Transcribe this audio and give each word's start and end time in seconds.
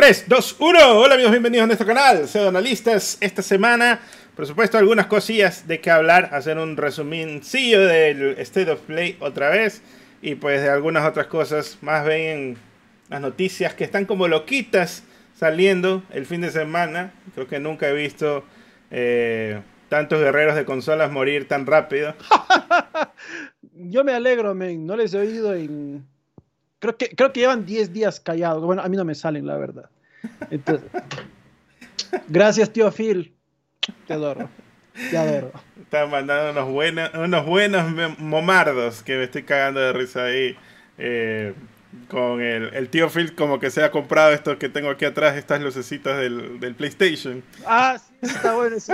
3, 0.00 0.24
2, 0.28 0.56
1. 0.60 0.98
Hola 0.98 1.14
amigos, 1.14 1.30
bienvenidos 1.30 1.64
a 1.64 1.66
nuestro 1.66 1.86
canal. 1.86 2.26
Soy 2.26 2.48
Analistas. 2.48 3.18
Esta 3.20 3.42
semana, 3.42 4.00
por 4.34 4.46
supuesto, 4.46 4.78
algunas 4.78 5.08
cosillas 5.08 5.68
de 5.68 5.82
qué 5.82 5.90
hablar. 5.90 6.30
Hacer 6.32 6.56
un 6.56 6.78
resumincillo 6.78 7.86
del 7.86 8.38
State 8.38 8.70
of 8.70 8.80
Play 8.80 9.18
otra 9.20 9.50
vez. 9.50 9.82
Y 10.22 10.36
pues 10.36 10.62
de 10.62 10.70
algunas 10.70 11.06
otras 11.06 11.26
cosas. 11.26 11.76
Más 11.82 12.06
ven 12.06 12.56
las 13.10 13.20
noticias 13.20 13.74
que 13.74 13.84
están 13.84 14.06
como 14.06 14.26
loquitas 14.26 15.02
saliendo 15.34 16.02
el 16.14 16.24
fin 16.24 16.40
de 16.40 16.50
semana. 16.50 17.12
Creo 17.34 17.46
que 17.46 17.60
nunca 17.60 17.86
he 17.86 17.92
visto 17.92 18.42
eh, 18.90 19.60
tantos 19.90 20.18
guerreros 20.18 20.54
de 20.54 20.64
consolas 20.64 21.12
morir 21.12 21.46
tan 21.46 21.66
rápido. 21.66 22.14
Yo 23.74 24.02
me 24.02 24.14
alegro, 24.14 24.54
men. 24.54 24.86
No 24.86 24.96
les 24.96 25.12
he 25.12 25.18
oído 25.18 25.54
en 25.54 26.06
Creo 26.80 26.96
que, 26.96 27.10
creo 27.10 27.32
que 27.32 27.40
llevan 27.40 27.64
10 27.66 27.92
días 27.92 28.18
callados. 28.18 28.64
Bueno, 28.64 28.82
a 28.82 28.88
mí 28.88 28.96
no 28.96 29.04
me 29.04 29.14
salen, 29.14 29.46
la 29.46 29.56
verdad. 29.56 29.90
gracias, 32.28 32.72
tío 32.72 32.90
Phil. 32.90 33.34
Te 34.06 34.14
adoro. 34.14 34.48
Te 35.10 35.16
adoro. 35.16 35.52
Están 35.80 36.10
mandando 36.10 36.52
unos 36.52 36.72
buenos, 36.72 37.10
unos 37.14 37.46
buenos 37.46 38.18
momardos 38.18 39.02
que 39.02 39.16
me 39.16 39.24
estoy 39.24 39.42
cagando 39.42 39.80
de 39.80 39.92
risa 39.92 40.24
ahí. 40.24 40.56
Eh, 40.96 41.54
con 42.08 42.40
el, 42.40 42.72
el, 42.74 42.88
tío 42.88 43.08
Phil 43.10 43.34
como 43.34 43.58
que 43.58 43.70
se 43.70 43.82
ha 43.82 43.90
comprado 43.90 44.32
esto 44.32 44.58
que 44.58 44.68
tengo 44.68 44.90
aquí 44.90 45.04
atrás, 45.04 45.36
estas 45.36 45.60
lucecitas 45.60 46.18
del, 46.18 46.60
del 46.60 46.74
PlayStation. 46.74 47.42
Ah, 47.66 47.98
sí, 47.98 48.14
está 48.22 48.54
bueno. 48.54 48.78
Sí. 48.78 48.92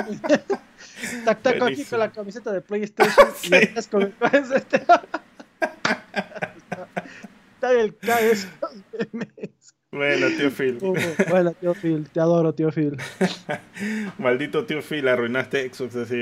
está, 1.19 1.33
está 1.33 1.51
aquí 1.67 1.85
con 1.85 1.99
la 1.99 2.11
camiseta 2.11 2.53
de 2.53 2.61
PlayStation 2.63 3.29
sí. 3.37 3.51
y 3.53 3.57
estás 3.57 3.87
con, 3.87 4.15
con 7.67 8.11
este 8.11 8.49
el 8.99 9.53
Bueno, 9.91 10.27
tío 10.37 10.51
Phil. 10.51 10.79
bueno, 11.31 11.53
tío 11.53 11.75
Phil, 11.75 12.09
te 12.11 12.21
adoro, 12.21 12.55
tío 12.55 12.71
Phil. 12.71 12.97
Maldito 14.19 14.65
tío 14.65 14.83
Phil, 14.83 15.09
arruinaste 15.09 15.73
Xbox 15.73 15.97
así. 15.97 16.21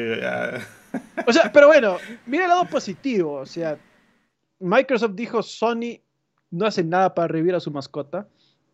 o 1.27 1.33
sea, 1.33 1.53
pero 1.53 1.67
bueno, 1.69 1.99
mira 2.27 2.45
el 2.45 2.51
lado 2.51 2.65
positivo. 2.67 3.35
O 3.35 3.47
sea, 3.47 3.79
Microsoft 4.61 5.15
dijo: 5.15 5.43
Sony 5.43 6.01
no 6.51 6.67
hace 6.67 6.85
nada 6.85 7.15
para 7.15 7.29
revivir 7.29 7.55
a 7.55 7.61
su 7.61 7.71
mascota. 7.71 8.29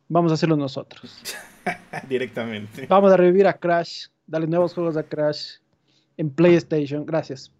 Vamos 0.08 0.32
a 0.32 0.34
hacerlo 0.34 0.56
nosotros. 0.56 1.22
Directamente. 2.08 2.86
Vamos 2.86 3.12
a 3.12 3.16
revivir 3.16 3.46
a 3.46 3.54
Crash, 3.54 4.08
darle 4.26 4.48
nuevos 4.48 4.74
juegos 4.74 4.96
a 4.96 5.02
Crash 5.02 5.58
en 6.16 6.30
PlayStation. 6.30 7.06
Gracias. 7.06 7.52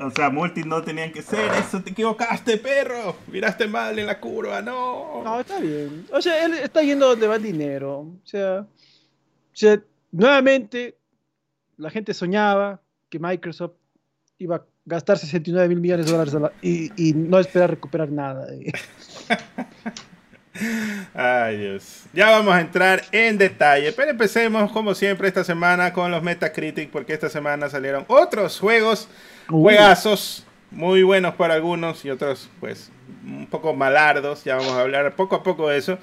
O 0.00 0.10
sea, 0.10 0.30
multi 0.30 0.62
no 0.62 0.82
tenían 0.82 1.12
que 1.12 1.22
ser 1.22 1.52
eso, 1.54 1.82
te 1.82 1.90
equivocaste, 1.90 2.58
perro. 2.58 3.16
Miraste 3.28 3.66
mal 3.66 3.98
en 3.98 4.06
la 4.06 4.20
curva, 4.20 4.62
no. 4.62 5.22
No, 5.24 5.40
está 5.40 5.60
bien. 5.60 6.06
O 6.12 6.20
sea, 6.20 6.44
él 6.44 6.54
está 6.54 6.82
yendo 6.82 7.08
donde 7.08 7.26
va 7.26 7.36
el 7.36 7.42
dinero. 7.42 8.00
O 8.00 8.20
sea, 8.24 8.60
o 8.60 8.66
sea 9.52 9.80
nuevamente, 10.12 10.96
la 11.76 11.90
gente 11.90 12.14
soñaba 12.14 12.80
que 13.08 13.18
Microsoft 13.18 13.74
iba 14.38 14.56
a 14.56 14.64
gastar 14.84 15.18
69 15.18 15.68
mil 15.68 15.80
millones 15.80 16.06
de 16.06 16.12
dólares 16.12 16.34
y, 16.62 16.90
y, 16.96 17.12
no 17.14 17.38
esperar 17.38 17.70
recuperar 17.70 18.10
nada. 18.10 18.46
Ay 21.14 21.58
Dios. 21.58 22.04
Ya 22.12 22.30
vamos 22.30 22.54
a 22.54 22.60
entrar 22.60 23.02
en 23.10 23.38
detalle, 23.38 23.92
pero 23.92 24.10
empecemos 24.10 24.70
como 24.70 24.94
siempre 24.94 25.28
esta 25.28 25.42
semana 25.42 25.92
con 25.92 26.10
los 26.10 26.22
Metacritic, 26.22 26.90
porque 26.90 27.12
esta 27.12 27.28
semana 27.28 27.68
salieron 27.68 28.04
otros 28.08 28.60
juegos, 28.60 29.08
juegazos, 29.48 30.44
muy 30.70 31.02
buenos 31.02 31.34
para 31.34 31.54
algunos 31.54 32.04
y 32.04 32.10
otros 32.10 32.48
pues 32.60 32.90
un 33.24 33.46
poco 33.46 33.74
malardos, 33.74 34.44
ya 34.44 34.56
vamos 34.56 34.72
a 34.72 34.80
hablar 34.80 35.14
poco 35.16 35.36
a 35.36 35.42
poco 35.42 35.68
de 35.68 35.78
eso. 35.78 35.98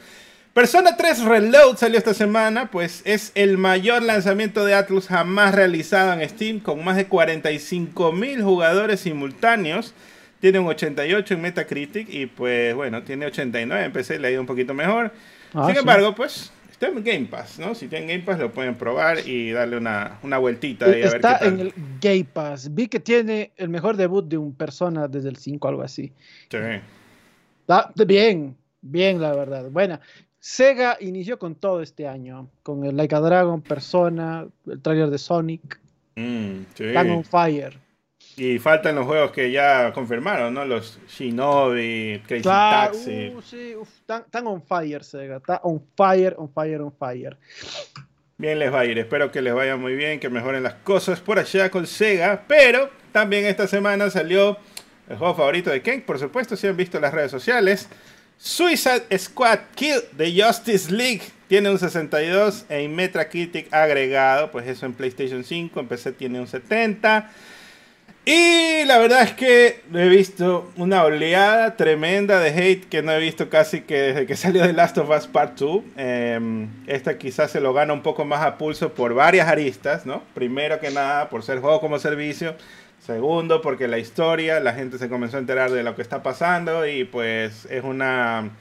Persona 0.53 0.97
3 0.97 1.23
Reload 1.23 1.77
salió 1.77 1.97
esta 1.97 2.13
semana, 2.13 2.69
pues 2.69 3.03
es 3.05 3.31
el 3.35 3.57
mayor 3.57 4.03
lanzamiento 4.03 4.65
de 4.65 4.73
Atlus 4.73 5.07
jamás 5.07 5.55
realizado 5.55 6.11
en 6.11 6.27
Steam, 6.27 6.59
con 6.59 6.83
más 6.83 6.97
de 6.97 7.07
45 7.07 8.11
mil 8.11 8.43
jugadores 8.43 8.99
simultáneos 8.99 9.93
tiene 10.41 10.59
un 10.59 10.67
88 10.67 11.35
en 11.35 11.41
Metacritic 11.41 12.09
y 12.09 12.25
pues 12.25 12.75
bueno, 12.75 13.03
tiene 13.03 13.27
89 13.27 13.85
en 13.85 13.93
PC, 13.93 14.19
le 14.19 14.27
ha 14.27 14.31
ido 14.31 14.41
un 14.41 14.47
poquito 14.47 14.73
mejor. 14.73 15.13
Ah, 15.53 15.67
Sin 15.67 15.77
embargo, 15.77 16.13
pues 16.15 16.51
está 16.71 16.87
en 16.87 17.03
Game 17.03 17.25
Pass, 17.27 17.59
¿no? 17.59 17.75
Si 17.75 17.87
tienen 17.87 18.09
Game 18.09 18.23
Pass 18.23 18.39
lo 18.39 18.51
pueden 18.51 18.75
probar 18.75 19.19
y 19.25 19.51
darle 19.51 19.77
una, 19.77 20.19
una 20.23 20.39
vueltita. 20.39 20.87
Ahí 20.87 21.03
a 21.03 21.05
está 21.05 21.37
en 21.45 21.59
el 21.59 21.73
Game 22.01 22.25
Pass. 22.25 22.73
Vi 22.73 22.87
que 22.87 22.99
tiene 22.99 23.51
el 23.55 23.69
mejor 23.69 23.95
debut 23.95 24.27
de 24.27 24.37
un 24.37 24.55
persona 24.55 25.07
desde 25.07 25.29
el 25.29 25.37
5, 25.37 25.67
algo 25.67 25.83
así. 25.83 26.11
Sí. 26.49 26.57
Está 27.61 27.93
bien, 28.05 28.57
bien 28.81 29.21
la 29.21 29.35
verdad. 29.35 29.69
Bueno, 29.69 29.99
Sega 30.39 30.97
inició 30.99 31.37
con 31.37 31.53
todo 31.53 31.83
este 31.83 32.07
año, 32.07 32.49
con 32.63 32.83
el 32.83 32.97
Like 32.97 33.13
a 33.13 33.19
Dragon, 33.19 33.61
Persona, 33.61 34.47
el 34.65 34.81
trailer 34.81 35.11
de 35.11 35.19
Sonic, 35.19 35.79
mm, 36.15 36.61
sí. 36.73 36.95
on 36.95 37.23
Fire. 37.23 37.77
Y 38.37 38.59
faltan 38.59 38.95
los 38.95 39.05
juegos 39.05 39.31
que 39.31 39.51
ya 39.51 39.91
confirmaron, 39.93 40.53
¿no? 40.53 40.65
Los 40.65 40.99
Shinobi, 41.07 42.21
Crazy 42.25 42.43
Taxi. 42.43 43.33
Uh, 43.35 43.41
sí, 43.41 43.75
están 44.07 44.47
on 44.47 44.61
fire, 44.63 45.03
Sega. 45.03 45.37
Está 45.37 45.59
on 45.63 45.81
fire, 45.95 46.35
on 46.37 46.49
fire, 46.51 46.81
on 46.81 46.91
fire. 46.91 47.37
Bien 48.37 48.57
les 48.57 48.73
va 48.73 48.79
a 48.79 48.85
ir. 48.85 48.97
Espero 48.97 49.31
que 49.31 49.41
les 49.41 49.53
vaya 49.53 49.75
muy 49.75 49.95
bien, 49.95 50.19
que 50.19 50.29
mejoren 50.29 50.63
las 50.63 50.75
cosas 50.75 51.19
por 51.19 51.37
allá 51.37 51.69
con 51.69 51.85
Sega. 51.85 52.43
Pero 52.47 52.89
también 53.11 53.45
esta 53.45 53.67
semana 53.67 54.09
salió 54.09 54.57
el 55.09 55.17
juego 55.17 55.35
favorito 55.35 55.69
de 55.69 55.81
Ken, 55.81 56.01
por 56.01 56.17
supuesto, 56.17 56.55
si 56.55 56.67
han 56.67 56.77
visto 56.77 56.99
las 56.99 57.13
redes 57.13 57.31
sociales. 57.31 57.89
Suicide 58.37 59.05
Squad 59.19 59.59
Kill 59.75 60.01
de 60.13 60.41
Justice 60.41 60.91
League 60.91 61.21
tiene 61.47 61.69
un 61.69 61.77
62 61.77 62.65
en 62.69 62.95
Metacritic 62.95 63.71
agregado, 63.71 64.49
pues 64.51 64.67
eso 64.67 64.85
en 64.87 64.93
PlayStation 64.93 65.43
5, 65.43 65.79
en 65.79 65.87
PC 65.87 66.13
tiene 66.13 66.39
un 66.39 66.47
70. 66.47 67.29
Y 68.23 68.85
la 68.85 68.99
verdad 68.99 69.23
es 69.23 69.31
que 69.31 69.81
he 69.91 70.07
visto 70.07 70.71
una 70.77 71.03
oleada 71.03 71.75
tremenda 71.75 72.39
de 72.39 72.49
hate 72.49 72.85
que 72.87 73.01
no 73.01 73.11
he 73.13 73.19
visto 73.19 73.49
casi 73.49 73.81
que 73.81 73.99
desde 73.99 74.27
que 74.27 74.35
salió 74.37 74.61
The 74.61 74.73
Last 74.73 74.97
of 74.99 75.09
Us 75.09 75.25
Part 75.25 75.57
2. 75.57 75.83
Em, 75.97 76.69
esta 76.85 77.17
quizás 77.17 77.49
se 77.49 77.59
lo 77.59 77.73
gana 77.73 77.93
un 77.93 78.03
poco 78.03 78.23
más 78.23 78.45
a 78.45 78.59
pulso 78.59 78.93
por 78.93 79.15
varias 79.15 79.47
aristas, 79.47 80.05
¿no? 80.05 80.21
Primero 80.35 80.79
que 80.79 80.91
nada, 80.91 81.29
por 81.29 81.41
ser 81.41 81.59
juego 81.59 81.81
como 81.81 81.97
servicio. 81.97 82.55
Segundo, 82.99 83.61
porque 83.61 83.87
la 83.87 83.97
historia, 83.97 84.59
la 84.59 84.73
gente 84.73 84.99
se 84.99 85.09
comenzó 85.09 85.37
a 85.37 85.39
enterar 85.39 85.71
de 85.71 85.81
lo 85.81 85.95
que 85.95 86.03
está 86.03 86.21
pasando 86.21 86.85
y 86.85 87.03
pues 87.05 87.65
es 87.71 87.83
una 87.83 88.51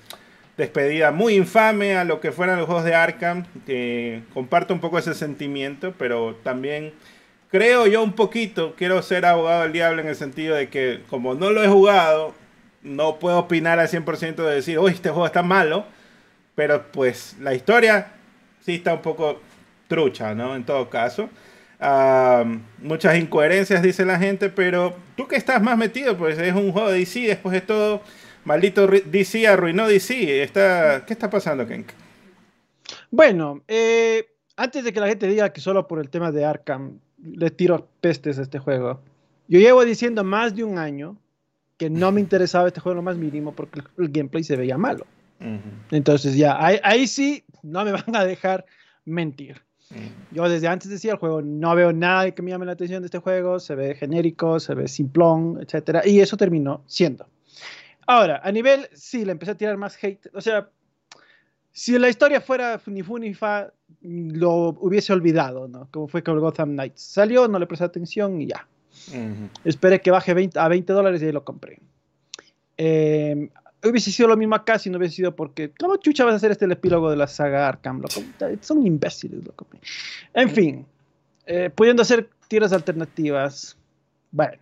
despedida 0.57 1.13
muy 1.13 1.35
infame 1.35 1.97
a 1.97 2.05
lo 2.05 2.21
que 2.21 2.33
fueran 2.33 2.57
los 2.57 2.65
juegos 2.65 2.85
de 2.85 2.95
Arkham. 2.95 3.45
Que 3.67 4.23
comparto 4.33 4.73
un 4.73 4.81
poco 4.81 4.99
ese 4.99 5.13
sentimiento, 5.13 5.93
pero 5.99 6.35
también 6.43 6.95
creo 7.51 7.87
yo 7.87 8.03
un 8.03 8.13
poquito, 8.13 8.75
quiero 8.77 9.03
ser 9.03 9.27
abogado 9.27 9.63
del 9.63 9.73
diablo 9.73 10.01
en 10.01 10.09
el 10.09 10.17
sentido 10.17 10.57
de 10.57 10.69
que 10.69 11.03
como 11.09 11.35
no 11.35 11.51
lo 11.51 11.63
he 11.63 11.69
jugado, 11.69 12.35
no 12.83 13.19
puedo 13.19 13.39
opinar 13.39 13.79
al 13.79 13.89
100% 13.89 14.37
de 14.37 14.55
decir, 14.55 14.79
uy, 14.79 14.93
este 14.93 15.11
juego 15.11 15.27
está 15.27 15.43
malo, 15.43 15.85
pero 16.55 16.91
pues 16.93 17.37
la 17.41 17.55
historia 17.55 18.13
sí 18.61 18.77
está 18.77 18.95
un 18.95 19.03
poco 19.03 19.41
trucha, 19.89 20.35
¿no? 20.35 20.57
En 20.57 20.65
todo 20.65 20.89
caso. 20.89 21.29
muchas 22.79 23.17
incoherencias, 23.19 23.83
dice 23.83 24.05
la 24.05 24.19
gente, 24.19 24.49
pero 24.51 24.95
tú 25.17 25.27
que 25.27 25.37
estás 25.37 25.63
más 25.63 25.77
metido, 25.77 26.17
pues 26.17 26.39
es 26.39 26.55
un 26.55 26.73
juego 26.73 26.91
de 26.91 26.99
DC, 27.01 27.21
después 27.21 27.53
de 27.53 27.61
todo, 27.61 28.03
maldito 28.45 28.87
DC 28.87 29.47
arruinó 29.47 29.89
DC. 29.89 30.43
Está, 30.43 31.05
¿Qué 31.07 31.13
está 31.13 31.29
pasando, 31.29 31.67
Kenk? 31.67 31.89
Bueno, 33.11 33.63
eh, 33.69 34.29
antes 34.57 34.85
de 34.85 34.93
que 34.93 35.01
la 35.01 35.09
gente 35.09 35.27
diga 35.27 35.53
que 35.53 35.61
solo 35.61 35.87
por 35.89 36.01
el 36.01 36.11
tema 36.11 36.33
de 36.33 36.45
Arkham 36.45 37.01
le 37.23 37.51
tiro 37.51 37.89
pestes 38.01 38.39
a 38.39 38.43
este 38.43 38.59
juego. 38.59 39.01
Yo 39.49 39.59
llevo 39.59 39.85
diciendo 39.85 40.25
más 40.25 40.55
de 40.55 40.65
un 40.65 40.79
año 40.79 41.17
que 41.77 41.91
no 41.91 42.13
me 42.13 42.21
interesaba 42.27 42.69
este 42.69 42.81
juego 42.81 42.97
lo 42.97 43.03
más 43.03 43.17
mínimo 43.17 43.53
porque 43.55 43.83
el, 43.99 44.09
gameplay 44.09 44.45
se 44.45 44.57
veía 44.57 44.79
malo. 44.79 45.07
Entonces 45.91 46.37
ya, 46.37 46.59
ahí, 46.61 47.07
sí 47.07 47.45
no 47.63 47.83
me 47.85 47.93
van 47.93 48.15
a 48.15 48.25
dejar 48.25 48.67
mentir. 49.05 49.63
Yo 50.31 50.49
desde 50.49 50.69
antes 50.69 50.89
decía 50.89 51.13
el 51.13 51.19
juego, 51.19 51.43
no 51.43 51.75
veo 51.75 51.93
nada 51.93 52.31
que 52.31 52.43
me 52.43 52.53
llame 52.53 52.67
la 52.67 52.73
atención 52.73 53.03
de 53.03 53.07
este 53.07 53.19
juego, 53.19 53.59
se 53.59 53.75
ve 53.75 53.97
genérico, 53.97 54.61
se 54.61 54.75
ve 54.75 54.87
simplón, 54.87 55.59
etc. 55.61 56.03
Y 56.05 56.21
eso 56.21 56.37
terminó 56.37 56.85
siendo. 56.87 57.27
Ahora, 58.07 58.41
a 58.45 58.53
nivel, 58.53 58.89
sí, 58.93 59.25
le 59.25 59.33
empecé 59.33 59.53
a 59.53 59.57
tirar 59.57 59.77
más 59.77 59.99
hate. 60.03 60.29
O 60.33 60.41
sea, 60.41 60.69
si 61.73 61.99
la 61.99 62.09
historia 62.09 62.41
fuera 62.41 62.81
ni 62.87 63.03
fu 63.03 63.19
ni 63.19 63.35
fa, 63.35 63.73
lo 64.03 64.77
hubiese 64.81 65.13
olvidado, 65.13 65.69
¿no? 65.69 65.89
Como 65.91 66.09
fue 66.09 66.23
con 66.23 66.39
Gotham 66.39 66.71
Knights. 66.71 67.03
Salió, 67.03 67.49
no 67.49 67.59
le 67.59 67.67
presté 67.67 67.85
atención 67.85 68.41
y 68.41 68.47
ya. 68.47 68.67
Esperé 69.65 70.01
que 70.01 70.11
baje 70.11 70.35
20, 70.35 70.59
a 70.59 70.69
20 70.69 70.93
dólares 70.93 71.23
y 71.23 71.27
ahí 71.27 71.33
lo 71.33 71.45
compré. 71.45 71.81
Eh, 72.77 73.51
hubiese 73.85 74.11
sido 74.11 74.29
lo 74.29 74.37
mismo 74.37 74.55
acá 74.55 74.79
si 74.79 74.91
no 74.91 74.99
hubiese 74.99 75.17
sido 75.17 75.37
porque, 75.37 75.73
¿cómo 75.79 75.97
chucha 75.97 76.25
vas 76.25 76.35
a 76.35 76.37
hacer 76.37 76.51
este 76.51 76.65
el 76.65 76.73
epílogo 76.73 77.11
de 77.11 77.17
la 77.17 77.27
saga 77.27 77.69
Arkham? 77.69 78.03
Son 78.61 78.87
imbéciles, 78.87 79.45
loco. 79.45 79.67
En 80.35 80.51
fin, 80.51 80.87
eh, 81.47 81.71
pudiendo 81.75 82.03
hacer 82.03 82.29
tiras 82.49 82.73
alternativas. 82.73 83.77
Bueno, 84.33 84.59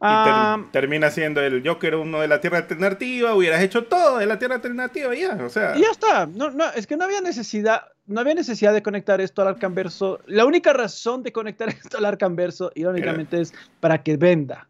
Y 0.00 0.70
termina 0.70 1.10
siendo 1.10 1.40
el 1.40 1.66
Joker 1.66 1.96
uno 1.96 2.20
de 2.20 2.28
la 2.28 2.40
Tierra 2.40 2.58
Alternativa, 2.58 3.34
hubieras 3.34 3.60
hecho 3.62 3.84
todo 3.84 4.18
de 4.18 4.26
la 4.26 4.38
Tierra 4.38 4.54
Alternativa 4.56 5.12
ya, 5.14 5.34
o 5.44 5.48
sea. 5.48 5.76
Y 5.76 5.80
ya 5.82 5.90
está, 5.90 6.26
no, 6.26 6.50
no, 6.52 6.70
es 6.72 6.86
que 6.86 6.96
no 6.96 7.04
había 7.04 7.20
necesidad, 7.20 7.82
no 8.06 8.20
había 8.20 8.34
necesidad 8.34 8.72
de 8.72 8.82
conectar 8.82 9.20
esto 9.20 9.42
al 9.42 9.48
Arcanverso. 9.48 10.20
La 10.26 10.44
única 10.44 10.72
razón 10.72 11.24
de 11.24 11.32
conectar 11.32 11.68
esto 11.84 11.98
al 11.98 12.04
Arcanverso, 12.04 12.70
irónicamente, 12.76 13.40
es 13.40 13.52
para 13.80 14.02
que 14.02 14.16
venda. 14.16 14.68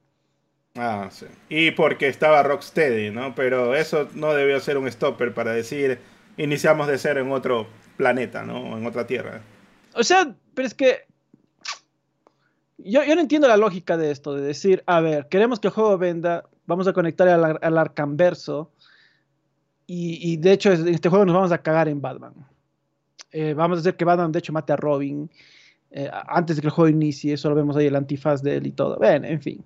Ah, 0.77 1.09
sí. 1.11 1.27
Y 1.51 1.73
porque 1.73 2.09
estaba 2.09 2.43
Rocksteady, 2.43 3.11
¿no? 3.11 3.35
Pero 3.35 3.75
eso 3.75 4.09
no 4.15 4.33
debió 4.33 4.61
ser 4.61 4.79
un 4.79 4.91
stopper 4.91 5.35
para 5.35 5.53
decir, 5.53 5.99
iniciamos 6.39 6.87
de 6.87 6.97
cero 6.97 7.21
en 7.21 7.33
otro 7.33 7.67
planeta, 7.99 8.45
¿no? 8.45 8.79
En 8.79 8.87
otra 8.87 9.07
Tierra. 9.07 9.43
O 9.93 10.05
sea, 10.05 10.33
pero 10.55 10.67
es 10.67 10.75
que 10.75 11.08
yo, 12.79 13.15
no 13.15 13.21
entiendo 13.21 13.49
la 13.49 13.57
lógica 13.57 13.97
de 13.97 14.11
esto, 14.11 14.35
de 14.35 14.43
decir, 14.43 14.83
a 14.87 15.01
ver, 15.01 15.29
queremos 15.29 15.61
que 15.61 15.69
el 15.69 15.75
juego 15.75 15.99
venda, 15.99 16.45
vamos 16.67 16.87
a 16.87 16.93
conectar 16.93 17.29
al, 17.29 17.59
al 17.61 17.79
Arcanverso 17.79 18.71
y, 19.91 20.37
de 20.37 20.53
hecho 20.53 20.71
en 20.71 20.87
este 20.89 21.09
juego 21.09 21.25
nos 21.25 21.35
vamos 21.35 21.53
a 21.53 21.59
cagar 21.63 21.89
en 21.89 22.03
Batman. 22.03 22.35
Eh, 23.33 23.55
vamos 23.55 23.79
a 23.79 23.81
hacer 23.81 23.97
que 23.97 24.05
Batman 24.05 24.33
de 24.33 24.39
hecho 24.39 24.53
mate 24.53 24.73
a 24.73 24.77
Robin 24.77 25.31
eh, 25.91 26.11
antes 26.29 26.57
de 26.57 26.63
que 26.63 26.69
el 26.69 26.73
juego 26.73 26.91
inicie, 26.91 27.37
solo 27.39 27.55
vemos 27.55 27.75
ahí 27.77 27.87
el 27.87 27.97
antifaz 27.97 28.43
de 28.43 28.57
él 28.57 28.67
y 28.67 28.73
todo. 28.73 28.99
Ven, 28.99 29.25
en 29.25 29.41
fin. 29.41 29.65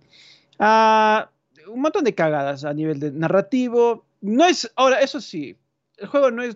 Ah, 0.60 1.28
un 1.66 1.80
montón 1.80 2.04
de 2.04 2.14
cagadas 2.14 2.64
a 2.64 2.72
nivel 2.72 3.00
de 3.00 3.10
narrativo. 3.10 4.04
No 4.20 4.44
es, 4.44 4.70
ahora, 4.76 5.00
eso 5.00 5.20
sí, 5.20 5.56
el 5.96 6.06
juego 6.06 6.30
no 6.30 6.44
es 6.44 6.54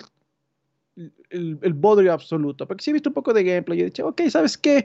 el, 1.30 1.58
el 1.60 1.72
bodrio 1.72 2.12
absoluto, 2.12 2.68
porque 2.68 2.84
si 2.84 2.90
he 2.90 2.92
visto 2.92 3.10
un 3.10 3.14
poco 3.14 3.32
de 3.32 3.42
gameplay 3.42 3.78
y 3.78 3.82
he 3.82 3.86
dicho, 3.86 4.06
ok, 4.06 4.22
¿sabes 4.30 4.56
qué? 4.56 4.84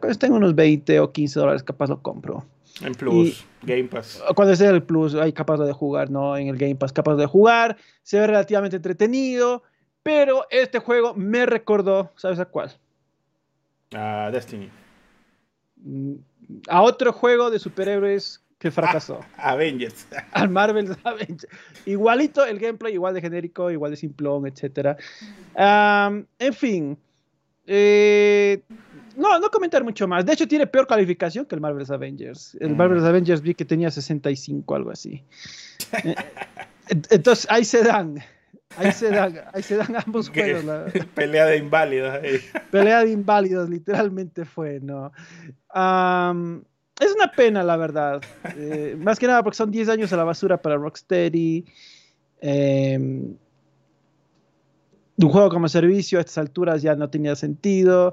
Cuando 0.00 0.36
unos 0.36 0.54
20 0.54 1.00
o 1.00 1.12
15 1.12 1.40
dólares, 1.40 1.62
capaz 1.62 1.88
lo 1.88 2.02
compro. 2.02 2.44
En 2.82 2.94
Plus, 2.94 3.44
Game 3.62 3.84
Pass. 3.84 4.22
Cuando 4.34 4.52
esté 4.52 4.66
el 4.66 4.82
Plus, 4.82 5.14
hay 5.14 5.32
capaz 5.32 5.58
de 5.58 5.72
jugar, 5.72 6.10
¿no? 6.10 6.36
En 6.36 6.48
el 6.48 6.58
Game 6.58 6.74
Pass, 6.74 6.92
capaz 6.92 7.16
de 7.16 7.26
jugar. 7.26 7.76
Se 8.02 8.20
ve 8.20 8.26
relativamente 8.26 8.76
entretenido. 8.76 9.62
Pero 10.02 10.46
este 10.50 10.78
juego 10.78 11.14
me 11.14 11.46
recordó, 11.46 12.12
¿sabes 12.16 12.38
a 12.38 12.44
cuál? 12.44 12.70
A 13.92 14.30
Destiny. 14.30 14.70
A 16.68 16.82
otro 16.82 17.12
juego 17.12 17.50
de 17.50 17.58
superhéroes 17.58 18.40
que 18.58 18.70
fracasó. 18.70 19.20
Avengers. 19.36 20.06
Al 20.32 20.48
Marvel 20.48 20.96
Avengers. 21.02 21.48
Igualito 21.86 22.44
el 22.44 22.58
gameplay, 22.58 22.94
igual 22.94 23.14
de 23.14 23.20
genérico, 23.20 23.70
igual 23.70 23.90
de 23.92 23.96
simplón, 23.96 24.46
etc. 24.46 24.96
en 25.56 26.54
fin. 26.54 26.96
Eh, 27.66 28.62
no, 29.16 29.38
no 29.38 29.50
comentar 29.50 29.82
mucho 29.82 30.06
más. 30.06 30.24
De 30.24 30.32
hecho, 30.32 30.46
tiene 30.46 30.66
peor 30.66 30.86
calificación 30.86 31.46
que 31.46 31.54
el 31.54 31.60
Marvel's 31.60 31.90
Avengers. 31.90 32.56
El 32.60 32.70
mm. 32.70 32.76
Marvel's 32.76 33.04
Avengers 33.04 33.40
vi 33.40 33.54
que 33.54 33.64
tenía 33.64 33.90
65, 33.90 34.74
algo 34.74 34.90
así. 34.90 35.22
Eh, 36.04 36.14
entonces, 37.10 37.46
ahí 37.50 37.64
se 37.64 37.82
dan. 37.82 38.18
Ahí 38.76 38.92
se 38.92 39.10
dan, 39.10 39.40
ahí 39.52 39.62
se 39.62 39.76
dan 39.76 39.96
ambos 39.96 40.28
juegos. 40.34 40.64
Pelea 41.14 41.46
de 41.46 41.58
inválidos. 41.58 42.18
Pelea 42.70 43.04
de 43.04 43.10
inválidos, 43.12 43.70
literalmente 43.70 44.44
fue, 44.44 44.80
¿no? 44.80 45.12
es 45.74 47.12
una 47.14 47.30
pena, 47.36 47.62
la 47.62 47.76
verdad. 47.76 48.22
Eh, 48.56 48.96
más 48.98 49.18
que 49.18 49.26
nada 49.26 49.42
porque 49.42 49.56
son 49.56 49.70
10 49.70 49.90
años 49.90 50.12
a 50.12 50.16
la 50.16 50.24
basura 50.24 50.60
para 50.60 50.76
Rocksteady. 50.76 51.64
Eh, 52.40 52.98
un 55.18 55.30
juego 55.30 55.48
como 55.48 55.68
servicio 55.68 56.18
a 56.18 56.20
estas 56.20 56.38
alturas 56.38 56.82
ya 56.82 56.94
no 56.94 57.08
tenía 57.10 57.34
sentido. 57.36 58.12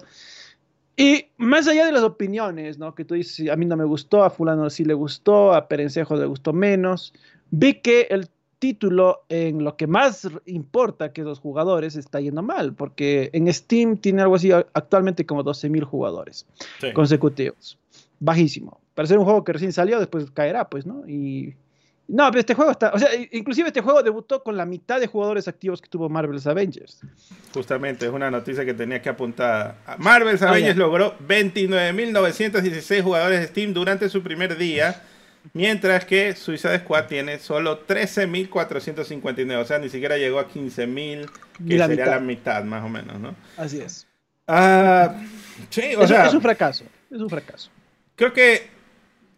Y 0.96 1.26
más 1.38 1.68
allá 1.68 1.86
de 1.86 1.92
las 1.92 2.04
opiniones, 2.04 2.78
¿no? 2.78 2.94
Que 2.94 3.04
tú 3.04 3.16
dices, 3.16 3.50
a 3.50 3.56
mí 3.56 3.66
no 3.66 3.76
me 3.76 3.86
gustó, 3.86 4.24
a 4.24 4.30
fulano 4.30 4.70
sí 4.70 4.86
le 4.86 4.94
gustó, 4.94 5.54
a 5.54 5.68
Perencejo 5.68 6.16
le 6.16 6.26
gustó 6.26 6.54
menos, 6.54 7.14
vi 7.50 7.76
que 7.76 8.08
el 8.12 8.30
título 8.60 9.26
en 9.28 9.64
lo 9.64 9.76
que 9.76 9.88
más 9.88 10.30
importa, 10.46 11.12
que 11.12 11.24
los 11.24 11.40
jugadores, 11.40 11.96
está 11.96 12.22
yendo 12.22 12.44
mal, 12.44 12.74
porque 12.74 13.30
en 13.34 13.52
Steam 13.52 13.98
tiene 13.98 14.22
algo 14.22 14.36
así 14.36 14.52
actualmente 14.52 15.26
como 15.26 15.44
12.000 15.44 15.84
jugadores 15.84 16.46
consecutivos. 16.94 17.78
Bajísimo. 18.20 18.80
Para 18.94 19.08
ser 19.08 19.18
un 19.18 19.26
juego 19.26 19.44
que 19.44 19.54
recién 19.54 19.74
salió, 19.74 20.00
después 20.00 20.32
caerá, 20.32 20.70
pues, 20.70 20.86
¿no? 20.86 21.06
Y 21.08 21.56
no, 22.08 22.30
pero 22.30 22.42
este 22.42 22.54
juego 22.54 22.72
está, 22.72 22.92
o 22.94 23.00
sea, 23.00 23.10
inclusive 23.32 23.70
este 23.70 23.82
juego 23.82 24.04
debutó 24.04 24.44
con 24.44 24.58
la 24.58 24.66
mitad 24.66 25.00
de 25.00 25.08
jugadores 25.08 25.48
activos 25.48 25.82
que 25.82 25.88
tuvo 25.88 26.10
Marvel's 26.10 26.46
Avengers. 26.46 27.00
Justamente, 27.54 28.06
es 28.06 28.12
una 28.12 28.30
noticia 28.30 28.66
que 28.66 28.74
tenía 28.74 29.02
que 29.02 29.10
apuntar. 29.10 29.78
Marvel's 30.00 30.42
ah, 30.42 30.50
Avengers 30.50 30.76
logró 30.76 31.18
29.916 31.20 33.02
jugadores 33.02 33.40
de 33.40 33.48
Steam 33.48 33.74
durante 33.74 34.10
su 34.10 34.22
primer 34.22 34.58
día, 34.58 35.02
mientras 35.54 36.04
que 36.04 36.36
Suicide 36.36 36.80
Squad 36.80 37.06
tiene 37.06 37.40
solo 37.40 37.88
13.459, 37.88 39.62
o 39.62 39.66
sea, 39.66 39.80
ni 39.80 39.88
siquiera 39.88 40.18
llegó 40.18 40.40
a 40.40 40.50
15.000, 40.50 41.30
que 41.66 41.78
sería 41.78 42.06
la 42.06 42.20
mitad 42.20 42.66
más 42.66 42.84
o 42.84 42.90
menos, 42.90 43.18
¿no? 43.18 43.34
Así 43.56 43.80
es. 43.80 44.06
Ah, 44.46 45.16
sí, 45.70 45.96
o 45.98 46.06
sea, 46.06 46.28
es 46.28 46.34
un 46.34 46.42
fracaso, 46.42 46.84
es 47.10 47.22
un 47.22 47.30
fracaso. 47.30 47.70
Creo 48.18 48.34
que 48.34 48.73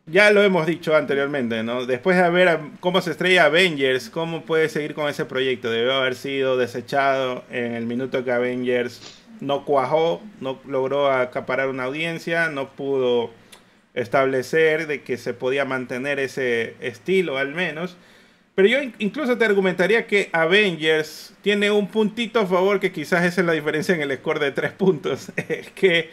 ya 0.08 0.32
lo 0.32 0.44
hemos 0.44 0.68
dicho 0.68 0.96
anteriormente, 0.96 1.64
¿no? 1.64 1.86
Después 1.86 2.18
de 2.18 2.30
ver 2.30 2.60
cómo 2.80 3.02
se 3.02 3.12
estrella 3.12 3.46
Avengers, 3.46 4.10
cómo 4.10 4.46
puede 4.46 4.70
seguir 4.70 4.94
con 4.94 5.10
ese 5.10 5.26
proyecto. 5.26 5.72
Debió 5.72 5.94
haber 5.94 6.16
sido 6.16 6.58
desechado 6.58 7.44
en 7.50 7.74
el 7.74 7.86
minuto 7.86 8.24
que 8.24 8.32
Avengers 8.32 9.24
no 9.42 9.66
cuajó, 9.66 10.22
no 10.40 10.60
logró 10.68 11.12
acaparar 11.12 11.70
una 11.70 11.86
audiencia, 11.86 12.50
no 12.50 12.70
pudo 12.76 13.32
establecer 13.96 14.88
de 14.88 15.02
que 15.04 15.18
se 15.18 15.34
podía 15.34 15.66
mantener 15.66 16.20
ese 16.20 16.76
estilo 16.82 17.38
al 17.38 17.54
menos. 17.54 17.98
Pero 18.54 18.68
yo 18.68 18.78
incluso 19.00 19.38
te 19.38 19.46
argumentaría 19.46 20.08
que 20.08 20.30
Avengers 20.32 21.34
tiene 21.42 21.72
un 21.72 21.88
puntito 21.88 22.40
a 22.40 22.46
favor 22.46 22.80
que 22.80 22.92
quizás 22.92 23.26
esa 23.26 23.42
es 23.42 23.48
la 23.48 23.54
diferencia 23.54 23.96
en 23.96 24.02
el 24.02 24.16
score 24.18 24.40
de 24.40 24.52
tres 24.52 24.72
puntos. 24.72 25.32
Que 25.76 26.10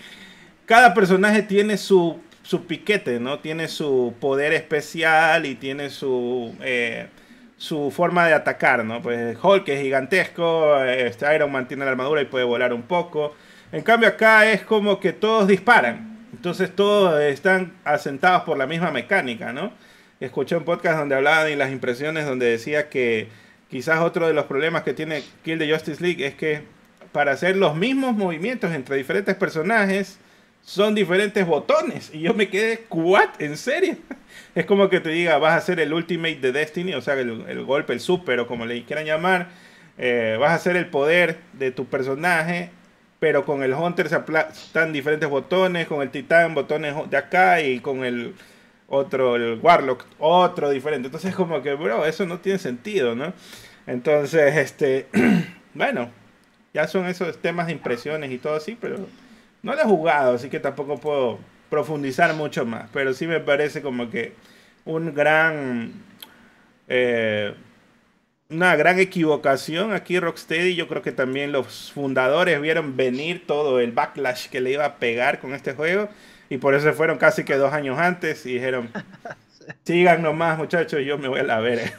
cada 0.67 0.95
personaje 0.95 1.43
tiene 1.43 1.77
su 1.77 2.21
su 2.43 2.67
piquete, 2.67 3.21
¿no? 3.21 3.39
Tiene 3.39 3.69
su 3.69 4.15
poder 4.21 4.53
especial 4.53 5.47
y 5.47 5.55
tiene 5.55 5.91
su, 5.91 6.55
eh, 6.61 7.09
su 7.57 7.91
forma 7.91 8.27
de 8.27 8.35
atacar, 8.35 8.85
¿no? 8.85 9.01
Pues 9.01 9.37
Hulk 9.41 9.69
es 9.69 9.83
gigantesco, 9.83 10.83
este 10.85 11.35
Iron 11.35 11.53
Man 11.53 11.69
tiene 11.69 11.85
la 11.85 11.93
armadura 11.93 12.21
y 12.21 12.27
puede 12.27 12.45
volar 12.45 12.73
un 12.73 12.83
poco. 12.83 13.35
En 13.71 13.83
cambio 13.83 14.09
acá 14.09 14.51
es 14.51 14.63
como 14.63 14.99
que 15.01 15.13
todos 15.13 15.47
disparan. 15.49 16.13
Entonces 16.33 16.75
todos 16.75 17.21
están 17.21 17.75
asentados 17.85 18.43
por 18.43 18.59
la 18.59 18.67
misma 18.67 18.91
mecánica, 18.91 19.53
¿no? 19.53 19.73
Escuché 20.19 20.57
un 20.57 20.65
podcast 20.65 20.99
donde 20.99 21.15
hablaban 21.15 21.47
de 21.47 21.57
las 21.57 21.71
impresiones 21.71 22.27
donde 22.27 22.47
decía 22.47 22.89
que 22.89 23.29
quizás 23.71 24.01
otro 24.01 24.27
de 24.27 24.35
los 24.35 24.47
problemas 24.47 24.83
que 24.83 24.93
tiene 24.93 25.23
Kill 25.45 25.59
the 25.59 25.73
Justice 25.73 26.03
League 26.03 26.27
es 26.27 26.35
que 26.35 26.63
para 27.13 27.33
hacer 27.33 27.57
los 27.57 27.77
mismos 27.77 28.17
movimientos 28.17 28.73
entre 28.73 28.97
diferentes 28.97 29.35
personajes, 29.35 30.19
son 30.63 30.95
diferentes 30.95 31.47
botones. 31.47 32.11
Y 32.15 32.21
yo 32.21 32.35
me 32.35 32.49
quedé, 32.49 32.85
¿what? 32.91 33.41
¿En 33.41 33.57
serio? 33.57 33.97
Es 34.55 34.67
como 34.67 34.91
que 34.91 35.01
te 35.01 35.09
diga, 35.09 35.39
vas 35.39 35.53
a 35.53 35.57
hacer 35.57 35.81
el 35.81 35.95
ultimate 35.95 36.37
de 36.37 36.53
Destiny, 36.53 36.93
o 36.93 37.01
sea, 37.01 37.15
el, 37.15 37.65
golpe, 37.65 37.95
el 37.95 38.01
super, 38.01 38.39
o 38.41 38.47
como 38.47 38.67
le 38.67 38.85
quieran 38.85 39.07
llamar. 39.07 39.49
Eh, 39.97 40.37
vas 40.39 40.51
a 40.51 40.55
hacer 40.55 40.77
el 40.77 40.87
poder 40.87 41.39
de 41.55 41.71
tu 41.71 41.87
personaje, 41.87 42.71
pero 43.19 43.47
con 43.47 43.63
el 43.63 43.73
Hunter 43.73 44.11
se 44.11 44.21
están 44.53 44.93
diferentes 44.93 45.29
botones, 45.29 45.87
con 45.87 46.03
el 46.03 46.11
Titán 46.11 46.55
botones 46.55 46.95
de 47.09 47.17
acá 47.17 47.63
y 47.63 47.81
con 47.81 48.05
el 48.05 48.35
otro, 48.89 49.37
el 49.37 49.59
Warlock, 49.63 50.05
otro 50.19 50.69
diferente. 50.69 51.07
Entonces 51.07 51.31
es 51.31 51.37
como 51.37 51.63
que, 51.63 51.73
bro, 51.73 52.05
eso 52.05 52.27
no 52.27 52.41
tiene 52.41 52.59
sentido, 52.59 53.15
¿no? 53.15 53.33
Entonces, 53.87 54.57
este, 54.57 55.07
bueno, 55.75 56.11
ya 56.75 56.87
son 56.87 57.07
esos 57.07 57.39
temas 57.39 57.67
de 57.69 57.73
impresiones 57.73 58.31
y 58.31 58.39
todo 58.39 58.55
así, 58.55 58.77
pero 58.79 59.07
no 59.63 59.75
lo 59.75 59.81
he 59.81 59.85
jugado, 59.85 60.35
así 60.35 60.49
que 60.49 60.61
tampoco 60.61 60.99
puedo 60.99 61.39
profundizar 61.71 62.35
mucho 62.35 62.67
más, 62.67 62.89
pero 62.93 63.15
sí 63.15 63.27
me 63.27 63.41
parece 63.41 63.83
como 63.83 64.11
que 64.11 64.35
un 64.85 65.15
gran... 65.15 65.93
Eh, 66.89 67.55
una 68.53 68.77
gran 68.77 68.99
equivocación 68.99 69.93
aquí 69.93 70.21
Rocksteady. 70.21 70.75
Yo 70.75 70.87
creo 70.89 71.03
que 71.03 71.13
también 71.13 71.53
los 71.53 71.91
fundadores 71.93 72.61
vieron 72.61 72.97
venir 72.97 73.47
todo 73.47 73.81
el 73.81 73.93
backlash 73.93 74.49
que 74.49 74.61
le 74.61 74.73
iba 74.73 74.85
a 74.85 74.97
pegar 74.97 75.41
con 75.41 75.55
este 75.55 75.73
juego. 75.73 76.09
Y 76.51 76.59
por 76.59 76.75
eso 76.75 76.93
fueron 76.93 77.19
casi 77.19 77.45
que 77.45 77.57
dos 77.57 77.73
años 77.73 77.99
antes 77.99 78.45
y 78.45 78.55
dijeron, 78.55 78.91
sigan 79.85 80.23
nomás 80.23 80.59
muchachos, 80.59 81.01
yo 81.05 81.17
me 81.19 81.29
voy 81.29 81.41
a 81.41 81.45
la 81.45 81.61
ver. 81.61 81.93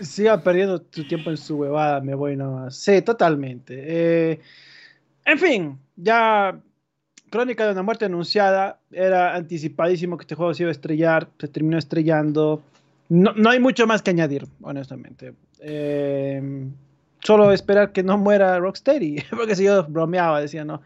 Sigan 0.00 0.42
perdiendo 0.42 0.80
tu 0.80 1.06
tiempo 1.06 1.30
en 1.30 1.36
su 1.36 1.58
huevada, 1.58 2.00
me 2.00 2.14
voy 2.14 2.36
nomás. 2.36 2.76
Sí, 2.76 3.02
totalmente. 3.02 3.74
Eh, 3.76 4.40
en 5.24 5.38
fin, 5.38 5.78
ya 5.96 6.60
Crónica 7.30 7.64
de 7.64 7.72
una 7.72 7.82
muerte 7.82 8.04
anunciada, 8.06 8.80
era 8.90 9.36
anticipadísimo 9.36 10.16
que 10.16 10.22
este 10.22 10.34
juego 10.34 10.52
se 10.52 10.64
iba 10.64 10.70
a 10.70 10.72
estrellar, 10.72 11.28
se 11.38 11.46
terminó 11.46 11.78
estrellando. 11.78 12.62
No, 13.08 13.50
hay 13.50 13.60
mucho 13.60 13.86
más 13.86 14.02
que 14.02 14.10
añadir, 14.10 14.46
honestamente. 14.62 15.34
Eh, 15.60 16.42
solo 17.22 17.52
esperar 17.52 17.92
que 17.92 18.02
no 18.02 18.18
muera 18.18 18.58
Rocksteady, 18.58 19.22
porque 19.30 19.54
si 19.54 19.64
yo 19.64 19.84
bromeaba, 19.84 20.40
decía, 20.40 20.64
no. 20.64 20.82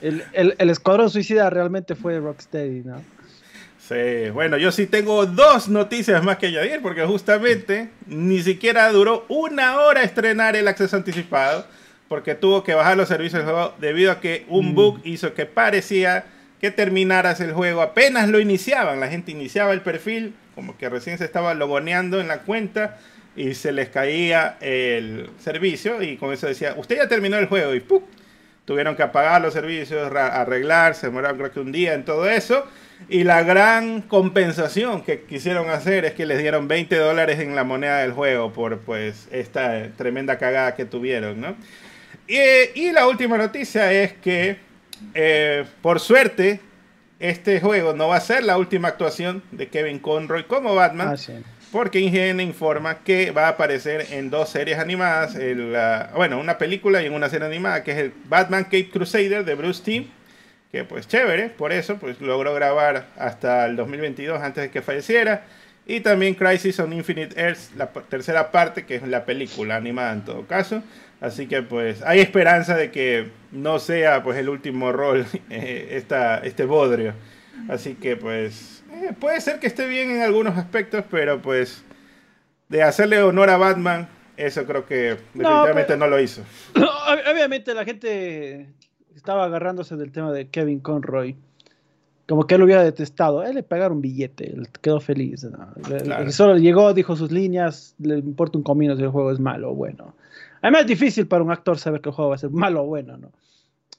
El, 0.00 0.24
el, 0.32 0.54
el, 0.58 0.70
Escuadrón 0.70 1.10
Suicida 1.10 1.48
realmente 1.48 1.94
fue 1.94 2.18
Rocksteady, 2.18 2.82
¿no? 2.84 3.00
Sí, 3.78 4.30
bueno, 4.32 4.56
yo 4.56 4.72
sí 4.72 4.86
tengo 4.86 5.26
dos 5.26 5.68
noticias 5.68 6.24
más 6.24 6.38
que 6.38 6.46
añadir 6.46 6.80
porque 6.80 7.04
justamente 7.04 7.90
ni 8.06 8.40
siquiera 8.42 8.90
duró 8.90 9.26
una 9.28 9.78
hora 9.78 10.02
estrenar 10.02 10.56
el 10.56 10.66
acceso 10.68 10.96
anticipado 10.96 11.66
porque 12.08 12.34
tuvo 12.34 12.62
que 12.64 12.74
bajar 12.74 12.96
los 12.96 13.08
servicios 13.08 13.44
del 13.44 13.52
juego 13.52 13.74
debido 13.78 14.12
a 14.12 14.20
que 14.20 14.44
un 14.48 14.72
mm. 14.72 14.74
bug 14.74 15.00
hizo 15.04 15.34
que 15.34 15.46
parecía 15.46 16.24
que 16.60 16.70
terminaras 16.70 17.40
el 17.40 17.52
juego 17.52 17.82
apenas 17.82 18.28
lo 18.28 18.40
iniciaban. 18.40 19.00
La 19.00 19.08
gente 19.08 19.32
iniciaba 19.32 19.72
el 19.72 19.82
perfil, 19.82 20.34
como 20.54 20.78
que 20.78 20.88
recién 20.88 21.18
se 21.18 21.24
estaba 21.24 21.54
logoneando 21.54 22.20
en 22.20 22.28
la 22.28 22.38
cuenta 22.38 22.98
y 23.36 23.54
se 23.54 23.72
les 23.72 23.88
caía 23.88 24.56
el 24.60 25.28
servicio 25.38 26.02
y 26.02 26.16
con 26.16 26.32
eso 26.32 26.46
decía, 26.46 26.74
usted 26.76 26.96
ya 26.96 27.08
terminó 27.08 27.36
el 27.36 27.46
juego 27.46 27.74
y 27.74 27.80
¡pum! 27.80 28.02
tuvieron 28.64 28.96
que 28.96 29.02
apagar 29.02 29.42
los 29.42 29.52
servicios, 29.52 30.10
arreglar, 30.14 30.94
se 30.94 31.08
demoraron 31.08 31.36
creo 31.36 31.52
que 31.52 31.60
un 31.60 31.72
día 31.72 31.94
en 31.94 32.04
todo 32.04 32.28
eso. 32.28 32.64
Y 33.08 33.24
la 33.24 33.42
gran 33.42 34.00
compensación 34.00 35.02
que 35.02 35.22
quisieron 35.22 35.68
hacer 35.68 36.04
es 36.04 36.12
que 36.12 36.24
les 36.24 36.38
dieron 36.38 36.68
20 36.68 36.96
dólares 36.96 37.40
en 37.40 37.54
la 37.54 37.64
moneda 37.64 37.98
del 37.98 38.12
juego 38.12 38.52
por 38.52 38.78
pues 38.78 39.28
esta 39.30 39.88
tremenda 39.96 40.38
cagada 40.38 40.74
que 40.74 40.86
tuvieron, 40.86 41.40
¿no? 41.40 41.56
Y, 42.26 42.92
la 42.92 43.06
última 43.06 43.36
noticia 43.36 43.92
es 43.92 44.14
que, 44.14 44.56
eh, 45.14 45.64
por 45.82 46.00
suerte, 46.00 46.60
este 47.18 47.60
juego 47.60 47.92
no 47.92 48.08
va 48.08 48.16
a 48.16 48.20
ser 48.20 48.44
la 48.44 48.56
última 48.56 48.88
actuación 48.88 49.42
de 49.50 49.68
Kevin 49.68 49.98
Conroy 49.98 50.44
como 50.44 50.74
Batman. 50.74 51.16
Ah, 51.16 51.32
porque 51.74 51.98
IGN 51.98 52.40
informa 52.40 53.00
que 53.02 53.32
va 53.32 53.46
a 53.46 53.48
aparecer 53.48 54.06
en 54.12 54.30
dos 54.30 54.48
series 54.48 54.78
animadas, 54.78 55.36
bueno, 56.14 56.38
una 56.38 56.56
película 56.56 57.02
y 57.02 57.06
en 57.06 57.14
una 57.14 57.28
serie 57.28 57.48
animada, 57.48 57.82
que 57.82 57.90
es 57.90 57.98
el 57.98 58.12
Batman 58.26 58.62
Cape 58.62 58.90
Crusader 58.90 59.44
de 59.44 59.56
Bruce 59.56 59.82
Timm, 59.82 60.06
que 60.70 60.84
pues 60.84 61.08
chévere, 61.08 61.48
por 61.48 61.72
eso 61.72 61.96
pues 61.96 62.20
logró 62.20 62.54
grabar 62.54 63.08
hasta 63.18 63.66
el 63.66 63.74
2022 63.74 64.40
antes 64.40 64.62
de 64.62 64.70
que 64.70 64.82
falleciera. 64.82 65.46
Y 65.84 65.98
también 65.98 66.34
Crisis 66.34 66.78
on 66.78 66.92
Infinite 66.92 67.38
Earths, 67.38 67.72
la 67.76 67.88
tercera 67.88 68.52
parte, 68.52 68.86
que 68.86 68.94
es 68.94 69.02
la 69.02 69.24
película 69.24 69.74
animada 69.74 70.12
en 70.12 70.24
todo 70.24 70.46
caso. 70.46 70.80
Así 71.24 71.46
que 71.46 71.62
pues 71.62 72.02
hay 72.02 72.20
esperanza 72.20 72.76
de 72.76 72.90
que 72.90 73.30
no 73.50 73.78
sea 73.78 74.22
pues 74.22 74.36
el 74.36 74.50
último 74.50 74.92
rol 74.92 75.24
eh, 75.50 75.88
esta, 75.92 76.38
este 76.38 76.66
bodrio. 76.66 77.14
Así 77.70 77.94
que 77.94 78.14
pues 78.16 78.84
eh, 78.92 79.14
puede 79.18 79.40
ser 79.40 79.58
que 79.58 79.66
esté 79.66 79.86
bien 79.86 80.10
en 80.10 80.20
algunos 80.20 80.58
aspectos, 80.58 81.02
pero 81.10 81.40
pues 81.40 81.82
de 82.68 82.82
hacerle 82.82 83.22
honor 83.22 83.48
a 83.48 83.56
Batman, 83.56 84.06
eso 84.36 84.66
creo 84.66 84.84
que 84.84 85.16
definitivamente 85.32 85.96
no, 85.96 86.08
lo 86.08 86.20
hizo. 86.20 86.42
Obviamente 87.32 87.72
la 87.72 87.86
gente 87.86 88.68
estaba 89.16 89.44
agarrándose 89.44 89.96
del 89.96 90.12
tema 90.12 90.30
de 90.30 90.48
Kevin 90.48 90.80
Conroy. 90.80 91.36
Como 92.28 92.46
que 92.46 92.54
él 92.54 92.60
lo 92.60 92.66
hubiera 92.66 92.82
detestado. 92.82 93.44
él 93.44 93.54
le 93.54 93.62
pagaron 93.62 93.96
un 93.96 94.02
billete, 94.02 94.50
él 94.50 94.68
quedó 94.82 95.00
feliz. 95.00 95.46
Solo 96.28 96.58
llegó, 96.58 96.92
dijo 96.92 97.16
sus 97.16 97.32
líneas, 97.32 97.94
le 97.98 98.18
importa 98.18 98.58
un 98.58 98.64
comino 98.64 98.94
si 98.96 99.02
el 99.02 99.08
juego 99.08 99.30
es 99.32 99.40
malo 99.40 99.70
o 99.70 99.74
bueno. 99.74 100.14
Además 100.64 100.80
es 100.80 100.86
difícil 100.86 101.26
para 101.26 101.44
un 101.44 101.50
actor 101.50 101.78
saber 101.78 102.00
que 102.00 102.08
el 102.08 102.14
juego 102.14 102.30
va 102.30 102.36
a 102.36 102.38
ser 102.38 102.48
malo 102.48 102.84
o 102.84 102.86
bueno, 102.86 103.18
¿no? 103.18 103.30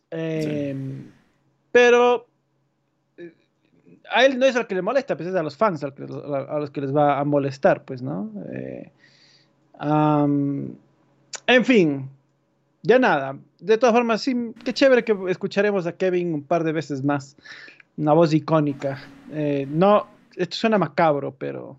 Em, 0.09 1.11
pero 1.71 2.25
a 4.09 4.25
él 4.25 4.39
no 4.39 4.47
es 4.47 4.55
al 4.55 4.65
que 4.65 4.73
le 4.73 4.81
molesta, 4.81 5.15
pues 5.15 5.29
es 5.29 5.35
a 5.35 5.43
los 5.43 5.55
fans 5.55 5.83
a 5.83 5.89
los 6.59 6.71
que 6.71 6.81
les 6.81 6.95
va 6.95 7.19
a 7.19 7.23
molestar, 7.23 7.85
pues, 7.85 8.01
¿no? 8.01 8.31
Eh, 8.51 8.89
en 9.79 11.65
fin, 11.65 12.09
ya 12.81 12.97
nada. 12.97 13.37
De 13.59 13.77
todas 13.77 13.93
formas, 13.93 14.23
sí, 14.23 14.35
qué 14.63 14.73
chévere 14.73 15.03
que 15.03 15.15
escucharemos 15.29 15.85
a 15.85 15.95
Kevin 15.95 16.33
un 16.33 16.41
par 16.41 16.63
de 16.63 16.71
veces 16.71 17.03
más. 17.03 17.37
Una 17.95 18.13
voz 18.13 18.33
icónica. 18.33 18.97
Eh, 19.31 19.67
no, 19.69 20.07
esto 20.35 20.55
suena 20.55 20.79
macabro, 20.79 21.35
pero 21.37 21.77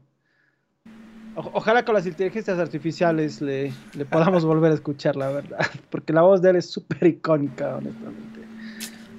ojalá 1.37 1.85
con 1.85 1.95
las 1.95 2.07
inteligencias 2.07 2.59
artificiales 2.59 3.40
le, 3.40 3.73
le 3.95 4.05
podamos 4.05 4.45
volver 4.47 4.73
a 4.73 4.75
escuchar, 4.75 5.16
la 5.16 5.28
verdad. 5.28 5.59
Porque 5.90 6.12
la 6.12 6.23
voz 6.23 6.43
de 6.43 6.50
él 6.50 6.57
es 6.57 6.71
súper 6.71 7.07
icónica, 7.07 7.76
honestamente. 7.76 8.40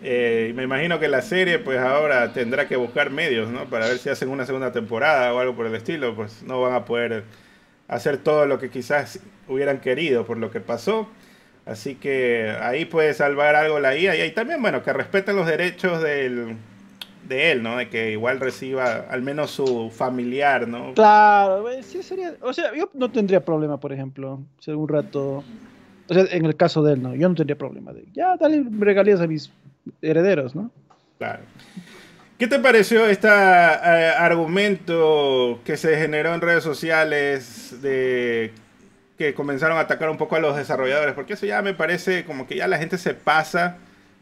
Eh, 0.04 0.54
me 0.56 0.64
imagino 0.64 1.00
que 1.00 1.08
la 1.08 1.22
serie, 1.22 1.60
pues 1.60 1.80
ahora 1.80 2.32
tendrá 2.32 2.68
que 2.68 2.76
buscar 2.76 3.10
medios, 3.10 3.50
¿no? 3.50 3.66
Para 3.66 3.88
ver 3.88 3.98
si 3.98 4.10
hacen 4.10 4.30
una 4.30 4.46
segunda 4.46 4.72
temporada 4.72 5.34
o 5.34 5.40
algo 5.40 5.56
por 5.56 5.66
el 5.66 5.76
estilo. 5.76 6.16
Pues 6.16 6.44
no 6.44 6.62
van 6.62 6.74
a 6.74 6.86
poder 6.86 7.24
hacer 7.88 8.18
todo 8.18 8.46
lo 8.46 8.60
que 8.60 8.70
quizás 8.70 9.20
hubieran 9.48 9.80
querido 9.80 10.26
por 10.26 10.38
lo 10.38 10.52
que 10.52 10.60
pasó. 10.60 11.10
Así 11.66 11.96
que 11.96 12.56
ahí 12.62 12.86
puede 12.86 13.14
salvar 13.14 13.56
algo 13.56 13.80
la 13.80 13.98
IA. 13.98 14.26
Y 14.26 14.32
también, 14.32 14.62
bueno, 14.62 14.84
que 14.84 14.94
respeten 14.94 15.36
los 15.36 15.48
derechos 15.48 16.02
del, 16.02 16.56
de 17.28 17.52
él, 17.52 17.64
¿no? 17.64 17.78
De 17.78 17.90
que 17.90 18.12
igual 18.12 18.40
reciba 18.40 19.06
al 19.10 19.22
menos 19.22 19.52
su 19.52 19.90
familiar, 19.90 20.68
¿no? 20.68 20.94
Claro, 20.94 21.66
sí 21.82 22.04
sería. 22.04 22.36
O 22.42 22.54
sea, 22.54 22.74
yo 22.76 22.90
no 22.94 23.12
tendría 23.12 23.44
problema, 23.44 23.80
por 23.80 23.94
ejemplo, 23.94 24.40
si 24.60 24.72
algún 24.72 24.88
rato. 24.88 25.44
O 26.10 26.14
sea, 26.14 26.26
en 26.32 26.46
el 26.46 26.56
caso 26.56 26.84
de 26.84 26.94
él, 26.94 27.04
no. 27.04 27.16
Yo 27.16 27.28
no 27.28 27.36
tendría 27.36 27.58
problema 27.58 27.94
de. 27.94 28.06
Ya, 28.14 28.38
dale 28.38 28.64
regalías 28.80 29.22
a 29.22 29.28
mis 29.28 29.52
herederos, 30.02 30.56
¿no? 30.56 30.72
Claro. 31.18 31.42
¿Qué 32.38 32.48
te 32.48 32.60
pareció 32.60 33.08
este 33.08 33.28
argumento 33.28 35.60
que 35.66 35.76
se 35.76 35.98
generó 35.98 36.36
en 36.36 36.42
redes 36.42 36.64
sociales 36.64 37.82
de 37.82 38.52
que 39.18 39.34
comenzaron 39.34 39.78
a 39.78 39.82
atacar 39.82 40.12
un 40.12 40.18
poco 40.18 40.36
a 40.36 40.40
los 40.40 40.56
desarrolladores? 40.56 41.16
Porque 41.16 41.34
eso 41.34 41.48
ya 41.48 41.64
me 41.64 41.74
parece 41.74 42.26
como 42.26 42.46
que 42.46 42.56
ya 42.56 42.68
la 42.68 42.78
gente 42.78 43.00
se 43.00 43.16
pasa. 43.16 43.78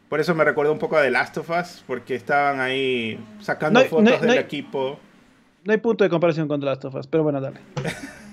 Por 0.09 0.19
eso 0.19 0.35
me 0.35 0.43
recuerdo 0.43 0.71
un 0.71 0.79
poco 0.79 0.97
a 0.97 1.01
The 1.01 1.11
Last 1.11 1.37
of 1.37 1.49
Us, 1.49 1.83
porque 1.87 2.15
estaban 2.15 2.59
ahí 2.59 3.19
sacando 3.39 3.83
fotos 3.85 4.21
del 4.21 4.37
equipo. 4.37 4.99
No 5.63 5.71
hay 5.71 5.79
punto 5.79 6.03
de 6.03 6.09
comparación 6.09 6.47
con 6.47 6.59
The 6.59 6.65
Last 6.67 6.85
of 6.85 6.95
Us, 6.95 7.07
pero 7.07 7.23
bueno, 7.23 7.41
dale. 7.41 7.59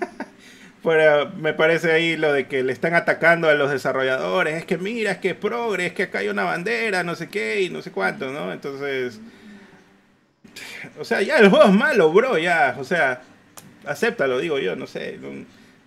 Pero 0.83 1.29
me 1.37 1.53
parece 1.53 1.93
ahí 1.93 2.17
lo 2.17 2.33
de 2.33 2.47
que 2.47 2.61
le 2.61 2.73
están 2.73 2.93
atacando 2.93 3.47
a 3.47 3.53
los 3.53 3.71
desarrolladores. 3.71 4.55
Es 4.55 4.65
que 4.65 4.77
mira, 4.77 5.11
es 5.11 5.17
que 5.19 5.29
es 5.29 5.35
progre, 5.35 5.85
es 5.85 5.93
que 5.93 6.03
acá 6.03 6.19
hay 6.19 6.27
una 6.27 6.43
bandera, 6.43 7.03
no 7.03 7.15
sé 7.15 7.29
qué 7.29 7.61
y 7.61 7.69
no 7.69 7.81
sé 7.81 7.91
cuánto, 7.91 8.31
¿no? 8.31 8.51
Entonces. 8.51 9.21
O 10.99 11.05
sea, 11.05 11.21
ya 11.21 11.37
el 11.39 11.49
juego 11.49 11.65
es 11.65 11.73
malo, 11.73 12.11
bro, 12.11 12.37
ya. 12.37 12.75
O 12.77 12.83
sea, 12.83 13.21
acéptalo, 13.85 14.39
digo 14.39 14.59
yo, 14.59 14.75
no 14.75 14.85
sé. 14.85 15.19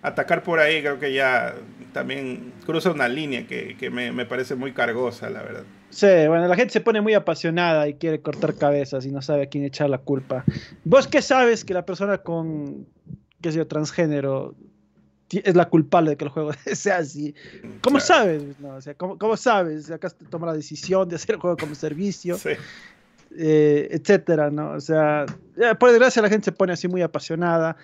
Atacar 0.01 0.41
por 0.41 0.59
ahí 0.59 0.81
creo 0.81 0.99
que 0.99 1.13
ya 1.13 1.53
también 1.93 2.53
cruza 2.65 2.91
una 2.91 3.07
línea 3.07 3.45
que, 3.45 3.89
me, 3.91 4.11
me, 4.11 4.25
parece 4.25 4.55
muy 4.55 4.71
cargosa, 4.73 5.29
la 5.29 5.43
verdad. 5.43 5.63
Sí, 5.89 6.05
bueno, 6.27 6.47
la 6.47 6.55
gente 6.55 6.73
se 6.73 6.81
pone 6.81 7.01
muy 7.01 7.13
apasionada 7.13 7.87
y 7.87 7.95
quiere 7.95 8.21
cortar 8.21 8.55
cabezas 8.55 9.05
y 9.05 9.11
no 9.11 9.21
sabe 9.21 9.43
a 9.43 9.45
quién 9.47 9.63
echar 9.63 9.89
la 9.89 9.97
culpa. 9.97 10.43
¿Vos 10.83 11.07
qué 11.07 11.21
sabes 11.21 11.63
que 11.63 11.73
la 11.73 11.85
persona 11.85 12.19
con, 12.19 12.85
qué 13.41 13.51
sé 13.51 13.59
yo, 13.59 13.67
transgénero 13.67 14.55
es 15.29 15.55
la 15.55 15.69
culpable 15.69 16.11
de 16.11 16.17
que 16.17 16.25
el 16.25 16.31
juego 16.31 16.51
sea 16.73 16.97
así. 16.97 17.35
¿Cómo 17.81 17.99
sabes? 17.99 18.43
¿cómo, 18.97 19.37
sabes? 19.37 19.91
Acá 19.91 20.09
toma 20.29 20.47
la 20.47 20.53
decisión 20.53 21.07
de 21.09 21.15
hacer 21.15 21.35
el 21.35 21.41
juego 21.41 21.57
como 21.57 21.75
servicio, 21.75 22.37
eh, 23.37 23.87
etcétera, 23.91 24.49
¿no? 24.49 24.71
O 24.71 24.79
sea, 24.79 25.25
por 25.79 25.89
desgracia 25.89 26.21
la 26.21 26.29
gente 26.29 26.45
se 26.45 26.51
pone 26.51 26.73
así 26.73 26.87
muy 26.87 27.01
apasionada 27.01 27.75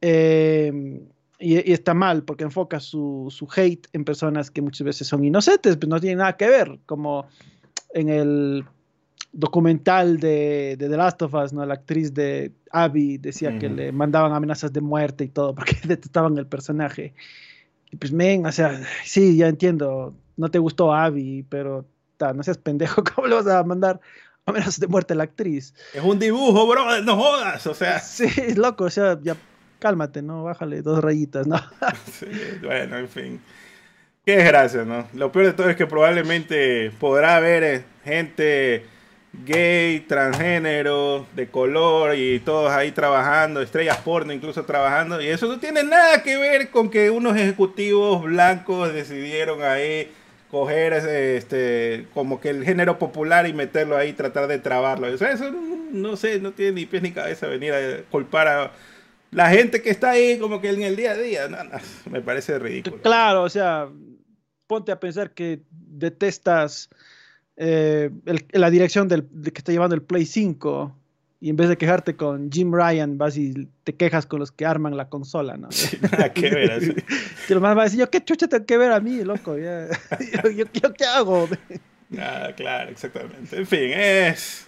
eh, 0.00 1.00
y, 1.38 1.72
está 1.72 1.94
mal 1.94 2.22
porque 2.22 2.44
enfoca 2.44 2.80
su, 2.80 3.26
su, 3.30 3.48
hate 3.54 3.86
en 3.92 4.04
personas 4.04 4.50
que 4.50 4.62
muchas 4.62 4.84
veces 4.84 5.06
son 5.06 5.24
inocentes, 5.24 5.76
pero 5.76 5.90
no 5.90 6.00
tienen 6.00 6.18
nada 6.18 6.36
que 6.36 6.48
ver, 6.48 6.78
como 6.86 7.26
en 7.94 8.08
el 8.08 8.64
documental 9.32 10.18
de, 10.18 10.76
The 10.78 10.88
Last 10.88 11.22
of 11.22 11.34
Us, 11.34 11.52
¿no? 11.52 11.64
La 11.66 11.74
actriz 11.74 12.14
de 12.14 12.52
Abby 12.70 13.18
decía 13.18 13.58
que 13.58 13.68
le 13.68 13.92
mandaban 13.92 14.32
amenazas 14.32 14.72
de 14.72 14.80
muerte 14.80 15.24
y 15.24 15.28
todo 15.28 15.54
porque 15.54 15.76
detestaban 15.84 16.36
el 16.38 16.46
personaje. 16.46 17.14
Y 17.90 17.96
pues, 17.96 18.12
men, 18.12 18.46
o 18.46 18.52
sea, 18.52 18.80
sí, 19.04 19.36
ya 19.36 19.48
entiendo, 19.48 20.14
no 20.36 20.50
te 20.50 20.58
gustó 20.58 20.92
Abby, 20.92 21.44
pero 21.48 21.86
no 22.34 22.42
seas 22.42 22.58
pendejo, 22.58 23.04
¿cómo 23.14 23.28
le 23.28 23.34
vas 23.34 23.46
a 23.46 23.62
mandar 23.62 24.00
amenazas 24.46 24.80
de 24.80 24.86
muerte 24.86 25.12
a 25.12 25.16
la 25.16 25.24
actriz? 25.24 25.74
Es 25.92 26.02
un 26.02 26.18
dibujo, 26.18 26.66
bro, 26.66 27.02
no 27.02 27.16
jodas, 27.16 27.66
o 27.66 27.74
sea. 27.74 27.98
Sí, 28.00 28.24
es 28.24 28.56
loco, 28.56 28.84
o 28.84 28.90
sea, 28.90 29.18
ya 29.22 29.36
cálmate, 29.78 30.22
¿no? 30.22 30.44
Bájale 30.44 30.82
dos 30.82 31.02
rayitas, 31.02 31.46
¿no? 31.46 31.56
sí, 32.12 32.26
bueno, 32.62 32.98
en 32.98 33.08
fin. 33.08 33.40
Qué 34.24 34.38
desgracia, 34.38 34.84
¿no? 34.84 35.06
Lo 35.14 35.30
peor 35.30 35.46
de 35.46 35.52
todo 35.52 35.70
es 35.70 35.76
que 35.76 35.86
probablemente 35.86 36.90
podrá 36.98 37.36
haber 37.36 37.62
eh, 37.62 37.84
gente 38.04 38.84
gay, 39.44 40.00
transgénero, 40.00 41.26
de 41.34 41.48
color 41.48 42.16
y 42.16 42.40
todos 42.40 42.72
ahí 42.72 42.90
trabajando, 42.92 43.60
estrellas 43.60 43.98
porno 43.98 44.32
incluso 44.32 44.64
trabajando. 44.64 45.20
Y 45.20 45.28
eso 45.28 45.46
no 45.46 45.58
tiene 45.58 45.84
nada 45.84 46.22
que 46.22 46.36
ver 46.38 46.70
con 46.70 46.90
que 46.90 47.10
unos 47.10 47.36
ejecutivos 47.36 48.22
blancos 48.24 48.92
decidieron 48.92 49.62
ahí 49.62 50.10
coger 50.50 50.92
este 50.94 52.06
como 52.14 52.40
que 52.40 52.50
el 52.50 52.64
género 52.64 52.98
popular 52.98 53.46
y 53.46 53.52
meterlo 53.52 53.96
ahí, 53.96 54.12
tratar 54.12 54.46
de 54.48 54.58
trabarlo. 54.58 55.12
O 55.12 55.18
sea, 55.18 55.32
eso 55.32 55.50
no, 55.92 56.16
sé, 56.16 56.40
no 56.40 56.52
tiene 56.52 56.72
ni 56.72 56.86
pies 56.86 57.02
ni 57.02 57.12
cabeza 57.12 57.46
venir 57.46 57.72
a 57.72 58.02
culpar 58.10 58.48
a 58.48 58.72
la 59.30 59.50
gente 59.50 59.82
que 59.82 59.90
está 59.90 60.10
ahí 60.10 60.38
como 60.38 60.60
que 60.60 60.70
en 60.70 60.82
el 60.82 60.96
día 60.96 61.12
a 61.12 61.16
día. 61.16 61.48
me 62.10 62.20
parece 62.20 62.58
ridículo. 62.58 63.02
Claro, 63.02 63.42
o 63.42 63.48
sea, 63.48 63.88
ponte 64.66 64.92
a 64.92 65.00
pensar 65.00 65.32
que 65.32 65.60
detestas 65.70 66.88
eh, 67.56 68.10
la 68.52 68.70
dirección 68.70 69.08
del, 69.08 69.24
que 69.24 69.58
está 69.58 69.72
llevando 69.72 69.94
el 69.94 70.02
Play 70.02 70.26
5 70.26 70.94
y 71.40 71.50
en 71.50 71.56
vez 71.56 71.68
de 71.68 71.76
quejarte 71.76 72.16
con 72.16 72.50
Jim 72.50 72.72
Ryan, 72.72 73.18
vas 73.18 73.36
y 73.36 73.68
te 73.84 73.94
quejas 73.94 74.24
con 74.26 74.40
los 74.40 74.50
que 74.52 74.64
arman 74.64 74.96
la 74.96 75.08
consola, 75.08 75.56
¿no? 75.56 75.70
Sí, 75.70 75.98
nada 76.00 76.32
que 76.32 76.48
ver, 76.50 76.72
así. 76.72 76.94
que 77.46 77.54
lo 77.54 77.60
más 77.60 77.76
va 77.76 77.82
a 77.82 77.84
decir, 77.84 78.00
yo 78.00 78.10
qué 78.10 78.24
chucha 78.24 78.48
tengo 78.48 78.64
que 78.64 78.78
ver 78.78 78.90
a 78.92 79.00
mí, 79.00 79.22
loco, 79.22 79.56
ya. 79.58 79.86
yo, 80.44 80.50
yo- 80.56 80.64
yo 80.72 80.92
qué 80.94 81.04
hago. 81.04 81.48
Ah, 82.16 82.50
claro, 82.56 82.92
exactamente. 82.92 83.56
En 83.56 83.66
fin, 83.66 83.90
es, 83.92 84.65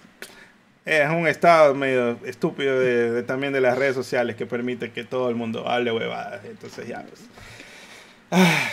es 0.84 1.08
un 1.10 1.26
estado 1.28 1.74
medio 1.74 2.18
estúpido 2.24 2.78
de, 2.78 3.10
de- 3.10 3.22
también 3.22 3.52
de 3.52 3.60
las 3.60 3.76
redes 3.76 3.94
sociales 3.94 4.36
que 4.36 4.46
permite 4.46 4.90
que 4.92 5.04
todo 5.04 5.28
el 5.28 5.34
mundo 5.36 5.68
hable 5.68 5.92
huevadas. 5.92 6.44
Entonces 6.44 6.86
ya, 6.88 7.02
pues. 7.02 7.20
Ah, 8.30 8.70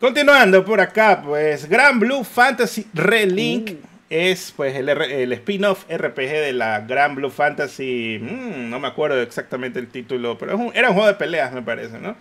Continuando 0.00 0.64
por 0.64 0.80
acá, 0.80 1.22
pues 1.24 1.68
Gran 1.68 1.98
Blue 1.98 2.22
Fantasy 2.22 2.86
Relink 2.92 3.70
Uh. 3.70 3.76
es 4.10 4.52
pues 4.54 4.76
el, 4.76 4.88
el 4.90 5.32
spin-off 5.32 5.84
RPG 5.90 6.16
de 6.30 6.52
la 6.52 6.80
Gran 6.80 7.14
Blue 7.14 7.30
Fantasy. 7.30 8.18
mm, 8.20 8.68
no 8.70 8.78
me 8.78 8.88
acuerdo 8.88 9.20
exactamente 9.22 9.78
el 9.78 9.88
título, 9.88 10.36
pero 10.38 10.56
un- 10.56 10.70
era 10.76 10.88
un 10.90 10.94
juego 10.94 11.08
de 11.08 11.14
peleas, 11.14 11.52
me 11.52 11.62
parece, 11.62 11.98
¿no? 11.98 12.14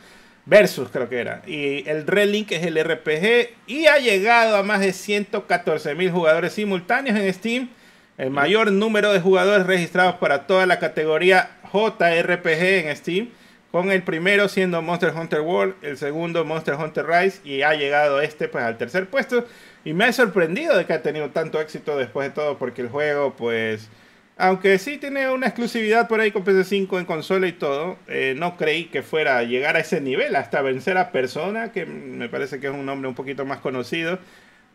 Versus 0.45 0.89
creo 0.89 1.09
que 1.09 1.19
era. 1.19 1.41
Y 1.47 1.87
el 1.89 2.07
Relink 2.07 2.51
es 2.53 2.63
el 2.65 2.77
RPG 2.81 3.49
y 3.67 3.87
ha 3.87 3.97
llegado 3.97 4.55
a 4.57 4.63
más 4.63 4.79
de 4.79 4.93
114 4.93 5.95
mil 5.95 6.11
jugadores 6.11 6.53
simultáneos 6.53 7.17
en 7.19 7.33
Steam. 7.33 7.69
El 8.17 8.29
mayor 8.29 8.71
número 8.71 9.11
de 9.11 9.19
jugadores 9.19 9.67
registrados 9.67 10.15
para 10.15 10.47
toda 10.47 10.65
la 10.65 10.79
categoría 10.79 11.49
JRPG 11.73 12.87
en 12.87 12.95
Steam. 12.95 13.29
Con 13.71 13.91
el 13.91 14.03
primero 14.03 14.47
siendo 14.47 14.81
Monster 14.81 15.11
Hunter 15.13 15.41
World, 15.41 15.75
el 15.81 15.97
segundo 15.97 16.45
Monster 16.45 16.75
Hunter 16.75 17.05
Rise 17.05 17.41
y 17.43 17.61
ha 17.63 17.73
llegado 17.73 18.21
este 18.21 18.47
pues 18.47 18.63
al 18.63 18.77
tercer 18.77 19.07
puesto. 19.09 19.45
Y 19.83 19.91
me 19.91 20.05
ha 20.05 20.13
sorprendido 20.13 20.77
de 20.77 20.85
que 20.85 20.93
ha 20.93 21.01
tenido 21.01 21.31
tanto 21.31 21.59
éxito 21.59 21.97
después 21.97 22.29
de 22.29 22.33
todo 22.33 22.57
porque 22.57 22.81
el 22.81 22.89
juego 22.89 23.35
pues... 23.35 23.89
Aunque 24.37 24.79
sí 24.79 24.97
tiene 24.97 25.29
una 25.29 25.47
exclusividad 25.47 26.07
por 26.07 26.19
ahí 26.19 26.31
con 26.31 26.43
PC5 26.43 26.99
en 26.99 27.05
consola 27.05 27.47
y 27.47 27.53
todo, 27.53 27.97
eh, 28.07 28.33
no 28.37 28.57
creí 28.57 28.85
que 28.85 29.01
fuera 29.01 29.37
a 29.37 29.43
llegar 29.43 29.77
a 29.77 29.79
ese 29.79 30.01
nivel, 30.01 30.35
hasta 30.35 30.61
vencer 30.61 30.97
a 30.97 31.13
Persona, 31.13 31.71
que 31.71 31.85
me 31.85 32.27
parece 32.27 32.59
que 32.59 32.67
es 32.67 32.73
un 32.73 32.85
nombre 32.85 33.07
un 33.07 33.15
poquito 33.15 33.45
más 33.45 33.59
conocido. 33.59 34.19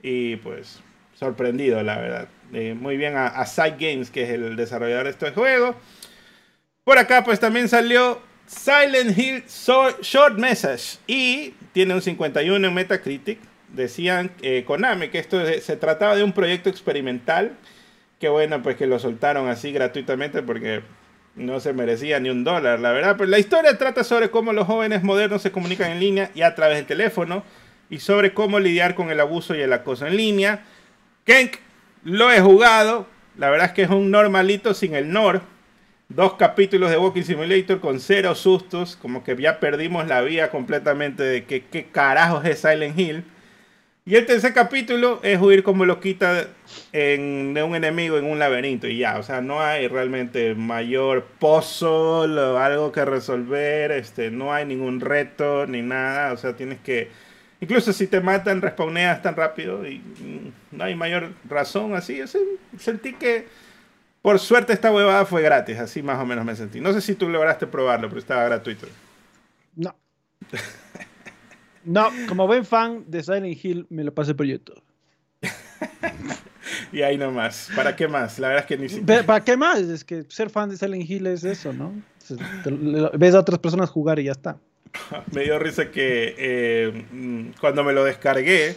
Y 0.03 0.37
pues 0.37 0.81
sorprendido, 1.21 1.83
la 1.83 1.99
verdad. 1.99 2.29
Eh, 2.53 2.75
muy 2.75 2.97
bien 2.97 3.17
a, 3.17 3.27
a 3.27 3.47
Side 3.47 3.77
Games, 3.79 4.11
que 4.11 4.25
es 4.25 4.31
el 4.31 4.57
desarrollador 4.57 5.05
de 5.05 5.11
este 5.11 5.31
juego. 5.31 5.77
Por 6.83 6.99
acá 6.99 7.23
pues 7.23 7.39
también 7.39 7.69
salió 7.69 8.21
Silent 8.47 9.17
Hill 9.17 9.45
Short 9.47 10.39
Message 10.39 10.99
y 11.07 11.55
tiene 11.73 11.95
un 11.95 12.03
51 12.03 12.67
en 12.67 12.75
Metacritic. 12.75 13.39
Decían 13.69 14.33
eh, 14.43 14.65
Konami 14.67 15.09
que 15.11 15.19
esto 15.19 15.41
se 15.61 15.77
trataba 15.77 16.17
de 16.17 16.25
un 16.25 16.33
proyecto 16.33 16.71
experimental. 16.71 17.53
Qué 18.19 18.29
bueno 18.29 18.63
pues 18.63 18.77
que 18.77 18.87
lo 18.87 18.99
soltaron 18.99 19.49
así 19.49 19.71
gratuitamente 19.71 20.43
porque 20.43 20.83
no 21.37 21.61
se 21.61 21.73
merecía 21.75 22.19
ni 22.19 22.31
un 22.31 22.45
dólar, 22.45 22.81
la 22.81 22.93
verdad. 22.93 23.17
Pero 23.19 23.31
la 23.31 23.39
historia 23.39 23.77
trata 23.77 24.03
sobre 24.03 24.31
cómo 24.31 24.53
los 24.53 24.67
jóvenes 24.67 25.03
modernos 25.03 25.43
se 25.43 25.53
comunican 25.53 25.93
en 25.93 26.01
línea 26.01 26.31
y 26.35 26.43
a 26.43 26.55
través 26.55 26.79
del 26.79 26.87
teléfono 26.87 27.45
y 27.91 27.99
sobre 28.01 28.33
cómo 28.33 28.59
lidiar 28.59 28.95
con 28.95 29.11
el 29.11 29.21
abuso 29.21 29.55
y 29.55 29.61
el 29.61 29.73
acoso 29.73 30.07
en 30.07 30.17
línea. 30.17 30.65
Kenk 31.25 31.59
lo 32.05 32.33
he 32.33 32.41
jugado, 32.41 33.07
la 33.37 33.51
verdad 33.51 33.69
es 33.69 33.73
que 33.73 33.83
es 33.83 33.91
un 33.91 34.11
normalito 34.11 34.75
sin 34.75 34.95
el 34.95 35.13
Nor. 35.13 35.43
Dos 36.09 36.35
capítulos 36.35 36.91
de 36.91 36.99
Walking 36.99 37.23
Simulator 37.23 37.79
con 37.79 38.01
cero 38.01 38.35
sustos, 38.35 38.97
como 38.97 39.23
que 39.23 39.37
ya 39.37 39.61
perdimos 39.61 40.09
la 40.09 40.23
vía 40.23 40.51
completamente 40.51 41.23
de 41.23 41.45
que, 41.45 41.65
qué 41.67 41.87
carajos 41.87 42.45
es 42.45 42.61
Silent 42.61 42.99
Hill. 42.99 43.25
Y 44.07 44.17
el 44.17 44.27
tercer 44.27 44.53
capítulo 44.55 45.21
es 45.23 45.41
huir 45.41 45.63
como 45.63 45.85
loquita 45.85 46.49
en, 46.93 47.55
de 47.55 47.63
un 47.63 47.77
enemigo 47.77 48.19
en 48.19 48.25
un 48.25 48.39
laberinto 48.39 48.89
y 48.89 48.99
ya, 48.99 49.19
o 49.19 49.23
sea, 49.23 49.41
no 49.41 49.61
hay 49.61 49.87
realmente 49.87 50.55
mayor 50.55 51.27
puzzle 51.39 52.41
o 52.41 52.59
algo 52.59 52.91
que 52.91 53.05
resolver, 53.05 53.93
este, 53.93 54.31
no 54.31 54.53
hay 54.53 54.65
ningún 54.65 55.01
reto 55.01 55.67
ni 55.67 55.83
nada, 55.83 56.33
o 56.33 56.37
sea, 56.39 56.57
tienes 56.57 56.81
que, 56.81 57.11
incluso 57.61 57.93
si 57.93 58.07
te 58.07 58.21
matan, 58.21 58.63
respawneas 58.63 59.23
tan 59.23 59.37
rápido 59.37 59.87
y 59.87 59.99
mm, 59.99 60.77
no 60.77 60.85
hay 60.85 60.95
mayor 60.95 61.33
razón 61.49 61.95
así, 61.95 62.27
sea, 62.27 62.41
sentí 62.79 63.15
que 63.15 63.47
por 64.23 64.39
suerte 64.39 64.73
esta 64.73 64.93
huevada 64.93 65.25
fue 65.25 65.43
gratis, 65.43 65.79
así 65.79 66.03
más 66.03 66.19
o 66.19 66.27
menos 66.27 66.45
me 66.45 66.55
sentí. 66.55 66.81
No 66.81 66.93
sé 66.93 67.01
si 67.01 67.15
tú 67.15 67.29
lograste 67.29 67.67
probarlo, 67.67 68.09
pero 68.09 68.19
estaba 68.19 68.45
gratuito. 68.45 68.87
No. 69.77 69.95
No, 71.85 72.11
como 72.29 72.47
buen 72.47 72.67
fan 72.67 73.05
de 73.07 73.23
Silent 73.23 73.65
Hill, 73.65 73.87
me 73.89 74.05
lo 74.05 74.15
pasé 74.15 74.35
por 74.35 74.47
YouTube. 74.47 74.83
Y 76.93 77.03
ahí 77.03 77.17
nomás, 77.17 77.71
¿para 77.77 77.95
qué 77.95 78.09
más? 78.09 78.39
La 78.39 78.49
verdad 78.49 78.65
es 78.65 78.69
que 78.69 78.77
ni 78.77 78.89
siquiera... 78.89 79.25
¿Para 79.25 79.45
qué 79.45 79.57
más? 79.57 79.79
Es 79.79 80.05
que 80.05 80.25
ser 80.29 80.51
fan 80.51 80.71
de 80.71 80.77
Silent 80.77 81.09
Hill 81.09 81.27
es 81.29 81.45
eso, 81.45 81.73
¿no? 81.73 81.93
Ves 83.15 83.35
a 83.35 83.41
otras 83.41 83.59
personas 83.61 83.91
jugar 83.91 84.19
y 84.19 84.25
ya 84.25 84.33
está. 84.33 84.59
Me 85.33 85.43
dio 85.43 85.59
risa 85.59 85.91
que 85.91 86.35
eh, 86.39 87.05
mm, 87.13 87.51
cuando 87.61 87.85
me 87.85 87.93
lo 87.93 88.05
descargué, 88.05 88.77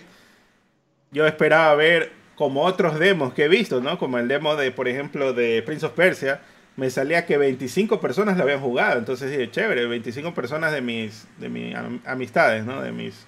yo 1.12 1.26
esperaba 1.28 1.73
ver 1.76 2.12
como 2.36 2.63
otros 2.63 2.97
demos 2.99 3.34
que 3.34 3.45
he 3.45 3.47
visto, 3.47 3.82
¿no? 3.82 3.97
Como 3.97 4.17
el 4.17 4.28
demo 4.28 4.56
de, 4.56 4.71
por 4.71 4.88
ejemplo, 4.88 5.34
de 5.34 5.62
Prince 5.63 5.86
of 5.86 5.93
Persia, 5.93 6.41
me 6.76 6.89
salía 6.89 7.26
que 7.26 7.38
25 7.38 7.99
personas 8.02 8.36
lo 8.38 8.43
habían 8.43 8.60
jugado. 8.62 8.97
Entonces 8.97 9.30
dije, 9.32 9.52
chévere, 9.52 9.86
25 9.86 10.34
personas 10.34 10.71
de 10.71 10.82
mis, 10.82 11.28
de 11.38 11.49
mis 11.49 11.76
am- 11.76 12.02
amistades, 12.06 12.65
¿no? 12.65 12.82
De 12.82 12.91
mis 12.91 13.26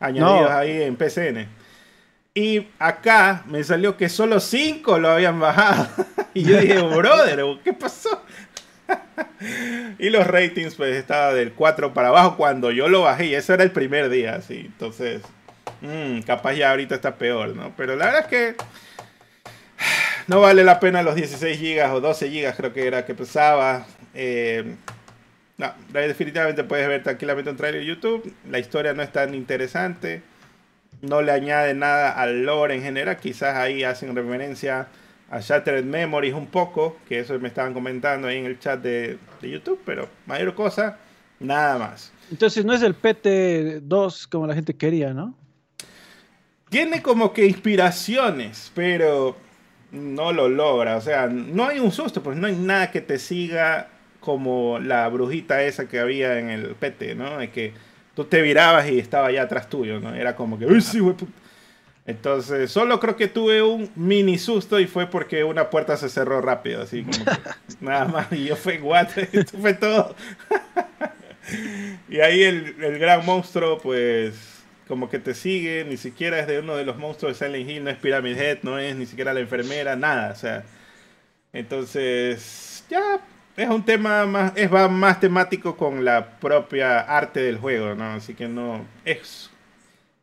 añadidos 0.00 0.50
No. 0.50 0.56
ahí 0.56 0.82
en 0.82 0.96
PCN. 0.96 1.48
Y 2.34 2.68
acá 2.78 3.44
me 3.46 3.62
salió 3.64 3.96
que 3.96 4.08
solo 4.08 4.40
5 4.40 4.98
lo 4.98 5.08
habían 5.10 5.38
bajado. 5.40 5.88
y 6.34 6.42
yo 6.44 6.58
dije, 6.60 6.80
brother, 6.82 7.40
¿qué 7.64 7.72
pasó? 7.72 8.22
y 9.98 10.10
los 10.10 10.26
ratings, 10.26 10.74
pues 10.74 10.96
estaba 10.96 11.32
del 11.34 11.52
4 11.52 11.94
para 11.94 12.08
abajo 12.08 12.36
cuando 12.36 12.70
yo 12.70 12.88
lo 12.88 13.02
bajé. 13.02 13.26
Y 13.26 13.34
eso 13.34 13.54
era 13.54 13.62
el 13.64 13.70
primer 13.70 14.08
día, 14.08 14.36
así. 14.36 14.60
Entonces, 14.66 15.22
mm, 15.80 16.20
capaz 16.20 16.54
ya 16.54 16.70
ahorita 16.70 16.94
está 16.94 17.16
peor, 17.16 17.54
¿no? 17.54 17.72
Pero 17.76 17.96
la 17.96 18.06
verdad 18.06 18.20
es 18.22 18.26
que 18.26 18.56
no 20.26 20.40
vale 20.40 20.64
la 20.64 20.80
pena 20.80 21.02
los 21.02 21.14
16 21.14 21.58
gigas 21.58 21.92
o 21.92 22.00
12 22.00 22.30
gigas, 22.30 22.56
creo 22.56 22.72
que 22.72 22.86
era 22.86 23.04
que 23.04 23.14
pesaba. 23.14 23.86
Eh, 24.14 24.74
no, 25.56 25.72
definitivamente 25.92 26.62
puedes 26.64 26.86
ver 26.86 27.02
tranquilamente 27.02 27.50
un 27.50 27.56
trailer 27.56 27.80
de 27.80 27.86
YouTube. 27.86 28.32
La 28.48 28.58
historia 28.58 28.94
no 28.94 29.02
es 29.02 29.10
tan 29.10 29.34
interesante. 29.34 30.22
No 31.02 31.22
le 31.22 31.32
añade 31.32 31.74
nada 31.74 32.12
al 32.12 32.44
lore 32.44 32.74
en 32.74 32.82
general. 32.82 33.16
Quizás 33.16 33.56
ahí 33.56 33.82
hacen 33.84 34.14
referencia 34.14 34.88
a 35.30 35.40
Shattered 35.40 35.84
Memories 35.84 36.34
un 36.34 36.46
poco, 36.46 36.96
que 37.08 37.20
eso 37.20 37.38
me 37.38 37.48
estaban 37.48 37.74
comentando 37.74 38.28
ahí 38.28 38.38
en 38.38 38.46
el 38.46 38.58
chat 38.58 38.80
de, 38.80 39.18
de 39.40 39.50
YouTube, 39.50 39.80
pero 39.84 40.08
mayor 40.26 40.54
cosa, 40.54 40.98
nada 41.40 41.78
más. 41.78 42.12
Entonces 42.30 42.64
no 42.64 42.72
es 42.72 42.82
el 42.82 43.00
PT2 43.00 44.28
como 44.28 44.46
la 44.46 44.54
gente 44.54 44.74
quería, 44.74 45.12
¿no? 45.12 45.34
Tiene 46.70 47.02
como 47.02 47.32
que 47.32 47.46
inspiraciones, 47.46 48.70
pero 48.74 49.36
no 49.90 50.32
lo 50.32 50.48
logra. 50.48 50.96
O 50.96 51.00
sea, 51.00 51.26
no 51.26 51.66
hay 51.66 51.78
un 51.78 51.92
susto, 51.92 52.22
pues 52.22 52.36
no 52.36 52.46
hay 52.46 52.56
nada 52.56 52.90
que 52.90 53.00
te 53.00 53.18
siga 53.18 53.88
como 54.20 54.78
la 54.78 55.08
brujita 55.08 55.62
esa 55.62 55.88
que 55.88 56.00
había 56.00 56.38
en 56.38 56.50
el 56.50 56.74
PT, 56.74 57.14
¿no? 57.14 57.38
De 57.38 57.50
que 57.50 57.72
tú 58.14 58.24
te 58.24 58.42
virabas 58.42 58.90
y 58.90 58.98
estaba 58.98 59.30
ya 59.30 59.42
atrás 59.42 59.68
tuyo, 59.68 60.00
¿no? 60.00 60.14
Era 60.14 60.36
como 60.36 60.58
que, 60.58 60.66
uy, 60.66 60.80
sí, 60.80 60.98
güey, 60.98 61.16
puta". 61.16 61.32
Entonces, 62.08 62.70
solo 62.70 63.00
creo 63.00 63.16
que 63.16 63.28
tuve 63.28 63.62
un 63.62 63.90
mini 63.94 64.38
susto 64.38 64.80
y 64.80 64.86
fue 64.86 65.08
porque 65.08 65.44
una 65.44 65.68
puerta 65.68 65.94
se 65.98 66.08
cerró 66.08 66.40
rápido, 66.40 66.80
así 66.82 67.02
como 67.02 67.22
que 67.22 67.30
nada 67.84 68.06
más. 68.06 68.32
Y 68.32 68.46
yo 68.46 68.56
fue, 68.56 68.80
what, 68.80 69.08
esto 69.32 69.58
fue 69.58 69.74
todo. 69.74 70.16
y 72.08 72.20
ahí 72.20 72.44
el, 72.44 72.82
el 72.82 72.98
gran 72.98 73.26
monstruo, 73.26 73.76
pues, 73.78 74.62
como 74.88 75.10
que 75.10 75.18
te 75.18 75.34
sigue, 75.34 75.84
ni 75.84 75.98
siquiera 75.98 76.38
es 76.38 76.46
de 76.46 76.60
uno 76.60 76.76
de 76.76 76.86
los 76.86 76.96
monstruos 76.96 77.38
de 77.38 77.46
Silent 77.46 77.68
Hill, 77.68 77.84
no 77.84 77.90
es 77.90 77.98
Pyramid 77.98 78.38
Head, 78.38 78.58
no 78.62 78.78
es 78.78 78.96
ni 78.96 79.04
siquiera 79.04 79.34
la 79.34 79.40
enfermera, 79.40 79.94
nada, 79.94 80.32
o 80.32 80.36
sea. 80.36 80.64
Entonces, 81.52 82.86
ya 82.88 83.20
es 83.54 83.68
un 83.68 83.84
tema 83.84 84.24
más, 84.24 84.52
es 84.56 84.72
va 84.72 84.88
más 84.88 85.20
temático 85.20 85.76
con 85.76 86.06
la 86.06 86.38
propia 86.40 87.00
arte 87.00 87.40
del 87.40 87.58
juego, 87.58 87.94
¿no? 87.94 88.12
Así 88.12 88.32
que 88.32 88.48
no, 88.48 88.86
es, 89.04 89.50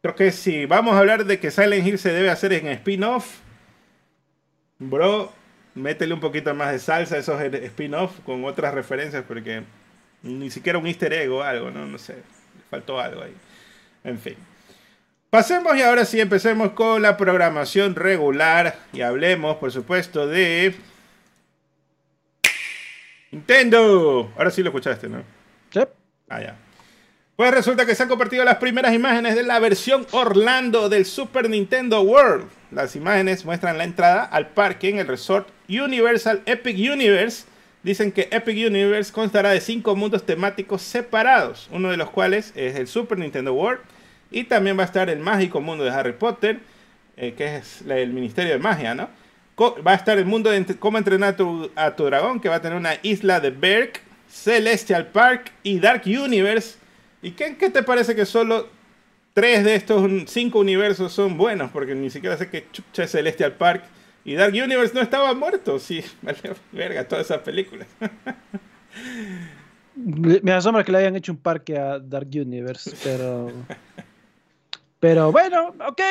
creo 0.05 0.15
que 0.15 0.31
si 0.31 0.67
vamos 0.67 0.93
a 0.93 0.99
hablar 0.99 1.25
de 1.25 1.39
que 1.39 1.49
Silent 1.49 1.87
Hill 1.87 1.97
se 1.97 2.13
debe 2.13 2.29
hacer 2.29 2.53
en 2.53 2.67
spin-off, 2.67 3.39
bro, 4.77 5.33
métele 5.73 6.13
un 6.13 6.19
poquito 6.19 6.53
más 6.53 6.71
de 6.71 6.77
salsa 6.77 7.15
a 7.15 7.17
esos 7.17 7.41
spin-off 7.41 8.19
con 8.19 8.45
otras 8.45 8.75
referencias, 8.75 9.23
porque 9.27 9.63
ni 10.21 10.51
siquiera 10.51 10.77
un 10.77 10.85
easter 10.85 11.11
egg 11.11 11.31
o 11.31 11.41
algo, 11.41 11.71
¿no? 11.71 11.87
No 11.87 11.97
sé, 11.97 12.17
faltó 12.69 12.99
algo 12.99 13.23
ahí. 13.23 13.33
En 14.03 14.19
fin. 14.19 14.35
Pasemos 15.31 15.75
y 15.75 15.81
ahora 15.81 16.05
sí 16.05 16.21
empecemos 16.21 16.73
con 16.73 17.01
la 17.01 17.17
programación 17.17 17.95
regular 17.95 18.77
y 18.93 19.01
hablemos, 19.01 19.57
por 19.57 19.71
supuesto, 19.71 20.27
de 20.27 20.75
Nintendo. 23.31 24.31
Ahora 24.37 24.51
sí 24.51 24.61
lo 24.61 24.69
escuchaste, 24.69 25.09
¿no? 25.09 25.23
Sí. 25.71 25.79
Ah, 26.29 26.41
ya. 26.41 26.64
Pues 27.35 27.51
resulta 27.51 27.85
que 27.85 27.95
se 27.95 28.03
han 28.03 28.07
compartido 28.07 28.45
las 28.45 28.57
primeras 28.57 28.93
imágenes 28.93 29.35
de 29.35 29.43
la 29.43 29.59
versión 29.59 30.07
Orlando 30.11 30.87
del 30.87 31.05
Super 31.05 31.49
Nintendo 31.49 32.01
World. 32.01 32.45
Las 32.71 32.95
imágenes 32.95 33.43
muestran 33.43 33.77
la 33.77 33.83
entrada 33.83 34.23
al 34.23 34.47
parque 34.47 34.87
en 34.87 34.99
el 34.99 35.07
resort 35.07 35.49
Universal 35.67 36.43
Epic 36.45 36.77
Universe 36.77 37.43
dicen 37.83 38.13
que 38.13 38.29
Epic 38.31 38.65
Universe 38.65 39.11
constará 39.11 39.49
de 39.49 39.59
cinco 39.59 39.97
mundos 39.97 40.25
temáticos 40.25 40.81
separados, 40.81 41.67
uno 41.71 41.91
de 41.91 41.97
los 41.97 42.09
cuales 42.09 42.53
es 42.55 42.77
el 42.77 42.87
Super 42.87 43.19
Nintendo 43.19 43.53
World, 43.53 43.81
y 44.31 44.45
también 44.45 44.77
va 44.77 44.83
a 44.83 44.85
estar 44.85 45.09
el 45.09 45.19
mágico 45.19 45.59
mundo 45.59 45.83
de 45.83 45.91
Harry 45.91 46.13
Potter, 46.13 46.59
eh, 47.17 47.33
que 47.37 47.57
es 47.57 47.81
el 47.81 48.13
Ministerio 48.13 48.53
de 48.53 48.59
Magia, 48.59 48.95
¿no? 48.95 49.09
va 49.85 49.91
a 49.91 49.95
estar 49.95 50.17
el 50.17 50.25
mundo 50.25 50.49
de 50.49 50.65
cómo 50.79 50.97
entrenar 50.97 51.33
a 51.33 51.35
tu, 51.37 51.69
a 51.75 51.95
tu, 51.95 52.05
dragón, 52.05 52.39
que 52.39 52.49
va 52.49 52.55
a 52.55 52.61
tener 52.61 52.77
una 52.77 52.95
isla 53.03 53.41
de 53.41 53.51
Berk, 53.51 54.01
Celestial 54.29 55.07
Park 55.07 55.51
y 55.63 55.79
Dark 55.79 56.03
Universe. 56.05 56.84
¿Y 57.25 57.31
qué, 57.31 57.57
qué 57.57 57.71
te 57.71 57.81
parece 57.81 58.15
que 58.15 58.23
solo 58.23 58.67
tres 59.33 59.63
de 59.63 59.73
estos 59.73 60.07
cinco 60.27 60.59
universos 60.59 61.11
son 61.11 61.37
buenos? 61.37 61.71
Porque 61.71 61.95
ni 61.95 62.11
siquiera 62.11 62.37
sé 62.37 62.51
que 62.51 62.67
chucha 62.71 63.07
Celestial 63.07 63.53
Park 63.53 63.83
y 64.23 64.35
Dark 64.35 64.53
Universe 64.53 64.93
no 64.93 65.01
estaba 65.01 65.33
muerto. 65.33 65.79
Sí, 65.79 66.03
vale, 66.21 66.37
verga, 66.71 67.07
todas 67.07 67.25
esas 67.25 67.39
películas. 67.39 67.87
Me 69.95 70.51
asombra 70.51 70.83
que 70.83 70.91
le 70.91 70.99
hayan 70.99 71.15
hecho 71.15 71.31
un 71.31 71.39
parque 71.39 71.75
a 71.75 71.97
Dark 71.97 72.27
Universe, 72.31 72.95
pero. 73.03 73.51
Pero 74.99 75.31
bueno, 75.31 75.73
ok, 75.87 76.01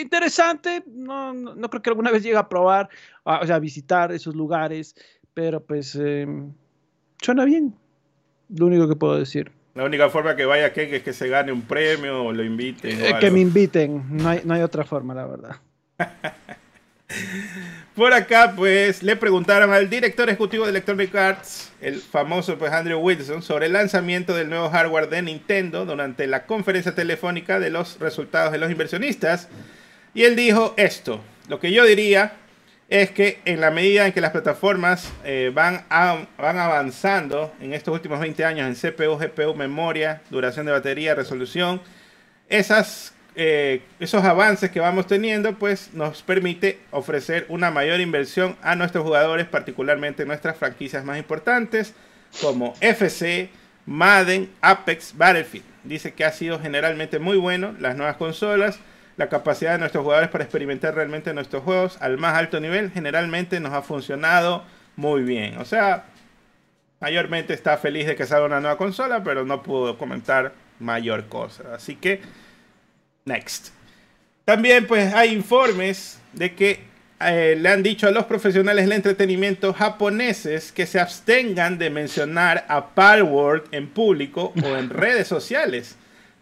interesante. 0.00 0.82
No, 0.86 1.34
no, 1.34 1.68
creo 1.68 1.82
que 1.82 1.90
alguna 1.90 2.10
vez 2.10 2.22
llegue 2.22 2.38
a 2.38 2.48
probar, 2.48 2.88
o 3.24 3.46
sea, 3.46 3.56
a 3.56 3.58
visitar 3.58 4.12
esos 4.12 4.34
lugares, 4.34 4.96
pero 5.34 5.62
pues 5.62 5.94
em, 5.94 6.54
suena 7.20 7.44
bien. 7.44 7.74
Lo 8.48 8.64
único 8.64 8.88
que 8.88 8.96
puedo 8.96 9.18
decir. 9.18 9.52
La 9.74 9.84
única 9.84 10.08
forma 10.08 10.36
que 10.36 10.44
vaya 10.44 10.72
que 10.72 10.96
es 10.96 11.02
que 11.02 11.12
se 11.12 11.28
gane 11.28 11.50
un 11.50 11.62
premio 11.62 12.24
o 12.26 12.32
lo 12.32 12.44
inviten. 12.44 13.04
Eh, 13.04 13.16
que 13.18 13.30
me 13.30 13.40
inviten, 13.40 14.04
no 14.08 14.28
hay, 14.28 14.40
no 14.44 14.54
hay 14.54 14.62
otra 14.62 14.84
forma, 14.84 15.14
la 15.14 15.26
verdad. 15.26 15.56
Por 17.94 18.12
acá, 18.12 18.54
pues, 18.56 19.02
le 19.02 19.14
preguntaron 19.16 19.72
al 19.72 19.90
director 19.90 20.28
ejecutivo 20.28 20.64
de 20.64 20.70
Electronic 20.70 21.14
Arts, 21.14 21.72
el 21.80 22.00
famoso 22.00 22.58
pues 22.58 22.72
Andrew 22.72 22.98
Wilson, 22.98 23.42
sobre 23.42 23.66
el 23.66 23.72
lanzamiento 23.72 24.34
del 24.34 24.48
nuevo 24.48 24.70
hardware 24.70 25.08
de 25.08 25.22
Nintendo 25.22 25.84
durante 25.86 26.26
la 26.26 26.46
conferencia 26.46 26.94
telefónica 26.94 27.60
de 27.60 27.70
los 27.70 27.98
resultados 28.00 28.52
de 28.52 28.58
los 28.58 28.70
inversionistas. 28.70 29.48
Y 30.12 30.24
él 30.24 30.34
dijo 30.34 30.74
esto, 30.76 31.20
lo 31.48 31.60
que 31.60 31.72
yo 31.72 31.84
diría 31.84 32.32
es 33.02 33.10
que 33.10 33.40
en 33.44 33.60
la 33.60 33.72
medida 33.72 34.06
en 34.06 34.12
que 34.12 34.20
las 34.20 34.30
plataformas 34.30 35.12
eh, 35.24 35.50
van, 35.52 35.84
van 35.90 36.58
avanzando 36.58 37.52
en 37.60 37.74
estos 37.74 37.92
últimos 37.92 38.20
20 38.20 38.44
años 38.44 38.68
en 38.68 38.92
CPU, 38.92 39.18
GPU, 39.18 39.52
memoria, 39.56 40.22
duración 40.30 40.64
de 40.64 40.70
batería, 40.70 41.16
resolución, 41.16 41.80
esas 42.48 43.12
eh, 43.34 43.82
esos 43.98 44.22
avances 44.22 44.70
que 44.70 44.78
vamos 44.78 45.08
teniendo, 45.08 45.58
pues 45.58 45.92
nos 45.92 46.22
permite 46.22 46.78
ofrecer 46.92 47.46
una 47.48 47.72
mayor 47.72 48.00
inversión 48.00 48.56
a 48.62 48.76
nuestros 48.76 49.02
jugadores, 49.02 49.48
particularmente 49.48 50.22
en 50.22 50.28
nuestras 50.28 50.56
franquicias 50.56 51.04
más 51.04 51.18
importantes, 51.18 51.94
como 52.40 52.74
FC, 52.80 53.50
Madden, 53.86 54.52
Apex, 54.60 55.16
Battlefield. 55.16 55.66
Dice 55.82 56.14
que 56.14 56.24
ha 56.24 56.30
sido 56.30 56.60
generalmente 56.60 57.18
muy 57.18 57.38
bueno 57.38 57.74
las 57.80 57.96
nuevas 57.96 58.18
consolas, 58.18 58.78
la 59.16 59.28
capacidad 59.28 59.72
de 59.72 59.78
nuestros 59.78 60.02
jugadores 60.02 60.30
para 60.30 60.44
experimentar 60.44 60.94
realmente 60.94 61.32
nuestros 61.32 61.62
juegos 61.62 61.96
al 62.00 62.18
más 62.18 62.36
alto 62.36 62.60
nivel, 62.60 62.90
generalmente 62.90 63.60
nos 63.60 63.72
ha 63.72 63.82
funcionado 63.82 64.64
muy 64.96 65.22
bien. 65.22 65.58
O 65.58 65.64
sea, 65.64 66.04
mayormente 67.00 67.54
está 67.54 67.76
feliz 67.76 68.06
de 68.06 68.16
que 68.16 68.26
salga 68.26 68.46
una 68.46 68.60
nueva 68.60 68.76
consola, 68.76 69.22
pero 69.22 69.44
no 69.44 69.62
pudo 69.62 69.98
comentar 69.98 70.52
mayor 70.80 71.26
cosa. 71.26 71.74
Así 71.74 71.96
que 71.96 72.20
Next. 73.24 73.68
También 74.44 74.86
pues 74.86 75.14
hay 75.14 75.32
informes 75.32 76.18
de 76.34 76.54
que 76.54 76.80
eh, 77.20 77.56
le 77.58 77.68
han 77.70 77.82
dicho 77.82 78.06
a 78.06 78.10
los 78.10 78.24
profesionales 78.24 78.84
del 78.84 78.92
entretenimiento 78.92 79.72
japoneses 79.72 80.72
que 80.72 80.84
se 80.84 81.00
abstengan 81.00 81.78
de 81.78 81.88
mencionar 81.88 82.66
a 82.68 82.88
Palworld 82.88 83.64
en 83.70 83.88
público 83.88 84.52
o 84.62 84.76
en 84.76 84.90
redes 84.90 85.26
sociales 85.26 85.96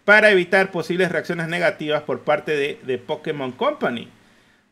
para 0.05 0.31
evitar 0.31 0.71
posibles 0.71 1.13
reacciones 1.13 1.49
negativas 1.49 2.03
por 2.03 2.21
parte 2.21 2.79
de, 2.85 2.99
Pokémon 2.99 3.53
Company. 3.53 4.09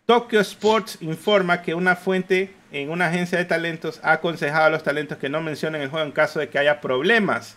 Tokyo 0.06 0.40
Sports 0.40 0.98
informa 1.00 1.62
que 1.62 1.74
una 1.74 1.94
fuente 1.94 2.52
en 2.72 2.90
una 2.90 3.06
agencia 3.06 3.38
de 3.38 3.44
talentos 3.44 4.00
ha 4.02 4.12
aconsejado 4.12 4.66
a 4.66 4.70
los 4.70 4.82
talentos 4.82 5.18
que 5.18 5.28
no 5.28 5.40
mencionen 5.40 5.82
el 5.82 5.88
juego 5.88 6.04
en 6.04 6.12
caso 6.12 6.40
de 6.40 6.48
que 6.48 6.58
haya 6.58 6.80
problemas. 6.80 7.56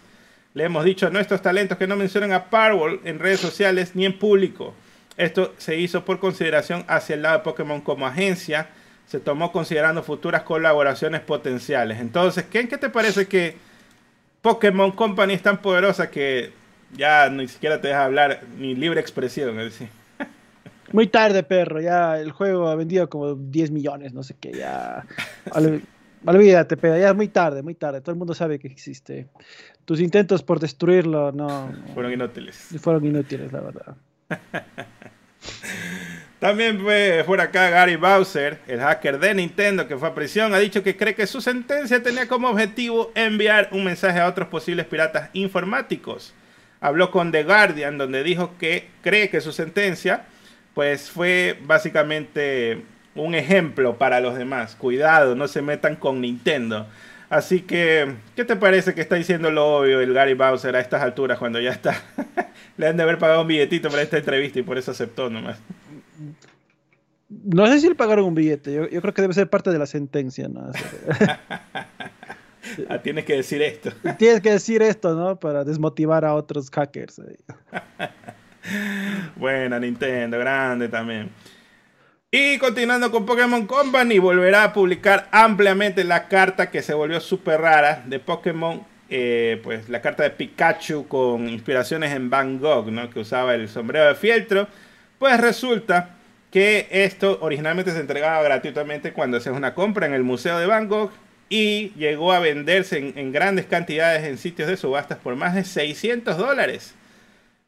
Le 0.54 0.66
hemos 0.66 0.86
dicho 0.86 1.08
a 1.08 1.10
nuestros 1.10 1.42
talentos 1.42 1.78
que 1.80 1.88
no 1.88 1.96
mencionen 1.96 2.32
a 2.32 2.46
Parwell 2.52 3.00
en 3.06 3.18
redes 3.18 3.40
sociales 3.40 3.96
ni 3.96 4.06
en 4.06 4.20
público. 4.20 4.76
Esto 5.18 5.54
se 5.58 5.78
hizo 5.78 6.06
por 6.06 6.20
consideración 6.20 6.86
hacia 6.88 7.16
el 7.16 7.24
lado 7.24 7.40
de 7.40 7.44
Pokémon 7.44 7.82
como 7.82 8.06
agencia. 8.06 8.68
Se 9.08 9.20
tomó 9.20 9.52
considerando 9.52 10.04
futuras 10.04 10.44
colaboraciones 10.44 11.22
potenciales. 11.22 12.00
Entonces, 12.00 12.46
¿qué, 12.52 12.68
¿qué 12.68 12.78
te 12.78 12.90
parece 12.90 13.28
que 13.28 13.58
Pokémon 14.42 14.92
Company 14.92 15.34
es 15.34 15.42
tan 15.42 15.60
poderosa 15.60 16.12
que 16.12 16.52
ya 16.96 17.30
ni 17.30 17.48
siquiera 17.48 17.82
te 17.82 17.90
deja 17.90 18.06
hablar 18.06 18.42
ni 18.58 18.76
libre 18.76 19.00
expresión? 19.00 19.60
Es 19.60 19.66
decir. 19.74 19.90
Muy 20.92 21.08
tarde, 21.08 21.44
perro. 21.44 21.82
Ya 21.82 22.20
el 22.20 22.32
juego 22.32 22.68
ha 22.68 22.76
vendido 22.76 23.10
como 23.10 23.36
10 23.36 23.72
millones, 23.72 24.14
no 24.14 24.24
sé 24.24 24.36
qué. 24.40 24.52
Ya. 24.54 25.06
Olvídate, 26.26 26.78
pero 26.78 26.98
ya 26.98 27.10
es 27.10 27.16
muy 27.16 27.28
tarde, 27.28 27.62
muy 27.62 27.76
tarde. 27.76 28.00
Todo 28.00 28.12
el 28.12 28.18
mundo 28.18 28.34
sabe 28.34 28.58
que 28.58 28.68
existe. 28.68 29.28
Tus 29.84 30.00
intentos 30.00 30.42
por 30.42 30.60
destruirlo 30.60 31.34
no. 31.34 31.74
Fueron 31.94 32.14
inútiles. 32.14 32.56
Fueron 32.80 33.06
inútiles, 33.06 33.52
la 33.52 33.60
verdad. 33.60 33.96
También 36.40 36.80
fue 36.82 37.24
por 37.26 37.40
acá 37.40 37.70
Gary 37.70 37.96
Bowser, 37.96 38.60
el 38.68 38.80
hacker 38.80 39.18
de 39.20 39.34
Nintendo 39.34 39.88
que 39.88 39.96
fue 39.98 40.10
a 40.10 40.14
prisión, 40.14 40.54
ha 40.54 40.60
dicho 40.60 40.84
que 40.84 40.98
cree 40.98 41.16
que 41.16 41.26
su 41.26 41.40
sentencia 41.40 42.04
tenía 42.04 42.28
como 42.28 42.50
objetivo 42.50 43.12
enviar 43.16 43.70
un 43.72 43.86
mensaje 43.86 44.20
a 44.20 44.28
otros 44.28 44.50
posibles 44.50 44.86
piratas 44.86 45.30
informáticos. 45.34 46.34
Habló 46.84 47.12
con 47.12 47.32
The 47.32 47.46
Guardian 47.46 47.98
donde 47.98 48.24
dijo 48.24 48.58
que 48.60 48.90
cree 49.02 49.30
que 49.30 49.40
su 49.40 49.54
sentencia 49.54 50.26
pues 50.74 51.10
fue 51.10 51.58
básicamente 51.64 52.84
un 53.16 53.36
ejemplo 53.36 53.98
para 53.98 54.20
los 54.20 54.36
demás. 54.36 54.76
Cuidado, 54.76 55.34
no 55.34 55.48
se 55.48 55.62
metan 55.62 55.96
con 55.96 56.20
Nintendo. 56.20 56.86
Así 57.30 57.62
que, 57.62 58.16
¿qué 58.36 58.44
te 58.44 58.58
parece 58.58 58.94
que 58.94 59.00
está 59.00 59.16
diciendo 59.16 59.50
lo 59.50 59.78
obvio 59.78 60.02
el 60.02 60.14
Gary 60.14 60.34
Bowser 60.34 60.76
a 60.76 60.82
estas 60.82 61.02
alturas 61.02 61.40
cuando 61.40 61.62
ya 61.62 61.72
está? 61.72 61.96
Le 62.78 62.88
han 62.88 62.98
de 62.98 63.04
haber 63.04 63.18
pagado 63.18 63.44
un 63.44 63.48
billetito 63.48 63.90
para 63.90 64.02
esta 64.02 64.18
entrevista 64.18 64.60
y 64.60 64.64
por 64.64 64.78
eso 64.78 64.92
aceptó 64.92 65.30
nomás. 65.30 65.60
No 67.30 67.66
sé 67.68 67.80
si 67.80 67.88
le 67.88 67.96
pagaron 67.96 68.26
un 68.26 68.36
billete, 68.36 68.74
yo, 68.74 69.02
creo 69.02 69.14
que 69.14 69.22
debe 69.22 69.34
ser 69.34 69.50
parte 69.50 69.72
de 69.72 69.80
la 69.80 69.86
sentencia, 69.86 70.50
¿no? 70.50 70.70
ah, 72.90 73.00
tienes 73.00 73.26
que 73.26 73.36
decir 73.36 73.62
esto. 73.62 73.92
Tienes 74.18 74.42
que 74.42 74.52
decir 74.52 74.82
esto, 74.82 75.16
¿no? 75.16 75.40
Para 75.40 75.64
desmotivar 75.64 76.26
a 76.26 76.34
otros 76.34 76.70
hackers. 76.70 77.22
Buena 79.36 79.80
Nintendo, 79.80 80.38
grande 80.40 80.88
también. 80.90 81.30
Y 82.32 82.58
continuando 82.58 83.12
con 83.12 83.26
Pokémon 83.26 83.68
Company, 83.68 84.18
volverá 84.18 84.64
a 84.64 84.74
publicar 84.74 85.28
ampliamente 85.32 86.04
la 86.04 86.28
carta 86.28 86.72
que 86.72 86.82
se 86.82 86.94
volvió 86.94 87.20
súper 87.20 87.62
rara 87.62 88.04
de 88.08 88.20
Pokémon. 88.20 88.84
Eh, 89.10 89.62
pues 89.64 89.90
la 89.90 90.02
carta 90.02 90.24
de 90.24 90.32
Pikachu 90.32 91.08
con 91.08 91.48
inspiraciones 91.48 92.12
en 92.14 92.32
Van 92.32 92.58
Gogh, 92.58 92.90
¿no? 92.90 93.12
que 93.12 93.20
usaba 93.20 93.54
el 93.54 93.70
sombrero 93.70 94.08
de 94.08 94.16
fieltro. 94.16 94.68
Pues 95.20 95.40
resulta 95.40 96.16
que 96.50 96.88
esto 96.90 97.38
originalmente 97.42 97.92
se 97.92 98.00
entregaba 98.00 98.42
gratuitamente 98.42 99.14
cuando 99.14 99.38
haces 99.38 99.54
una 99.54 99.76
compra 99.76 100.08
en 100.08 100.14
el 100.14 100.24
Museo 100.24 100.58
de 100.58 100.66
Van 100.66 100.88
Gogh 100.88 101.12
y 101.50 101.90
llegó 101.96 102.32
a 102.34 102.40
venderse 102.40 103.14
en, 103.16 103.32
grandes 103.32 103.66
cantidades 103.66 104.24
en 104.24 104.38
sitios 104.38 104.68
de 104.68 104.78
subastas 104.78 105.18
por 105.20 105.36
más 105.36 105.56
de 105.56 105.64
600 105.64 106.38
dólares. 106.38 106.96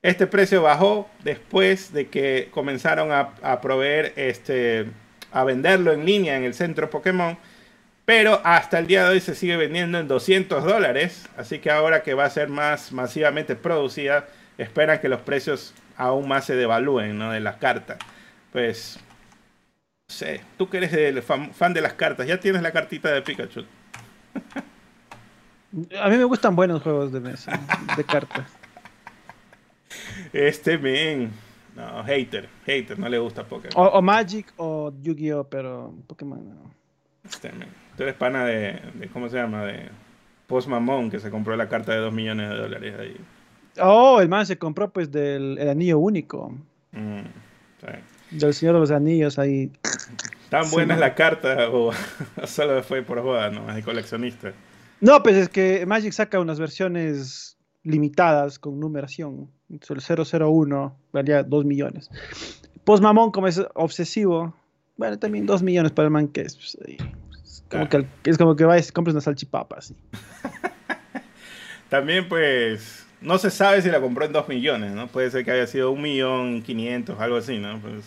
Este 0.01 0.27
precio 0.27 0.61
bajó 0.61 1.09
después 1.23 1.91
de 1.93 2.07
que 2.07 2.49
comenzaron 2.51 3.11
a, 3.11 3.61
proveer, 3.61 4.13
este, 4.15 4.85
a 5.31 5.43
venderlo 5.43 5.93
en 5.93 6.05
línea 6.05 6.37
en 6.37 6.43
el 6.43 6.53
centro 6.53 6.89
Pokémon. 6.89 7.37
Pero 8.05 8.39
hasta 8.43 8.77
el 8.77 8.85
día 8.85 9.03
de 9.03 9.09
hoy 9.09 9.19
se 9.19 9.33
sigue 9.33 9.57
vendiendo 9.57 9.97
en 9.97 10.07
200 10.07 10.63
dólares. 10.63 11.27
Así 11.37 11.57
que 11.57 11.71
ahora 11.71 12.03
que 12.03 12.13
va 12.13 12.25
a 12.25 12.29
ser 12.29 12.49
más 12.49 12.91
masivamente 12.91 13.55
producida, 13.55 14.27
esperan 14.59 14.99
que 14.99 15.09
los 15.09 15.21
precios 15.21 15.73
aún 15.97 16.27
más 16.27 16.45
se 16.45 16.55
devalúen 16.55 17.17
¿no? 17.17 17.31
de 17.31 17.39
las 17.39 17.55
cartas. 17.57 17.97
Pues, 18.51 18.99
sé, 20.07 20.41
tú 20.57 20.69
que 20.69 20.77
eres 20.77 20.93
el 20.93 21.21
fan, 21.21 21.53
fan 21.53 21.73
de 21.73 21.81
las 21.81 21.93
cartas, 21.93 22.27
ya 22.27 22.39
tienes 22.39 22.61
la 22.61 22.71
cartita 22.71 23.11
de 23.11 23.21
Pikachu. 23.21 23.65
A 25.99 26.09
mí 26.09 26.17
me 26.17 26.23
gustan 26.23 26.55
buenos 26.55 26.81
juegos 26.81 27.11
de 27.11 27.19
mesa, 27.19 27.59
de 27.97 28.03
cartas. 28.03 28.47
Este 30.31 30.77
men. 30.77 31.31
No, 31.75 32.03
hater. 32.05 32.47
Hater, 32.65 32.97
no 32.97 33.09
le 33.09 33.17
gusta 33.17 33.43
Pokémon. 33.43 33.73
O, 33.75 34.01
Magic 34.01 34.53
o 34.55 34.93
Yu-Gi-Oh, 35.01 35.43
pero 35.45 35.93
Pokémon 36.07 36.47
no. 36.47 36.71
Este 37.27 37.51
men. 37.51 37.67
Tú 37.97 38.03
eres 38.03 38.15
pana 38.15 38.45
de, 38.45 39.09
¿Cómo 39.11 39.27
se 39.27 39.37
llama? 39.37 39.65
De 39.65 39.89
Post 40.47 40.69
Mamón, 40.69 41.09
que 41.09 41.19
se 41.19 41.29
compró 41.29 41.55
la 41.57 41.67
carta 41.67 41.91
de 41.93 41.99
2 41.99 42.13
millones 42.13 42.49
de 42.49 42.55
dólares 42.55 42.95
ahí. 42.99 43.17
Oh, 43.81 44.21
el 44.21 44.29
man 44.29 44.45
se 44.45 44.57
compró 44.57 44.89
pues 44.89 45.11
del 45.11 45.57
anillo 45.67 45.99
único. 45.99 46.53
Mm, 46.93 47.23
Del 48.31 48.53
Señor 48.53 48.75
de 48.75 48.81
los 48.81 48.91
Anillos 48.91 49.39
ahí. 49.39 49.71
¿Tan 50.49 50.69
buena 50.71 50.93
es 50.93 50.99
la 50.99 51.15
carta 51.15 51.69
o 51.69 51.91
solo 52.45 52.81
fue 52.83 53.01
por 53.01 53.21
joda, 53.21 53.49
no? 53.49 53.75
Es 53.75 53.83
coleccionista. 53.83 54.53
No, 55.01 55.21
pues 55.23 55.35
es 55.35 55.49
que 55.49 55.85
Magic 55.85 56.13
saca 56.13 56.39
unas 56.39 56.59
versiones 56.59 57.57
limitadas 57.83 58.59
con 58.59 58.79
numeración. 58.79 59.49
El 59.69 59.79
001 59.79 60.97
valía 61.11 61.43
2 61.43 61.65
millones. 61.65 62.09
Post 62.83 63.03
Mamón, 63.03 63.31
como 63.31 63.47
es 63.47 63.61
obsesivo, 63.73 64.55
bueno, 64.97 65.17
también 65.19 65.45
2 65.45 65.63
millones 65.63 65.91
para 65.91 66.07
el 66.07 66.11
man 66.11 66.27
que 66.27 66.41
es. 66.41 66.55
Pues, 66.55 66.77
es 67.43 67.63
como, 67.69 67.83
ah. 67.83 67.89
que, 67.89 68.29
es 68.29 68.37
como 68.37 68.55
que 68.55 68.65
vayas 68.65 68.89
y 68.89 68.91
compres 68.91 69.13
una 69.13 69.21
salchipapa. 69.21 69.77
Así. 69.77 69.95
también, 71.89 72.27
pues, 72.27 73.04
no 73.21 73.37
se 73.37 73.49
sabe 73.49 73.81
si 73.81 73.89
la 73.89 74.01
compró 74.01 74.25
en 74.25 74.33
2 74.33 74.47
millones, 74.47 74.91
¿no? 74.91 75.07
Puede 75.07 75.31
ser 75.31 75.43
que 75.45 75.51
haya 75.51 75.67
sido 75.67 75.91
1 75.91 76.01
millón 76.01 76.61
500, 76.61 77.19
algo 77.19 77.37
así, 77.37 77.57
¿no? 77.59 77.79
Pues 77.79 78.03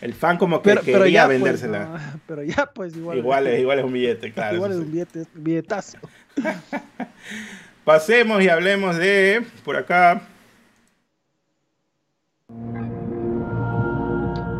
el 0.00 0.12
fan 0.12 0.36
como 0.36 0.60
que 0.60 0.76
quería 0.76 1.24
pues, 1.24 1.38
vendérsela. 1.38 2.18
pero 2.26 2.42
ya 2.42 2.70
pues 2.74 2.96
igual. 2.96 3.18
Igual 3.18 3.46
es, 3.46 3.60
igual 3.60 3.78
es 3.78 3.84
un 3.84 3.92
billete, 3.92 4.32
claro. 4.32 4.56
Igual 4.56 4.72
es 4.72 4.78
un 4.78 4.92
billete, 4.92 5.24
billetazo. 5.34 5.98
Pasemos 7.84 8.42
y 8.42 8.48
hablemos 8.48 8.96
de 8.96 9.42
por 9.64 9.76
acá. 9.76 10.22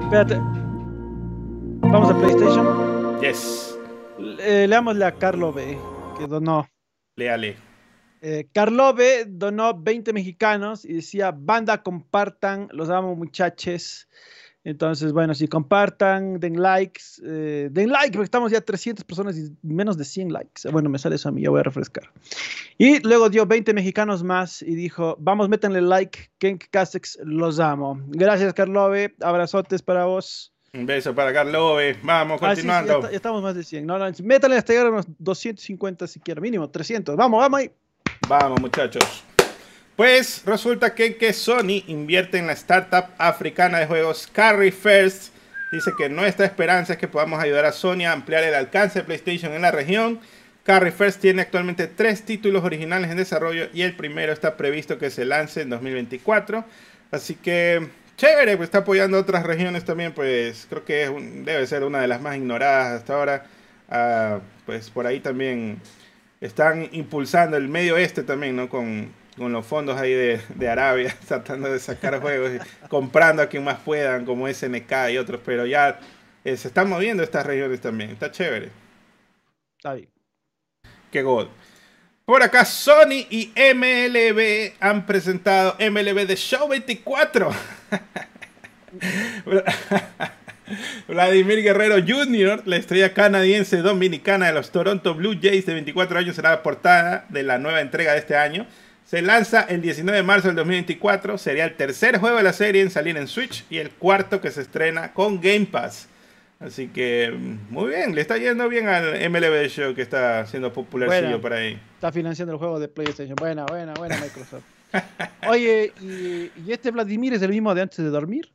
Espérate. 0.03 0.38
Vamos 1.81 2.11
a 2.11 2.18
PlayStation. 2.18 3.20
Yes. 3.20 3.79
Eh, 4.40 4.66
leámosle 4.68 5.05
a 5.05 5.12
Carlo 5.12 5.53
B, 5.53 5.79
que 6.18 6.27
donó. 6.27 6.68
Léale. 7.16 7.74
Eh, 8.27 8.49
Carlo 8.55 8.95
B 8.95 9.27
donó 9.29 9.79
20 9.79 10.15
mexicanos 10.15 10.87
y 10.87 10.95
decía, 10.95 11.31
banda, 11.31 11.83
compartan, 11.83 12.69
los 12.73 12.89
amo 12.89 13.15
muchachos. 13.15 14.09
Entonces, 14.65 15.13
bueno, 15.13 15.35
si 15.35 15.47
compartan, 15.47 16.41
den 16.41 16.63
likes, 16.63 17.03
eh, 17.23 17.69
den 17.71 17.91
like, 17.91 18.13
porque 18.13 18.25
estamos 18.25 18.51
ya 18.51 18.63
300 18.63 19.05
personas 19.05 19.37
y 19.37 19.55
menos 19.61 19.99
de 19.99 20.07
100 20.07 20.33
likes. 20.33 20.71
Bueno, 20.73 20.89
me 20.89 20.99
sale 20.99 21.17
eso 21.17 21.29
a 21.29 21.33
mí, 21.33 21.43
ya 21.43 21.51
voy 21.51 21.61
a 21.61 21.65
refrescar. 21.65 22.11
Y 22.79 23.07
luego 23.07 23.29
dio 23.29 23.45
20 23.45 23.75
mexicanos 23.75 24.23
más 24.23 24.63
y 24.63 24.75
dijo, 24.75 25.19
vamos, 25.21 25.51
métanle 25.51 25.83
like, 25.83 26.31
Kenk 26.39 26.65
Casex, 26.71 27.19
los 27.25 27.61
amo. 27.61 28.01
Gracias, 28.07 28.55
Carlove, 28.55 29.15
abrazotes 29.21 29.83
para 29.83 30.07
vos. 30.07 30.55
Un 30.73 30.87
beso 30.87 31.15
para 31.15 31.31
Carlove, 31.31 31.99
vamos, 32.03 32.41
ah, 32.43 32.47
continuando. 32.49 33.03
ya, 33.03 33.11
estamos 33.11 33.43
más 33.43 33.55
de 33.55 33.65
100. 33.65 33.85
No, 33.85 33.99
métanle 34.23 34.57
hasta 34.57 34.73
llegar 34.73 34.87
a 34.87 34.91
unos 34.93 35.05
250 35.19 36.07
si 36.07 36.21
quieren, 36.21 36.41
mínimo 36.41 36.71
300. 36.71 37.17
Vamos, 37.17 37.39
vamos 37.39 37.61
ahí. 37.61 37.71
Vamos, 38.29 38.61
muchachos. 38.61 39.24
Pues 39.96 40.42
resulta 40.44 40.94
que, 40.94 41.33
Sony 41.33 41.85
invierte 41.87 42.38
en 42.38 42.48
la 42.48 42.53
startup 42.55 43.11
africana 43.18 43.79
de 43.79 43.87
juegos 43.87 44.29
Carry 44.33 44.72
First. 44.72 45.33
Dice 45.70 45.92
que 45.96 46.09
nuestra 46.09 46.46
esperanza 46.46 46.94
es 46.94 46.98
que 46.98 47.07
podamos 47.07 47.40
ayudar 47.40 47.64
a 47.64 47.72
Sony 47.72 48.05
a 48.07 48.12
ampliar 48.12 48.42
el 48.42 48.55
alcance 48.55 49.00
de 49.00 49.05
PlayStation 49.05 49.53
en 49.53 49.62
la 49.62 49.70
región. 49.70 50.20
Carry 50.64 50.90
First 50.90 51.20
tiene 51.20 51.42
actualmente 51.42 51.87
tres 51.87 52.24
títulos 52.24 52.64
originales 52.64 53.11
en 53.11 53.18
desarrollo 53.18 53.68
y 53.72 53.83
el 53.83 53.94
primero 53.94 54.33
está 54.33 54.57
previsto 54.57 54.98
que 54.98 55.11
se 55.11 55.24
lance 55.24 55.61
en 55.61 55.70
2024. 55.70 56.64
Así 57.11 57.35
que 57.35 57.87
chévere, 58.16 58.57
pues 58.57 58.68
está 58.68 58.79
apoyando 58.79 59.16
a 59.16 59.20
otras 59.20 59.44
regiones 59.44 59.85
también, 59.85 60.12
pues 60.12 60.66
creo 60.68 60.85
que 60.85 61.09
debe 61.44 61.66
ser 61.66 61.85
una 61.85 62.00
de 62.00 62.09
las 62.09 62.20
más 62.20 62.37
ignoradas 62.37 63.00
hasta 63.00 63.14
ahora. 63.14 63.46
Ah, 63.88 64.40
pues 64.66 64.90
por 64.90 65.07
ahí 65.07 65.20
también 65.20 65.81
están 66.47 66.89
impulsando 66.93 67.57
el 67.57 67.69
medio 67.69 67.97
este 67.97 68.23
también, 68.23 68.57
¿no? 68.57 68.69
Con 68.69 69.13
con 69.37 69.53
los 69.53 69.67
fondos 69.67 70.01
ahí 70.01 70.13
de, 70.13 70.69
Arabia, 70.69 71.15
tratando 71.27 71.71
de 71.71 71.79
sacar 71.79 72.21
juegos, 72.21 72.53
y 72.53 72.89
comprando 72.89 73.43
a 73.43 73.49
quien 73.49 73.65
más 73.65 73.79
puedan, 73.81 74.25
como 74.25 74.49
SNK 74.49 74.93
y 75.13 75.19
otros, 75.19 75.41
pero 75.45 75.67
ya 75.67 76.01
eh, 76.45 76.57
se 76.57 76.69
están 76.69 76.89
moviendo 76.89 77.23
estas 77.23 77.47
regiones 77.47 77.81
también, 77.81 78.11
está 78.11 78.31
chévere. 78.31 78.71
Está 79.77 79.95
bien. 79.95 80.09
Qué 81.11 81.23
god. 81.23 81.49
Por 82.25 82.43
acá 82.43 82.65
Sony 82.65 83.27
y 83.29 83.53
MLB 83.57 84.73
han 84.81 85.05
presentado 85.05 85.77
MLB 85.79 86.27
The 86.27 86.37
Show 86.37 86.69
24. 86.69 87.51
Vladimir 91.09 91.62
Guerrero 91.62 91.96
Jr., 91.96 92.62
la 92.64 92.77
estrella 92.77 93.12
canadiense 93.12 93.79
dominicana 93.79 94.46
de 94.46 94.53
los 94.53 94.70
Toronto 94.70 95.14
Blue 95.14 95.38
Jays 95.40 95.66
de 95.66 95.74
24 95.74 96.18
años, 96.18 96.37
será 96.37 96.50
la 96.50 96.62
portada 96.62 97.27
de 97.29 97.42
la 97.42 97.59
nueva 97.59 97.81
entrega 97.81 98.12
de 98.12 98.18
este 98.18 98.37
año. 98.37 98.66
Se 99.05 99.20
lanza 99.20 99.62
el 99.62 99.83
19 99.83 100.16
de 100.16 100.22
marzo 100.22 100.48
del 100.48 100.57
2024. 100.57 101.37
Sería 101.37 101.66
el 101.66 101.74
tercer 101.74 102.18
juego 102.18 102.38
de 102.38 102.42
la 102.42 102.53
serie 102.53 102.81
en 102.81 102.90
salir 102.90 103.16
en 103.16 103.29
Switch 103.29 103.64
y 103.68 103.79
el 103.79 103.90
cuarto 103.90 104.40
que 104.40 104.50
se 104.50 104.62
estrena 104.62 105.12
con 105.12 105.40
Game 105.40 105.66
Pass. 105.66 106.09
Así 106.59 106.88
que 106.88 107.31
mm, 107.31 107.72
muy 107.72 107.90
bien, 107.90 108.14
le 108.14 108.22
está 108.22 108.38
yendo 108.38 108.68
bien 108.68 108.88
al 108.88 109.31
MLB 109.31 109.68
Show 109.68 109.94
que 109.94 110.03
está 110.03 110.46
siendo 110.46 110.72
popularcillo 110.72 111.40
por 111.40 111.53
ahí. 111.53 111.79
Está 111.96 112.11
financiando 112.12 112.53
el 112.53 112.59
juego 112.59 112.81
de 112.81 112.88
PlayStation. 112.88 113.37
Buena, 113.37 113.66
buena, 113.66 113.92
buena 113.94 114.16
Microsoft. 114.16 114.64
Oye, 115.48 115.92
¿y, 116.00 116.50
¿y, 116.64 116.72
este 116.72 116.90
Vladimir 116.90 117.35
es 117.35 117.42
el 117.42 117.50
mismo 117.50 117.74
de 117.74 117.83
antes 117.83 117.98
de 117.98 118.09
dormir? 118.09 118.48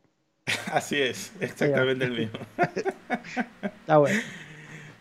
Así 0.73 1.01
es, 1.01 1.31
exactamente 1.39 2.05
el 2.05 2.11
mismo. 2.11 2.39
está 3.61 3.97
bueno. 3.97 4.19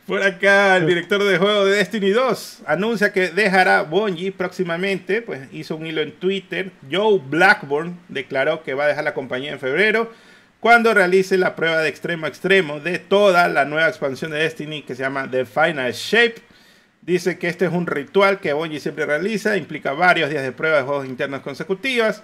Por 0.06 0.22
acá, 0.22 0.78
el 0.78 0.86
director 0.86 1.22
de 1.22 1.36
juego 1.36 1.66
de 1.66 1.76
Destiny 1.76 2.10
2 2.10 2.62
anuncia 2.66 3.12
que 3.12 3.28
dejará 3.28 3.82
Bungie 3.82 4.32
próximamente. 4.32 5.20
Pues 5.20 5.48
hizo 5.52 5.76
un 5.76 5.86
hilo 5.86 6.00
en 6.00 6.12
Twitter. 6.12 6.72
Joe 6.90 7.20
Blackburn 7.22 7.98
declaró 8.08 8.62
que 8.62 8.72
va 8.72 8.84
a 8.84 8.88
dejar 8.88 9.04
la 9.04 9.12
compañía 9.12 9.52
en 9.52 9.60
febrero 9.60 10.10
cuando 10.60 10.94
realice 10.94 11.36
la 11.36 11.54
prueba 11.54 11.82
de 11.82 11.90
extremo 11.90 12.24
a 12.24 12.30
extremo 12.30 12.80
de 12.80 12.98
toda 12.98 13.48
la 13.48 13.66
nueva 13.66 13.88
expansión 13.88 14.30
de 14.30 14.38
Destiny 14.38 14.82
que 14.82 14.94
se 14.94 15.02
llama 15.02 15.30
The 15.30 15.44
Final 15.44 15.92
Shape. 15.92 16.36
Dice 17.02 17.38
que 17.38 17.48
este 17.48 17.66
es 17.66 17.72
un 17.72 17.86
ritual 17.86 18.40
que 18.40 18.54
Bungie 18.54 18.80
siempre 18.80 19.06
realiza, 19.06 19.58
implica 19.58 19.92
varios 19.92 20.30
días 20.30 20.42
de 20.42 20.52
prueba 20.52 20.78
de 20.78 20.84
juegos 20.84 21.06
internos 21.06 21.42
consecutivas. 21.42 22.22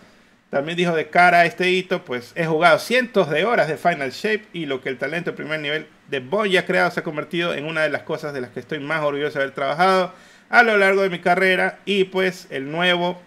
También 0.55 0.79
dijo 0.79 0.95
de 0.95 1.09
cara 1.09 1.41
a 1.41 1.47
este 1.47 1.69
hito, 1.69 2.05
pues 2.05 2.31
he 2.37 2.47
jugado 2.47 2.79
cientos 2.79 3.29
de 3.29 3.45
horas 3.45 3.67
de 3.67 3.77
Final 3.77 4.13
Shape 4.13 4.45
y 4.53 4.67
lo 4.67 4.81
que 4.81 4.89
el 4.89 4.99
talento 4.99 5.33
de 5.33 5.37
primer 5.37 5.59
nivel 5.59 5.89
de 6.09 6.21
Boy 6.21 6.57
ha 6.57 6.65
creado 6.65 6.93
se 6.93 7.01
ha 7.01 7.03
convertido 7.03 7.55
en 7.55 7.65
una 7.65 7.83
de 7.83 7.91
las 7.91 8.03
cosas 8.03 8.33
de 8.33 8.41
las 8.41 8.51
que 8.51 8.61
estoy 8.61 8.79
más 8.79 9.03
orgulloso 9.03 9.37
de 9.37 9.47
haber 9.47 9.55
trabajado 9.57 10.15
a 10.49 10.63
lo 10.63 10.79
largo 10.79 11.03
de 11.03 11.11
mi 11.11 11.19
carrera. 11.19 11.81
Y 11.87 12.05
pues 12.05 12.47
el 12.51 12.71
nuevo, 12.71 13.21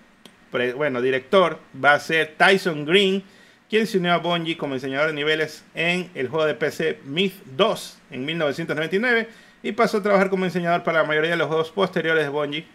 bueno, 0.77 1.01
director 1.01 1.59
va 1.83 1.95
a 1.95 1.99
ser 1.99 2.35
Tyson 2.37 2.85
Green, 2.85 3.21
quien 3.69 3.87
se 3.87 3.97
unió 3.97 4.13
a 4.13 4.19
Bungie 4.19 4.55
como 4.55 4.75
diseñador 4.75 5.07
de 5.07 5.13
niveles 5.13 5.65
en 5.75 6.09
el 6.15 6.29
juego 6.29 6.45
de 6.45 6.53
PC 6.53 6.99
Myth 7.03 7.43
2 7.57 7.97
en 8.11 8.23
1999 8.23 9.27
y 9.63 9.73
pasó 9.73 9.97
a 9.97 10.01
trabajar 10.01 10.29
como 10.29 10.45
diseñador 10.45 10.83
para 10.83 11.01
la 11.01 11.05
mayoría 11.05 11.31
de 11.31 11.37
los 11.37 11.47
juegos 11.47 11.71
posteriores 11.71 12.23
de 12.23 12.29
Bungie, 12.29 12.65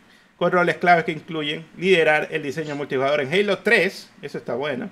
con 0.42 0.50
roles 0.50 0.78
claves 0.78 1.04
que 1.04 1.12
incluyen 1.12 1.64
liderar 1.76 2.26
el 2.32 2.42
diseño 2.42 2.74
multijugador 2.74 3.20
en 3.20 3.32
Halo 3.32 3.58
3, 3.58 4.10
eso 4.22 4.38
está 4.38 4.56
bueno, 4.56 4.90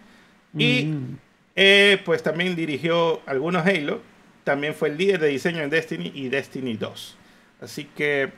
y 0.56 0.84
mm. 0.84 1.18
eh, 1.56 2.00
pues 2.04 2.22
también 2.22 2.54
dirigió 2.54 3.20
algunos 3.26 3.66
Halo, 3.66 4.00
también 4.44 4.76
fue 4.76 4.90
el 4.90 4.96
líder 4.96 5.18
de 5.18 5.26
diseño 5.26 5.60
en 5.64 5.68
Destiny 5.68 6.12
y 6.14 6.28
Destiny 6.28 6.76
2. 6.76 7.16
Así 7.62 7.84
que 7.84 8.30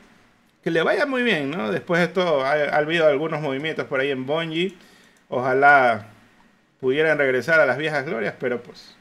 que 0.64 0.70
le 0.70 0.82
vaya 0.82 1.04
muy 1.04 1.22
bien, 1.22 1.50
¿no? 1.50 1.70
Después 1.70 2.00
de 2.00 2.06
esto 2.06 2.46
ha, 2.46 2.52
habido 2.74 3.06
algunos 3.06 3.42
movimientos 3.42 3.84
por 3.88 4.00
ahí 4.00 4.10
en 4.10 4.24
Bungie. 4.24 4.74
Ojalá 5.28 6.06
pudieran 6.80 7.18
regresar 7.18 7.60
a 7.60 7.66
las 7.66 7.76
viejas 7.76 8.06
glorias, 8.06 8.36
pero 8.40 8.62
pues, 8.62 8.96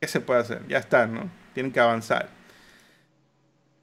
¿qué 0.00 0.08
se 0.08 0.20
puede 0.20 0.40
hacer? 0.40 0.66
Ya 0.66 0.78
están, 0.78 1.12
¿no? 1.12 1.30
Tienen 1.52 1.72
que 1.72 1.80
avanzar. 1.80 2.30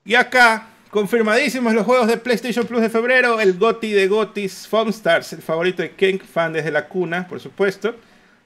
Y 0.04 0.16
acá, 0.16 0.70
confirmadísimos 0.90 1.74
los 1.74 1.86
juegos 1.86 2.08
de 2.08 2.18
PlayStation 2.18 2.66
Plus 2.66 2.82
de 2.82 2.90
febrero, 2.90 3.40
el 3.40 3.58
GOTI 3.58 3.92
de 3.94 4.08
GOTIS, 4.08 4.68
Foamstars, 4.68 5.34
el 5.34 5.42
favorito 5.42 5.82
de 5.82 5.92
King, 5.92 6.20
fan 6.20 6.54
desde 6.54 6.72
la 6.72 6.88
cuna, 6.88 7.28
por 7.28 7.40
supuesto. 7.40 7.96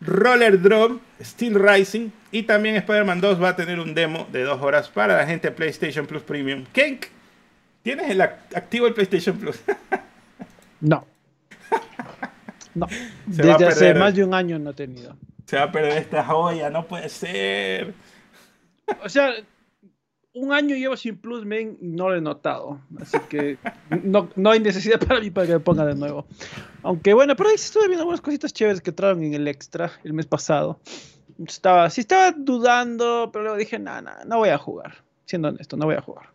Roller 0.02 0.62
Drop, 0.62 1.02
Steel 1.22 1.56
Rising 1.56 2.10
y 2.32 2.44
también 2.44 2.76
Spider-Man 2.76 3.22
2 3.22 3.42
va 3.42 3.50
a 3.50 3.56
tener 3.56 3.80
un 3.80 3.94
demo 3.94 4.28
de 4.32 4.44
dos 4.44 4.62
horas 4.62 4.90
para 4.90 5.16
la 5.16 5.26
gente 5.26 5.50
de 5.50 5.56
PlayStation 5.56 6.06
Plus 6.06 6.24
Premium. 6.24 6.66
Kenk, 6.74 7.06
¿tienes 7.84 8.10
el 8.10 8.22
activo 8.22 8.88
el 8.88 8.94
PlayStation 8.94 9.38
Plus? 9.38 9.60
no. 10.82 11.06
No. 12.76 12.88
Desde 13.28 13.68
hace 13.68 13.94
más 13.94 14.16
de 14.16 14.24
un 14.24 14.34
año 14.34 14.58
no 14.58 14.72
he 14.72 14.74
tenido. 14.74 15.16
Se 15.46 15.58
va 15.58 15.66
a 15.66 15.72
perder 15.72 15.96
esta 16.00 16.24
joya, 16.24 16.72
no 16.72 16.88
puede 16.88 17.08
ser. 17.08 17.94
O 19.04 19.10
sea, 19.10 19.32
un 20.34 20.52
año 20.52 20.76
llevo 20.76 20.98
sin 20.98 21.18
Plus, 21.18 21.46
men, 21.46 21.78
no 21.80 22.10
lo 22.10 22.16
he 22.16 22.22
notado. 22.22 22.80
Así 23.00 23.18
que 23.30 23.58
no, 24.04 24.30
no, 24.36 24.52
hay 24.52 24.60
necesidad 24.60 25.00
para 25.00 25.20
mí 25.20 25.30
para 25.30 25.48
que 25.48 25.54
me 25.54 25.60
ponga 25.60 25.86
de 25.86 25.96
nuevo. 25.96 26.26
Aunque 26.82 27.14
bueno, 27.14 27.36
pero 27.36 27.50
ahí 27.50 27.56
estuve 27.56 27.88
viendo 27.88 28.02
algunas 28.02 28.22
cositas 28.22 28.52
chéveres 28.54 28.82
que 28.82 28.92
traen 28.92 29.24
en 29.24 29.34
el 29.34 29.48
extra 29.48 29.92
el 30.04 30.14
mes 30.14 30.26
pasado. 30.26 30.80
Estaba, 31.48 31.90
sí 31.90 32.02
estaba 32.02 32.32
dudando, 32.32 33.30
pero 33.32 33.44
luego 33.44 33.58
dije, 33.58 33.80
no, 33.80 34.02
no, 34.02 34.12
no 34.26 34.38
voy 34.38 34.50
a 34.50 34.58
jugar. 34.58 35.04
Siendo 35.26 35.50
honesto, 35.50 35.78
no 35.78 35.86
voy 35.86 35.96
a 35.96 36.02
jugar. 36.02 36.28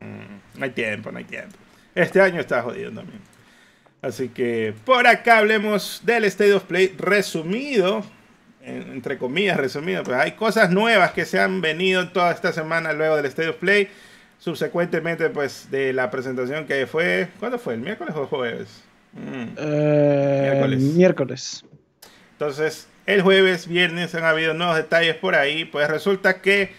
Mm, 0.00 0.58
no 0.58 0.64
hay 0.64 0.70
tiempo, 0.70 1.10
no 1.10 1.18
hay 1.18 1.24
tiempo. 1.24 1.56
Este 1.94 2.20
año 2.20 2.40
está 2.40 2.62
jodido 2.62 2.92
también. 2.92 3.20
Así 4.02 4.28
que 4.28 4.74
por 4.84 5.06
acá 5.06 5.38
hablemos 5.38 6.02
del 6.04 6.24
State 6.24 6.52
of 6.52 6.64
Play 6.64 6.94
resumido 6.98 8.04
entre 8.66 9.16
comillas, 9.16 9.56
resumido, 9.56 10.02
pues 10.02 10.18
hay 10.18 10.32
cosas 10.32 10.70
nuevas 10.70 11.12
que 11.12 11.24
se 11.24 11.38
han 11.38 11.60
venido 11.60 12.08
toda 12.08 12.32
esta 12.32 12.52
semana 12.52 12.92
luego 12.92 13.16
del 13.16 13.26
State 13.26 13.48
of 13.48 13.56
Play. 13.56 13.88
subsecuentemente 14.38 15.30
pues 15.30 15.70
de 15.70 15.92
la 15.92 16.10
presentación 16.10 16.66
que 16.66 16.86
fue, 16.86 17.28
¿cuándo 17.38 17.58
fue? 17.58 17.74
¿El 17.74 17.80
miércoles 17.80 18.14
o 18.14 18.22
el 18.22 18.26
jueves? 18.26 18.82
Mm. 19.12 19.56
Eh, 19.56 20.50
miércoles. 20.50 20.80
miércoles. 20.80 21.64
Entonces, 22.32 22.88
el 23.06 23.22
jueves, 23.22 23.66
viernes 23.66 24.14
han 24.14 24.24
habido 24.24 24.52
nuevos 24.52 24.76
detalles 24.76 25.14
por 25.14 25.34
ahí, 25.36 25.64
pues 25.64 25.88
resulta 25.88 26.42
que 26.42 26.70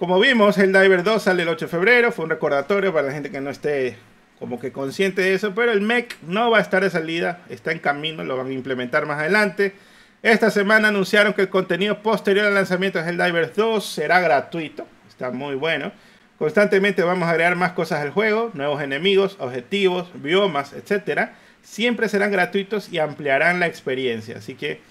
como 0.00 0.18
vimos, 0.18 0.56
el 0.56 0.72
Diver 0.72 1.02
2 1.02 1.22
sale 1.22 1.42
el 1.42 1.48
8 1.50 1.66
de 1.66 1.70
febrero, 1.70 2.10
fue 2.10 2.24
un 2.24 2.30
recordatorio 2.30 2.90
para 2.90 3.08
la 3.08 3.12
gente 3.12 3.30
que 3.30 3.42
no 3.42 3.50
esté 3.50 3.98
como 4.38 4.58
que 4.58 4.72
consciente 4.72 5.20
de 5.20 5.34
eso, 5.34 5.54
pero 5.54 5.72
el 5.72 5.82
MEC 5.82 6.16
no 6.22 6.50
va 6.50 6.56
a 6.56 6.62
estar 6.62 6.82
de 6.82 6.88
salida, 6.88 7.42
está 7.50 7.70
en 7.72 7.80
camino, 7.80 8.24
lo 8.24 8.38
van 8.38 8.46
a 8.46 8.52
implementar 8.52 9.04
más 9.04 9.20
adelante. 9.20 9.74
Esta 10.22 10.50
semana 10.50 10.88
anunciaron 10.88 11.32
que 11.32 11.40
el 11.40 11.48
contenido 11.48 12.02
posterior 12.02 12.44
al 12.44 12.54
lanzamiento 12.54 12.98
de 12.98 13.08
Helldivers 13.08 13.56
2 13.56 13.82
será 13.82 14.20
gratuito, 14.20 14.86
está 15.08 15.30
muy 15.30 15.54
bueno. 15.54 15.92
Constantemente 16.38 17.02
vamos 17.02 17.26
a 17.26 17.30
agregar 17.30 17.56
más 17.56 17.72
cosas 17.72 18.00
al 18.00 18.10
juego, 18.10 18.50
nuevos 18.52 18.82
enemigos, 18.82 19.36
objetivos, 19.40 20.10
biomas, 20.14 20.74
etc. 20.74 21.30
Siempre 21.62 22.10
serán 22.10 22.32
gratuitos 22.32 22.92
y 22.92 22.98
ampliarán 22.98 23.60
la 23.60 23.66
experiencia. 23.66 24.36
Así 24.36 24.56
que 24.56 24.82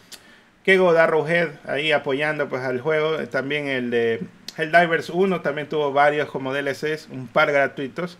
que 0.63 0.73
Arrowhead 0.77 1.49
ahí 1.67 1.91
apoyando 1.91 2.49
pues 2.49 2.63
al 2.63 2.81
juego. 2.81 3.17
También 3.27 3.67
el 3.67 3.91
de 3.91 4.21
Helldivers 4.57 5.11
1 5.11 5.41
también 5.41 5.69
tuvo 5.69 5.93
varios 5.93 6.27
como 6.29 6.55
DLCs, 6.55 7.07
un 7.11 7.27
par 7.27 7.51
gratuitos. 7.51 8.17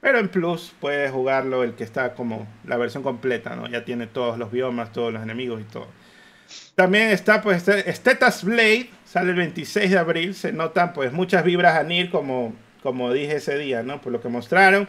Pero 0.00 0.20
en 0.20 0.28
Plus 0.28 0.72
puedes 0.80 1.10
jugarlo 1.10 1.64
el 1.64 1.74
que 1.74 1.82
está 1.82 2.14
como 2.14 2.46
la 2.66 2.76
versión 2.76 3.02
completa, 3.02 3.56
¿no? 3.56 3.68
Ya 3.68 3.84
tiene 3.84 4.06
todos 4.06 4.38
los 4.38 4.52
biomas, 4.52 4.92
todos 4.92 5.12
los 5.12 5.22
enemigos 5.22 5.60
y 5.60 5.64
todo. 5.64 5.88
También 6.74 7.08
está 7.08 7.42
pues 7.42 7.66
Status 7.68 7.86
este 7.86 8.46
Blade, 8.46 8.90
sale 9.04 9.30
el 9.30 9.36
26 9.36 9.90
de 9.90 9.98
abril, 9.98 10.34
se 10.34 10.52
notan 10.52 10.92
pues 10.92 11.12
muchas 11.12 11.44
vibras 11.44 11.76
a 11.76 11.82
Nier 11.82 12.10
como, 12.10 12.54
como 12.82 13.12
dije 13.12 13.36
ese 13.36 13.58
día, 13.58 13.82
¿no? 13.82 14.00
Por 14.00 14.12
lo 14.12 14.20
que 14.20 14.28
mostraron, 14.28 14.88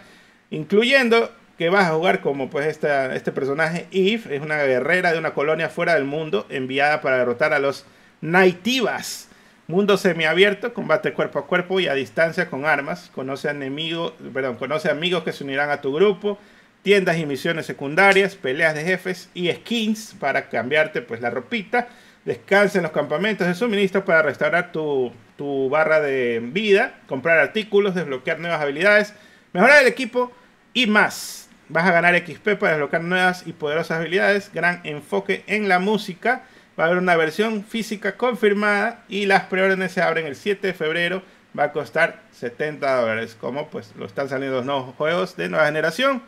incluyendo 0.50 1.32
que 1.58 1.70
vas 1.70 1.86
a 1.86 1.94
jugar 1.94 2.22
como 2.22 2.50
pues 2.50 2.68
esta, 2.68 3.14
este 3.16 3.32
personaje 3.32 3.88
Eve, 3.92 4.36
es 4.36 4.42
una 4.42 4.58
guerrera 4.64 5.12
de 5.12 5.20
una 5.20 5.34
colonia 5.34 5.70
fuera 5.70 5.94
del 5.96 6.06
mundo 6.06 6.46
enviada 6.50 7.02
para 7.02 7.18
derrotar 7.18 7.54
a 7.54 7.60
los 7.60 7.86
Naitivas 8.22 9.30
Mundo 9.68 9.96
semiabierto, 9.96 10.74
combate 10.74 11.14
cuerpo 11.14 11.40
a 11.40 11.48
cuerpo 11.48 11.80
y 11.80 11.88
a 11.88 11.94
distancia 11.94 12.50
con 12.50 12.66
armas. 12.66 13.10
Conoce, 13.16 13.50
enemigos, 13.50 14.14
perdón, 14.34 14.58
conoce 14.58 14.90
amigos 14.92 15.24
que 15.24 15.32
se 15.32 15.46
unirán 15.46 15.70
a 15.70 15.80
tu 15.80 15.94
grupo. 15.94 16.38
Tiendas 16.84 17.18
y 17.18 17.26
misiones 17.26 17.66
secundarias, 17.66 18.36
peleas 18.36 18.76
de 18.76 18.84
jefes 18.84 19.30
y 19.34 19.52
skins 19.52 20.16
para 20.20 20.50
cambiarte 20.50 21.02
pues 21.02 21.22
la 21.22 21.32
ropita. 21.32 21.88
Descansa 22.26 22.78
en 22.78 22.84
los 22.84 22.92
campamentos 22.92 23.48
de 23.48 23.56
suministro 23.56 24.06
para 24.06 24.22
restaurar 24.22 24.72
tu, 24.72 25.12
tu 25.38 25.70
barra 25.70 26.00
de 26.00 26.40
vida, 26.44 27.00
comprar 27.08 27.40
artículos, 27.40 27.96
desbloquear 27.96 28.40
nuevas 28.40 28.62
habilidades, 28.62 29.14
mejorar 29.54 29.82
el 29.82 29.88
equipo 29.88 30.32
y 30.74 30.86
más. 30.86 31.50
Vas 31.70 31.88
a 31.88 31.92
ganar 31.92 32.16
XP 32.16 32.60
para 32.60 32.74
desbloquear 32.74 33.04
nuevas 33.04 33.44
y 33.48 33.54
poderosas 33.54 34.00
habilidades. 34.00 34.52
Gran 34.54 34.82
enfoque 34.84 35.44
en 35.48 35.68
la 35.68 35.80
música 35.80 36.44
Va 36.80 36.86
a 36.86 36.88
haber 36.88 36.98
una 36.98 37.16
versión 37.16 37.64
física 37.64 38.18
confirmada 38.18 39.04
y 39.08 39.28
las 39.28 39.44
preórdenes 39.44 39.92
se 39.92 40.02
abren 40.02 40.26
el 40.26 40.36
7 40.36 40.66
de 40.66 40.74
febrero. 40.74 41.22
Va 41.58 41.66
a 41.66 41.72
costar 41.72 42.24
70 42.32 43.02
dólares, 43.02 43.38
como 43.40 43.70
pues 43.70 43.94
lo 43.96 44.08
están 44.08 44.28
saliendo 44.28 44.58
los 44.58 44.66
nuevos 44.66 44.96
juegos 44.96 45.36
de 45.36 45.50
nueva 45.50 45.68
generación. 45.68 46.24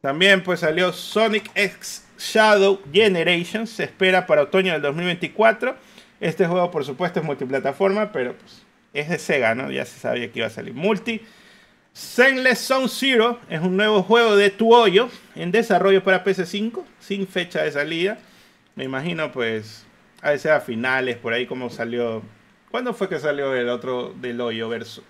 También 0.00 0.42
pues 0.42 0.60
salió 0.60 0.92
Sonic 0.92 1.50
X 1.54 2.06
Shadow 2.18 2.80
Generation. 2.92 3.66
Se 3.66 3.84
espera 3.84 4.26
para 4.26 4.42
otoño 4.42 4.72
del 4.72 4.82
2024. 4.82 5.76
Este 6.20 6.46
juego 6.46 6.70
por 6.70 6.84
supuesto 6.84 7.20
es 7.20 7.26
multiplataforma, 7.26 8.12
pero 8.12 8.34
pues 8.34 8.62
es 8.92 9.08
de 9.08 9.18
Sega, 9.18 9.54
¿no? 9.54 9.70
Ya 9.70 9.84
se 9.84 9.98
sabía 9.98 10.30
que 10.30 10.38
iba 10.40 10.48
a 10.48 10.50
salir 10.50 10.74
multi. 10.74 11.20
Zenless 11.94 12.60
Zone 12.60 12.88
Zero 12.88 13.38
es 13.48 13.60
un 13.60 13.76
nuevo 13.76 14.02
juego 14.02 14.36
de 14.36 14.50
tu 14.50 14.74
hoyo 14.74 15.08
en 15.34 15.50
desarrollo 15.50 16.02
para 16.02 16.24
PC5 16.24 16.82
sin 16.98 17.26
fecha 17.26 17.62
de 17.62 17.72
salida. 17.72 18.18
Me 18.76 18.84
imagino, 18.84 19.32
pues, 19.32 19.84
a 20.22 20.30
veces 20.30 20.52
a 20.52 20.60
finales, 20.60 21.16
por 21.16 21.32
ahí 21.32 21.46
como 21.46 21.68
salió. 21.68 22.22
¿Cuándo 22.70 22.94
fue 22.94 23.08
que 23.08 23.18
salió 23.18 23.54
el 23.54 23.68
otro 23.68 24.14
del 24.20 24.40
hoyo 24.40 24.68
verso? 24.68 25.02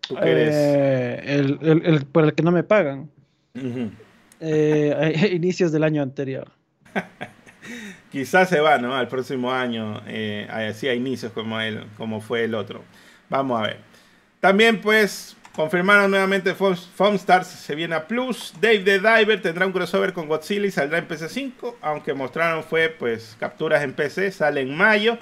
¿Tú 0.00 0.16
eh, 0.20 1.22
el, 1.24 1.58
el, 1.62 2.04
por 2.06 2.24
el 2.24 2.34
que 2.34 2.42
no 2.42 2.50
me 2.50 2.64
pagan. 2.64 3.08
Eh, 4.40 5.30
inicios 5.32 5.72
del 5.72 5.84
año 5.84 6.02
anterior. 6.02 6.50
Quizás 8.12 8.48
se 8.48 8.60
va, 8.60 8.78
¿no? 8.78 8.94
Al 8.94 9.08
próximo 9.08 9.52
año, 9.52 10.02
eh, 10.06 10.48
así 10.50 10.88
a 10.88 10.94
inicios 10.94 11.32
como, 11.32 11.60
el, 11.60 11.84
como 11.96 12.20
fue 12.20 12.44
el 12.44 12.54
otro. 12.54 12.82
Vamos 13.28 13.60
a 13.60 13.62
ver. 13.62 13.78
También, 14.40 14.80
pues, 14.80 15.36
Confirmaron 15.54 16.10
nuevamente 16.10 16.54
Stars 17.16 17.48
se 17.48 17.74
viene 17.74 17.96
a 17.96 18.06
Plus. 18.06 18.54
Dave 18.60 18.78
the 18.80 18.98
Diver 19.00 19.42
tendrá 19.42 19.66
un 19.66 19.72
crossover 19.72 20.12
con 20.12 20.28
Godzilla 20.28 20.66
y 20.66 20.70
saldrá 20.70 20.98
en 20.98 21.08
PC5. 21.08 21.74
Aunque 21.82 22.14
mostraron 22.14 22.62
fue 22.62 22.88
pues 22.88 23.36
capturas 23.38 23.82
en 23.82 23.92
PC, 23.92 24.30
sale 24.30 24.60
en 24.60 24.76
mayo. 24.76 25.18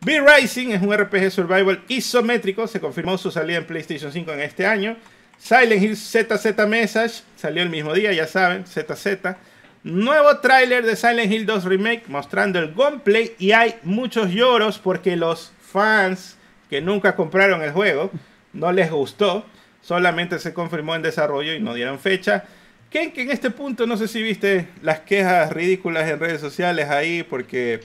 Be 0.00 0.20
Rising 0.20 0.70
es 0.70 0.80
un 0.80 0.96
RPG 0.96 1.30
survival 1.30 1.84
isométrico. 1.88 2.66
Se 2.66 2.80
confirmó 2.80 3.18
su 3.18 3.30
salida 3.30 3.58
en 3.58 3.66
PlayStation 3.66 4.10
5 4.10 4.32
en 4.32 4.40
este 4.40 4.64
año. 4.64 4.96
Silent 5.38 5.82
Hill 5.82 5.96
ZZ 5.96 6.66
Message 6.66 7.22
salió 7.36 7.62
el 7.62 7.70
mismo 7.70 7.94
día, 7.94 8.12
ya 8.12 8.26
saben, 8.26 8.64
ZZ. 8.66 9.36
Nuevo 9.84 10.38
tráiler 10.38 10.84
de 10.84 10.96
Silent 10.96 11.32
Hill 11.32 11.46
2 11.46 11.64
Remake 11.64 12.02
mostrando 12.08 12.58
el 12.58 12.74
gameplay 12.74 13.34
y 13.38 13.52
hay 13.52 13.76
muchos 13.84 14.30
lloros 14.30 14.78
porque 14.78 15.16
los 15.16 15.52
fans 15.60 16.36
que 16.68 16.80
nunca 16.80 17.14
compraron 17.14 17.62
el 17.62 17.72
juego 17.72 18.10
no 18.52 18.72
les 18.72 18.90
gustó 18.90 19.44
solamente 19.80 20.38
se 20.38 20.52
confirmó 20.52 20.94
en 20.94 21.02
desarrollo 21.02 21.54
y 21.54 21.60
no 21.60 21.72
dieron 21.72 21.98
fecha. 21.98 22.44
Que, 22.90 23.12
en 23.14 23.30
este 23.30 23.50
punto 23.50 23.86
no 23.86 23.96
sé 23.96 24.08
si 24.08 24.22
viste 24.22 24.68
las 24.82 25.00
quejas 25.00 25.52
ridículas 25.52 26.08
en 26.10 26.20
redes 26.20 26.40
sociales 26.40 26.90
ahí, 26.90 27.22
porque 27.22 27.80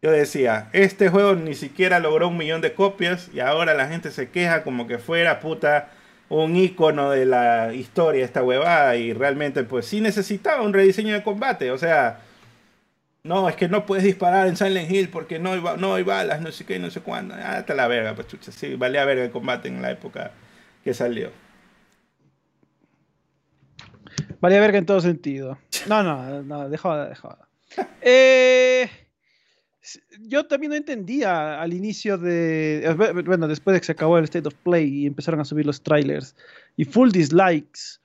yo 0.00 0.10
decía, 0.10 0.68
este 0.72 1.08
juego 1.08 1.34
ni 1.34 1.54
siquiera 1.54 1.98
logró 1.98 2.28
un 2.28 2.36
millón 2.36 2.60
de 2.60 2.74
copias 2.74 3.28
y 3.34 3.40
ahora 3.40 3.74
la 3.74 3.88
gente 3.88 4.10
se 4.10 4.30
queja 4.30 4.62
como 4.62 4.86
que 4.86 4.98
fuera 4.98 5.40
puta 5.40 5.90
un 6.32 6.56
icono 6.56 7.10
de 7.10 7.26
la 7.26 7.74
historia 7.74 8.24
esta 8.24 8.42
huevada 8.42 8.96
y 8.96 9.12
realmente 9.12 9.64
pues 9.64 9.86
sí 9.86 10.00
necesitaba 10.00 10.62
un 10.62 10.72
rediseño 10.72 11.12
de 11.14 11.22
combate, 11.22 11.70
o 11.70 11.76
sea, 11.76 12.20
no, 13.22 13.48
es 13.48 13.54
que 13.54 13.68
no 13.68 13.84
puedes 13.84 14.02
disparar 14.02 14.48
en 14.48 14.56
Silent 14.56 14.90
Hill 14.90 15.10
porque 15.10 15.38
no 15.38 15.52
hay, 15.52 15.62
no 15.78 15.94
hay 15.94 16.02
balas, 16.02 16.40
no 16.40 16.50
sé 16.50 16.64
qué, 16.64 16.78
no 16.78 16.90
sé 16.90 17.02
cuándo, 17.02 17.34
ah, 17.34 17.58
hasta 17.58 17.74
la 17.74 17.86
verga, 17.86 18.14
pues 18.14 18.26
sí, 18.50 18.76
valía 18.76 19.04
verga 19.04 19.24
el 19.24 19.30
combate 19.30 19.68
en 19.68 19.82
la 19.82 19.90
época 19.90 20.32
que 20.82 20.94
salió. 20.94 21.30
Valía 24.40 24.60
verga 24.60 24.78
en 24.78 24.86
todo 24.86 25.00
sentido. 25.00 25.58
No, 25.86 26.02
no, 26.02 26.42
no, 26.42 26.68
dejó, 26.68 26.96
dejó. 26.96 27.36
Eh, 28.02 28.90
yo 30.20 30.46
también 30.46 30.70
no 30.70 30.76
entendía 30.76 31.60
al 31.60 31.72
inicio 31.72 32.18
de. 32.18 32.84
Eh, 32.84 33.22
bueno, 33.24 33.48
después 33.48 33.74
de 33.74 33.80
que 33.80 33.86
se 33.86 33.92
acabó 33.92 34.18
el 34.18 34.24
State 34.24 34.46
of 34.46 34.54
Play 34.54 35.02
y 35.02 35.06
empezaron 35.06 35.40
a 35.40 35.44
subir 35.44 35.66
los 35.66 35.82
trailers 35.82 36.36
y 36.76 36.84
full 36.84 37.10
dislikes. 37.10 38.00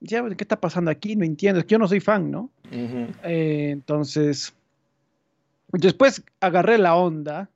Ya, 0.00 0.26
¿qué 0.28 0.44
está 0.44 0.60
pasando 0.60 0.90
aquí? 0.90 1.16
No 1.16 1.24
entiendo. 1.24 1.60
Es 1.60 1.66
que 1.66 1.72
yo 1.72 1.78
no 1.78 1.88
soy 1.88 2.00
fan, 2.00 2.30
¿no? 2.30 2.50
Eh, 2.70 3.70
entonces. 3.72 4.54
Después 5.72 6.22
agarré 6.40 6.78
la 6.78 6.94
onda 6.94 7.50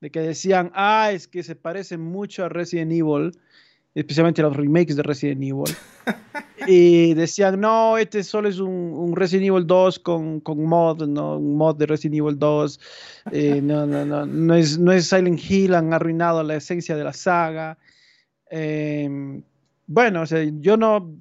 de 0.00 0.10
que 0.10 0.20
decían, 0.20 0.70
ah, 0.74 1.10
es 1.12 1.28
que 1.28 1.42
se 1.42 1.56
parece 1.56 1.96
mucho 1.96 2.44
a 2.44 2.48
Resident 2.50 2.92
Evil 2.92 3.32
especialmente 3.94 4.42
los 4.42 4.56
remakes 4.56 4.96
de 4.96 5.02
Resident 5.02 5.42
Evil. 5.42 5.74
y 6.66 7.14
decían, 7.14 7.60
no, 7.60 7.98
este 7.98 8.22
solo 8.22 8.48
es 8.48 8.58
un, 8.58 9.14
Resident 9.16 9.48
Evil 9.48 9.66
2 9.66 9.98
con, 10.00 10.40
con, 10.40 10.64
mod, 10.64 11.06
¿no? 11.06 11.38
Un 11.38 11.56
mod 11.56 11.76
de 11.76 11.86
Resident 11.86 12.20
Evil 12.20 12.38
2. 12.38 12.80
Eh, 13.32 13.60
no, 13.62 13.86
no, 13.86 14.04
no, 14.04 14.26
no 14.26 14.54
es, 14.54 14.78
no 14.78 14.92
es 14.92 15.08
Silent 15.08 15.40
Hill, 15.48 15.74
han 15.74 15.92
arruinado 15.92 16.42
la 16.42 16.56
esencia 16.56 16.96
de 16.96 17.04
la 17.04 17.12
saga. 17.12 17.78
Em, 18.50 19.42
bueno, 19.86 20.22
o 20.22 20.26
sea, 20.26 20.42
yo 20.60 20.76
no, 20.76 21.14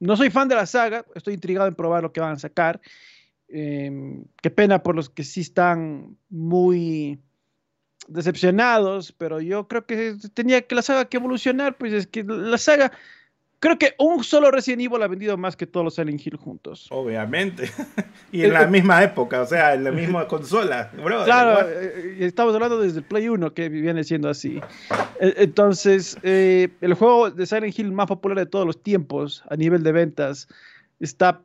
no 0.00 0.16
soy 0.16 0.30
fan 0.30 0.48
de 0.48 0.54
la 0.54 0.66
saga, 0.66 1.04
estoy 1.14 1.34
intrigado 1.34 1.68
en 1.68 1.74
probar 1.74 2.02
lo 2.02 2.12
que 2.12 2.20
van 2.20 2.32
a 2.32 2.38
sacar. 2.38 2.80
Em, 3.48 4.24
qué 4.42 4.50
pena 4.50 4.82
por 4.82 4.96
los 4.96 5.08
que 5.08 5.22
sí 5.22 5.40
están 5.40 6.16
muy 6.28 7.20
decepcionados, 8.08 9.12
pero 9.12 9.40
yo 9.40 9.68
creo 9.68 9.86
que 9.86 10.16
tenía 10.34 10.62
que 10.62 10.74
la 10.74 10.82
saga 10.82 11.06
que 11.06 11.16
evolucionar, 11.16 11.76
pues 11.76 11.92
es 11.92 12.06
que 12.06 12.24
la 12.24 12.58
saga, 12.58 12.92
creo 13.60 13.78
que 13.78 13.94
un 13.98 14.22
solo 14.24 14.50
Resident 14.50 14.82
Evil 14.82 15.02
ha 15.02 15.08
vendido 15.08 15.36
más 15.36 15.56
que 15.56 15.66
todos 15.66 15.84
los 15.84 15.94
Silent 15.94 16.24
Hill 16.24 16.36
juntos. 16.36 16.86
Obviamente. 16.90 17.70
y 18.32 18.42
en 18.44 18.52
la 18.52 18.66
misma 18.66 19.02
época, 19.02 19.42
o 19.42 19.46
sea, 19.46 19.74
en 19.74 19.84
la 19.84 19.90
misma 19.90 20.28
consola. 20.28 20.90
claro, 21.24 21.68
eh, 21.68 22.18
estamos 22.20 22.54
hablando 22.54 22.80
desde 22.80 22.98
el 22.98 23.04
Play 23.04 23.28
1 23.28 23.54
que 23.54 23.68
viene 23.68 24.04
siendo 24.04 24.28
así. 24.28 24.60
E, 25.20 25.34
entonces, 25.38 26.18
eh, 26.22 26.68
el 26.80 26.94
juego 26.94 27.30
de 27.30 27.46
Silent 27.46 27.78
Hill 27.78 27.92
más 27.92 28.06
popular 28.06 28.38
de 28.38 28.46
todos 28.46 28.66
los 28.66 28.82
tiempos 28.82 29.44
a 29.48 29.56
nivel 29.56 29.82
de 29.82 29.92
ventas 29.92 30.48
está 31.00 31.40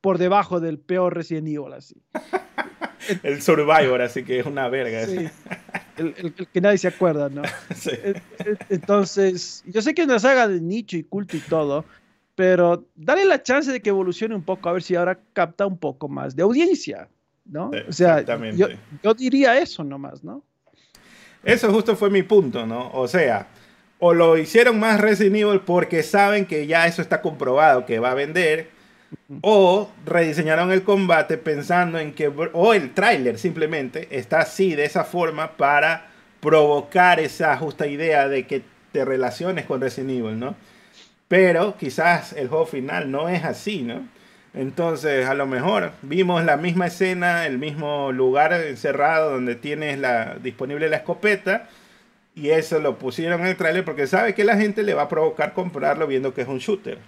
por 0.00 0.18
debajo 0.18 0.60
del 0.60 0.78
peor 0.78 1.14
Resident 1.14 1.48
Evil, 1.48 1.72
así. 1.72 1.96
el 3.22 3.42
Survivor, 3.42 4.00
así 4.02 4.24
que 4.24 4.40
es 4.40 4.46
una 4.46 4.68
verga. 4.68 5.02
el, 5.96 6.34
que 6.52 6.60
nadie 6.60 6.78
se 6.78 6.88
acuerda, 6.88 7.28
¿no? 7.28 7.42
Entonces, 8.68 9.62
yo 9.66 9.82
sé 9.82 9.94
que 9.94 10.02
es 10.02 10.08
una 10.08 10.18
saga 10.18 10.48
de 10.48 10.60
nicho 10.60 10.96
y 10.96 11.04
culto 11.04 11.36
y 11.36 11.40
todo, 11.40 11.84
pero 12.34 12.84
dale 12.94 13.24
la 13.24 13.42
chance 13.42 13.72
de 13.72 13.80
que 13.80 13.90
evolucione 13.90 14.34
un 14.34 14.42
poco, 14.42 14.68
a 14.68 14.72
ver 14.72 14.82
si 14.82 14.94
ahora 14.94 15.18
capta 15.32 15.66
un 15.66 15.78
poco 15.78 16.08
más 16.08 16.36
de 16.36 16.42
audiencia, 16.42 17.08
¿no? 17.44 17.70
O 17.88 17.92
sea, 17.92 18.22
yo, 18.52 18.68
yo 19.02 19.14
diría 19.14 19.58
eso 19.58 19.82
nomás, 19.84 20.22
¿no? 20.22 20.42
Eso 21.42 21.72
justo 21.72 21.96
fue 21.96 22.10
mi 22.10 22.22
punto, 22.22 22.66
¿no? 22.66 22.90
O 22.92 23.06
sea, 23.06 23.46
o 23.98 24.12
lo 24.12 24.36
hicieron 24.36 24.78
más 24.78 25.00
Resident 25.00 25.36
Evil 25.36 25.60
porque 25.60 26.02
saben 26.02 26.44
que 26.46 26.66
ya 26.66 26.86
eso 26.86 27.00
está 27.00 27.22
comprobado 27.22 27.86
que 27.86 27.98
va 27.98 28.10
a 28.10 28.14
vender, 28.14 28.70
o 29.40 29.90
rediseñaron 30.04 30.70
el 30.70 30.82
combate 30.82 31.36
pensando 31.36 31.98
en 31.98 32.12
que, 32.12 32.28
o 32.28 32.74
el 32.74 32.94
tráiler 32.94 33.38
simplemente 33.38 34.08
está 34.10 34.40
así, 34.40 34.74
de 34.74 34.84
esa 34.84 35.04
forma, 35.04 35.56
para 35.56 36.08
provocar 36.40 37.18
esa 37.18 37.56
justa 37.56 37.86
idea 37.86 38.28
de 38.28 38.46
que 38.46 38.62
te 38.92 39.04
relaciones 39.04 39.64
con 39.66 39.80
Resident 39.80 40.10
Evil, 40.10 40.38
¿no? 40.38 40.54
Pero 41.28 41.76
quizás 41.76 42.32
el 42.34 42.48
juego 42.48 42.66
final 42.66 43.10
no 43.10 43.28
es 43.28 43.44
así, 43.44 43.82
¿no? 43.82 44.06
Entonces, 44.54 45.26
a 45.26 45.34
lo 45.34 45.46
mejor 45.46 45.92
vimos 46.02 46.44
la 46.44 46.56
misma 46.56 46.86
escena, 46.86 47.46
el 47.46 47.58
mismo 47.58 48.10
lugar 48.12 48.52
encerrado 48.54 49.32
donde 49.32 49.54
tienes 49.54 49.98
la, 49.98 50.36
disponible 50.36 50.88
la 50.88 50.96
escopeta, 50.96 51.68
y 52.34 52.50
eso 52.50 52.78
lo 52.78 52.98
pusieron 52.98 53.40
en 53.40 53.48
el 53.48 53.56
tráiler 53.56 53.84
porque 53.84 54.06
sabe 54.06 54.34
que 54.34 54.44
la 54.44 54.56
gente 54.56 54.82
le 54.82 54.94
va 54.94 55.02
a 55.02 55.08
provocar 55.08 55.52
comprarlo 55.52 56.06
viendo 56.06 56.32
que 56.32 56.42
es 56.42 56.48
un 56.48 56.58
shooter. 56.58 56.98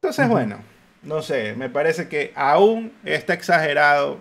Entonces, 0.00 0.28
bueno, 0.28 0.58
no 1.04 1.22
sé, 1.22 1.54
me 1.54 1.68
parece 1.68 2.08
que 2.08 2.32
aún 2.34 2.92
está 3.04 3.34
exagerado 3.34 4.20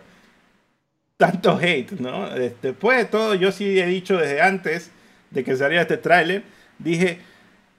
tanto 1.17 1.57
hate, 1.61 1.91
¿no? 1.93 2.29
Después 2.29 2.97
de 2.97 3.05
todo, 3.05 3.35
yo 3.35 3.51
sí 3.51 3.79
he 3.79 3.85
dicho 3.85 4.17
desde 4.17 4.41
antes 4.41 4.91
de 5.31 5.43
que 5.43 5.55
saliera 5.55 5.83
este 5.83 5.97
tráiler, 5.97 6.43
dije, 6.79 7.19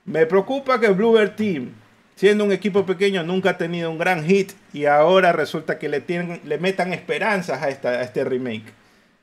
me 0.05 0.27
preocupa 0.27 0.81
que 0.81 0.89
Bluebird 0.89 1.37
Team, 1.37 1.73
siendo 2.17 2.45
un 2.45 2.53
equipo 2.53 2.87
pequeño, 2.87 3.23
nunca 3.23 3.51
ha 3.51 3.59
tenido 3.59 3.91
un 3.91 3.99
gran 3.99 4.25
hit 4.25 4.53
y 4.73 4.87
ahora 4.87 5.33
resulta 5.33 5.79
que 5.79 5.89
le, 5.89 6.01
tienen, 6.01 6.41
le 6.45 6.59
metan 6.59 6.93
esperanzas 6.93 7.63
a, 7.63 7.69
esta, 7.69 7.91
a 7.91 8.03
este 8.03 8.25
remake, 8.25 8.73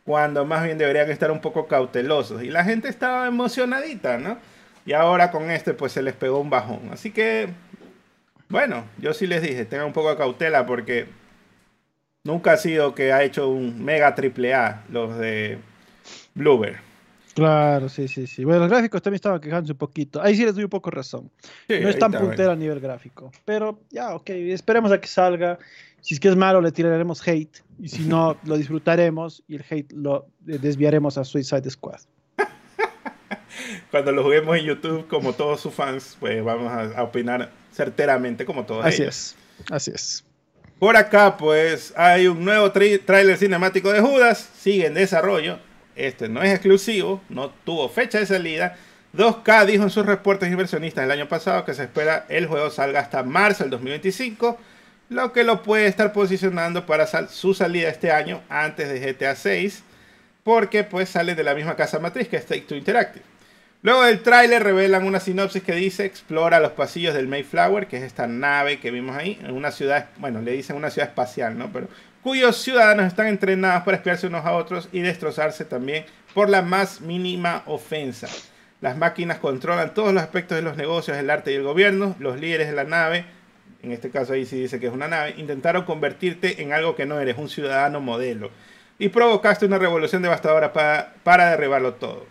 cuando 0.06 0.46
más 0.46 0.64
bien 0.64 0.78
deberían 0.78 1.10
estar 1.10 1.32
un 1.32 1.42
poco 1.42 1.68
cautelosos. 1.68 2.44
Y 2.44 2.50
la 2.50 2.64
gente 2.64 2.90
estaba 2.90 3.28
emocionadita, 3.28 4.18
¿no? 4.18 4.38
Y 4.86 4.94
ahora 4.94 5.32
con 5.32 5.52
este 5.52 5.74
pues 5.74 5.92
se 5.92 6.02
les 6.02 6.14
pegó 6.14 6.40
un 6.40 6.50
bajón. 6.50 6.90
Así 6.92 7.12
que 7.12 7.50
bueno, 8.52 8.86
yo 8.98 9.14
sí 9.14 9.28
les 9.28 9.42
dije, 9.42 9.66
tengan 9.66 9.88
un 9.88 9.94
poco 9.94 10.10
de 10.10 10.18
cautela 10.18 10.66
porque 10.66 11.08
nunca 12.24 12.54
ha 12.54 12.58
sido 12.58 12.94
que 12.94 13.14
ha 13.14 13.24
hecho 13.24 13.50
un 13.50 13.84
mega 13.84 14.14
triple 14.14 14.54
A 14.54 14.84
los 14.90 15.18
de 15.18 15.58
Bluebird. 16.36 16.76
Claro, 17.34 17.88
sí, 17.88 18.10
sí, 18.10 18.28
sí. 18.28 18.44
Bueno, 18.44 18.62
los 18.62 18.70
gráficos 18.70 19.02
también 19.02 19.16
estaban 19.16 19.40
quejándose 19.40 19.72
un 19.72 19.78
poquito. 19.78 20.22
Ahí 20.22 20.36
sí 20.36 20.44
les 20.44 20.54
doy 20.54 20.66
un 20.66 20.70
poco 20.70 20.92
razón. 20.92 21.32
no 21.70 21.90
es 21.90 21.98
tan 21.98 22.12
puntero 22.12 22.52
a 22.52 22.56
nivel 22.56 22.82
gráfico. 22.82 23.32
Pero 23.46 23.80
ya, 23.90 24.14
ok, 24.16 24.30
esperemos 24.30 24.92
a 24.92 25.00
que 25.00 25.08
salga. 25.08 25.58
Si 26.02 26.16
es 26.16 26.20
que 26.20 26.28
es 26.28 26.36
malo, 26.36 26.60
le 26.60 26.74
tiraremos 26.74 27.26
hate. 27.26 27.64
Y 27.80 27.88
si 27.88 28.04
no, 28.04 28.36
lo 28.44 28.58
disfrutaremos 28.58 29.44
y 29.48 29.56
el 29.56 29.66
hate 29.70 29.94
lo 29.94 30.28
desviaremos 30.42 31.18
a 31.18 31.24
Suicide 31.24 31.70
Squad. 31.70 32.02
Cuando 33.92 34.12
lo 34.12 34.24
juguemos 34.24 34.58
en 34.58 34.66
YouTube, 34.66 35.08
como 35.08 35.32
todos 35.34 35.62
sus 35.62 35.74
fans, 35.74 36.18
pues 36.20 36.44
vamos 36.44 36.72
a 36.72 37.02
opinar 37.04 37.50
certeramente 37.74 38.46
como 38.46 38.66
todos 38.66 38.86
Así 38.86 39.04
es, 39.04 39.36
así 39.70 39.92
es. 39.94 40.24
Por 40.82 40.98
acá, 40.98 41.38
pues, 41.38 41.94
hay 41.96 42.26
un 42.26 42.44
nuevo 42.44 42.72
tráiler 42.72 43.38
cinemático 43.38 43.92
de 43.94 44.02
Judas, 44.02 44.50
sigue 44.58 44.88
en 44.88 44.96
desarrollo. 44.96 45.60
Este 45.96 46.28
no 46.28 46.42
es 46.42 46.52
exclusivo, 46.52 47.22
no 47.30 47.52
tuvo 47.52 47.88
fecha 47.88 48.18
de 48.18 48.26
salida. 48.26 48.76
2K 49.14 49.66
dijo 49.66 49.84
en 49.84 49.90
sus 49.90 50.06
reportes 50.06 50.50
inversionistas 50.50 51.04
el 51.04 51.12
año 51.12 51.28
pasado 51.28 51.66
que 51.66 51.74
se 51.74 51.84
espera 51.84 52.26
el 52.30 52.48
juego 52.48 52.72
salga 52.72 53.02
hasta 53.02 53.22
marzo 53.24 53.64
del 53.64 53.72
2025, 53.72 54.58
lo 55.10 55.34
que 55.34 55.44
lo 55.44 55.62
puede 55.62 55.86
estar 55.86 56.14
posicionando 56.14 56.86
para 56.86 57.06
su 57.28 57.54
salida 57.54 57.90
este 57.90 58.12
año 58.12 58.42
antes 58.50 58.90
de 58.90 59.14
GTA 59.14 59.36
6, 59.36 59.84
porque 60.44 60.84
pues 60.84 61.10
sale 61.10 61.36
de 61.36 61.44
la 61.44 61.54
misma 61.54 61.76
casa 61.76 62.00
matriz 62.00 62.28
que 62.28 62.38
es 62.38 62.46
Take 62.46 62.62
Two 62.62 62.78
Interactive. 62.78 63.26
Luego 63.84 64.04
del 64.04 64.22
tráiler 64.22 64.62
revelan 64.62 65.06
una 65.08 65.20
sinopsis 65.20 65.64
que 65.64 65.74
dice 65.74 66.06
explora 66.06 66.60
los 66.60 66.74
pasillos 66.74 67.16
del 67.16 67.28
Mayflower, 67.28 67.88
que 67.88 67.98
es 67.98 68.04
esta 68.04 68.28
nave 68.28 68.80
que 68.80 68.92
vimos 68.92 69.16
ahí, 69.16 69.40
en 69.42 69.56
una 69.56 69.72
ciudad, 69.72 70.10
bueno, 70.18 70.40
le 70.40 70.52
dicen 70.52 70.76
una 70.76 70.92
ciudad 70.92 71.10
espacial, 71.10 71.58
¿no? 71.58 71.72
Pero 71.74 71.88
cuyos 72.22 72.58
ciudadanos 72.58 73.08
están 73.08 73.26
entrenados 73.26 73.82
para 73.82 73.98
espiarse 73.98 74.28
unos 74.28 74.46
a 74.46 74.54
otros 74.54 74.88
y 74.92 75.00
destrozarse 75.00 75.66
también 75.66 76.06
por 76.36 76.48
la 76.48 76.62
más 76.62 77.02
mínima 77.02 77.64
ofensa. 77.66 78.28
Las 78.82 78.98
máquinas 78.98 79.40
controlan 79.40 79.96
todos 79.96 80.14
los 80.14 80.22
aspectos 80.22 80.58
de 80.58 80.62
los 80.62 80.78
negocios, 80.78 81.18
el 81.18 81.32
arte 81.32 81.52
y 81.52 81.56
el 81.56 81.64
gobierno. 81.64 82.16
Los 82.20 82.40
líderes 82.40 82.68
de 82.68 82.76
la 82.76 82.84
nave, 82.84 83.26
en 83.82 83.92
este 83.92 84.12
caso 84.12 84.34
ahí 84.34 84.46
sí 84.46 84.60
dice 84.60 84.80
que 84.80 84.88
es 84.88 84.94
una 84.94 85.08
nave, 85.08 85.34
intentaron 85.38 85.86
convertirte 85.86 86.62
en 86.62 86.72
algo 86.72 86.96
que 86.96 87.08
no 87.08 87.20
eres, 87.20 87.38
un 87.40 87.50
ciudadano 87.50 88.00
modelo. 88.00 88.52
Y 89.00 89.10
provocaste 89.10 89.66
una 89.66 89.80
revolución 89.80 90.22
devastadora 90.22 90.72
para, 90.72 91.16
para 91.24 91.50
derribarlo 91.50 91.96
todo. 91.96 92.31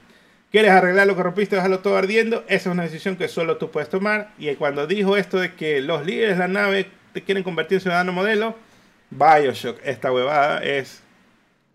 ¿Quieres 0.51 0.73
arreglar 0.73 1.07
lo 1.07 1.15
que 1.15 1.23
rompiste, 1.23 1.57
dejarlo 1.57 1.79
todo 1.79 1.97
ardiendo? 1.97 2.45
Esa 2.49 2.71
es 2.71 2.75
una 2.75 2.83
decisión 2.83 3.17
que 3.17 3.29
solo 3.29 3.57
tú 3.57 3.71
puedes 3.71 3.89
tomar. 3.89 4.31
Y 4.39 4.53
cuando 4.57 4.87
dijo 4.87 5.17
esto 5.17 5.39
de 5.39 5.55
que 5.55 5.81
los 5.81 6.05
líderes 6.05 6.37
de 6.37 6.41
la 6.41 6.49
nave 6.49 6.87
te 7.13 7.23
quieren 7.23 7.45
convertir 7.45 7.77
en 7.77 7.83
ciudadano 7.83 8.13
modelo, 8.13 8.57
Bioshock, 9.11 9.79
esta 9.85 10.13
huevada 10.13 10.63
es 10.63 11.03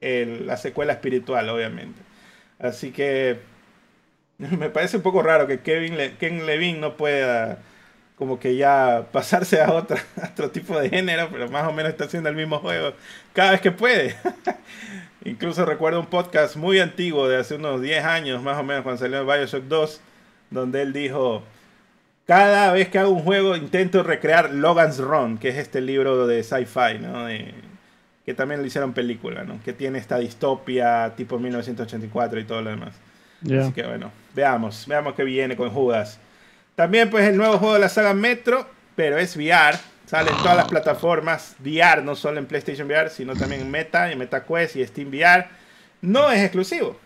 la 0.01 0.57
secuela 0.57 0.93
espiritual, 0.93 1.49
obviamente. 1.49 2.01
Así 2.59 2.91
que 2.91 3.39
me 4.37 4.69
parece 4.69 4.97
un 4.97 5.03
poco 5.03 5.21
raro 5.21 5.47
que 5.47 5.61
Kevin 5.61 5.95
Ken 6.19 6.45
Levine 6.45 6.79
no 6.79 6.97
pueda 6.97 7.59
como 8.17 8.39
que 8.39 8.55
ya 8.55 9.07
pasarse 9.11 9.61
a, 9.61 9.71
otra, 9.71 10.01
a 10.21 10.27
otro 10.27 10.51
tipo 10.51 10.79
de 10.79 10.89
género, 10.89 11.29
pero 11.31 11.49
más 11.49 11.67
o 11.67 11.73
menos 11.73 11.91
está 11.91 12.05
haciendo 12.05 12.29
el 12.29 12.35
mismo 12.35 12.59
juego 12.59 12.93
cada 13.33 13.51
vez 13.51 13.61
que 13.61 13.71
puede. 13.71 14.15
Incluso 15.25 15.65
recuerdo 15.65 15.99
un 15.99 16.05
podcast 16.05 16.55
muy 16.55 16.79
antiguo 16.79 17.27
de 17.27 17.37
hace 17.37 17.55
unos 17.55 17.81
10 17.81 18.05
años, 18.05 18.43
más 18.43 18.59
o 18.59 18.63
menos, 18.63 18.83
cuando 18.83 18.99
salió 18.99 19.25
Bioshock 19.25 19.63
2, 19.63 20.01
donde 20.51 20.83
él 20.83 20.93
dijo, 20.93 21.41
cada 22.27 22.71
vez 22.71 22.89
que 22.89 22.99
hago 22.99 23.09
un 23.09 23.23
juego 23.23 23.55
intento 23.55 24.03
recrear 24.03 24.53
Logan's 24.53 24.99
Run, 24.99 25.39
que 25.39 25.49
es 25.49 25.55
este 25.55 25.81
libro 25.81 26.27
de 26.27 26.43
sci-fi, 26.43 26.99
¿no? 27.01 27.25
que 28.23 28.33
también 28.35 28.61
lo 28.61 28.67
hicieron 28.67 28.93
película, 28.93 29.43
¿no? 29.43 29.59
Que 29.63 29.73
tiene 29.73 29.99
esta 29.99 30.17
distopia 30.17 31.13
tipo 31.15 31.37
1984 31.39 32.39
y 32.39 32.43
todo 32.43 32.61
lo 32.61 32.69
demás. 32.69 32.95
Así 33.43 33.71
que 33.73 33.83
bueno, 33.83 34.11
veamos, 34.33 34.85
veamos 34.87 35.15
qué 35.15 35.23
viene 35.23 35.55
con 35.55 35.69
Judas. 35.71 36.19
También 36.75 37.09
pues 37.09 37.27
el 37.27 37.37
nuevo 37.37 37.57
juego 37.57 37.75
de 37.75 37.79
la 37.79 37.89
saga 37.89 38.13
Metro, 38.13 38.67
pero 38.95 39.17
es 39.17 39.35
VR 39.35 39.77
Sale 40.05 40.29
en 40.29 40.37
todas 40.37 40.55
las 40.55 40.67
plataformas 40.67 41.55
VR, 41.59 42.03
no 42.03 42.15
solo 42.15 42.39
en 42.39 42.45
PlayStation 42.45 42.87
VR, 42.87 43.09
sino 43.09 43.35
también 43.35 43.61
en 43.61 43.71
Meta, 43.71 44.11
en 44.11 44.19
MetaQuest 44.19 44.75
y 44.75 44.85
Steam 44.85 45.09
VR. 45.09 45.47
No 46.01 46.31
es 46.31 46.41
exclusivo. 46.41 46.99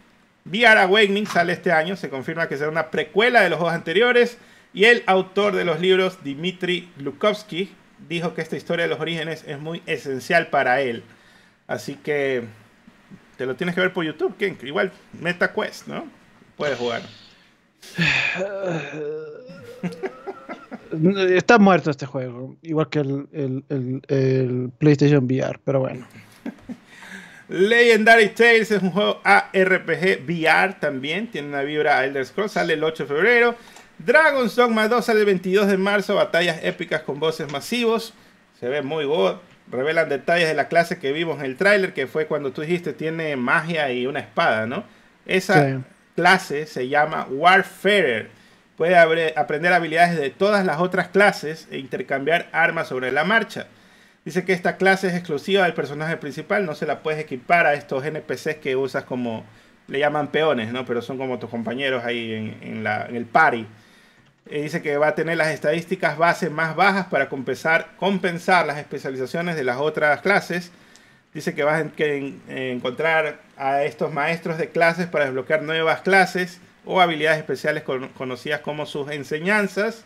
VR 0.46 0.82
Awakening 0.82 1.28
sale 1.28 1.54
este 1.54 1.72
año, 1.72 1.96
se 1.96 2.10
confirma 2.10 2.50
que 2.50 2.58
será 2.58 2.70
una 2.70 2.92
precuela 2.92 3.42
de 3.42 3.50
los 3.50 3.60
juegos 3.60 3.76
anteriores 3.76 4.38
y 4.74 4.86
el 4.86 5.04
autor 5.06 5.56
de 5.56 5.66
los 5.66 5.80
libros, 5.80 6.24
Dimitri 6.24 6.92
Lukovsky, 6.98 7.72
dijo 8.08 8.34
que 8.34 8.42
esta 8.42 8.58
historia 8.58 8.84
de 8.84 8.90
los 8.90 9.00
orígenes 9.00 9.44
es 9.48 9.60
muy 9.60 9.82
esencial 9.86 10.48
para 10.48 10.82
él. 10.82 11.04
Así 11.68 11.96
que 11.96 12.44
te 13.38 13.46
lo 13.46 13.56
tienes 13.56 13.76
que 13.76 13.82
ver 13.82 13.94
por 13.94 14.04
YouTube, 14.04 14.36
que 14.38 14.58
igual 14.64 14.92
MetaQuest, 15.14 15.88
¿no? 15.88 16.08
Puedes 16.58 16.78
jugar. 16.78 17.04
Está 21.30 21.58
muerto 21.60 21.92
este 21.92 22.06
juego, 22.06 22.56
igual 22.62 22.90
que 22.90 23.00
el, 23.00 24.72
PlayStation 24.78 25.26
VR, 25.26 25.60
pero 25.64 25.82
bueno. 25.82 26.08
Legendary 27.50 28.30
Tales 28.30 28.72
es 28.72 28.82
un 28.82 28.92
juego 28.92 29.22
ARPG 29.24 30.24
VR 30.28 30.74
también, 30.80 31.30
tiene 31.32 31.48
una 31.48 31.62
vibra 31.64 32.06
Elder 32.06 32.26
Scrolls, 32.26 32.52
sale 32.52 32.74
el 32.74 32.84
8 32.84 33.04
de 33.04 33.08
febrero. 33.08 33.56
Dragon's 33.98 34.56
Dogma 34.56 34.88
2 34.88 35.04
sale 35.04 35.20
el 35.22 35.26
22 35.26 35.68
de 35.68 35.78
marzo, 35.78 36.16
batallas 36.16 36.64
épicas 36.64 37.02
con 37.02 37.20
voces 37.20 37.52
masivos, 37.52 38.14
se 38.60 38.70
ve 38.70 38.82
muy 38.82 39.06
god. 39.06 39.38
Revelan 39.72 40.10
detalles 40.10 40.48
de 40.48 40.56
la 40.56 40.68
clase 40.68 40.98
que 40.98 41.12
vimos 41.12 41.40
en 41.40 41.46
el 41.46 41.56
tráiler, 41.56 41.94
que 41.94 42.08
fue 42.08 42.26
cuando 42.26 42.52
tú 42.52 42.62
dijiste 42.62 42.94
tiene 42.94 43.36
magia 43.36 43.92
y 43.92 44.08
una 44.08 44.20
espada, 44.20 44.66
¿no? 44.66 44.84
Esa 45.28 45.82
clase 46.16 46.66
se 46.66 46.88
llama 46.88 47.28
Warfarer 47.30 48.39
puede 48.80 48.96
aprender 49.36 49.74
habilidades 49.74 50.18
de 50.18 50.30
todas 50.30 50.66
las 50.66 50.80
otras 50.80 51.10
clases 51.10 51.68
e 51.70 51.80
intercambiar 51.80 52.48
armas 52.54 52.88
sobre 52.88 53.12
la 53.12 53.26
marcha. 53.26 53.68
Dice 54.24 54.46
que 54.46 54.54
esta 54.54 54.78
clase 54.78 55.08
es 55.08 55.16
exclusiva 55.16 55.66
del 55.66 55.74
personaje 55.74 56.16
principal, 56.16 56.66
no 56.66 56.74
se 56.76 56.86
la 56.86 57.04
puedes 57.04 57.20
equipar 57.20 57.66
a 57.66 57.74
estos 57.74 58.06
NPCs 58.06 58.56
que 58.62 58.78
usas 58.78 59.04
como, 59.04 59.44
le 59.90 60.00
llaman 60.00 60.30
peones, 60.30 60.72
¿no? 60.72 60.86
Pero 60.86 61.02
son 61.02 61.18
como 61.18 61.40
tus 61.40 61.50
compañeros 61.50 62.06
ahí 62.06 62.32
en, 62.62 62.88
el 62.88 63.26
party. 63.26 63.68
Eh, 64.46 64.62
dice 64.62 64.82
que 64.82 64.96
va 64.96 65.10
a 65.10 65.16
tener 65.16 65.36
las 65.36 65.50
estadísticas 65.50 66.18
base 66.18 66.50
más 66.50 66.74
bajas 66.74 67.08
para 67.08 67.28
compensar, 67.28 67.90
compensar 67.98 68.66
las 68.66 68.78
especializaciones 68.78 69.58
de 69.58 69.66
las 69.66 69.76
otras 69.76 70.22
clases. 70.22 70.72
Dice 71.34 71.54
que 71.54 71.64
vas 71.64 71.84
a 71.84 72.06
encontrar 72.48 73.42
a 73.58 73.84
estos 73.84 74.14
maestros 74.14 74.58
de 74.58 74.70
clases 74.70 75.08
para 75.08 75.26
desbloquear 75.26 75.64
nuevas 75.64 76.00
clases 76.00 76.62
o 76.92 77.02
habilidades 77.02 77.38
especiales 77.38 77.84
conocidas 77.84 78.62
como 78.62 78.88
sus 78.88 79.12
enseñanzas. 79.12 80.06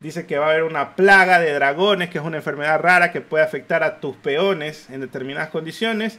Dice 0.00 0.26
que 0.26 0.38
va 0.38 0.46
a 0.46 0.50
haber 0.50 0.64
una 0.64 0.96
plaga 0.96 1.38
de 1.38 1.54
dragones, 1.54 2.10
que 2.10 2.18
es 2.18 2.24
una 2.24 2.38
enfermedad 2.38 2.80
rara 2.80 3.12
que 3.12 3.20
puede 3.20 3.44
afectar 3.44 3.84
a 3.84 4.00
tus 4.00 4.16
peones 4.16 4.90
en 4.90 5.02
determinadas 5.02 5.50
condiciones. 5.50 6.18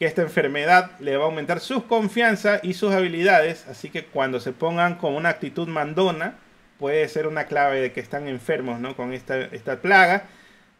Que 0.00 0.06
esta 0.06 0.22
enfermedad 0.22 0.98
le 0.98 1.16
va 1.16 1.24
a 1.24 1.26
aumentar 1.26 1.60
su 1.60 1.86
confianza 1.86 2.58
y 2.64 2.74
sus 2.74 2.92
habilidades. 2.92 3.68
Así 3.68 3.88
que 3.88 4.04
cuando 4.04 4.40
se 4.40 4.50
pongan 4.50 4.96
con 4.96 5.14
una 5.14 5.28
actitud 5.28 5.68
mandona, 5.68 6.34
puede 6.80 7.06
ser 7.08 7.28
una 7.28 7.44
clave 7.44 7.80
de 7.80 7.92
que 7.92 8.00
están 8.00 8.26
enfermos 8.26 8.80
¿no? 8.80 8.96
con 8.96 9.12
esta, 9.12 9.38
esta 9.38 9.76
plaga. 9.76 10.24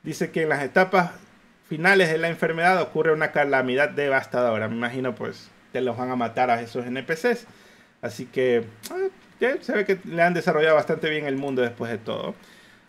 Dice 0.02 0.32
que 0.32 0.42
en 0.42 0.48
las 0.48 0.64
etapas 0.64 1.12
finales 1.68 2.10
de 2.10 2.18
la 2.18 2.26
enfermedad 2.26 2.82
ocurre 2.82 3.12
una 3.12 3.30
calamidad 3.30 3.90
devastadora. 3.90 4.66
Me 4.66 4.74
imagino 4.74 5.14
pues 5.14 5.52
que 5.72 5.80
los 5.80 5.96
van 5.96 6.10
a 6.10 6.16
matar 6.16 6.50
a 6.50 6.60
esos 6.60 6.84
NPCs. 6.84 7.46
Así 8.02 8.26
que 8.26 8.64
ah, 8.90 9.54
se 9.60 9.72
ve 9.72 9.84
que 9.84 9.98
le 10.04 10.22
han 10.22 10.34
desarrollado 10.34 10.76
bastante 10.76 11.08
bien 11.10 11.26
el 11.26 11.36
mundo 11.36 11.62
después 11.62 11.90
de 11.90 11.98
todo. 11.98 12.34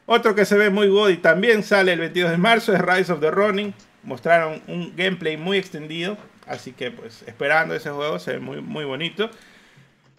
Otro 0.06 0.36
que 0.36 0.46
se 0.46 0.58
ve 0.58 0.70
muy 0.70 0.88
good 0.88 1.10
y 1.10 1.18
también 1.18 1.64
sale 1.64 1.94
el 1.94 2.00
22 2.00 2.32
de 2.32 2.38
marzo 2.38 2.74
es 2.74 2.82
Rise 2.82 3.12
of 3.12 3.20
the 3.20 3.32
Running. 3.32 3.74
Mostraron 4.04 4.62
un 4.68 4.96
gameplay 4.96 5.38
muy 5.38 5.58
extendido. 5.58 6.18
Así 6.48 6.72
que 6.72 6.92
pues 6.92 7.24
esperando 7.28 7.76
ese 7.76 7.90
juego, 7.92 8.20
se 8.20 8.34
ve 8.34 8.40
muy, 8.40 8.62
muy 8.62 8.84
bonito. 8.84 9.30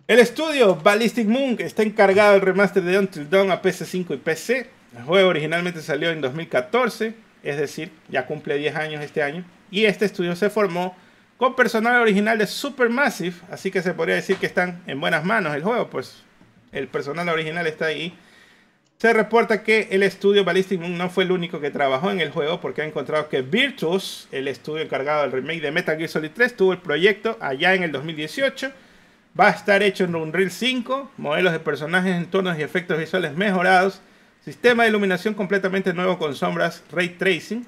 El 0.08 0.18
estudio 0.18 0.76
Ballistic 0.76 1.26
Moon 1.26 1.56
está 1.58 1.82
encargado 1.82 2.32
del 2.32 2.42
remaster 2.42 2.82
de 2.82 2.98
Until 2.98 3.28
Dawn 3.28 3.50
a 3.50 3.60
PC5 3.60 4.14
y 4.14 4.16
PC. 4.18 4.70
El 4.96 5.04
juego 5.04 5.28
originalmente 5.28 5.80
salió 5.80 6.10
en 6.10 6.20
2014 6.20 7.14
es 7.42 7.56
decir, 7.56 7.90
ya 8.08 8.26
cumple 8.26 8.56
10 8.56 8.76
años 8.76 9.04
este 9.04 9.22
año. 9.22 9.44
Y 9.70 9.84
este 9.84 10.04
estudio 10.04 10.36
se 10.36 10.50
formó 10.50 10.96
con 11.42 11.56
personal 11.56 12.00
original 12.00 12.38
de 12.38 12.46
Supermassive, 12.46 13.34
así 13.50 13.72
que 13.72 13.82
se 13.82 13.94
podría 13.94 14.14
decir 14.14 14.36
que 14.36 14.46
están 14.46 14.80
en 14.86 15.00
buenas 15.00 15.24
manos 15.24 15.52
el 15.56 15.64
juego, 15.64 15.90
pues 15.90 16.22
el 16.70 16.86
personal 16.86 17.28
original 17.28 17.66
está 17.66 17.86
ahí. 17.86 18.16
Se 18.98 19.12
reporta 19.12 19.64
que 19.64 19.88
el 19.90 20.04
estudio 20.04 20.44
Ballistic 20.44 20.78
Moon 20.78 20.96
no 20.96 21.10
fue 21.10 21.24
el 21.24 21.32
único 21.32 21.58
que 21.58 21.72
trabajó 21.72 22.12
en 22.12 22.20
el 22.20 22.30
juego, 22.30 22.60
porque 22.60 22.82
ha 22.82 22.84
encontrado 22.84 23.28
que 23.28 23.42
Virtus, 23.42 24.28
el 24.30 24.46
estudio 24.46 24.84
encargado 24.84 25.22
del 25.22 25.32
remake 25.32 25.62
de 25.62 25.72
Metal 25.72 25.96
Gear 25.96 26.08
Solid 26.08 26.30
3, 26.32 26.56
tuvo 26.56 26.74
el 26.74 26.78
proyecto 26.78 27.36
allá 27.40 27.74
en 27.74 27.82
el 27.82 27.90
2018. 27.90 28.70
Va 29.40 29.48
a 29.48 29.50
estar 29.50 29.82
hecho 29.82 30.04
en 30.04 30.14
Unreal 30.14 30.52
5, 30.52 31.10
modelos 31.16 31.52
de 31.52 31.58
personajes, 31.58 32.14
entornos 32.14 32.56
y 32.56 32.62
efectos 32.62 33.00
visuales 33.00 33.34
mejorados 33.34 34.00
Sistema 34.44 34.82
de 34.82 34.88
iluminación 34.88 35.34
completamente 35.34 35.94
nuevo 35.94 36.18
con 36.18 36.34
sombras 36.34 36.82
ray 36.90 37.10
tracing. 37.10 37.64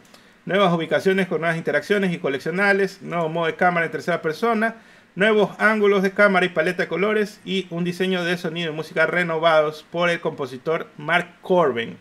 Nuevas 0.47 0.75
ubicaciones 0.75 1.27
con 1.27 1.41
nuevas 1.41 1.57
interacciones 1.57 2.13
y 2.13 2.19
coleccionales. 2.19 3.01
Nuevo 3.01 3.31
modo 3.31 3.47
de 3.47 3.57
cámara 3.57 3.87
en 3.87 3.93
tercera 3.93 4.21
persona. 4.21 4.77
Nuevos 5.15 5.51
ángulos 5.59 6.03
de 6.03 6.13
cámara 6.13 6.45
y 6.45 6.51
paleta 6.51 6.83
de 6.83 6.89
colores. 6.89 7.41
Y 7.47 7.67
un 7.71 7.83
diseño 7.83 8.23
de 8.25 8.37
sonido 8.37 8.71
y 8.71 8.75
música 8.75 9.07
renovados 9.07 9.87
por 9.91 10.11
el 10.11 10.21
compositor 10.21 10.89
Mark 10.99 11.29
Corbin. 11.41 11.97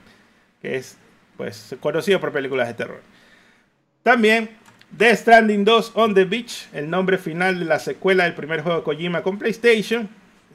Que 0.62 0.76
es 0.76 0.98
pues, 1.38 1.76
conocido 1.80 2.20
por 2.20 2.34
películas 2.34 2.68
de 2.68 2.74
terror. 2.74 3.02
También 4.04 4.50
The 4.98 5.16
Stranding 5.16 5.64
2 5.64 5.94
on 5.96 6.14
the 6.14 6.26
Beach. 6.26 6.68
El 6.74 6.90
nombre 6.90 7.18
final 7.18 7.60
de 7.60 7.66
la 7.66 7.80
secuela 7.80 8.26
del 8.26 8.34
primer 8.34 8.62
juego 8.62 8.80
de 8.80 8.84
Kojima 8.84 9.24
con 9.24 9.40
PlayStation. 9.40 10.10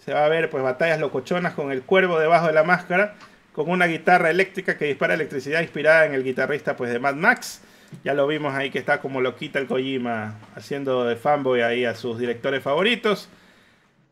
Se 0.04 0.12
va 0.12 0.26
a 0.26 0.28
ver 0.28 0.50
pues 0.50 0.62
batallas 0.62 1.00
locochonas 1.00 1.54
con 1.54 1.72
el 1.72 1.80
cuervo 1.82 2.20
debajo 2.20 2.48
de 2.48 2.52
la 2.52 2.64
máscara 2.64 3.14
con 3.58 3.70
una 3.70 3.86
guitarra 3.86 4.30
eléctrica 4.30 4.78
que 4.78 4.84
dispara 4.84 5.14
electricidad 5.14 5.62
inspirada 5.62 6.06
en 6.06 6.14
el 6.14 6.22
guitarrista 6.22 6.76
pues, 6.76 6.92
de 6.92 7.00
Mad 7.00 7.16
Max. 7.16 7.60
Ya 8.04 8.14
lo 8.14 8.26
vimos 8.26 8.54
ahí 8.54 8.70
que 8.70 8.78
está 8.78 9.00
como 9.00 9.20
loquita 9.20 9.58
el 9.58 9.66
Kojima 9.66 10.38
haciendo 10.54 11.04
de 11.04 11.16
fanboy 11.16 11.62
ahí 11.62 11.84
a 11.84 11.94
sus 11.94 12.18
directores 12.18 12.62
favoritos. 12.62 13.28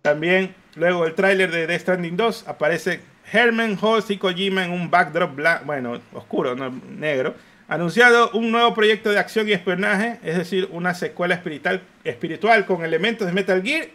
También 0.03 0.55
luego 0.75 1.07
el 1.07 1.15
tráiler 1.15 1.51
de 1.51 1.67
Death 1.67 1.81
Stranding 1.83 2.17
2 2.17 2.49
aparece 2.49 3.01
Herman 3.33 3.79
Holst 3.81 4.11
y 4.11 4.19
Kojima 4.19 4.65
en 4.65 4.71
un 4.71 4.91
backdrop 4.91 5.39
bueno, 5.65 6.01
oscuro, 6.13 6.55
negro. 6.55 7.35
Anunciado 7.69 8.31
un 8.31 8.53
nuevo 8.53 8.73
proyecto 8.75 9.11
de 9.11 9.19
acción 9.19 9.49
y 9.49 9.53
espionaje, 9.53 10.21
es 10.23 10.37
decir, 10.37 10.69
una 10.71 10.95
secuela 10.95 11.35
espiritual, 11.35 11.83
espiritual 12.05 12.65
con 12.65 12.85
elementos 12.85 13.27
de 13.27 13.33
Metal 13.33 13.61
Gear, 13.61 13.89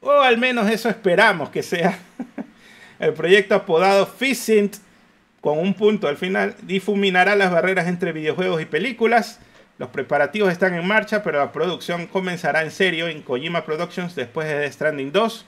o 0.00 0.12
al 0.12 0.38
menos 0.38 0.70
eso 0.70 0.88
esperamos 0.88 1.50
que 1.50 1.64
sea. 1.64 1.98
el 3.00 3.12
proyecto 3.14 3.56
apodado 3.56 4.06
Fissint 4.06 4.76
con 5.40 5.58
un 5.58 5.74
punto 5.74 6.08
al 6.08 6.16
final, 6.16 6.54
difuminará 6.62 7.36
las 7.36 7.50
barreras 7.50 7.86
entre 7.86 8.12
videojuegos 8.12 8.60
y 8.60 8.66
películas. 8.66 9.40
Los 9.78 9.90
preparativos 9.90 10.50
están 10.50 10.74
en 10.74 10.86
marcha, 10.86 11.22
pero 11.22 11.38
la 11.38 11.52
producción 11.52 12.06
comenzará 12.06 12.62
en 12.62 12.72
serio 12.72 13.06
en 13.06 13.22
Kojima 13.22 13.64
Productions 13.64 14.16
después 14.16 14.48
de 14.48 14.58
The 14.58 14.72
Stranding 14.72 15.12
2. 15.12 15.46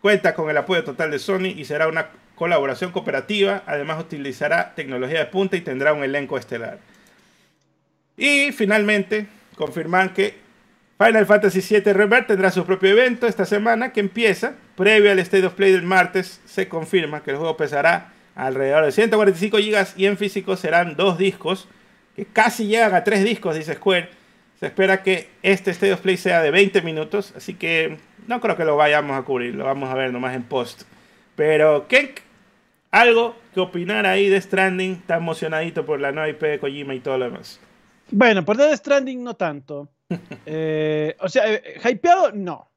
Cuenta 0.00 0.34
con 0.34 0.50
el 0.50 0.56
apoyo 0.56 0.82
total 0.82 1.12
de 1.12 1.18
Sony 1.20 1.54
y 1.56 1.64
será 1.64 1.86
una 1.86 2.08
colaboración 2.34 2.90
cooperativa. 2.90 3.62
Además 3.66 4.00
utilizará 4.00 4.74
tecnología 4.74 5.20
de 5.20 5.26
punta 5.26 5.56
y 5.56 5.60
tendrá 5.60 5.92
un 5.92 6.02
elenco 6.02 6.36
estelar. 6.36 6.78
Y 8.16 8.50
finalmente 8.50 9.26
confirman 9.54 10.12
que 10.12 10.34
Final 10.98 11.26
Fantasy 11.26 11.60
VII 11.60 11.92
Rebirth 11.92 12.26
tendrá 12.26 12.50
su 12.50 12.64
propio 12.66 12.90
evento 12.90 13.28
esta 13.28 13.44
semana 13.44 13.92
que 13.92 14.00
empieza. 14.00 14.54
Previo 14.76 15.12
al 15.12 15.20
State 15.20 15.46
of 15.46 15.54
Play 15.54 15.70
del 15.70 15.84
martes 15.84 16.40
se 16.44 16.68
confirma 16.68 17.22
que 17.22 17.30
el 17.30 17.36
juego 17.36 17.56
pesará 17.56 18.12
alrededor 18.38 18.84
de 18.84 18.92
145 18.92 19.56
GB 19.58 19.86
y 19.96 20.06
en 20.06 20.16
físico 20.16 20.56
serán 20.56 20.94
dos 20.96 21.18
discos 21.18 21.68
que 22.14 22.24
casi 22.24 22.68
llegan 22.68 22.94
a 22.94 23.04
tres 23.04 23.24
discos, 23.24 23.56
dice 23.56 23.74
Square. 23.74 24.08
Se 24.60 24.66
espera 24.66 25.02
que 25.02 25.28
este 25.42 25.72
State 25.72 25.92
of 25.92 26.00
Play 26.00 26.16
sea 26.16 26.40
de 26.40 26.50
20 26.50 26.82
minutos, 26.82 27.32
así 27.36 27.54
que 27.54 27.98
no 28.26 28.40
creo 28.40 28.56
que 28.56 28.64
lo 28.64 28.76
vayamos 28.76 29.18
a 29.18 29.22
cubrir, 29.22 29.54
lo 29.54 29.64
vamos 29.64 29.90
a 29.90 29.94
ver 29.94 30.12
nomás 30.12 30.34
en 30.34 30.44
post. 30.44 30.82
Pero, 31.36 31.86
¿qué? 31.88 32.14
¿Algo 32.90 33.36
que 33.54 33.60
opinar 33.60 34.06
ahí 34.06 34.28
de 34.28 34.40
Stranding? 34.40 34.92
Está 34.92 35.16
emocionadito 35.16 35.84
por 35.84 36.00
la 36.00 36.12
nueva 36.12 36.28
IP 36.28 36.42
de 36.42 36.58
Kojima 36.58 36.94
y 36.94 37.00
todo 37.00 37.18
lo 37.18 37.26
demás. 37.26 37.60
Bueno, 38.10 38.44
por 38.44 38.56
The 38.56 38.76
Stranding 38.76 39.22
no 39.22 39.34
tanto. 39.34 39.88
Eh, 40.46 41.14
o 41.20 41.28
sea, 41.28 41.52
eh, 41.52 41.78
hypeado, 41.84 42.32
no 42.32 42.67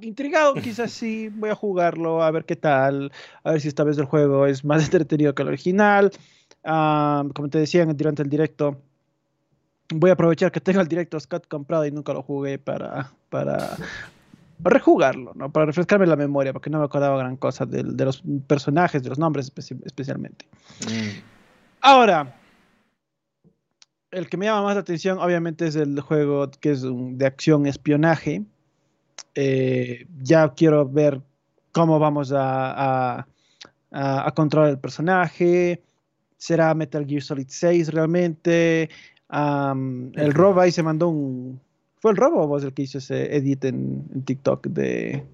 intrigado, 0.00 0.54
quizás 0.54 0.92
sí, 0.92 1.28
voy 1.28 1.50
a 1.50 1.54
jugarlo, 1.54 2.22
a 2.22 2.30
ver 2.30 2.44
qué 2.44 2.56
tal, 2.56 3.12
a 3.42 3.52
ver 3.52 3.60
si 3.60 3.68
esta 3.68 3.84
vez 3.84 3.98
el 3.98 4.04
juego 4.04 4.46
es 4.46 4.64
más 4.64 4.84
entretenido 4.84 5.34
que 5.34 5.42
el 5.42 5.48
original. 5.48 6.10
como 6.62 7.48
te 7.50 7.58
decía 7.58 7.84
durante 7.86 8.22
el 8.22 8.28
directo, 8.28 8.80
voy 9.94 10.10
a 10.10 10.14
aprovechar 10.14 10.52
que 10.52 10.60
tengo 10.60 10.80
el 10.80 10.88
directo 10.88 11.18
Scott 11.18 11.46
comprado 11.48 11.86
y 11.86 11.90
nunca 11.90 12.12
lo 12.12 12.22
jugué 12.22 12.58
para, 12.58 13.12
para, 13.30 13.76
rejugarlo, 14.60 15.32
¿no? 15.34 15.50
para 15.50 15.66
refrescarme 15.66 16.06
la 16.06 16.16
memoria, 16.16 16.52
porque 16.52 16.70
no 16.70 16.78
me 16.78 16.84
acordaba 16.84 17.18
gran 17.18 17.36
cosa 17.36 17.64
de, 17.64 17.82
los 17.82 18.22
personajes, 18.46 19.02
de 19.02 19.08
los 19.08 19.18
nombres 19.18 19.52
especialmente. 19.84 20.46
Mm. 20.86 21.20
Ahora, 21.80 22.36
el 24.10 24.28
que 24.28 24.36
me 24.36 24.46
llama 24.46 24.62
más 24.62 24.74
la 24.74 24.80
atención, 24.80 25.18
obviamente, 25.18 25.66
es 25.66 25.76
el 25.76 26.00
juego 26.00 26.50
que 26.60 26.72
es 26.72 26.82
de 26.84 27.26
acción 27.26 27.66
espionaje 27.66 28.44
eh, 29.34 30.06
ya 30.22 30.52
quiero 30.54 30.88
ver 30.88 31.20
cómo 31.72 31.98
vamos 31.98 32.32
a, 32.34 33.26
a, 33.92 34.32
controlar 34.34 34.70
el 34.70 34.78
personaje. 34.78 35.82
¿Será 36.36 36.74
Metal 36.74 37.06
Gear 37.06 37.22
Solid 37.22 37.46
6 37.48 37.92
realmente? 37.92 38.90
el 39.30 40.32
Rob 40.34 40.58
ahí 40.58 40.72
se 40.72 40.82
mandó 40.82 41.08
un... 41.08 41.60
¿Fue 42.00 42.12
el 42.12 42.16
Rob 42.16 42.36
o 42.36 42.46
vos 42.46 42.64
el 42.64 42.72
que 42.72 42.82
hizo 42.82 42.98
ese 42.98 43.36
edit 43.36 43.64
en, 43.64 44.24
TikTok 44.24 44.68
de, 44.68 45.24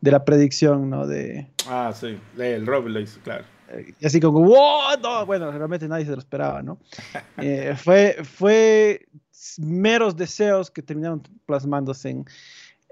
de, 0.00 0.10
la 0.10 0.24
predicción, 0.24 0.88
¿no? 0.88 1.06
De, 1.06 1.48
ah, 1.68 1.92
sí, 1.92 2.18
el 2.38 2.66
Rob 2.66 2.86
lo 2.86 3.00
hizo, 3.00 3.20
claro. 3.20 3.44
Eh, 3.70 3.94
y 3.98 4.06
así 4.06 4.20
como, 4.20 4.40
¡Wow! 4.40 5.26
Bueno, 5.26 5.50
realmente 5.50 5.88
nadie 5.88 6.04
se 6.06 6.12
lo 6.12 6.18
esperaba, 6.18 6.62
¿no? 6.62 6.78
Eh, 7.38 7.74
fue, 7.76 8.16
fue 8.22 9.06
meros 9.58 10.16
deseos 10.16 10.70
que 10.70 10.82
terminaron 10.82 11.22
plasmándose 11.46 12.10
en, 12.10 12.24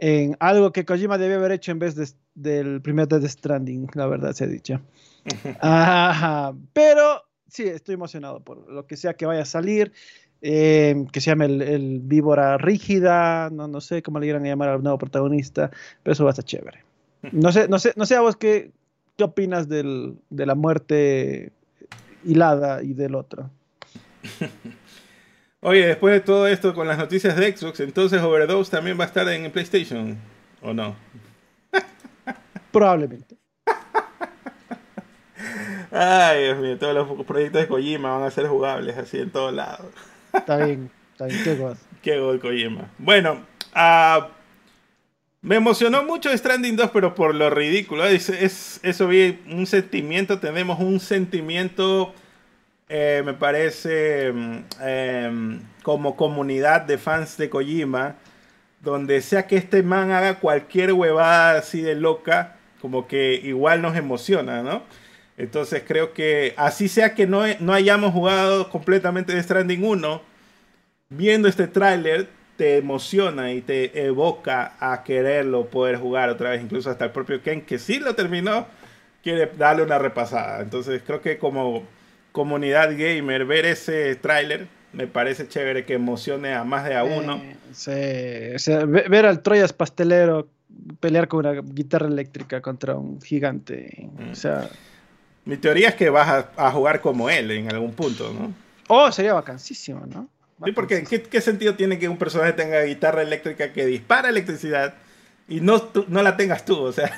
en 0.05 0.37
algo 0.41 0.73
que 0.73 0.85
Kojima 0.85 1.17
debe 1.17 1.37
haber 1.37 1.53
hecho 1.53 1.71
en 1.71 1.79
vez 1.79 1.95
del 2.35 2.83
primer 2.83 3.07
Death 3.07 3.25
Stranding, 3.25 3.87
la 3.95 4.09
verdad 4.09 4.33
se 4.33 4.43
ha 4.43 4.47
dicho. 4.49 4.81
pero 6.73 7.23
sí, 7.47 7.63
estoy 7.69 7.95
emocionado 7.95 8.41
por 8.41 8.69
lo 8.69 8.85
que 8.85 8.97
sea 8.97 9.15
que 9.15 9.27
vaya 9.27 9.43
a 9.43 9.45
salir. 9.47 9.93
Eh, 10.45 11.07
que 11.13 11.21
se 11.21 11.31
llame 11.31 11.45
el, 11.45 12.01
víbora 12.03 12.59
rígida, 12.59 13.49
no, 13.51 13.69
no 13.69 13.81
sé 13.81 14.03
cómo 14.03 14.19
le 14.19 14.27
quieran 14.27 14.43
llamar 14.43 14.71
al 14.71 14.83
nuevo 14.83 14.99
protagonista, 14.99 15.71
pero 16.03 16.15
eso 16.15 16.25
va 16.25 16.31
a 16.31 16.33
estar 16.33 16.45
chévere. 16.45 16.83
No 17.31 17.53
sé, 17.53 17.69
no 17.69 17.79
sé, 17.79 17.93
no 17.95 18.05
sé 18.05 18.17
a 18.17 18.23
vos 18.23 18.35
qué, 18.35 18.73
qué 19.17 19.23
opinas 19.23 19.69
del, 19.69 20.17
de 20.31 20.47
la 20.47 20.57
muerte 20.57 21.53
hilada 22.25 22.83
y 22.83 22.95
del 22.95 23.15
otro. 23.15 23.51
Oye, 25.65 25.87
después 25.87 26.13
de 26.13 26.21
todo 26.21 26.49
esto 26.49 26.75
con 26.75 26.89
las 26.89 26.99
noticias 26.99 27.37
de 27.37 27.57
Xbox, 27.57 27.79
entonces 27.79 28.21
Overdose 28.21 28.69
también 28.69 28.99
va 28.99 29.05
a 29.05 29.07
estar 29.07 29.29
en 29.29 29.49
PlayStation, 29.53 30.19
¿o 30.61 30.75
no? 30.75 30.97
Probablemente. 32.73 33.37
Ay, 35.93 36.45
Dios 36.47 36.59
mío, 36.59 36.79
todos 36.79 36.95
los 36.95 37.25
proyectos 37.25 37.61
de 37.63 37.69
Kojima 37.69 38.11
van 38.11 38.25
a 38.25 38.31
ser 38.33 38.49
jugables 38.49 38.99
así 38.99 39.19
en 39.19 39.31
todos 39.31 39.55
lados. 39.55 39.87
Está 40.33 40.57
bien, 40.65 40.91
está 41.13 41.27
bien, 41.27 41.45
qué 41.45 41.55
god. 41.55 41.77
qué 42.03 42.19
god 42.19 42.41
Kojima. 42.41 42.91
Bueno, 42.99 43.45
uh, 43.77 44.25
me 45.43 45.55
emocionó 45.55 46.03
mucho 46.03 46.37
Stranding 46.37 46.75
2, 46.75 46.91
pero 46.93 47.15
por 47.15 47.37
lo 47.37 47.51
ridículo. 47.51 48.05
Es, 48.05 48.31
es 48.31 48.81
eso 48.83 49.07
vi 49.07 49.39
un 49.49 49.67
sentimiento, 49.67 50.41
tenemos 50.41 50.81
un 50.81 50.99
sentimiento, 50.99 52.13
eh, 52.95 53.23
me 53.25 53.33
parece, 53.33 54.35
eh, 54.83 55.61
como 55.83 56.15
comunidad 56.15 56.83
de 56.83 56.99
fans 56.99 57.39
de 57.39 57.49
Kojima, 57.49 58.17
donde 58.83 59.23
sea 59.23 59.47
que 59.47 59.57
este 59.57 59.83
man 59.83 60.11
haga 60.11 60.41
cualquier 60.41 60.93
huevada 60.93 61.59
así 61.59 61.81
de 61.81 61.95
loca, 61.95 62.57
como 62.83 63.07
que 63.09 63.41
igual 63.43 63.81
nos 63.81 63.97
emociona, 63.97 64.63
¿no? 64.63 64.83
Entonces 65.39 65.85
creo 65.89 66.13
que 66.13 66.53
así 66.59 66.87
sea 66.87 67.15
que 67.15 67.27
no, 67.27 67.45
no 67.61 67.73
hayamos 67.73 68.13
jugado 68.13 68.69
completamente 68.69 69.35
de 69.35 69.43
Stranding 69.43 69.83
1, 69.83 70.21
viendo 71.09 71.49
este 71.49 71.69
tráiler 71.69 72.29
te 72.59 72.77
emociona 72.77 73.53
y 73.55 73.63
te 73.63 74.05
evoca 74.05 74.75
a 74.81 75.03
quererlo 75.03 75.69
poder 75.69 75.97
jugar 75.97 76.29
otra 76.29 76.51
vez. 76.51 76.61
Incluso 76.63 76.91
hasta 76.91 77.07
el 77.07 77.11
propio 77.13 77.43
Ken, 77.43 77.63
que 77.63 77.79
sí 77.79 78.01
lo 78.01 78.15
terminó, 78.15 78.67
quiere 79.23 79.51
darle 79.57 79.83
una 79.83 79.99
repasada. 79.99 80.61
Entonces 80.61 81.03
creo 81.07 81.23
que 81.23 81.39
como 81.39 81.85
comunidad 82.33 82.91
gamer, 82.97 83.45
ver 83.45 83.67
ese 83.67 84.17
tráiler 84.17 84.67
me 84.93 85.07
parece 85.07 85.49
chévere 85.49 85.85
que 85.85 85.95
emocione 85.95 86.55
a 86.55 86.65
más 86.65 86.85
de 86.85 86.97
a 86.97 87.05
uno. 87.05 87.41
sí, 87.73 87.91
o 88.55 88.59
sea, 88.59 88.85
ver 88.85 89.27
al 89.27 89.43
Troyas 89.43 89.73
pastelero 89.73 90.49
pelear 91.01 91.29
con 91.29 91.47
una 91.47 91.61
guitarra 91.61 92.09
eléctrica 92.09 92.61
contra 92.61 92.97
un 92.97 93.21
gigante. 93.21 94.09
O 94.31 94.35
sea... 94.35 94.69
Mi 95.45 95.57
teoría 95.57 95.89
es 95.89 95.95
que 95.97 96.09
vas 96.09 96.29
a, 96.29 96.51
a 96.57 96.71
jugar 96.71 97.01
como 97.01 97.29
él 97.29 97.51
en 97.51 97.69
algún 97.71 97.93
punto, 97.93 98.33
¿no? 98.33 98.55
Oh, 98.89 99.11
sería 99.11 99.35
vacancísimo, 99.35 100.07
¿no? 100.07 100.29
Sí, 100.65 100.71
porque 100.73 101.03
¿qué, 101.03 101.23
¿qué, 101.23 101.41
sentido 101.41 101.75
tiene 101.75 101.99
que 101.99 102.09
un 102.09 102.17
personaje 102.17 102.53
tenga 102.53 102.81
guitarra 102.83 103.23
eléctrica 103.23 103.73
que 103.73 103.87
dispara 103.87 104.29
electricidad 104.29 104.95
y 105.49 105.61
no, 105.61 105.83
tú, 105.83 106.05
no 106.09 106.23
la 106.23 106.37
tengas 106.37 106.65
tú? 106.65 106.79
O 106.79 106.93
sea. 106.93 107.11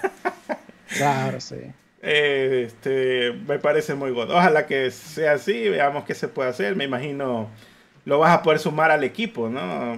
claro, 0.97 1.41
sí. 1.41 1.57
Eh, 2.07 2.65
este, 2.67 3.33
me 3.49 3.59
parece 3.59 3.95
muy 3.95 4.11
bueno. 4.11 4.35
Ojalá 4.35 4.67
que 4.67 4.91
sea 4.91 5.33
así, 5.33 5.69
veamos 5.71 6.05
qué 6.05 6.15
se 6.15 6.29
puede 6.29 6.51
hacer. 6.51 6.77
Me 6.77 6.85
imagino 6.85 7.49
lo 8.05 8.19
vas 8.19 8.33
a 8.33 8.43
poder 8.43 8.59
sumar 8.61 8.91
al 8.91 9.05
equipo, 9.05 9.49
¿no? 9.49 9.97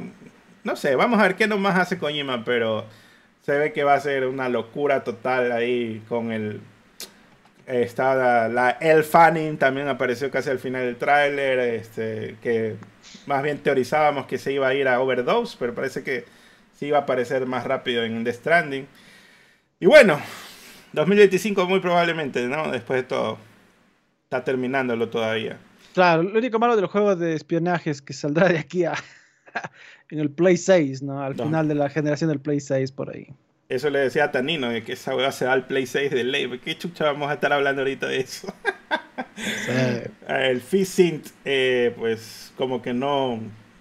No 0.64 0.76
sé, 0.76 0.94
vamos 0.96 1.18
a 1.20 1.24
ver 1.24 1.36
qué 1.36 1.48
nomás 1.48 1.76
hace 1.78 1.98
Kojima, 1.98 2.44
pero 2.44 2.86
se 3.42 3.58
ve 3.58 3.72
que 3.72 3.84
va 3.84 3.94
a 3.94 4.00
ser 4.00 4.26
una 4.26 4.48
locura 4.48 5.04
total 5.04 5.52
ahí 5.52 6.02
con 6.08 6.32
el 6.32 6.60
está 7.66 8.14
la, 8.14 8.48
la 8.48 9.02
Fanning 9.02 9.58
también 9.58 9.88
apareció 9.88 10.30
casi 10.30 10.50
al 10.50 10.60
final 10.60 10.82
del 10.84 10.96
tráiler, 10.96 11.58
este, 11.58 12.36
que 12.40 12.76
más 13.26 13.42
bien 13.42 13.58
teorizábamos 13.58 14.26
que 14.26 14.38
se 14.38 14.52
iba 14.52 14.68
a 14.68 14.74
ir 14.74 14.86
a 14.88 15.00
Overdose, 15.00 15.56
pero 15.58 15.74
parece 15.74 16.04
que 16.04 16.24
sí 16.78 16.86
iba 16.86 16.98
a 16.98 17.00
aparecer 17.02 17.46
más 17.46 17.64
rápido 17.64 18.04
en 18.04 18.22
The 18.24 18.32
Stranding. 18.32 18.86
Y 19.80 19.86
bueno, 19.86 20.20
2025 20.92 21.66
muy 21.66 21.80
probablemente, 21.80 22.46
¿no? 22.46 22.70
Después 22.70 23.02
de 23.02 23.08
todo. 23.08 23.38
Está 24.24 24.42
terminándolo 24.44 25.08
todavía. 25.08 25.58
Claro, 25.94 26.22
lo 26.22 26.38
único 26.38 26.58
malo 26.58 26.76
de 26.76 26.82
los 26.82 26.90
juegos 26.90 27.18
de 27.18 27.34
espionaje 27.34 27.90
es 27.90 28.02
que 28.02 28.12
saldrá 28.12 28.48
de 28.48 28.58
aquí 28.58 28.84
a 28.84 28.94
en 30.10 30.18
el 30.18 30.30
Play 30.30 30.56
6, 30.56 31.02
¿no? 31.02 31.22
Al 31.22 31.36
no. 31.36 31.44
final 31.44 31.68
de 31.68 31.74
la 31.74 31.88
generación 31.88 32.28
del 32.30 32.40
Play 32.40 32.60
6 32.60 32.92
por 32.92 33.10
ahí. 33.10 33.28
Eso 33.68 33.90
le 33.90 33.98
decía 33.98 34.24
a 34.24 34.32
Tanino, 34.32 34.68
que 34.84 34.92
esa 34.92 35.14
hueá 35.16 35.32
se 35.32 35.44
va 35.44 35.52
al 35.52 35.66
Play 35.66 35.86
6 35.86 36.10
de 36.10 36.24
ley. 36.24 36.60
¿Qué 36.62 36.78
chucha 36.78 37.04
vamos 37.04 37.30
a 37.30 37.34
estar 37.34 37.52
hablando 37.52 37.82
ahorita 37.82 38.06
de 38.06 38.20
eso? 38.20 38.52
sí. 39.36 39.72
El 40.28 40.60
Fizint, 40.60 41.26
eh, 41.44 41.94
pues 41.98 42.52
como 42.56 42.82
que 42.82 42.92
no, 42.92 43.40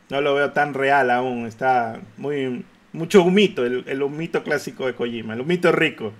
no 0.10 0.22
lo 0.22 0.36
veo 0.36 0.52
tan 0.52 0.74
real 0.74 1.12
aún. 1.12 1.46
Está 1.46 2.00
muy 2.18 2.64
mucho 2.96 3.24
humito, 3.24 3.66
el, 3.66 3.84
el 3.88 4.02
humito 4.02 4.44
clásico 4.44 4.88
de 4.88 4.94
Kojima, 4.94 5.34
el 5.34 5.42
humito 5.42 5.72
rico, 5.72 6.14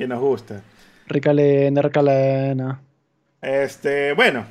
que 0.00 0.08
nos 0.08 0.20
gusta. 0.20 0.62
Ricalena, 1.06 1.82
ricalena. 1.82 2.80
Este, 3.42 4.14
bueno, 4.14 4.46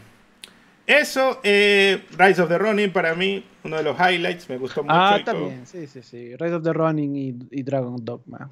eso, 0.86 1.40
eh, 1.44 2.04
Rise 2.18 2.42
of 2.44 2.50
the 2.50 2.58
Ronin 2.58 2.92
para 2.92 3.16
mí, 3.16 3.44
uno 3.64 3.78
de 3.78 3.84
los 3.84 3.98
highlights, 4.00 4.48
me 4.48 4.58
gustó 4.58 4.84
mucho. 4.84 4.94
Ah, 4.96 5.20
también, 5.26 5.66
sí, 5.66 5.88
sí, 5.88 6.04
sí. 6.04 6.36
Rise 6.36 6.54
of 6.54 6.64
the 6.64 6.72
Ronin 6.72 7.16
y, 7.16 7.36
y 7.50 7.64
Dragon 7.64 7.96
Dogma. 8.04 8.50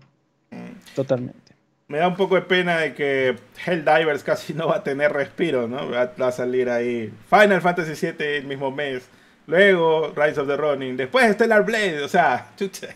Mm. 0.49 0.95
Totalmente. 0.95 1.53
Me 1.87 1.99
da 1.99 2.07
un 2.07 2.15
poco 2.15 2.33
de 2.33 2.41
pena 2.41 2.79
de 2.79 2.95
que 2.95 3.35
Helldivers 3.63 4.23
casi 4.23 4.55
no 4.55 4.67
va 4.67 4.77
a 4.77 4.83
tener 4.83 5.13
respiro, 5.13 5.67
¿no? 5.67 5.89
Va, 5.89 6.11
va 6.19 6.27
a 6.29 6.31
salir 6.31 6.69
ahí 6.69 7.13
Final 7.29 7.61
Fantasy 7.61 8.07
VII 8.07 8.37
el 8.37 8.45
mismo 8.45 8.71
mes. 8.71 9.07
Luego 9.45 10.13
Rise 10.15 10.41
of 10.41 10.47
the 10.47 10.57
Ronin. 10.57 10.97
Después 10.97 11.31
Stellar 11.33 11.63
Blade, 11.63 12.03
o 12.03 12.07
sea, 12.07 12.51
chuche. 12.57 12.89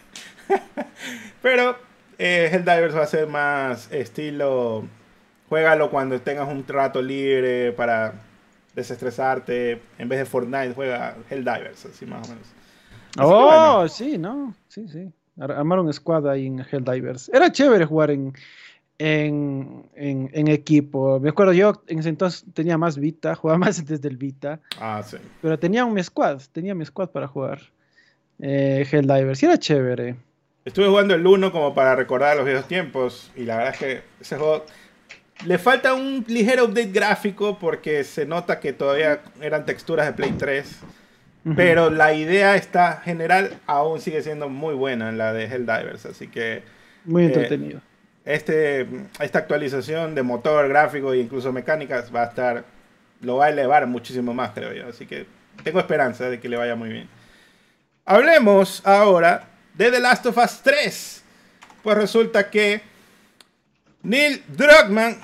Pero 1.41 1.90
eh, 2.23 2.49
Helldivers 2.51 2.95
va 2.95 3.01
a 3.01 3.07
ser 3.07 3.27
más 3.27 3.91
estilo. 3.91 4.83
Juégalo 5.49 5.89
cuando 5.89 6.21
tengas 6.21 6.47
un 6.47 6.63
rato 6.67 7.01
libre 7.01 7.71
para 7.71 8.13
desestresarte. 8.75 9.81
En 9.97 10.07
vez 10.07 10.19
de 10.19 10.25
Fortnite, 10.25 10.73
juega 10.75 11.17
Helldivers, 11.31 11.83
así 11.87 12.05
más 12.05 12.27
o 12.27 12.31
menos. 12.31 12.47
Así 13.17 13.19
oh, 13.19 13.75
bueno. 13.75 13.87
sí, 13.87 14.17
¿no? 14.19 14.53
Sí, 14.67 14.87
sí. 14.87 15.11
Armaron 15.39 15.87
un 15.87 15.93
squad 15.93 16.29
ahí 16.29 16.45
en 16.45 16.59
Helldivers. 16.59 17.27
Era 17.33 17.51
chévere 17.51 17.85
jugar 17.85 18.11
en, 18.11 18.33
en, 18.99 19.89
en, 19.95 20.29
en, 20.31 20.47
equipo. 20.47 21.19
Me 21.19 21.29
acuerdo 21.29 21.53
yo 21.53 21.81
en 21.87 21.99
ese 21.99 22.09
entonces 22.09 22.45
tenía 22.53 22.77
más 22.77 22.99
Vita, 22.99 23.33
jugaba 23.35 23.57
más 23.57 23.83
desde 23.83 24.07
el 24.07 24.17
Vita. 24.17 24.59
Ah, 24.79 25.01
sí. 25.03 25.17
Pero 25.41 25.57
tenía 25.57 25.85
un 25.85 26.01
squad, 26.03 26.39
tenía 26.51 26.75
mi 26.75 26.85
squad 26.85 27.09
para 27.09 27.27
jugar 27.27 27.61
eh, 28.37 28.85
Helldivers. 28.91 29.41
Y 29.41 29.45
era 29.47 29.57
chévere. 29.57 30.17
Estuve 30.63 30.87
jugando 30.87 31.15
el 31.15 31.25
1 31.25 31.51
como 31.51 31.73
para 31.73 31.95
recordar 31.95 32.37
los 32.37 32.45
viejos 32.45 32.67
tiempos. 32.67 33.31
Y 33.35 33.43
la 33.45 33.57
verdad 33.57 33.73
es 33.73 33.79
que 33.79 34.01
ese 34.19 34.37
juego 34.37 34.65
le 35.45 35.57
falta 35.57 35.95
un 35.95 36.23
ligero 36.27 36.65
update 36.65 36.91
gráfico 36.91 37.57
porque 37.57 38.03
se 38.03 38.25
nota 38.27 38.59
que 38.59 38.71
todavía 38.71 39.21
eran 39.41 39.65
texturas 39.65 40.05
de 40.05 40.13
Play 40.13 40.33
3. 40.33 40.79
Uh 41.43 41.49
-huh. 41.49 41.55
Pero 41.55 41.89
la 41.89 42.13
idea 42.13 42.55
está 42.55 43.01
general 43.03 43.57
aún 43.65 43.99
sigue 43.99 44.21
siendo 44.21 44.49
muy 44.49 44.75
buena 44.75 45.09
en 45.09 45.17
la 45.17 45.33
de 45.33 45.45
Helldivers. 45.45 46.05
Así 46.05 46.27
que. 46.27 46.61
Muy 47.05 47.25
entretenido. 47.25 47.79
Eh, 47.79 47.81
este, 48.35 48.87
esta 49.19 49.39
actualización 49.39 50.13
de 50.13 50.21
motor, 50.21 50.67
gráfico 50.69 51.13
e 51.13 51.17
incluso 51.17 51.51
mecánicas 51.51 52.13
va 52.13 52.21
a 52.21 52.25
estar. 52.25 52.65
Lo 53.21 53.37
va 53.37 53.45
a 53.45 53.49
elevar 53.49 53.87
muchísimo 53.87 54.31
más, 54.31 54.51
creo 54.51 54.73
yo. 54.73 54.87
Así 54.87 55.07
que 55.07 55.25
tengo 55.63 55.79
esperanza 55.79 56.29
de 56.29 56.39
que 56.39 56.47
le 56.47 56.57
vaya 56.57 56.75
muy 56.75 56.89
bien. 56.89 57.09
Hablemos 58.05 58.85
ahora 58.85 59.50
de 59.73 59.91
The 59.91 59.99
Last 59.99 60.25
of 60.25 60.37
Us 60.37 60.61
3. 60.63 61.23
Pues 61.83 61.97
resulta 61.97 62.49
que 62.49 62.81
Neil 64.03 64.43
Druckmann, 64.47 65.19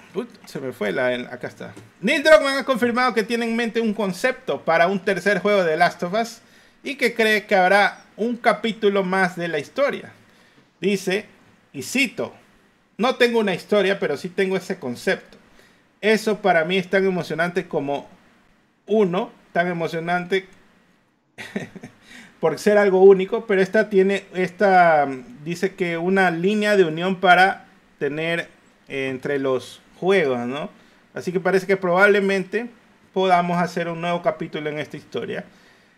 se 0.45 0.59
me 0.59 0.71
fue 0.71 0.91
la, 0.91 1.07
acá 1.31 1.47
está. 1.47 1.73
Neil 2.01 2.23
Druckmann 2.23 2.59
ha 2.59 2.63
confirmado 2.63 3.13
que 3.13 3.23
tiene 3.23 3.45
en 3.45 3.55
mente 3.55 3.81
un 3.81 3.93
concepto 3.93 4.63
para 4.63 4.87
un 4.87 5.03
tercer 5.03 5.39
juego 5.39 5.63
de 5.63 5.77
Last 5.77 6.03
of 6.03 6.13
Us 6.13 6.39
y 6.83 6.95
que 6.95 7.13
cree 7.13 7.45
que 7.45 7.55
habrá 7.55 8.05
un 8.15 8.37
capítulo 8.37 9.03
más 9.03 9.35
de 9.35 9.47
la 9.47 9.59
historia. 9.59 10.11
Dice, 10.79 11.25
y 11.73 11.81
cito, 11.81 12.33
no 12.97 13.15
tengo 13.15 13.39
una 13.39 13.53
historia, 13.53 13.99
pero 13.99 14.15
sí 14.15 14.29
tengo 14.29 14.57
ese 14.57 14.79
concepto. 14.79 15.37
Eso 16.01 16.41
para 16.41 16.63
mí 16.65 16.77
es 16.77 16.89
tan 16.89 17.05
emocionante 17.05 17.67
como 17.67 18.07
uno, 18.85 19.31
tan 19.53 19.67
emocionante 19.67 20.47
por 22.39 22.59
ser 22.59 22.77
algo 22.77 23.01
único, 23.01 23.45
pero 23.45 23.61
esta 23.61 23.89
tiene, 23.89 24.25
esta 24.33 25.07
dice 25.43 25.75
que 25.75 25.97
una 25.97 26.31
línea 26.31 26.77
de 26.77 26.85
unión 26.85 27.15
para 27.15 27.65
tener 27.99 28.47
entre 28.87 29.39
los 29.39 29.81
juegos, 29.99 30.39
¿no? 30.47 30.69
Así 31.13 31.31
que 31.31 31.39
parece 31.39 31.65
que 31.65 31.77
probablemente 31.77 32.67
podamos 33.13 33.57
hacer 33.57 33.87
un 33.89 34.01
nuevo 34.01 34.21
capítulo 34.21 34.69
en 34.69 34.77
esta 34.77 34.97
historia. 34.97 35.45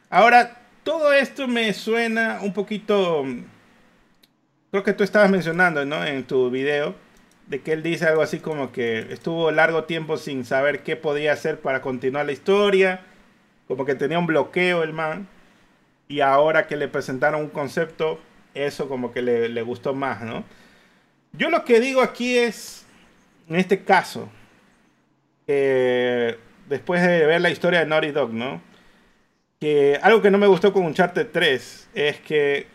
Ahora, 0.10 0.58
todo 0.84 1.12
esto 1.14 1.48
me 1.48 1.74
suena 1.74 2.40
un 2.42 2.54
poquito... 2.54 3.26
Creo 4.72 4.84
que 4.84 4.94
tú 4.94 5.04
estabas 5.04 5.30
mencionando, 5.30 5.84
¿no? 5.84 6.06
En 6.06 6.24
tu 6.24 6.50
video, 6.50 6.96
de 7.48 7.62
que 7.62 7.74
él 7.74 7.84
dice 7.84 8.06
algo 8.06 8.22
así 8.22 8.40
como 8.40 8.72
que 8.72 9.12
estuvo 9.12 9.52
largo 9.52 9.84
tiempo 9.84 10.18
sin 10.18 10.46
saber 10.46 10.84
qué 10.84 10.96
podía 10.96 11.34
hacer 11.34 11.60
para 11.60 11.82
continuar 11.82 12.28
la 12.28 12.32
historia, 12.32 13.02
como 13.68 13.86
que 13.86 13.96
tenía 13.96 14.20
un 14.20 14.28
bloqueo 14.28 14.84
el 14.84 14.94
man, 14.94 15.28
y 16.10 16.22
ahora 16.22 16.68
que 16.68 16.76
le 16.76 16.88
presentaron 16.88 17.39
un 17.39 17.49
concepto, 17.49 18.20
eso 18.55 18.89
como 18.89 19.14
que 19.14 19.22
le, 19.22 19.47
le 19.47 19.62
gustó 19.62 19.93
más, 19.93 20.22
¿no? 20.22 20.43
Yo 21.34 21.51
lo 21.51 21.64
que 21.64 21.80
digo 21.80 22.01
aquí 22.01 22.36
es, 22.38 22.86
en 23.47 23.55
este 23.55 23.84
caso, 23.84 24.28
después 25.45 27.01
de 27.01 27.26
ver 27.28 27.41
la 27.41 27.51
historia 27.51 27.80
de 27.80 27.86
Naughty 27.86 28.12
Dog, 28.12 28.34
¿no? 28.34 28.60
Que 29.60 29.99
algo 30.01 30.22
que 30.22 30.32
no 30.32 30.39
me 30.39 30.47
gustó 30.47 30.74
con 30.74 30.84
Uncharted 30.86 31.28
3 31.32 31.89
es 31.93 32.20
que 32.22 32.66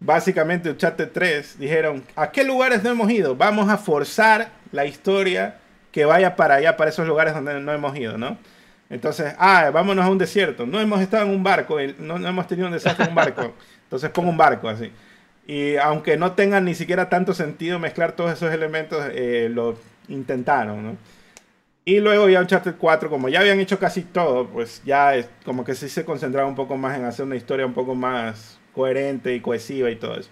básicamente 0.00 0.70
Uncharted 0.70 1.10
3 1.12 1.58
dijeron, 1.60 2.04
¿a 2.16 2.32
qué 2.32 2.42
lugares 2.42 2.82
no 2.82 2.90
hemos 2.90 3.10
ido? 3.12 3.36
Vamos 3.36 3.68
a 3.68 3.78
forzar 3.78 4.50
la 4.72 4.86
historia 4.86 5.58
que 5.92 6.04
vaya 6.04 6.34
para 6.34 6.56
allá, 6.56 6.76
para 6.76 6.90
esos 6.90 7.06
lugares 7.06 7.32
donde 7.32 7.60
no 7.60 7.72
hemos 7.72 7.96
ido, 7.96 8.18
¿no? 8.18 8.38
Entonces, 8.90 9.34
ah, 9.38 9.70
vámonos 9.72 10.04
a 10.04 10.10
un 10.10 10.18
desierto. 10.18 10.66
No 10.66 10.80
hemos 10.80 11.00
estado 11.00 11.24
en 11.24 11.30
un 11.30 11.42
barco, 11.42 11.78
no, 11.98 12.16
hemos 12.16 12.46
tenido 12.48 12.66
un 12.66 12.74
desastre 12.74 13.04
en 13.04 13.10
un 13.10 13.14
barco. 13.14 13.54
Entonces 13.84 14.10
pongo 14.10 14.28
un 14.28 14.36
barco 14.36 14.68
así. 14.68 14.90
Y 15.46 15.76
aunque 15.76 16.16
no 16.16 16.32
tengan 16.32 16.64
ni 16.64 16.74
siquiera 16.74 17.08
tanto 17.08 17.32
sentido 17.32 17.78
mezclar 17.78 18.12
todos 18.12 18.32
esos 18.32 18.52
elementos, 18.52 19.02
eh, 19.12 19.48
lo 19.50 19.76
intentaron, 20.08 20.84
¿no? 20.84 20.96
Y 21.84 21.98
luego 22.00 22.28
ya 22.28 22.40
Uncharted 22.40 22.74
4, 22.76 23.08
como 23.08 23.28
ya 23.28 23.40
habían 23.40 23.58
hecho 23.58 23.78
casi 23.78 24.02
todo, 24.02 24.46
pues 24.48 24.82
ya 24.84 25.14
es 25.16 25.28
como 25.44 25.64
que 25.64 25.74
sí 25.74 25.88
se 25.88 26.04
concentraba 26.04 26.46
un 26.46 26.54
poco 26.54 26.76
más 26.76 26.96
en 26.96 27.04
hacer 27.04 27.24
una 27.24 27.36
historia 27.36 27.64
un 27.66 27.72
poco 27.72 27.94
más 27.94 28.58
coherente 28.74 29.34
y 29.34 29.40
cohesiva 29.40 29.90
y 29.90 29.96
todo 29.96 30.16
eso. 30.16 30.30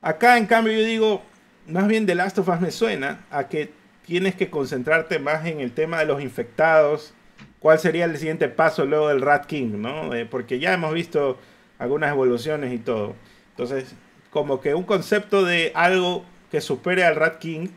Acá, 0.00 0.38
en 0.38 0.46
cambio, 0.46 0.72
yo 0.72 0.84
digo, 0.84 1.22
más 1.66 1.86
bien 1.86 2.06
The 2.06 2.14
Last 2.14 2.38
of 2.38 2.48
Us 2.48 2.60
me 2.60 2.70
suena 2.70 3.26
a 3.30 3.48
que 3.48 3.70
tienes 4.06 4.34
que 4.34 4.48
concentrarte 4.50 5.18
más 5.18 5.46
en 5.46 5.60
el 5.60 5.72
tema 5.72 5.98
de 5.98 6.06
los 6.06 6.22
infectados, 6.22 7.14
cuál 7.60 7.78
sería 7.78 8.04
el 8.04 8.16
siguiente 8.16 8.48
paso 8.48 8.84
luego 8.84 9.08
del 9.08 9.20
Rat 9.20 9.46
King, 9.46 9.80
¿no? 9.80 10.14
Eh, 10.14 10.26
porque 10.26 10.58
ya 10.58 10.72
hemos 10.74 10.94
visto 10.94 11.38
algunas 11.78 12.10
evoluciones 12.10 12.72
y 12.72 12.78
todo. 12.78 13.14
Entonces, 13.50 13.94
como 14.30 14.60
que 14.60 14.74
un 14.74 14.84
concepto 14.84 15.44
de 15.44 15.72
algo 15.74 16.24
que 16.50 16.60
supere 16.60 17.04
al 17.04 17.16
Rat 17.16 17.38
King 17.38 17.68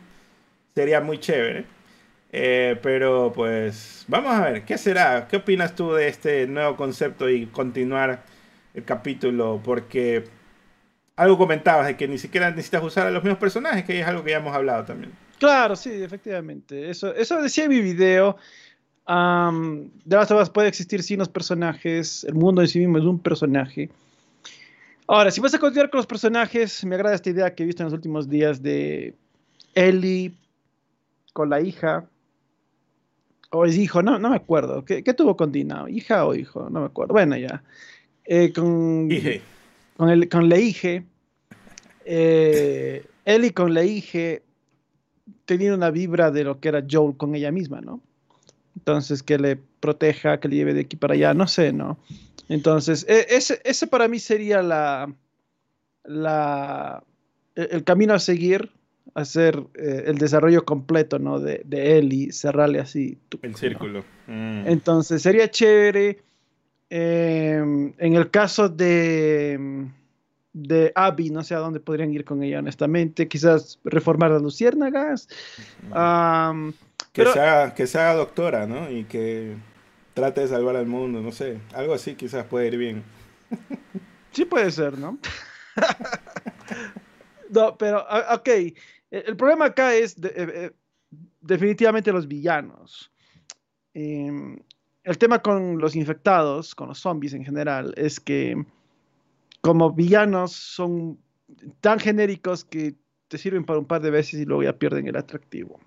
sería 0.76 1.02
muy 1.02 1.20
chévere. 1.20 1.66
Eh, 2.34 2.80
pero 2.82 3.34
pues 3.36 4.06
vamos 4.08 4.34
a 4.34 4.50
ver, 4.50 4.64
¿qué 4.64 4.78
será? 4.78 5.28
¿Qué 5.28 5.38
opinas 5.38 5.76
tú 5.76 5.94
de 5.94 6.08
este 6.08 6.48
nuevo 6.48 6.78
concepto 6.78 7.30
y 7.30 7.48
continuar 7.48 8.24
el 8.74 8.86
capítulo? 8.86 9.62
Porque 9.64 10.24
algo 11.18 11.38
comentabas 11.38 11.88
de 11.88 11.98
que 11.98 12.08
ni 12.08 12.18
siquiera 12.18 12.50
necesitas 12.50 12.84
usar 12.84 13.08
a 13.08 13.12
los 13.12 13.24
mismos 13.24 13.40
personajes, 13.40 13.84
que 13.84 14.00
es 14.00 14.08
algo 14.08 14.24
que 14.24 14.32
ya 14.32 14.38
hemos 14.38 14.56
hablado 14.56 14.86
también. 14.86 15.12
Claro, 15.40 15.76
sí, 15.76 15.92
efectivamente. 15.92 16.90
Eso, 16.90 17.14
eso 17.16 17.42
decía 17.42 17.66
en 17.66 17.72
mi 17.72 17.82
video. 17.82 18.38
De 19.12 20.16
las 20.16 20.32
of 20.32 20.50
puede 20.52 20.70
existir 20.70 21.04
sin 21.04 21.20
los 21.20 21.28
personajes, 21.28 22.24
el 22.24 22.36
mundo 22.36 22.62
en 22.62 22.68
sí 22.68 22.80
mismo 22.80 22.98
es 22.98 23.04
un 23.04 23.20
personaje. 23.20 23.90
Ahora, 25.08 25.32
si 25.32 25.42
vas 25.42 25.54
a 25.54 25.60
continuar 25.60 25.90
con 25.90 25.98
los 25.98 26.08
personajes, 26.08 26.86
me 26.86 26.96
agrada 26.96 27.16
esta 27.16 27.30
idea 27.30 27.54
que 27.54 27.64
he 27.64 27.66
visto 27.66 27.84
en 27.84 27.86
los 27.86 27.94
últimos 27.94 28.30
días 28.30 28.62
de 28.62 29.14
Ellie 29.76 30.34
con 31.34 31.50
la 31.50 31.60
hija, 31.60 32.06
o 33.50 33.66
es 33.66 33.78
hijo, 33.78 34.02
no, 34.02 34.18
no 34.18 34.30
me 34.30 34.38
acuerdo. 34.38 34.86
¿Qué, 34.86 35.02
tuvo 35.14 35.36
con 35.36 35.52
Dina? 35.52 35.84
¿Hija 35.90 36.26
o 36.26 36.34
hijo? 36.34 36.70
No 36.70 36.80
me 36.80 36.86
acuerdo. 36.86 37.14
Bueno, 37.14 37.36
ya. 37.36 37.62
Eh, 38.24 38.54
con, 38.54 39.10
con, 39.98 40.10
el, 40.10 40.30
con 40.30 40.48
la 40.48 40.58
hija. 40.58 41.04
Eh, 42.06 43.06
Ellie 43.26 43.54
con 43.54 43.74
la 43.74 43.84
hija 43.84 44.42
tenía 45.44 45.74
una 45.74 45.92
vibra 45.92 46.32
de 46.32 46.46
lo 46.46 46.62
que 46.62 46.70
era 46.70 46.86
Joel 46.90 47.18
con 47.18 47.36
ella 47.36 47.52
misma, 47.52 47.82
¿no? 47.82 48.00
Entonces, 48.78 49.24
que 49.24 49.38
le 49.38 49.58
proteja, 49.80 50.40
que 50.40 50.48
le 50.48 50.56
lleve 50.56 50.74
de 50.74 50.82
aquí 50.82 50.96
para 50.96 51.14
allá, 51.14 51.34
no 51.34 51.48
sé, 51.48 51.74
¿no? 51.74 52.00
Entonces, 52.50 53.06
e, 53.08 53.28
ese, 53.30 53.62
ese 53.64 53.88
para 53.88 54.08
mí 54.08 54.20
sería 54.20 54.62
la, 54.62 55.14
la, 56.04 57.04
el 57.56 57.84
camino 57.84 58.14
a 58.14 58.20
seguir 58.20 58.72
hacer 59.14 59.62
eh, 59.76 60.04
el 60.08 60.18
desarrollo 60.18 60.64
completo, 60.66 61.20
¿no? 61.20 61.40
De, 61.40 61.62
de 61.66 61.98
él 61.98 62.14
y 62.14 62.32
cerrarle 62.32 62.80
así. 62.80 63.18
el 63.42 63.56
círculo. 63.56 64.04
Mm. 64.28 64.68
Entonces, 64.68 65.22
sería 65.22 65.50
chévere. 65.50 66.20
Em, 66.90 67.94
en 68.00 68.16
el 68.16 68.30
caso 68.30 68.68
de, 68.68 69.88
de 70.52 70.92
Abby, 70.94 71.30
no 71.30 71.42
sé 71.42 71.56
a 71.56 71.60
dónde 71.60 71.80
podrían 71.80 72.14
ir 72.14 72.26
con 72.26 72.44
ella, 72.44 72.60
honestamente. 72.60 73.28
Quizás 73.28 73.80
reformar 73.86 74.32
las 74.32 74.42
luciérnagas. 74.42 75.30
Que, 77.14 77.26
se 77.26 77.40
haga, 77.40 77.74
que 77.74 77.86
doctora, 78.16 78.68
¿no? 78.68 78.90
Y 78.90 79.04
que 79.06 79.56
trate 80.14 80.42
de 80.42 80.48
salvar 80.48 80.76
al 80.76 80.88
mundo, 80.88 81.22
no 81.22 81.32
sé. 81.32 81.60
Algo 81.74 81.94
así 81.94 82.16
quizás 82.16 82.46
puede 82.46 82.68
ir 82.68 82.78
bien. 82.78 83.04
sí 84.32 84.46
puede 84.46 84.72
ser, 84.72 84.98
¿no? 84.98 85.18
no, 87.50 87.78
pero, 87.78 88.06
ok. 88.34 88.48
Eh, 88.48 88.76
el 89.12 89.36
problema 89.36 89.66
acá 89.66 89.94
es 89.94 90.18
eh, 90.18 90.32
eh, 90.36 90.72
definitivamente 91.42 92.12
los 92.12 92.28
villanos. 92.28 93.12
Em, 93.94 94.58
el 95.04 95.18
tema 95.18 95.42
con 95.42 95.80
los 95.80 95.96
infectados, 95.96 96.76
con 96.76 96.88
los 96.88 97.00
zombies 97.00 97.34
en 97.34 97.44
general, 97.44 97.94
es 97.98 98.20
que 98.20 98.56
como 99.62 99.92
villanos 99.92 100.54
son 100.54 101.20
tan 101.82 102.00
genéricos 102.00 102.64
que 102.64 102.96
te 103.28 103.38
sirven 103.38 103.66
para 103.66 103.80
un 103.80 103.86
par 103.86 104.02
de 104.02 104.12
veces 104.12 104.40
y 104.40 104.46
luego 104.46 104.64
ya 104.64 104.78
pierden 104.78 105.08
el 105.08 105.16
atractivo. 105.16 105.80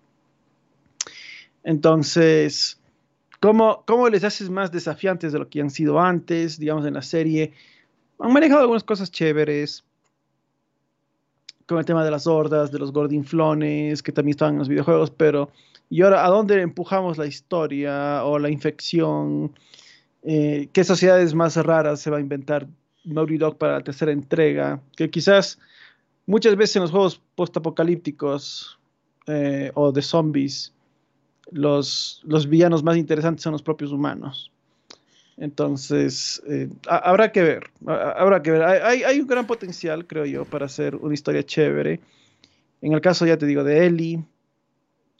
Entonces, 1.65 2.79
¿cómo, 3.41 3.83
¿cómo, 3.87 4.09
les 4.09 4.23
haces 4.23 4.51
más 4.51 4.71
desafiantes 4.71 5.33
de 5.33 5.39
lo 5.39 5.49
que 5.49 5.61
han 5.61 5.71
sido 5.71 5.99
antes, 5.99 6.59
digamos, 6.59 6.87
en 6.87 6.95
la 6.95 7.03
serie? 7.03 7.53
Han 8.19 8.33
manejado 8.33 8.61
algunas 8.61 8.85
cosas 8.85 9.11
chéveres 9.11 9.85
con 11.67 11.79
el 11.79 11.85
tema 11.87 12.05
de 12.05 12.11
las 12.11 12.27
hordas, 12.27 12.71
de 12.71 12.79
los 12.79 12.93
gordinflones, 12.93 14.03
que 14.03 14.13
también 14.13 14.35
estaban 14.35 14.55
en 14.55 14.59
los 14.59 14.69
videojuegos, 14.69 15.11
pero 15.11 15.51
¿y 15.89 16.03
ahora 16.03 16.25
a 16.25 16.29
dónde 16.29 16.61
empujamos 16.61 17.17
la 17.17 17.27
historia 17.27 18.25
o 18.25 18.39
la 18.39 18.51
infección? 18.51 19.53
Eh, 20.23 20.69
¿Qué 20.73 20.85
sociedades 20.85 21.35
más 21.35 21.57
raras 21.57 22.01
se 22.01 22.11
va 22.11 22.19
a 22.19 22.21
inventar 22.21 22.67
Naughty 23.05 23.39
Dog 23.39 23.57
para 23.57 23.79
la 23.79 23.85
tercera 23.85 24.13
entrega? 24.13 24.83
Que 24.97 25.09
quizás 25.09 25.59
muchas 26.27 26.57
veces 26.57 26.77
en 26.77 26.83
los 26.83 26.91
juegos 26.91 27.21
postapocalípticos 27.35 28.79
eh, 29.27 29.71
o 29.75 29.91
de 29.91 30.03
zombies, 30.03 30.74
los, 31.55 32.49
villanos 32.49 32.83
más 32.83 32.97
interesantes 32.97 33.43
son 33.43 33.53
los 33.53 33.63
propios 33.63 33.93
humanos. 33.93 34.51
Entonces, 35.37 36.43
eh, 36.49 36.69
habrá 36.89 37.33
que 37.33 37.43
ver, 37.43 37.71
habrá 37.87 38.43
que 38.43 38.51
ver. 38.51 38.63
Hay, 38.63 39.21
un 39.21 39.27
gran 39.27 39.47
potencial, 39.47 40.07
creo 40.07 40.27
yo, 40.27 40.45
para 40.45 40.67
hacer 40.67 40.97
una 40.97 41.15
historia 41.15 41.45
chévere. 41.45 42.01
En 42.83 42.93
el 42.93 43.01
caso, 43.01 43.25
ya 43.25 43.39
te 43.39 43.47
digo, 43.47 43.65
de 43.65 43.87
Ellie, 43.87 44.25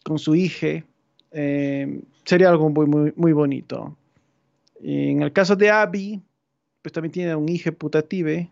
con 0.05 0.19
su 0.19 0.35
hija, 0.35 0.85
eh, 1.31 2.01
sería 2.25 2.51
algo 2.51 2.69
muy, 2.69 2.87
muy, 2.87 3.13
muy 3.17 3.33
bonito. 3.33 3.97
En 4.83 5.23
el 5.23 5.33
caso 5.33 5.57
de 5.57 5.71
Abby, 5.71 6.21
pues 6.83 6.93
también 6.93 7.13
tiene 7.13 7.35
un 7.35 7.49
hijo 7.49 7.73
putative. 7.73 8.51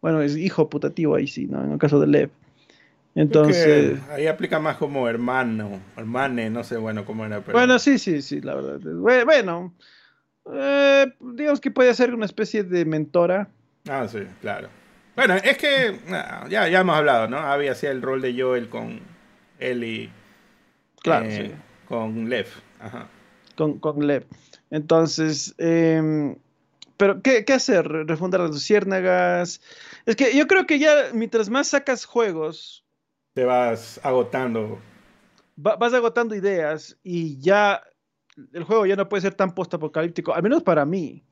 Bueno, 0.00 0.20
es 0.22 0.36
hijo 0.36 0.68
putativo 0.68 1.14
ahí 1.14 1.26
sí, 1.26 1.46
¿no? 1.46 1.62
En 1.64 1.72
el 1.72 1.78
caso 1.78 2.00
de 2.00 2.06
Lev. 2.06 2.30
Entonces. 3.14 4.00
Ahí 4.10 4.26
aplica 4.26 4.58
más 4.58 4.76
como 4.76 5.08
hermano, 5.08 5.80
hermane, 5.96 6.50
no 6.50 6.64
sé, 6.64 6.76
bueno, 6.76 7.04
cómo 7.04 7.24
era. 7.24 7.40
Bueno, 7.40 7.78
sí, 7.78 7.98
sí, 7.98 8.22
sí, 8.22 8.40
la 8.40 8.54
verdad. 8.56 8.80
Bueno, 9.24 9.72
eh, 10.52 11.12
digamos 11.20 11.60
que 11.60 11.70
puede 11.70 11.94
ser 11.94 12.12
una 12.12 12.26
especie 12.26 12.64
de 12.64 12.84
mentora. 12.84 13.48
Ah, 13.88 14.08
sí, 14.08 14.20
claro. 14.40 14.68
Bueno, 15.14 15.34
es 15.34 15.56
que 15.58 16.00
ya, 16.50 16.68
ya 16.68 16.80
hemos 16.80 16.96
hablado, 16.96 17.28
¿no? 17.28 17.38
Había 17.38 17.72
hacía 17.72 17.92
el 17.92 18.02
rol 18.02 18.20
de 18.20 18.40
Joel 18.40 18.68
con 18.68 19.00
Ellie. 19.60 20.10
Claro, 21.00 21.26
eh, 21.26 21.52
sí. 21.52 21.54
Con 21.86 22.28
Lev. 22.28 22.48
Con, 23.54 23.78
con 23.78 24.04
Lev. 24.06 24.26
Entonces, 24.70 25.54
em, 25.58 26.36
pero 26.96 27.22
¿qué, 27.22 27.44
¿qué, 27.44 27.52
hacer? 27.52 27.86
¿Refundar 27.86 28.40
las 28.40 28.50
luciérnagas? 28.50 29.60
Es 30.04 30.16
que 30.16 30.36
yo 30.36 30.48
creo 30.48 30.66
que 30.66 30.80
ya 30.80 31.10
mientras 31.12 31.48
más 31.48 31.68
sacas 31.68 32.04
juegos... 32.04 32.83
Te 33.34 33.44
vas 33.44 34.00
agotando. 34.04 34.78
vas 35.56 35.92
agotando 35.92 36.36
ideas 36.36 36.96
y 37.02 37.38
ya 37.40 37.82
el 38.52 38.62
juego 38.62 38.86
ya 38.86 38.94
no 38.94 39.08
puede 39.08 39.22
ser 39.22 39.34
tan 39.34 39.54
post-apocalíptico, 39.54 40.32
al 40.32 40.42
menos 40.44 40.62
para 40.62 40.84
mí. 40.84 41.24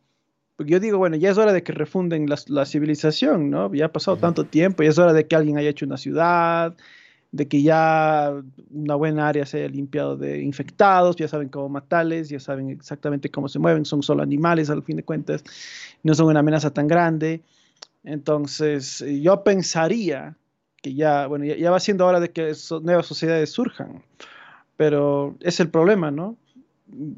Porque 0.57 0.73
yo 0.73 0.81
digo, 0.81 0.99
bueno, 0.99 1.15
ya 1.15 1.31
es 1.31 1.39
hora 1.39 1.53
de 1.53 1.63
que 1.63 1.73
refunden 1.73 2.27
la, 2.29 2.67
civilización, 2.67 3.51
¿no? 3.51 3.73
Ya 3.73 3.87
ha 3.87 3.93
pasado 3.93 4.17
tanto 4.17 4.45
tiempo, 4.45 4.83
ya 4.83 4.91
es 4.91 4.99
hora 4.99 5.13
de 5.13 5.27
que 5.27 5.37
alguien 5.37 5.59
haya 5.59 5.71
hecho 5.71 5.87
una 5.87 5.97
ciudad, 5.97 6.75
de 7.31 7.49
que 7.49 7.63
ya 7.63 8.33
una 8.71 8.95
buena 8.97 9.29
área 9.29 9.47
se 9.47 9.59
haya 9.59 9.69
limpiado 9.69 10.17
de 10.17 10.43
infectados, 10.43 11.15
ya 11.17 11.29
saben 11.29 11.49
cómo 11.49 11.69
matarles, 11.69 12.29
ya 12.29 12.41
saben 12.41 12.69
exactamente 12.69 13.31
cómo 13.31 13.49
se 13.49 13.61
mueven, 13.61 13.85
son 13.85 14.03
solo 14.03 14.25
animales 14.25 14.71
al 14.71 14.83
fin 14.83 14.97
de 14.97 15.05
cuentas, 15.05 15.43
no 16.03 16.15
son 16.15 16.27
una 16.27 16.41
amenaza 16.41 16.73
tan 16.73 16.89
grande. 16.89 17.43
Entonces, 18.05 19.05
yo 19.21 19.45
pensaría 19.45 20.37
que 20.83 20.95
ya, 20.95 21.27
bueno, 21.27 21.45
ya, 21.45 21.71
va 21.71 21.81
siendo 21.81 22.07
hora 22.07 22.21
de 22.21 22.31
que 22.31 22.53
nuevas 22.83 23.07
sociedades 23.07 23.51
surjan, 23.51 24.03
pero 24.77 25.37
es 25.41 25.61
el 25.61 25.69
problema, 25.71 26.11
¿no? 26.11 26.37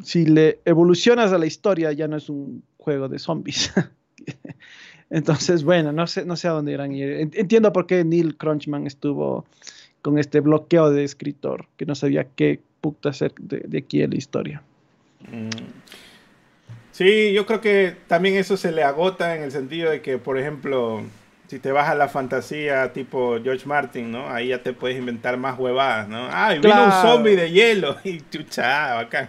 si 0.03 0.27
le 0.27 0.61
evolucionas 0.65 1.33
a 1.33 1.39
la 1.39 1.47
historia, 1.47 1.93
ya 1.93 2.09
no 2.09 2.17
es 2.17 2.29
un 2.29 2.63
juego 2.79 3.09
de 3.09 3.19
zombies. 3.19 3.73
Entonces, 5.11 5.65
bueno, 5.65 5.93
no 5.93 6.07
sé, 6.07 6.25
no 6.25 6.37
sé 6.37 6.49
a 6.49 6.53
dónde 6.53 6.73
irán 6.73 6.93
ir. 6.93 7.31
Entiendo 7.35 7.73
por 7.73 7.87
qué 7.87 8.05
Neil 8.05 8.37
Crunchman 8.37 8.87
estuvo 8.87 9.45
con 10.03 10.19
este 10.19 10.41
bloqueo 10.41 10.91
de 10.91 11.05
escritor, 11.05 11.67
que 11.77 11.87
no 11.87 11.95
sabía 11.95 12.25
qué 12.37 12.61
puta 12.81 13.11
hacer 13.11 13.33
de, 13.39 13.79
aquí 13.79 14.03
en 14.03 14.11
la 14.11 14.17
historia. 14.17 14.63
Mm. 15.31 15.51
Sí, 16.93 17.33
yo 17.33 17.45
creo 17.47 17.61
que 17.61 17.97
también 18.07 18.37
eso 18.37 18.57
se 18.57 18.71
le 18.71 18.85
agota 18.85 19.35
en 19.35 19.43
el 19.43 19.51
sentido 19.51 19.91
de 19.91 20.01
que, 20.01 20.19
por 20.19 20.39
ejemplo, 20.39 21.03
si 21.55 21.61
te 21.61 21.71
vas 21.71 21.89
a 21.89 21.95
la 21.95 22.09
fantasía 22.09 22.93
tipo 22.93 23.39
George 23.41 23.65
Martin, 23.65 24.11
¿no? 24.11 24.29
Ahí 24.29 24.49
ya 24.49 24.61
te 24.61 24.73
puedes 24.73 24.99
inventar 24.99 25.37
más 25.37 25.57
huevadas, 25.57 26.09
¿no? 26.09 26.27
Ah, 26.29 26.53
vino 26.53 26.85
un 26.85 26.91
zombie 26.91 27.37
de 27.37 27.53
hielo 27.53 27.97
y 28.03 28.21
chucha, 28.29 28.95
bacán. 28.97 29.29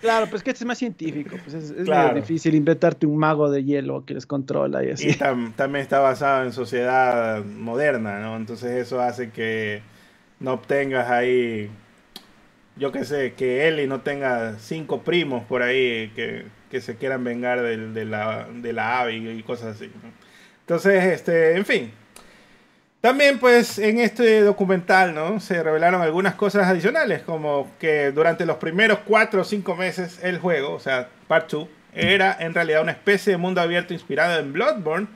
Claro, 0.00 0.26
pues 0.28 0.42
que 0.42 0.50
este 0.50 0.64
es 0.64 0.66
más 0.66 0.78
científico. 0.78 1.36
Pues 1.44 1.54
es, 1.54 1.70
es 1.70 2.14
difícil 2.16 2.56
inventarte 2.56 3.06
un 3.06 3.16
mago 3.18 3.52
de 3.52 3.62
hielo 3.62 4.04
que 4.04 4.14
les 4.14 4.26
controla 4.26 4.82
y 4.82 4.90
así. 4.90 5.10
Y 5.10 5.14
también 5.14 5.76
está 5.76 6.00
basado 6.00 6.42
en 6.42 6.52
sociedad 6.52 7.44
moderna, 7.44 8.18
¿no? 8.18 8.36
Entonces 8.36 8.72
eso 8.72 9.00
hace 9.00 9.30
que 9.30 9.80
no 10.40 10.54
obtengas 10.54 11.08
ahí, 11.08 11.70
yo 12.74 12.90
qué 12.90 13.04
sé, 13.04 13.34
que 13.34 13.68
Ellie 13.68 13.86
no 13.86 14.00
tenga 14.00 14.58
cinco 14.58 15.02
primos 15.02 15.44
por 15.44 15.62
ahí 15.62 16.10
que, 16.16 16.46
se 16.80 16.96
quieran 16.96 17.22
vengar 17.22 17.62
de, 17.62 18.04
la, 18.04 18.48
de 18.52 18.72
la 18.72 19.02
ave 19.02 19.14
y 19.14 19.42
cosas 19.44 19.76
así. 19.76 19.92
Entonces, 20.64 21.04
este, 21.04 21.56
en 21.56 21.66
fin, 21.66 21.92
también 23.02 23.38
pues 23.38 23.78
en 23.78 23.98
este 24.00 24.40
documental 24.40 25.14
¿no? 25.14 25.38
se 25.38 25.62
revelaron 25.62 26.00
algunas 26.00 26.36
cosas 26.36 26.66
adicionales, 26.66 27.20
como 27.20 27.70
que 27.78 28.12
durante 28.12 28.46
los 28.46 28.56
primeros 28.56 29.00
4 29.04 29.42
o 29.42 29.44
5 29.44 29.76
meses 29.76 30.20
el 30.22 30.38
juego, 30.38 30.72
o 30.72 30.80
sea, 30.80 31.10
Part 31.28 31.50
2, 31.50 31.68
era 31.92 32.34
en 32.40 32.54
realidad 32.54 32.80
una 32.80 32.92
especie 32.92 33.32
de 33.32 33.36
mundo 33.36 33.60
abierto 33.60 33.92
inspirado 33.92 34.40
en 34.40 34.54
Bloodborne, 34.54 35.08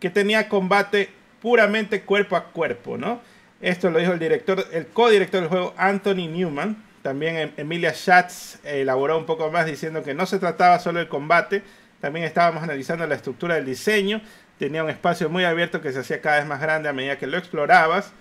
que 0.00 0.10
tenía 0.10 0.48
combate 0.48 1.10
puramente 1.40 2.02
cuerpo 2.02 2.34
a 2.34 2.46
cuerpo, 2.46 2.98
¿no? 2.98 3.20
Esto 3.60 3.88
lo 3.90 4.00
dijo 4.00 4.10
el 4.10 4.18
director, 4.18 4.66
el 4.72 4.88
codirector 4.88 5.42
del 5.42 5.48
juego, 5.48 5.74
Anthony 5.76 6.26
Newman. 6.28 6.84
También 7.02 7.36
em, 7.36 7.52
Emilia 7.56 7.94
Schatz 7.94 8.58
elaboró 8.64 9.16
un 9.16 9.26
poco 9.26 9.48
más 9.48 9.64
diciendo 9.64 10.02
que 10.02 10.12
no 10.12 10.26
se 10.26 10.40
trataba 10.40 10.80
solo 10.80 10.98
del 10.98 11.08
combate, 11.08 11.62
también 12.00 12.24
estábamos 12.24 12.62
analizando 12.64 13.06
la 13.06 13.14
estructura 13.14 13.54
del 13.54 13.64
diseño 13.64 14.20
tenía 14.58 14.84
un 14.84 14.90
espacio 14.90 15.30
muy 15.30 15.44
abierto 15.44 15.80
que 15.80 15.92
se 15.92 16.00
hacía 16.00 16.20
cada 16.20 16.38
vez 16.38 16.46
más 16.46 16.60
grande 16.60 16.88
a 16.88 16.92
medida 16.92 17.16
que 17.16 17.26
lo 17.26 17.38
explorabas. 17.38 18.12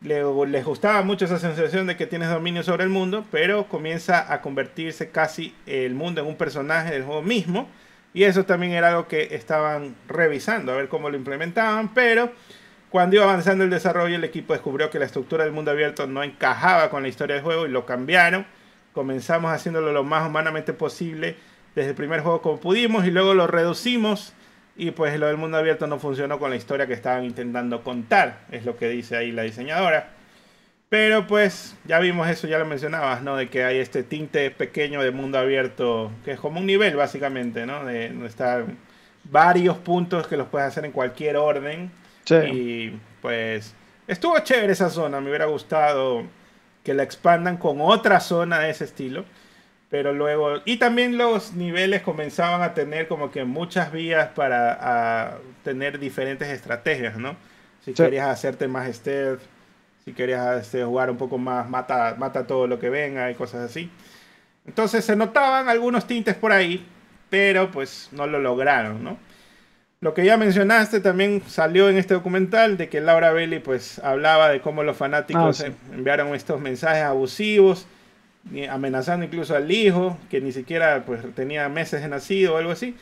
Le, 0.00 0.22
les 0.48 0.64
gustaba 0.64 1.02
mucho 1.02 1.24
esa 1.24 1.38
sensación 1.38 1.86
de 1.86 1.96
que 1.96 2.06
tienes 2.06 2.28
dominio 2.28 2.62
sobre 2.62 2.84
el 2.84 2.90
mundo, 2.90 3.24
pero 3.30 3.68
comienza 3.68 4.32
a 4.32 4.40
convertirse 4.40 5.10
casi 5.10 5.54
el 5.66 5.94
mundo 5.94 6.20
en 6.20 6.26
un 6.26 6.36
personaje 6.36 6.92
del 6.92 7.04
juego 7.04 7.22
mismo. 7.22 7.68
Y 8.12 8.24
eso 8.24 8.44
también 8.44 8.72
era 8.72 8.88
algo 8.88 9.08
que 9.08 9.34
estaban 9.34 9.96
revisando, 10.08 10.72
a 10.72 10.76
ver 10.76 10.88
cómo 10.88 11.10
lo 11.10 11.16
implementaban. 11.16 11.92
Pero 11.94 12.32
cuando 12.90 13.16
iba 13.16 13.24
avanzando 13.24 13.64
el 13.64 13.70
desarrollo, 13.70 14.16
el 14.16 14.24
equipo 14.24 14.52
descubrió 14.52 14.90
que 14.90 14.98
la 14.98 15.04
estructura 15.04 15.44
del 15.44 15.52
mundo 15.52 15.70
abierto 15.70 16.06
no 16.06 16.22
encajaba 16.22 16.90
con 16.90 17.02
la 17.02 17.08
historia 17.08 17.36
del 17.36 17.44
juego 17.44 17.66
y 17.66 17.70
lo 17.70 17.86
cambiaron. 17.86 18.46
Comenzamos 18.92 19.50
haciéndolo 19.52 19.92
lo 19.92 20.04
más 20.04 20.28
humanamente 20.28 20.72
posible 20.72 21.36
desde 21.74 21.90
el 21.90 21.96
primer 21.96 22.20
juego 22.20 22.40
como 22.40 22.60
pudimos 22.60 23.04
y 23.04 23.10
luego 23.10 23.34
lo 23.34 23.48
reducimos 23.48 24.32
y 24.76 24.90
pues 24.90 25.18
lo 25.18 25.26
del 25.26 25.36
mundo 25.36 25.56
abierto 25.56 25.86
no 25.86 25.98
funcionó 25.98 26.38
con 26.38 26.50
la 26.50 26.56
historia 26.56 26.86
que 26.86 26.92
estaban 26.94 27.24
intentando 27.24 27.82
contar, 27.82 28.40
es 28.50 28.64
lo 28.64 28.76
que 28.76 28.88
dice 28.88 29.16
ahí 29.16 29.32
la 29.32 29.42
diseñadora. 29.42 30.10
Pero 30.88 31.26
pues 31.26 31.76
ya 31.86 31.98
vimos 31.98 32.28
eso, 32.28 32.46
ya 32.46 32.58
lo 32.58 32.66
mencionabas, 32.66 33.22
¿no? 33.22 33.36
De 33.36 33.48
que 33.48 33.64
hay 33.64 33.78
este 33.78 34.02
tinte 34.02 34.50
pequeño 34.50 35.02
de 35.02 35.10
mundo 35.10 35.38
abierto, 35.38 36.12
que 36.24 36.32
es 36.32 36.40
como 36.40 36.60
un 36.60 36.66
nivel 36.66 36.94
básicamente, 36.94 37.66
¿no? 37.66 37.84
De 37.84 38.12
estar 38.26 38.64
varios 39.24 39.76
puntos 39.78 40.26
que 40.26 40.36
los 40.36 40.46
puedes 40.48 40.68
hacer 40.68 40.84
en 40.84 40.92
cualquier 40.92 41.36
orden. 41.36 41.90
Sí. 42.24 42.34
Y 42.34 43.00
pues 43.22 43.74
estuvo 44.06 44.38
chévere 44.38 44.72
esa 44.72 44.90
zona, 44.90 45.20
me 45.20 45.30
hubiera 45.30 45.46
gustado 45.46 46.22
que 46.84 46.94
la 46.94 47.02
expandan 47.02 47.56
con 47.56 47.80
otra 47.80 48.20
zona 48.20 48.60
de 48.60 48.70
ese 48.70 48.84
estilo. 48.84 49.24
Pero 49.90 50.12
luego, 50.12 50.60
y 50.64 50.78
también 50.78 51.18
los 51.18 51.52
niveles 51.54 52.02
comenzaban 52.02 52.62
a 52.62 52.74
tener 52.74 53.06
como 53.06 53.30
que 53.30 53.44
muchas 53.44 53.92
vías 53.92 54.30
para 54.34 55.38
tener 55.62 55.98
diferentes 55.98 56.48
estrategias, 56.48 57.16
¿no? 57.16 57.36
Si 57.84 57.92
querías 57.92 58.28
hacerte 58.28 58.66
más 58.66 58.92
stealth, 58.94 59.40
si 60.04 60.12
querías 60.12 60.62
este, 60.62 60.84
jugar 60.84 61.10
un 61.10 61.16
poco 61.16 61.38
más, 61.38 61.68
mata, 61.68 62.14
mata 62.18 62.46
todo 62.46 62.66
lo 62.66 62.78
que 62.78 62.90
venga 62.90 63.30
y 63.30 63.34
cosas 63.34 63.70
así. 63.70 63.90
Entonces 64.66 65.04
se 65.04 65.16
notaban 65.16 65.68
algunos 65.68 66.06
tintes 66.06 66.34
por 66.34 66.52
ahí, 66.52 66.84
pero 67.30 67.70
pues 67.70 68.08
no 68.12 68.26
lo 68.26 68.38
lograron, 68.38 69.04
¿no? 69.04 69.18
Lo 70.00 70.12
que 70.12 70.24
ya 70.24 70.36
mencionaste 70.36 71.00
también 71.00 71.42
salió 71.46 71.88
en 71.88 71.96
este 71.96 72.12
documental 72.12 72.76
de 72.76 72.90
que 72.90 73.00
Laura 73.00 73.32
Belli 73.32 73.58
pues 73.58 73.98
hablaba 74.00 74.50
de 74.50 74.60
cómo 74.60 74.82
los 74.82 74.96
fanáticos 74.96 75.62
ah, 75.62 75.72
enviaron 75.92 76.34
estos 76.34 76.60
mensajes 76.60 77.02
abusivos 77.02 77.86
amenazando 78.70 79.24
incluso 79.24 79.54
al 79.56 79.70
hijo, 79.70 80.18
que 80.30 80.40
ni 80.40 80.52
siquiera 80.52 81.04
pues, 81.04 81.20
tenía 81.34 81.68
meses 81.68 82.02
de 82.02 82.08
nacido 82.08 82.54
o 82.54 82.56
algo 82.56 82.72
así. 82.72 82.96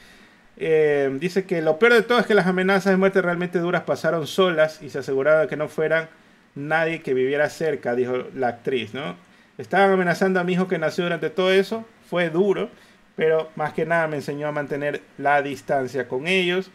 Eh, 0.56 1.16
dice 1.18 1.44
que 1.44 1.62
lo 1.62 1.78
peor 1.78 1.94
de 1.94 2.02
todo 2.02 2.18
es 2.18 2.26
que 2.26 2.34
las 2.34 2.46
amenazas 2.46 2.92
de 2.92 2.96
muerte 2.96 3.22
realmente 3.22 3.58
duras 3.58 3.82
pasaron 3.82 4.26
solas 4.26 4.82
y 4.82 4.90
se 4.90 4.98
aseguraba 4.98 5.46
que 5.48 5.56
no 5.56 5.68
fueran 5.68 6.08
nadie 6.54 7.02
que 7.02 7.14
viviera 7.14 7.48
cerca, 7.48 7.94
dijo 7.94 8.24
la 8.34 8.48
actriz, 8.48 8.94
¿no? 8.94 9.16
Estaban 9.58 9.92
amenazando 9.92 10.40
a 10.40 10.44
mi 10.44 10.52
hijo 10.54 10.68
que 10.68 10.78
nació 10.78 11.04
durante 11.04 11.30
todo 11.30 11.52
eso, 11.52 11.84
fue 12.08 12.30
duro, 12.30 12.70
pero 13.16 13.50
más 13.56 13.72
que 13.72 13.86
nada 13.86 14.06
me 14.08 14.16
enseñó 14.16 14.48
a 14.48 14.52
mantener 14.52 15.02
la 15.18 15.42
distancia 15.42 16.08
con 16.08 16.26
ellos. 16.26 16.70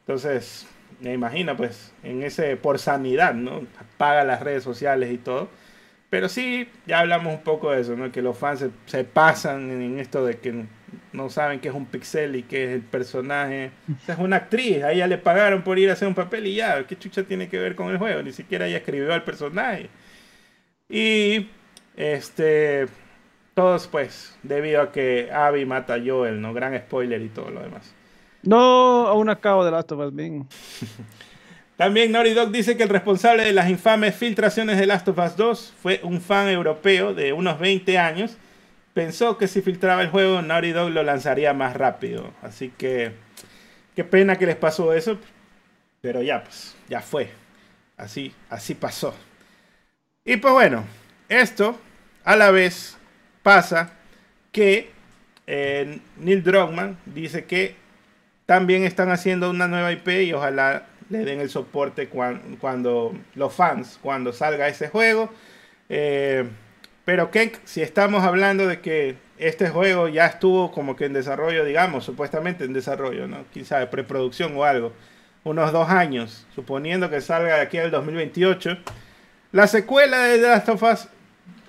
Entonces, 0.00 0.66
me 1.00 1.12
imagino, 1.12 1.56
pues, 1.56 1.92
en 2.02 2.22
ese, 2.22 2.56
por 2.56 2.78
sanidad, 2.78 3.34
¿no? 3.34 3.62
Apaga 3.78 4.24
las 4.24 4.40
redes 4.40 4.62
sociales 4.62 5.12
y 5.12 5.18
todo. 5.18 5.48
Pero 6.10 6.28
sí, 6.28 6.68
ya 6.86 7.00
hablamos 7.00 7.34
un 7.34 7.42
poco 7.42 7.70
de 7.70 7.82
eso, 7.82 7.94
¿no? 7.94 8.10
Que 8.10 8.22
los 8.22 8.36
fans 8.36 8.64
se, 8.86 9.04
pasan 9.04 9.70
en 9.70 9.98
esto 9.98 10.24
de 10.24 10.38
que 10.38 10.64
no 11.12 11.28
saben 11.28 11.60
qué 11.60 11.68
es 11.68 11.74
un 11.74 11.84
pixel 11.86 12.36
y 12.36 12.44
qué 12.44 12.64
es 12.64 12.70
el 12.70 12.82
personaje. 12.82 13.72
O 14.08 14.12
es 14.12 14.18
una 14.18 14.36
actriz, 14.36 14.82
a 14.82 14.92
ella 14.92 15.06
le 15.06 15.18
pagaron 15.18 15.62
por 15.62 15.78
ir 15.78 15.90
a 15.90 15.92
hacer 15.92 16.08
un 16.08 16.14
papel 16.14 16.46
y 16.46 16.54
ya, 16.54 16.86
¿qué 16.86 16.98
chucha 16.98 17.24
tiene 17.24 17.48
que 17.48 17.58
ver 17.58 17.74
con 17.74 17.90
el 17.90 17.98
juego? 17.98 18.22
Ni 18.22 18.32
siquiera 18.32 18.66
ella 18.66 18.78
escribió 18.78 19.12
al 19.12 19.24
personaje. 19.24 19.90
Y, 20.88 21.48
este, 21.96 22.86
todos 23.52 23.86
pues, 23.88 24.38
debido 24.42 24.80
a 24.80 24.92
que 24.92 25.30
Abby 25.30 25.66
mata 25.66 25.94
a 25.94 26.00
Joel, 26.02 26.40
¿no? 26.40 26.54
Gran 26.54 26.78
spoiler 26.78 27.20
y 27.20 27.28
todo 27.28 27.50
lo 27.50 27.60
demás. 27.60 27.94
No, 28.42 29.08
aún 29.08 29.28
acabo 29.28 29.64
de 29.64 29.72
Last 29.72 29.92
of 29.92 30.00
Us 30.00 30.12
También 31.78 32.10
Naughty 32.10 32.34
Dog 32.34 32.50
dice 32.50 32.76
que 32.76 32.82
el 32.82 32.88
responsable 32.88 33.44
de 33.44 33.52
las 33.52 33.70
infames 33.70 34.16
filtraciones 34.16 34.78
de 34.78 34.86
Last 34.86 35.06
of 35.06 35.18
Us 35.18 35.36
2 35.36 35.74
fue 35.80 36.00
un 36.02 36.20
fan 36.20 36.48
europeo 36.48 37.14
de 37.14 37.32
unos 37.32 37.60
20 37.60 37.96
años. 37.98 38.36
Pensó 38.94 39.38
que 39.38 39.46
si 39.46 39.62
filtraba 39.62 40.02
el 40.02 40.08
juego, 40.08 40.42
Naughty 40.42 40.72
Dog 40.72 40.90
lo 40.90 41.04
lanzaría 41.04 41.54
más 41.54 41.76
rápido. 41.76 42.32
Así 42.42 42.72
que, 42.76 43.12
qué 43.94 44.02
pena 44.02 44.34
que 44.34 44.46
les 44.46 44.56
pasó 44.56 44.92
eso. 44.92 45.20
Pero 46.00 46.20
ya, 46.20 46.42
pues, 46.42 46.74
ya 46.88 47.00
fue. 47.00 47.30
Así, 47.96 48.34
así 48.50 48.74
pasó. 48.74 49.14
Y 50.24 50.36
pues 50.38 50.52
bueno, 50.52 50.82
esto 51.28 51.80
a 52.24 52.34
la 52.34 52.50
vez 52.50 52.98
pasa 53.44 53.92
que 54.50 54.90
eh, 55.46 56.00
Neil 56.16 56.42
Druckmann 56.42 56.98
dice 57.06 57.44
que 57.44 57.76
también 58.46 58.82
están 58.82 59.12
haciendo 59.12 59.48
una 59.48 59.68
nueva 59.68 59.92
IP 59.92 60.08
y 60.08 60.32
ojalá 60.32 60.87
le 61.10 61.24
den 61.24 61.40
el 61.40 61.50
soporte 61.50 62.08
cuando, 62.08 63.14
los 63.34 63.54
fans, 63.54 63.98
cuando 64.02 64.32
salga 64.32 64.68
ese 64.68 64.88
juego. 64.88 65.30
Eh, 65.88 66.44
pero 67.04 67.30
que 67.30 67.52
si 67.64 67.80
estamos 67.80 68.22
hablando 68.24 68.66
de 68.66 68.80
que 68.80 69.16
este 69.38 69.70
juego 69.70 70.08
ya 70.08 70.26
estuvo 70.26 70.70
como 70.72 70.96
que 70.96 71.06
en 71.06 71.12
desarrollo, 71.14 71.64
digamos, 71.64 72.04
supuestamente 72.04 72.64
en 72.64 72.72
desarrollo, 72.72 73.26
¿no? 73.26 73.44
Quizá 73.52 73.78
de 73.78 73.86
preproducción 73.86 74.54
o 74.56 74.64
algo, 74.64 74.92
unos 75.44 75.72
dos 75.72 75.88
años, 75.88 76.46
suponiendo 76.54 77.08
que 77.08 77.20
salga 77.20 77.56
de 77.56 77.60
aquí 77.62 77.78
al 77.78 77.90
2028. 77.90 78.76
La 79.52 79.66
secuela 79.66 80.24
de 80.24 80.38
The 80.38 80.48
Last 80.48 80.68
of 80.68 80.82
Us, 80.82 81.08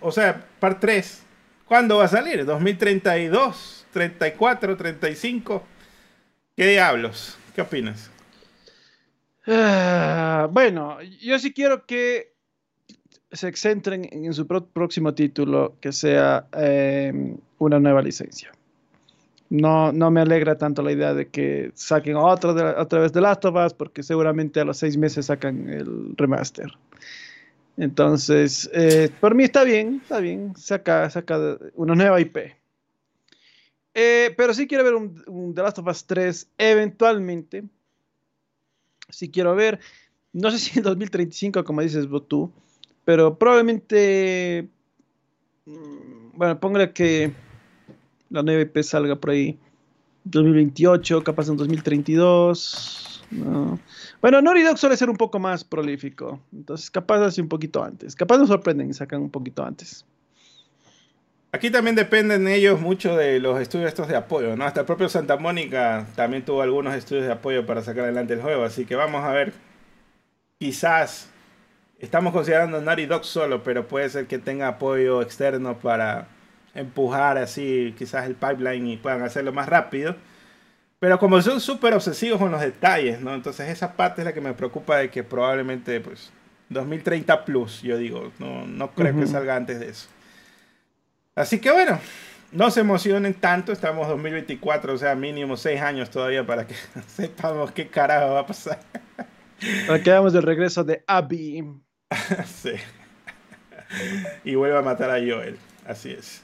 o 0.01 0.11
sea, 0.11 0.43
par 0.59 0.79
3, 0.79 1.23
¿cuándo 1.65 1.97
va 1.97 2.05
a 2.05 2.09
salir? 2.09 2.45
¿2032? 2.45 3.85
¿34? 3.93 4.77
¿35? 4.77 5.61
¿Qué 6.57 6.67
diablos? 6.67 7.37
¿Qué 7.55 7.61
opinas? 7.61 8.11
Ah, 9.51 10.47
bueno, 10.51 11.01
yo 11.01 11.39
sí 11.39 11.51
quiero 11.53 11.87
que 11.87 12.35
se 13.31 13.51
centren 13.53 14.07
en 14.11 14.31
su 14.33 14.45
próximo 14.45 15.15
título, 15.15 15.75
que 15.81 15.91
sea 15.91 16.47
em, 16.53 17.35
una 17.57 17.79
nueva 17.79 18.03
licencia. 18.03 18.51
No, 19.49 19.91
no 19.91 20.11
me 20.11 20.21
alegra 20.21 20.55
tanto 20.55 20.83
la 20.83 20.91
idea 20.91 21.15
de 21.15 21.29
que 21.29 21.71
saquen 21.73 22.15
otro 22.15 22.53
de, 22.53 22.63
otra 22.63 22.99
vez 22.99 23.11
de 23.11 23.21
Last 23.21 23.43
of 23.45 23.55
Us, 23.55 23.73
porque 23.73 24.03
seguramente 24.03 24.59
a 24.59 24.65
los 24.65 24.77
seis 24.77 24.97
meses 24.97 25.25
sacan 25.25 25.67
el 25.67 26.15
remaster. 26.15 26.71
Entonces, 27.75 28.69
eh, 28.71 29.09
por 29.19 29.33
mí 29.33 29.45
está 29.45 29.63
bien, 29.63 30.01
está 30.03 30.19
bien, 30.19 30.55
saca, 30.55 31.09
saca 31.09 31.57
una 31.73 31.95
nueva 31.95 32.21
IP. 32.21 32.37
Eh, 33.95 34.31
pero 34.37 34.53
sí 34.53 34.67
quiero 34.67 34.83
ver 34.83 34.93
un, 34.93 35.23
un 35.25 35.55
The 35.55 35.63
Last 35.63 35.79
of 35.79 35.87
Us 35.87 36.05
3 36.05 36.51
eventualmente 36.59 37.63
si 39.09 39.29
quiero 39.29 39.55
ver. 39.55 39.79
No 40.33 40.51
sé 40.51 40.59
si 40.59 40.79
en 40.79 40.83
2035, 40.83 41.63
como 41.63 41.81
dices 41.81 42.07
tú, 42.27 42.51
pero 43.05 43.37
probablemente. 43.37 44.69
Mm, 45.65 46.37
bueno, 46.37 46.59
póngale 46.59 46.93
que 46.93 47.33
la 48.29 48.41
9P 48.41 48.83
salga 48.83 49.15
por 49.15 49.31
ahí 49.31 49.57
2028, 50.23 51.23
capaz 51.23 51.49
en 51.49 51.57
2032. 51.57 53.23
No. 53.31 53.79
Bueno, 54.21 54.41
Naughty 54.41 54.63
suele 54.75 54.97
ser 54.97 55.09
un 55.09 55.17
poco 55.17 55.39
más 55.39 55.63
prolífico, 55.63 56.39
entonces 56.51 56.89
capaz 56.89 57.23
hace 57.23 57.41
un 57.41 57.47
poquito 57.47 57.83
antes. 57.83 58.15
Capaz 58.15 58.37
nos 58.37 58.47
sorprenden 58.47 58.89
y 58.89 58.93
sacan 58.93 59.21
un 59.21 59.29
poquito 59.29 59.63
antes. 59.63 60.05
Aquí 61.51 61.71
también 61.71 61.95
dependen 61.95 62.47
ellos 62.47 62.79
mucho 62.79 63.17
de 63.17 63.39
los 63.39 63.59
estudios 63.59 63.87
estos 63.87 64.07
de 64.07 64.15
apoyo, 64.15 64.55
¿no? 64.55 64.65
Hasta 64.65 64.81
el 64.81 64.85
propio 64.85 65.09
Santa 65.09 65.37
Mónica 65.37 66.05
también 66.15 66.45
tuvo 66.45 66.61
algunos 66.61 66.93
estudios 66.93 67.25
de 67.25 67.31
apoyo 67.31 67.65
para 67.65 67.81
sacar 67.81 68.03
adelante 68.03 68.33
el 68.33 68.41
juego, 68.41 68.63
así 68.63 68.85
que 68.85 68.95
vamos 68.95 69.23
a 69.23 69.31
ver. 69.31 69.53
Quizás 70.59 71.31
estamos 71.97 72.33
considerando 72.33 72.79
Naughty 72.81 73.07
Dog 73.07 73.25
solo, 73.25 73.63
pero 73.63 73.87
puede 73.87 74.09
ser 74.09 74.27
que 74.27 74.37
tenga 74.37 74.67
apoyo 74.67 75.23
externo 75.23 75.79
para 75.79 76.27
empujar 76.75 77.39
así 77.39 77.95
quizás 77.97 78.27
el 78.27 78.35
pipeline 78.35 78.85
y 78.85 78.97
puedan 78.97 79.23
hacerlo 79.23 79.51
más 79.51 79.67
rápido. 79.67 80.15
Pero 80.99 81.17
como 81.17 81.41
son 81.41 81.61
súper 81.61 81.95
obsesivos 81.95 82.39
con 82.39 82.51
los 82.51 82.61
detalles, 82.61 83.21
¿no? 83.21 83.33
Entonces 83.33 83.69
esa 83.69 83.93
parte 83.93 84.21
es 84.21 84.25
la 84.25 84.33
que 84.33 84.41
me 84.41 84.53
preocupa 84.53 84.97
de 84.97 85.09
que 85.09 85.23
probablemente, 85.23 85.99
pues, 85.99 86.31
2030 86.69 87.45
plus, 87.45 87.81
yo 87.81 87.97
digo, 87.97 88.31
no, 88.37 88.67
no 88.67 88.91
creo 88.91 89.17
que 89.17 89.25
salga 89.25 89.55
antes 89.55 89.79
de 89.79 89.89
eso. 89.89 90.09
Así 91.39 91.59
que 91.59 91.71
bueno, 91.71 91.97
no 92.51 92.69
se 92.69 92.81
emocionen 92.81 93.33
tanto, 93.33 93.71
estamos 93.71 94.09
2024, 94.09 94.93
o 94.93 94.97
sea, 94.97 95.15
mínimo 95.15 95.55
6 95.55 95.79
años 95.79 96.09
todavía 96.09 96.45
para 96.45 96.67
que 96.67 96.75
sepamos 97.07 97.71
qué 97.71 97.87
carajo 97.87 98.33
va 98.33 98.41
a 98.41 98.45
pasar. 98.45 98.81
Para 99.87 100.03
que 100.03 100.09
veamos 100.09 100.35
el 100.35 100.43
regreso 100.43 100.83
de 100.83 101.01
Abby. 101.07 101.63
sí. 102.45 102.71
Y 104.43 104.55
vuelve 104.55 104.79
a 104.79 104.81
matar 104.81 105.11
a 105.11 105.13
Joel, 105.13 105.57
así 105.87 106.11
es. 106.11 106.43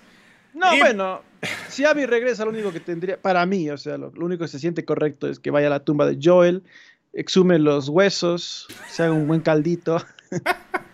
No, 0.54 0.78
bueno, 0.78 1.24
si 1.68 1.84
Abby 1.84 2.06
regresa, 2.06 2.46
lo 2.46 2.52
único 2.52 2.72
que 2.72 2.80
tendría, 2.80 3.22
para 3.22 3.46
mí, 3.46 3.70
o 3.70 3.78
sea, 3.78 3.98
lo, 3.98 4.14
único 4.16 4.46
que 4.46 4.48
se 4.48 4.60
siente 4.60 4.86
correcto 4.86 5.28
es 5.28 5.39
que 5.39 5.52
vaya 5.52 5.68
a 5.68 5.72
la 5.72 5.84
tumba 5.84 6.06
de 6.06 6.18
Joel, 6.24 6.64
exhume 7.12 7.60
los 7.60 7.89
huesos, 7.89 8.70
se 8.89 9.04
haga 9.04 9.12
un 9.12 9.28
buen 9.28 9.41
caldito. 9.41 10.02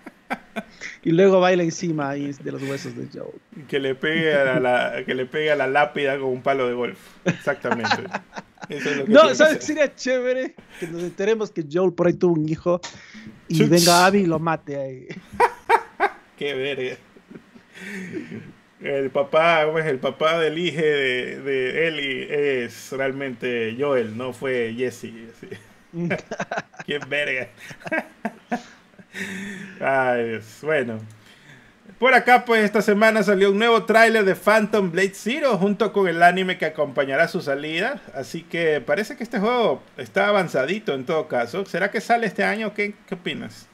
y 1.03 1.11
luego 1.11 1.39
baila 1.39 1.63
encima 1.63 2.13
de 2.13 2.51
los 2.51 2.61
huesos 2.63 2.95
de 2.95 3.07
Joel. 3.11 3.67
Que 3.67 3.79
le 3.79 3.95
pegue 3.95 4.33
a 4.33 4.59
la, 4.59 5.03
que 5.05 5.13
le 5.13 5.25
pegue 5.25 5.51
a 5.51 5.55
la 5.55 5.67
lápida 5.67 6.17
con 6.17 6.29
un 6.29 6.41
palo 6.41 6.67
de 6.67 6.73
golf. 6.73 6.99
Exactamente. 7.25 8.03
no, 9.07 9.33
¿sabes 9.35 9.57
qué 9.57 9.65
sería 9.65 9.95
chévere? 9.95 10.55
Que 10.79 10.87
nos 10.87 11.03
enteremos 11.03 11.51
que 11.51 11.65
Joel 11.71 11.93
por 11.93 12.07
ahí 12.07 12.13
tuvo 12.13 12.33
un 12.33 12.47
hijo 12.47 12.81
y 13.47 13.63
venga 13.63 14.05
Abby 14.05 14.19
y 14.19 14.25
lo 14.25 14.39
mate 14.39 14.77
ahí. 14.77 15.07
qué 16.37 16.53
verga. 16.53 16.97
El 18.81 19.11
papá, 19.11 19.63
es 19.79 19.85
el 19.85 19.99
papá 19.99 20.39
del 20.39 20.57
hijo 20.57 20.81
de, 20.81 21.39
de 21.39 21.87
Ellie 21.87 22.63
es 22.63 22.91
realmente 22.91 23.75
Joel, 23.79 24.17
no 24.17 24.33
fue 24.33 24.73
Jesse. 24.75 25.11
Qué 26.85 26.99
verga. 27.07 27.49
Ay, 29.79 30.39
Bueno. 30.61 30.99
Por 31.99 32.15
acá, 32.15 32.45
pues 32.45 32.63
esta 32.63 32.81
semana 32.81 33.21
salió 33.21 33.51
un 33.51 33.59
nuevo 33.59 33.85
tráiler 33.85 34.25
de 34.25 34.33
Phantom 34.33 34.91
Blade 34.91 35.13
Zero 35.13 35.57
junto 35.59 35.93
con 35.93 36.07
el 36.07 36.23
anime 36.23 36.57
que 36.57 36.65
acompañará 36.65 37.27
su 37.27 37.41
salida. 37.41 38.01
Así 38.15 38.41
que 38.41 38.81
parece 38.81 39.15
que 39.15 39.23
este 39.23 39.39
juego 39.39 39.83
está 39.97 40.27
avanzadito 40.27 40.95
en 40.95 41.05
todo 41.05 41.27
caso. 41.27 41.63
¿Será 41.65 41.91
que 41.91 42.01
sale 42.01 42.25
este 42.25 42.43
año? 42.43 42.73
¿Qué, 42.73 42.95
qué 43.05 43.15
opinas? 43.15 43.67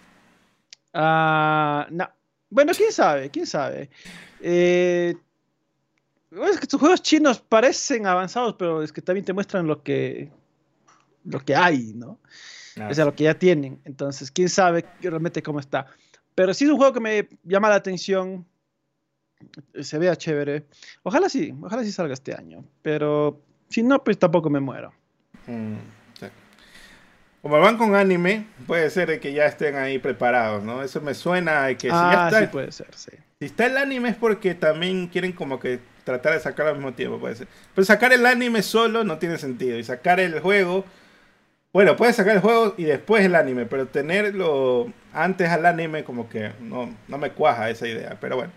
Ah, 0.93 1.87
no. 1.89 2.09
Bueno, 2.49 2.73
quién 2.75 2.91
sabe, 2.91 3.29
quién 3.29 3.45
sabe. 3.45 3.89
Eh, 4.41 5.15
es 6.31 6.57
que 6.57 6.63
estos 6.63 6.79
juegos 6.79 7.01
chinos 7.01 7.39
parecen 7.39 8.07
avanzados, 8.07 8.55
pero 8.57 8.83
es 8.83 8.91
que 8.91 9.01
también 9.01 9.25
te 9.25 9.33
muestran 9.33 9.67
que, 9.83 10.31
lo 11.23 11.39
que 11.39 11.55
hay, 11.55 11.93
¿no? 11.95 12.19
O 12.89 12.93
sea, 12.93 13.05
lo 13.05 13.15
que 13.15 13.25
ya 13.25 13.33
tienen. 13.33 13.79
Entonces, 13.85 14.31
quién 14.31 14.49
sabe 14.49 14.85
realmente 15.01 15.41
cómo 15.41 15.59
está. 15.59 15.87
Pero 16.35 16.53
sí 16.53 16.65
es 16.65 16.71
un 16.71 16.77
juego 16.77 16.93
que 16.93 16.99
me 16.99 17.27
llama 17.43 17.69
la 17.69 17.75
atención. 17.75 18.45
Se 19.81 19.97
vea 19.97 20.15
chévere. 20.15 20.65
Ojalá 21.03 21.29
sí, 21.29 21.53
ojalá 21.61 21.83
sí 21.83 21.91
salga 21.91 22.13
este 22.13 22.33
año. 22.33 22.63
Pero 22.81 23.41
si 23.69 23.83
no, 23.83 24.03
pues 24.03 24.17
tampoco 24.17 24.49
me 24.49 24.59
muero. 24.59 24.93
Mm, 25.47 25.75
Como 27.41 27.59
van 27.59 27.77
con 27.77 27.95
anime, 27.95 28.47
puede 28.65 28.89
ser 28.89 29.19
que 29.19 29.33
ya 29.33 29.45
estén 29.45 29.75
ahí 29.75 29.99
preparados, 29.99 30.63
¿no? 30.63 30.83
Eso 30.83 31.01
me 31.01 31.13
suena 31.13 31.65
a 31.65 31.73
que 31.75 31.87
si 31.87 31.93
ya 31.93 32.25
ah, 32.25 32.27
está, 32.27 32.41
sí 32.41 32.47
puede 32.47 32.71
ser, 32.71 32.93
sí. 32.95 33.11
Si 33.39 33.45
está 33.45 33.67
el 33.67 33.77
anime 33.77 34.09
es 34.09 34.15
porque 34.15 34.55
también 34.55 35.07
quieren 35.07 35.31
como 35.31 35.59
que 35.59 35.79
tratar 36.03 36.33
de 36.33 36.39
sacarlo 36.39 36.71
al 36.71 36.77
mismo 36.77 36.93
tiempo, 36.93 37.19
puede 37.19 37.35
ser. 37.35 37.47
Pero 37.75 37.85
sacar 37.85 38.11
el 38.13 38.25
anime 38.25 38.63
solo 38.63 39.03
no 39.03 39.17
tiene 39.19 39.37
sentido. 39.37 39.77
Y 39.77 39.83
sacar 39.83 40.19
el 40.19 40.39
juego 40.39 40.85
bueno, 41.77 41.95
puedes 41.95 42.15
sacar 42.15 42.37
el 42.37 42.41
juego 42.41 42.73
y 42.75 42.85
después 42.85 43.23
el 43.23 43.35
anime, 43.35 43.67
pero 43.67 43.85
tenerlo 43.85 44.91
antes 45.13 45.47
al 45.47 45.63
anime 45.63 46.03
como 46.03 46.27
que 46.27 46.53
no, 46.59 46.91
no 47.07 47.17
me 47.19 47.29
cuaja 47.33 47.69
esa 47.69 47.87
idea, 47.87 48.17
pero 48.19 48.35
bueno. 48.35 48.51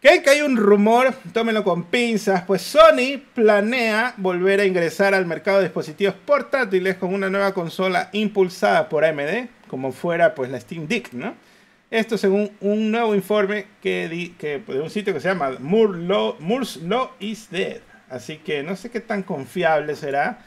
Que 0.00 0.22
hay 0.30 0.40
un 0.40 0.56
rumor, 0.56 1.12
tómenlo 1.32 1.64
con 1.64 1.82
pinzas, 1.82 2.42
pues 2.42 2.62
Sony 2.62 3.20
planea 3.34 4.14
volver 4.18 4.60
a 4.60 4.64
ingresar 4.64 5.14
al 5.14 5.26
mercado 5.26 5.56
de 5.56 5.64
dispositivos 5.64 6.14
portátiles 6.14 6.94
con 6.94 7.12
una 7.12 7.28
nueva 7.28 7.52
consola 7.54 8.08
impulsada 8.12 8.88
por 8.88 9.04
AMD, 9.04 9.48
como 9.66 9.90
fuera 9.90 10.32
pues 10.36 10.48
la 10.48 10.60
Steam 10.60 10.86
Deck, 10.86 11.12
¿no? 11.14 11.34
Esto 11.90 12.16
según 12.16 12.52
un 12.60 12.92
nuevo 12.92 13.16
informe 13.16 13.66
que, 13.82 14.08
de 14.38 14.80
un 14.80 14.90
sitio 14.90 15.12
que 15.12 15.18
se 15.18 15.26
llama 15.26 15.56
Moore's 15.58 16.76
Law 16.76 17.10
is 17.18 17.50
Dead. 17.50 17.80
Así 18.08 18.36
que 18.36 18.62
no 18.62 18.76
sé 18.76 18.90
qué 18.92 19.00
tan 19.00 19.24
confiable 19.24 19.96
será. 19.96 20.38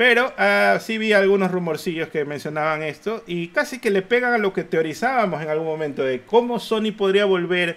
Pero 0.00 0.28
uh, 0.28 0.80
sí 0.80 0.96
vi 0.96 1.12
algunos 1.12 1.50
rumorcillos 1.50 2.08
que 2.08 2.24
mencionaban 2.24 2.82
esto 2.82 3.22
y 3.26 3.48
casi 3.48 3.80
que 3.80 3.90
le 3.90 4.00
pegan 4.00 4.32
a 4.32 4.38
lo 4.38 4.54
que 4.54 4.64
teorizábamos 4.64 5.42
en 5.42 5.50
algún 5.50 5.66
momento 5.66 6.02
de 6.02 6.22
cómo 6.22 6.58
Sony 6.58 6.92
podría 6.96 7.26
volver 7.26 7.76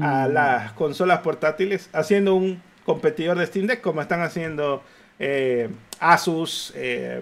a 0.00 0.26
mm. 0.26 0.32
las 0.32 0.72
consolas 0.72 1.18
portátiles 1.18 1.90
haciendo 1.92 2.36
un 2.36 2.62
competidor 2.86 3.36
de 3.36 3.44
Steam 3.44 3.66
Deck 3.66 3.82
como 3.82 4.00
están 4.00 4.22
haciendo 4.22 4.82
eh, 5.18 5.68
Asus, 6.00 6.72
eh, 6.74 7.20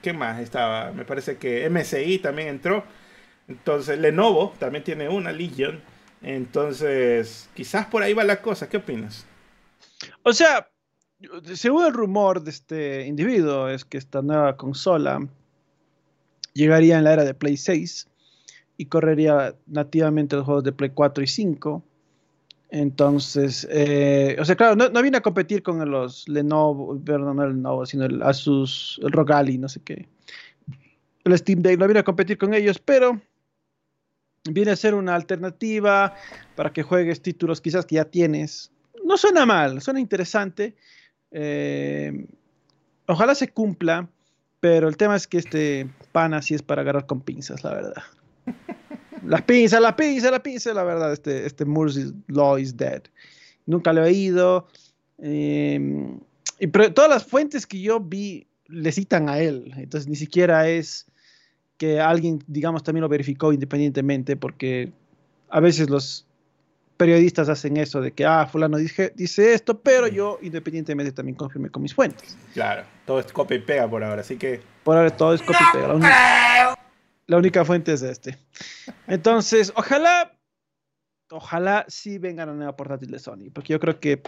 ¿qué 0.00 0.14
más 0.14 0.40
estaba? 0.40 0.90
Me 0.92 1.04
parece 1.04 1.36
que 1.36 1.68
MSI 1.68 2.20
también 2.20 2.48
entró. 2.48 2.84
Entonces 3.48 3.98
Lenovo 3.98 4.54
también 4.58 4.82
tiene 4.82 5.10
una 5.10 5.30
Legion. 5.30 5.82
Entonces, 6.22 7.50
quizás 7.52 7.84
por 7.84 8.02
ahí 8.02 8.14
va 8.14 8.24
la 8.24 8.40
cosa. 8.40 8.66
¿Qué 8.66 8.78
opinas? 8.78 9.26
O 10.22 10.32
sea, 10.32 10.66
según 11.54 11.84
el 11.84 11.92
rumor 11.92 12.42
de 12.42 12.50
este 12.50 13.06
individuo, 13.06 13.68
es 13.68 13.84
que 13.84 13.98
esta 13.98 14.22
nueva 14.22 14.56
consola 14.56 15.26
llegaría 16.52 16.98
en 16.98 17.04
la 17.04 17.12
era 17.12 17.24
de 17.24 17.34
Play 17.34 17.56
6 17.56 18.08
y 18.76 18.86
correría 18.86 19.54
nativamente 19.66 20.36
los 20.36 20.44
juegos 20.44 20.64
de 20.64 20.72
Play 20.72 20.90
4 20.90 21.24
y 21.24 21.26
5. 21.26 21.82
Entonces, 22.70 23.66
eh, 23.70 24.36
o 24.38 24.44
sea, 24.44 24.54
claro, 24.54 24.76
no, 24.76 25.02
viene 25.02 25.16
a 25.16 25.22
competir 25.22 25.62
con 25.62 25.90
los 25.90 26.28
Lenovo, 26.28 27.00
perdón, 27.02 27.36
no 27.36 27.44
el 27.44 27.56
Lenovo, 27.56 27.86
sino 27.86 28.04
el 28.04 28.22
Asus, 28.22 29.00
el 29.02 29.10
Rogali, 29.10 29.58
no 29.58 29.68
sé 29.68 29.80
qué. 29.82 30.06
El 31.24 31.36
Steam 31.36 31.62
Deck 31.62 31.78
no 31.78 31.86
viene 31.86 32.00
a 32.00 32.04
competir 32.04 32.38
con 32.38 32.54
ellos, 32.54 32.78
pero 32.78 33.20
viene 34.44 34.70
a 34.70 34.76
ser 34.76 34.94
una 34.94 35.14
alternativa 35.14 36.14
para 36.54 36.72
que 36.72 36.82
juegues 36.82 37.22
títulos 37.22 37.60
quizás 37.60 37.86
que 37.86 37.96
ya 37.96 38.04
tienes. 38.04 38.70
No 39.04 39.16
suena 39.16 39.46
mal, 39.46 39.80
suena 39.80 40.00
interesante. 40.00 40.76
Eh, 41.30 42.26
ojalá 43.06 43.34
se 43.34 43.48
cumpla, 43.48 44.08
pero 44.60 44.88
el 44.88 44.96
tema 44.96 45.16
es 45.16 45.26
que 45.26 45.38
este 45.38 45.88
pan 46.12 46.34
así 46.34 46.54
es 46.54 46.62
para 46.62 46.82
agarrar 46.82 47.06
con 47.06 47.20
pinzas, 47.20 47.64
la 47.64 47.74
verdad. 47.74 48.02
Las 49.24 49.42
pinzas, 49.42 49.80
la 49.80 49.96
pinza, 49.96 50.30
la 50.30 50.42
pinza, 50.42 50.72
la 50.72 50.84
verdad, 50.84 51.12
este, 51.12 51.44
este 51.44 51.64
Moore's 51.64 52.12
Law 52.28 52.56
is 52.56 52.76
dead. 52.76 53.02
Nunca 53.66 53.92
lo 53.92 54.04
he 54.04 54.10
oído. 54.10 54.68
Em, 55.18 56.20
y 56.60 56.68
pero 56.68 56.94
todas 56.94 57.10
las 57.10 57.24
fuentes 57.24 57.66
que 57.66 57.80
yo 57.80 57.98
vi 58.00 58.46
le 58.66 58.92
citan 58.92 59.28
a 59.28 59.40
él. 59.40 59.74
Entonces 59.76 60.08
ni 60.08 60.14
siquiera 60.14 60.68
es 60.68 61.06
que 61.78 62.00
alguien, 62.00 62.42
digamos, 62.46 62.82
también 62.82 63.02
lo 63.02 63.08
verificó 63.08 63.52
independientemente, 63.52 64.36
porque 64.36 64.92
a 65.48 65.60
veces 65.60 65.90
los 65.90 66.27
periodistas 66.98 67.48
hacen 67.48 67.78
eso 67.78 68.02
de 68.02 68.12
que, 68.12 68.26
ah, 68.26 68.46
fulano 68.46 68.76
dice, 68.76 69.12
dice 69.14 69.54
esto, 69.54 69.80
pero 69.80 70.08
yo 70.08 70.38
independientemente 70.42 71.12
también 71.12 71.36
confirmé 71.36 71.70
con 71.70 71.82
mis 71.82 71.94
fuentes. 71.94 72.36
Claro, 72.52 72.82
todo 73.06 73.20
es 73.20 73.32
copia 73.32 73.56
y 73.56 73.60
pega 73.60 73.88
por 73.88 74.04
ahora, 74.04 74.20
así 74.20 74.36
que... 74.36 74.60
Por 74.84 74.96
ahora 74.96 75.16
todo 75.16 75.32
es 75.32 75.40
copia 75.40 75.66
y 75.70 75.76
pega. 75.76 75.88
La 75.88 75.94
única, 75.94 76.78
la 77.26 77.36
única 77.36 77.64
fuente 77.64 77.92
es 77.92 78.02
este. 78.02 78.36
Entonces, 79.06 79.72
ojalá, 79.76 80.36
ojalá 81.30 81.86
sí 81.88 82.18
vengan 82.18 82.48
a 82.48 82.52
una 82.52 82.58
nueva 82.58 82.76
portátil 82.76 83.12
de 83.12 83.18
Sony, 83.20 83.50
porque 83.54 83.72
yo 83.72 83.80
creo 83.80 84.00
que 84.00 84.20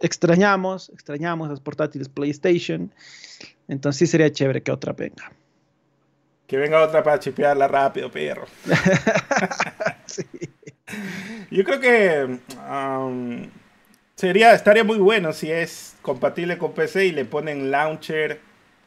extrañamos, 0.00 0.90
extrañamos 0.90 1.48
las 1.48 1.60
portátiles 1.60 2.08
PlayStation, 2.08 2.94
entonces 3.66 3.98
sí 3.98 4.06
sería 4.06 4.30
chévere 4.30 4.62
que 4.62 4.70
otra 4.70 4.92
venga. 4.92 5.32
Que 6.46 6.58
venga 6.58 6.80
otra 6.82 7.02
para 7.02 7.18
chipearla 7.18 7.66
rápido, 7.66 8.10
perro. 8.10 8.46
sí. 10.06 10.24
Yo 11.50 11.62
creo 11.62 11.80
que 11.80 12.38
um, 12.68 13.46
sería, 14.16 14.54
estaría 14.54 14.82
muy 14.84 14.98
bueno 14.98 15.32
si 15.32 15.50
es 15.50 15.96
compatible 16.02 16.58
con 16.58 16.72
PC 16.72 17.06
y 17.06 17.12
le 17.12 17.24
ponen 17.24 17.70
launcher. 17.70 18.40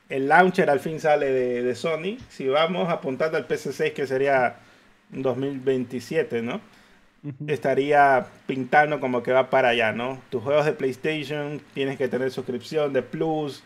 El 0.10 0.28
launcher 0.28 0.70
al 0.70 0.80
fin 0.80 1.00
sale 1.00 1.32
de, 1.32 1.76
Sony. 1.76 2.18
Si 2.30 2.48
vamos 2.48 2.90
apuntando 2.90 3.38
al 3.38 3.48
PC6, 3.48 3.94
que 3.94 4.08
sería 4.08 4.58
2027, 5.12 6.42
¿no? 6.42 6.62
estaría 7.48 8.28
pintando 8.46 9.00
como 9.00 9.24
que 9.24 9.34
va 9.34 9.50
para 9.50 9.70
allá, 9.70 9.92
¿no? 9.92 10.22
Tus 10.30 10.44
juegos 10.44 10.66
de 10.66 10.74
PlayStation 10.74 11.62
tienes 11.74 11.98
que 11.98 12.08
tener 12.08 12.32
suscripción 12.32 12.94
de 12.94 13.02
Plus 13.02 13.64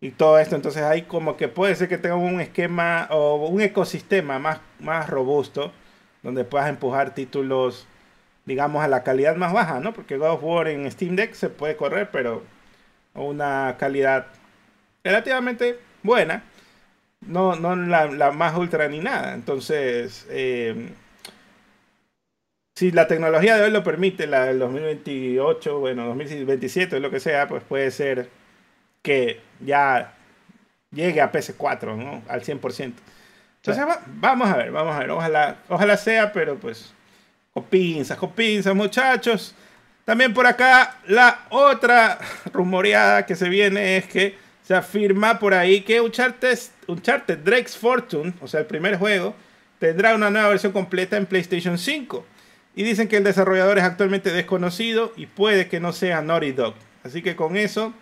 y 0.00 0.10
todo 0.10 0.38
esto, 0.38 0.56
entonces 0.56 0.82
hay 0.82 1.02
como 1.02 1.36
que 1.36 1.46
puede 1.46 1.74
ser 1.76 1.88
que 1.88 1.98
tenga 1.98 2.16
un 2.16 2.40
esquema 2.40 3.06
o 3.10 3.46
un 3.46 3.60
ecosistema 3.60 4.38
más, 4.38 4.60
más 4.80 5.08
robusto 5.08 5.72
donde 6.22 6.44
puedas 6.44 6.68
empujar 6.68 7.14
títulos, 7.14 7.86
digamos, 8.44 8.82
a 8.84 8.88
la 8.88 9.02
calidad 9.02 9.36
más 9.36 9.52
baja, 9.52 9.80
¿no? 9.80 9.92
Porque 9.92 10.16
God 10.16 10.30
of 10.30 10.44
War 10.44 10.68
en 10.68 10.90
Steam 10.90 11.16
Deck 11.16 11.34
se 11.34 11.48
puede 11.48 11.76
correr, 11.76 12.10
pero 12.10 12.42
a 13.14 13.20
una 13.20 13.76
calidad 13.78 14.26
relativamente 15.04 15.78
buena, 16.02 16.44
no, 17.20 17.56
no 17.56 17.76
la, 17.76 18.30
más 18.32 18.56
ultra 18.56 18.88
ni 18.88 19.00
nada. 19.00 19.34
Entonces, 19.34 20.26
eh, 20.30 20.90
si 22.74 22.92
la 22.92 23.06
tecnología 23.06 23.56
de 23.56 23.64
hoy 23.64 23.70
lo 23.70 23.84
permite, 23.84 24.26
la 24.26 24.46
del 24.46 24.58
2028, 24.58 25.78
bueno, 25.80 26.06
2027, 26.06 27.00
lo 27.00 27.10
que 27.10 27.20
sea, 27.20 27.46
pues 27.46 27.62
puede 27.62 27.90
ser 27.90 28.30
que 29.02 29.40
ya 29.60 30.14
llegue 30.90 31.20
a 31.20 31.32
PS4, 31.32 31.96
¿no? 31.96 32.22
Al 32.28 32.42
100%. 32.42 32.94
Entonces, 33.62 33.84
vamos 34.06 34.48
a 34.48 34.56
ver, 34.56 34.70
vamos 34.70 34.94
a 34.94 35.00
ver. 35.00 35.10
Ojalá, 35.10 35.58
ojalá 35.68 35.96
sea, 35.96 36.32
pero 36.32 36.58
pues, 36.58 36.92
con 37.52 37.64
pinzas, 37.64 38.16
con 38.16 38.32
pinzas, 38.32 38.74
muchachos. 38.74 39.54
También 40.04 40.32
por 40.32 40.46
acá, 40.46 40.98
la 41.06 41.46
otra 41.50 42.18
rumoreada 42.52 43.26
que 43.26 43.36
se 43.36 43.48
viene 43.48 43.98
es 43.98 44.06
que 44.06 44.38
se 44.62 44.74
afirma 44.74 45.38
por 45.38 45.52
ahí 45.52 45.82
que 45.82 46.00
Uncharted, 46.00 46.58
Uncharted 46.86 47.38
Drake's 47.38 47.76
Fortune, 47.76 48.32
o 48.40 48.48
sea, 48.48 48.60
el 48.60 48.66
primer 48.66 48.96
juego, 48.96 49.34
tendrá 49.78 50.14
una 50.14 50.30
nueva 50.30 50.48
versión 50.48 50.72
completa 50.72 51.16
en 51.16 51.26
PlayStation 51.26 51.76
5. 51.76 52.24
Y 52.74 52.82
dicen 52.82 53.08
que 53.08 53.18
el 53.18 53.24
desarrollador 53.24 53.78
es 53.78 53.84
actualmente 53.84 54.32
desconocido 54.32 55.12
y 55.16 55.26
puede 55.26 55.68
que 55.68 55.80
no 55.80 55.92
sea 55.92 56.22
Naughty 56.22 56.52
Dog. 56.52 56.74
Así 57.02 57.20
que 57.20 57.36
con 57.36 57.56
eso, 57.56 57.92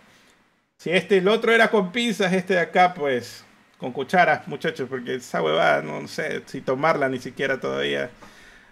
si 0.76 0.90
este, 0.90 1.18
el 1.18 1.28
otro 1.28 1.52
era 1.52 1.70
con 1.70 1.90
pinzas, 1.90 2.32
este 2.32 2.54
de 2.54 2.60
acá, 2.60 2.94
pues 2.94 3.44
con 3.78 3.92
cucharas, 3.92 4.46
muchachos, 4.48 4.88
porque 4.88 5.14
esa 5.14 5.42
huevada, 5.42 5.82
no 5.82 6.06
sé 6.08 6.42
si 6.46 6.60
tomarla 6.60 7.08
ni 7.08 7.18
siquiera 7.18 7.58
todavía. 7.60 8.10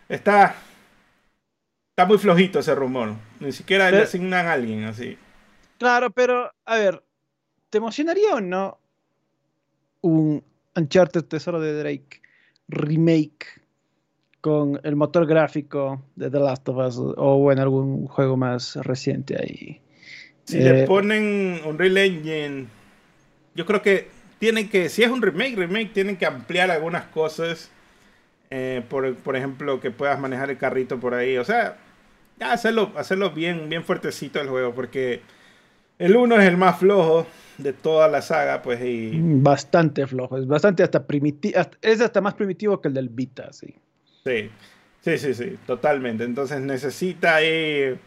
Está, 0.09 0.57
está 1.91 2.07
muy 2.07 2.19
flojito 2.19 2.59
ese 2.59 2.75
rumor. 2.75 3.15
Ni 3.41 3.53
siquiera 3.53 3.91
le 3.91 4.03
asignan 4.03 4.47
a 4.47 4.53
alguien 4.53 4.85
así. 4.85 5.17
Claro, 5.79 6.11
pero 6.11 6.53
a 6.65 6.77
ver, 6.77 7.03
¿te 7.71 7.79
emocionaría 7.79 8.35
o 8.35 8.41
no 8.41 8.79
un 10.01 10.43
Uncharted 10.75 11.25
Tesoro 11.25 11.61
de 11.61 11.79
Drake 11.79 12.21
remake 12.69 13.47
con 14.41 14.79
el 14.85 14.95
motor 14.95 15.27
gráfico 15.27 16.03
de 16.15 16.31
The 16.31 16.39
Last 16.39 16.69
of 16.69 16.77
Us 16.77 17.15
o 17.17 17.51
en 17.51 17.59
algún 17.59 18.07
juego 18.07 18.37
más 18.37 18.77
reciente 18.77 19.37
ahí. 19.37 19.81
Si 20.45 20.59
le 20.59 20.83
eh, 20.83 20.87
ponen 20.87 21.61
un 21.65 21.71
Unreal 21.71 21.97
Engine, 21.97 22.67
yo 23.55 23.67
creo 23.67 23.83
que 23.83 24.09
tienen 24.39 24.69
que, 24.69 24.89
si 24.89 25.03
es 25.03 25.11
un 25.11 25.23
remake, 25.23 25.57
remake, 25.57 25.93
tienen 25.93 26.17
que 26.17 26.27
ampliar 26.27 26.71
algunas 26.71 27.05
cosas. 27.05 27.71
Eh, 28.51 28.83
por, 28.89 29.15
por, 29.17 29.37
ejemplo, 29.37 29.81
que 29.81 29.91
puedas 29.91 30.21
manejar 30.21 30.51
el 30.51 30.59
carrito 30.59 31.01
por 31.01 31.15
ahí. 31.15 31.37
O 31.37 31.45
sea, 31.45 31.79
hacerlo, 32.41 32.93
hacerlo 32.97 33.31
bien, 33.31 33.69
bien 33.69 33.85
fuertecito 33.85 34.41
el 34.41 34.49
juego, 34.49 34.75
porque 34.75 35.23
el 35.99 36.17
1 36.17 36.41
es 36.41 36.49
el 36.49 36.57
más 36.57 36.79
flojo 36.79 37.27
de 37.59 37.73
toda 37.73 38.09
la 38.09 38.23
saga, 38.23 38.63
pues 38.63 38.81
y... 38.83 39.13
Bastante 39.15 40.07
flojo, 40.07 40.39
es 40.39 40.47
bastante 40.47 40.83
hasta 40.83 41.07
primitivo, 41.07 41.59
es 41.81 42.01
hasta 42.01 42.21
más 42.21 42.35
primitivo 42.35 42.81
que 42.81 42.89
el 42.89 42.95
del 42.95 43.09
Vita, 43.09 43.53
sí. 43.53 43.75
Sí, 44.25 44.51
sí, 45.01 45.19
sí, 45.19 45.35
sí, 45.35 45.59
totalmente. 45.67 46.25
Entonces 46.25 46.61
necesita 46.61 47.37
ahí 47.37 47.99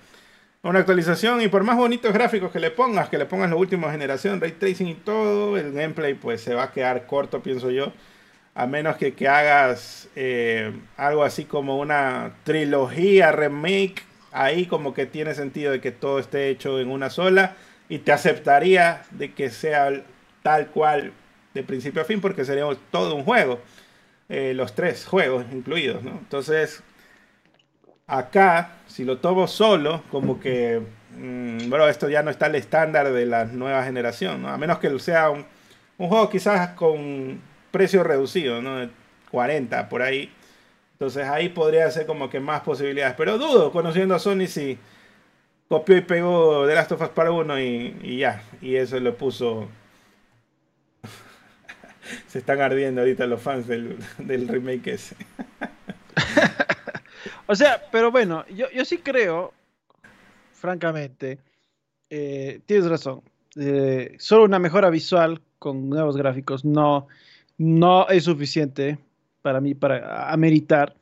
una 0.61 0.79
actualización 0.79 1.41
y 1.41 1.47
por 1.47 1.63
más 1.63 1.77
bonitos 1.77 2.13
gráficos 2.13 2.51
que 2.51 2.59
le 2.59 2.71
pongas, 2.71 3.09
que 3.09 3.17
le 3.17 3.25
pongas 3.25 3.49
la 3.49 3.55
última 3.55 3.91
generación, 3.91 4.41
ray 4.41 4.51
tracing 4.51 4.87
y 4.87 4.95
todo, 4.95 5.57
el 5.57 5.71
gameplay 5.71 6.13
pues 6.15 6.41
se 6.41 6.53
va 6.53 6.63
a 6.63 6.71
quedar 6.71 7.05
corto, 7.05 7.41
pienso 7.41 7.71
yo. 7.71 7.93
A 8.55 8.67
menos 8.67 8.97
que, 8.97 9.13
que 9.13 9.27
hagas 9.27 10.09
eh, 10.15 10.73
algo 10.97 11.23
así 11.23 11.45
como 11.45 11.79
una 11.79 12.35
trilogía, 12.43 13.31
remake, 13.31 14.03
ahí 14.31 14.65
como 14.65 14.93
que 14.93 15.05
tiene 15.05 15.33
sentido 15.33 15.71
de 15.71 15.79
que 15.79 15.91
todo 15.91 16.19
esté 16.19 16.49
hecho 16.49 16.79
en 16.79 16.89
una 16.89 17.09
sola 17.09 17.55
y 17.87 17.99
te 17.99 18.11
aceptaría 18.11 19.03
de 19.11 19.33
que 19.33 19.49
sea 19.49 20.03
tal 20.43 20.67
cual 20.67 21.13
de 21.53 21.63
principio 21.63 22.01
a 22.01 22.05
fin 22.05 22.19
porque 22.19 22.43
sería 22.43 22.65
todo 22.91 23.15
un 23.15 23.23
juego. 23.23 23.61
Eh, 24.27 24.53
los 24.53 24.75
tres 24.75 25.05
juegos 25.05 25.45
incluidos, 25.51 26.03
¿no? 26.03 26.11
Entonces, 26.11 26.83
acá, 28.09 28.71
si 28.87 29.05
lo 29.05 29.19
tomo 29.19 29.47
solo, 29.47 30.03
como 30.11 30.39
que, 30.39 30.81
bueno, 31.15 31.85
mm, 31.85 31.89
esto 31.89 32.09
ya 32.09 32.23
no 32.23 32.31
está 32.31 32.47
el 32.47 32.55
estándar 32.55 33.11
de 33.13 33.25
la 33.25 33.45
nueva 33.45 33.83
generación, 33.83 34.41
¿no? 34.41 34.49
A 34.49 34.57
menos 34.57 34.79
que 34.79 34.97
sea 34.99 35.29
un, 35.29 35.45
juego 35.97 36.29
quizás 36.29 36.69
con 36.69 37.39
precio 37.71 38.03
reducido, 38.03 38.61
¿no? 38.61 38.89
40 39.31 39.89
por 39.89 40.01
ahí. 40.01 40.31
Entonces 40.93 41.27
ahí 41.27 41.49
podría 41.49 41.89
ser 41.91 42.05
como 42.05 42.29
que 42.29 42.39
más 42.39 42.61
posibilidades. 42.61 43.15
Pero 43.15 43.37
dudo, 43.37 43.71
conociendo 43.71 44.15
a 44.15 44.19
Sony, 44.19 44.47
si 44.47 44.77
copió 45.69 45.95
y 45.97 46.01
pegó 46.01 46.67
The 46.67 46.75
Last 46.75 46.91
of 46.93 47.01
Us 47.01 47.09
para 47.09 47.31
uno 47.31 47.59
y, 47.59 48.17
ya. 48.17 48.43
Y 48.61 48.75
eso 48.75 48.99
lo 48.99 49.15
puso 49.15 49.69
se 52.27 52.39
están 52.39 52.59
ardiendo 52.59 53.01
ahorita 53.01 53.27
los 53.27 53.41
fans 53.41 53.67
del, 53.67 53.97
remake 54.47 54.87
ese. 54.93 55.15
o 57.51 57.55
sea, 57.55 57.81
pero 57.91 58.11
bueno, 58.11 58.45
yo, 58.47 58.67
sí 58.85 58.99
creo, 58.99 59.53
francamente, 60.53 61.39
eh, 62.11 62.61
tienes 62.67 62.87
razón. 62.87 63.23
Eh, 63.55 64.15
solo 64.19 64.43
una 64.43 64.59
mejora 64.59 64.91
visual 64.91 65.41
con 65.57 65.89
nuevos 65.89 66.15
gráficos 66.15 66.63
no, 66.63 67.07
no 67.57 68.07
es 68.07 68.25
suficiente 68.25 68.99
para 69.41 69.59
mí 69.61 69.73
para 69.73 70.31
ameritar. 70.31 70.95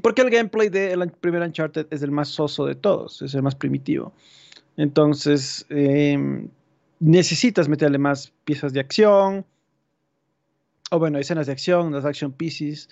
Porque 0.00 0.22
el 0.22 0.30
gameplay 0.30 0.68
del 0.68 1.10
primer 1.10 1.42
Uncharted 1.42 1.88
es 1.90 2.02
el 2.02 2.12
más 2.12 2.28
soso 2.28 2.64
de 2.64 2.76
todos, 2.76 3.20
es 3.20 3.34
el 3.34 3.42
más 3.42 3.56
primitivo. 3.56 4.12
Entonces, 4.76 5.66
em, 5.68 6.48
necesitas 7.00 7.68
meterle 7.68 7.98
más 7.98 8.32
piezas 8.44 8.72
de 8.72 8.78
acción, 8.78 9.44
o 10.90 10.98
bueno, 10.98 11.18
escenas 11.18 11.46
de 11.46 11.52
acción, 11.52 11.92
las 11.92 12.04
action 12.04 12.32
pieces, 12.32 12.88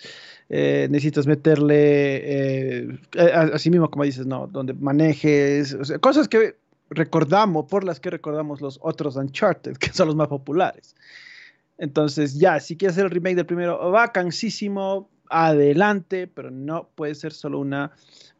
eh, 0.47 0.87
necesitas 0.89 1.27
meterle, 1.27 2.85
eh, 2.85 2.99
así 3.53 3.69
mismo 3.69 3.91
como 3.91 4.05
dices, 4.05 4.25
¿no? 4.25 4.47
Donde 4.47 4.73
manejes, 4.73 5.77
cosas 5.99 6.27
que 6.27 6.55
recordamos, 6.89 7.65
por 7.65 7.83
las 7.83 7.99
que 7.99 8.09
recordamos 8.09 8.61
los 8.61 8.79
otros 8.81 9.17
Uncharted, 9.17 9.77
que 9.77 9.91
son 9.91 10.07
los 10.07 10.15
más 10.15 10.29
populares. 10.29 10.95
Entonces, 11.77 12.39
ya, 12.39 12.59
si 12.59 12.77
quieres 12.77 12.95
hacer 12.95 13.05
el 13.05 13.11
remake 13.11 13.35
del 13.35 13.45
primero, 13.45 13.91
vacancísimo, 13.91 15.09
adelante, 15.29 16.27
pero 16.27 16.51
no 16.51 16.89
puede 16.95 17.15
ser 17.15 17.33
solo 17.33 17.59
una 17.59 17.91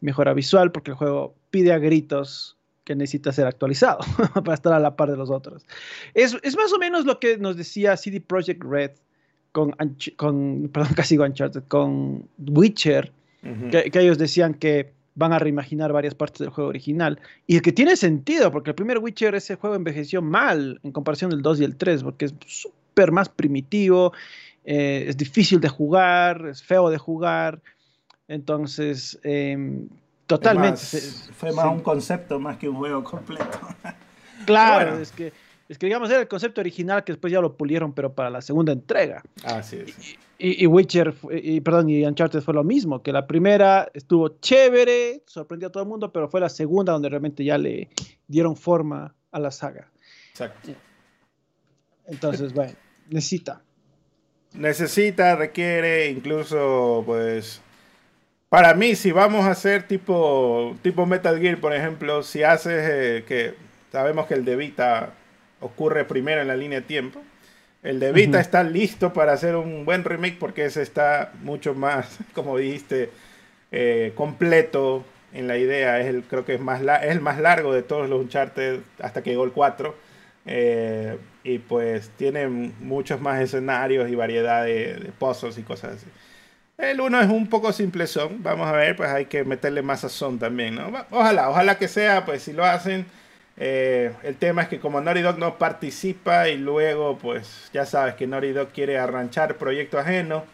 mejora 0.02 0.34
visual, 0.34 0.72
porque 0.72 0.92
el 0.92 0.98
juego 0.98 1.36
pide 1.52 1.74
a 1.74 1.78
gritos 1.78 2.58
que 2.86 2.96
necesita 2.96 3.32
ser 3.32 3.46
actualizado 3.46 4.00
para 4.34 4.54
estar 4.54 4.74
a 4.74 4.80
la 4.80 4.96
par 4.96 5.12
de 5.12 5.18
los 5.18 5.30
otros. 5.30 5.66
Es, 6.14 6.36
es 6.44 6.56
más 6.56 6.74
o 6.74 6.80
menos 6.80 7.06
lo 7.06 7.20
que 7.20 7.38
nos 7.38 7.58
decía 7.58 7.96
CD 7.98 8.20
Projekt 8.22 8.64
Red 8.64 8.92
con, 9.52 9.76
con 10.16 10.70
perdón, 10.72 10.94
casi 10.96 11.18
con 11.18 11.30
Uncharted, 11.30 11.64
con 11.68 12.28
Witcher, 12.38 13.12
que, 13.72 13.92
ellos 13.94 14.18
decían 14.18 14.54
que 14.54 14.94
van 15.16 15.34
a 15.34 15.40
reimaginar 15.40 15.92
varias 15.92 16.16
partes 16.16 16.40
del 16.40 16.50
juego 16.50 16.70
original. 16.70 17.20
Y 17.48 17.60
que 17.60 17.72
tiene 17.72 17.96
sentido, 17.96 18.52
porque 18.52 18.72
el 18.72 18.76
primer 18.76 19.00
Witcher, 19.00 19.36
ese 19.36 19.56
juego 19.56 19.76
envejeció 19.76 20.22
mal 20.22 20.80
en 20.84 20.92
comparación 20.92 21.30
del 21.30 21.42
2 21.42 21.62
y 21.62 21.64
el 21.66 21.76
3, 21.76 22.04
porque 22.04 22.26
es 22.26 22.34
súper 22.46 23.12
más 23.12 23.30
primitivo, 23.30 24.14
eh, 24.66 25.06
es 25.08 25.18
difícil 25.18 25.60
de 25.60 25.70
jugar, 25.70 26.48
es 26.48 26.64
feo 26.64 26.90
de 26.90 26.98
jugar. 26.98 27.62
Entonces, 28.28 29.20
em, 29.24 29.90
totalmente. 30.28 30.80
fue 31.34 31.52
más 31.52 31.66
un 31.66 31.82
concepto 31.82 32.40
más 32.40 32.58
que 32.58 32.70
un 32.70 32.76
juego 32.76 33.04
completo. 33.04 33.60
Claro, 34.46 34.98
es 34.98 35.12
que 35.12 35.34
es 35.70 35.78
que 35.78 35.86
digamos 35.86 36.10
era 36.10 36.20
el 36.20 36.28
concepto 36.28 36.62
original 36.62 37.04
que 37.04 37.14
después 37.14 37.32
ya 37.32 37.40
lo 37.40 37.56
pulieron, 37.56 37.94
pero 37.94 38.14
para 38.14 38.32
la 38.32 38.42
segunda 38.42 38.74
entrega. 38.74 39.22
Ah, 39.44 39.62
sí, 39.62 39.84
sí. 39.86 40.18
Y, 40.42 40.66
Witcher, 40.68 41.14
y, 41.32 41.60
perdón, 41.60 41.90
y 41.90 42.06
Uncharted 42.06 42.42
fue 42.42 42.54
lo 42.54 42.64
mismo, 42.64 43.04
que 43.04 43.12
la 43.12 43.28
primera 43.28 43.92
estuvo 43.94 44.40
chévere, 44.40 45.22
sorprendió 45.28 45.68
a 45.68 45.72
todo 45.72 45.84
el 45.84 45.90
mundo, 45.90 46.14
pero 46.14 46.30
fue 46.30 46.40
la 46.40 46.48
segunda 46.48 46.94
donde 46.94 47.10
realmente 47.10 47.44
ya 47.44 47.58
le 47.58 47.90
dieron 48.26 48.56
forma 48.56 49.14
a 49.32 49.40
la 49.40 49.52
saga. 49.52 49.92
Exacto. 50.32 50.72
Entonces, 52.08 52.54
bueno, 52.54 52.74
necesita. 53.10 53.62
Necesita, 54.54 55.36
requiere, 55.36 56.10
incluso, 56.10 57.04
pues, 57.06 57.62
para 58.48 58.74
mí, 58.74 58.96
si 58.96 59.12
vamos 59.12 59.46
a 59.46 59.52
hacer 59.52 59.88
tipo, 59.88 60.76
tipo 60.82 61.06
Metal 61.06 61.38
Gear, 61.38 61.60
por 61.60 61.76
ejemplo, 61.76 62.24
si 62.24 62.44
haces 62.44 62.90
eh, 62.90 63.26
que 63.28 63.56
sabemos 63.92 64.26
que 64.26 64.36
el 64.36 64.46
de 64.46 64.56
Vita 64.56 65.14
ocurre 65.60 66.06
primero 66.06 66.42
en 66.42 66.48
la 66.48 66.56
línea 66.56 66.82
de 66.82 66.86
tiempo. 66.86 67.22
El 67.82 68.00
de 68.00 68.12
Vita 68.12 68.40
está 68.40 68.64
listo 68.64 69.14
para 69.14 69.32
hacer 69.32 69.56
un 69.56 69.86
buen 69.86 70.04
remake 70.04 70.38
porque 70.38 70.66
ese 70.66 70.82
está 70.82 71.32
mucho 71.42 71.74
más, 71.74 72.18
como 72.34 72.58
dijiste, 72.58 73.10
eh, 73.72 74.12
completo 74.16 75.06
en 75.34 75.48
la 75.48 75.58
idea. 75.58 76.00
Es 76.00 76.08
el, 76.08 76.24
creo 76.24 76.46
que 76.46 76.56
es, 76.56 76.62
más 76.62 76.82
es 76.82 77.12
el 77.12 77.22
más 77.22 77.40
largo 77.40 77.74
de 77.74 77.84
todos 77.84 78.10
los 78.10 78.22
Uncharted 78.22 78.80
hasta 79.00 79.24
que 79.24 79.32
llegó 79.32 79.46
el 79.46 79.52
4. 79.52 79.96
Eh, 80.46 81.18
y 81.44 81.60
pues 81.60 82.10
tiene 82.18 82.48
muchos 82.48 83.22
más 83.22 83.42
escenarios 83.42 84.10
y 84.10 84.16
variedad 84.16 84.64
de, 84.66 84.96
de 84.96 85.12
puzzles 85.12 85.58
y 85.58 85.64
cosas 85.64 85.96
así. 85.96 86.08
El 86.80 87.02
1 87.02 87.22
es 87.22 87.30
un 87.30 87.48
poco 87.48 87.74
simplezón. 87.74 88.42
Vamos 88.42 88.68
a 88.68 88.72
ver, 88.72 88.96
pues 88.96 89.10
hay 89.10 89.26
que 89.26 89.44
meterle 89.44 89.82
más 89.82 90.02
sazón 90.02 90.40
también, 90.40 90.76
¿no? 90.76 90.92
Ojalá, 91.12 91.50
ojalá 91.50 91.78
que 91.78 91.90
sea, 91.90 92.26
pues 92.26 92.44
si 92.44 92.54
lo 92.54 92.66
hacen. 92.66 93.06
Eh, 93.62 94.14
el 94.24 94.38
tema 94.38 94.62
es 94.62 94.70
que 94.70 94.80
como 94.80 95.02
Naughty 95.02 95.22
Dog 95.22 95.38
no 95.38 95.58
participa 95.58 96.48
y 96.48 96.58
luego, 96.58 97.18
pues 97.18 97.70
ya 97.74 97.86
sabes 97.86 98.16
que 98.16 98.26
Naughty 98.26 98.54
Dog 98.54 98.70
quiere 98.70 98.98
arranchar 98.98 99.58
proyecto 99.58 100.00
ajeno. 100.00 100.46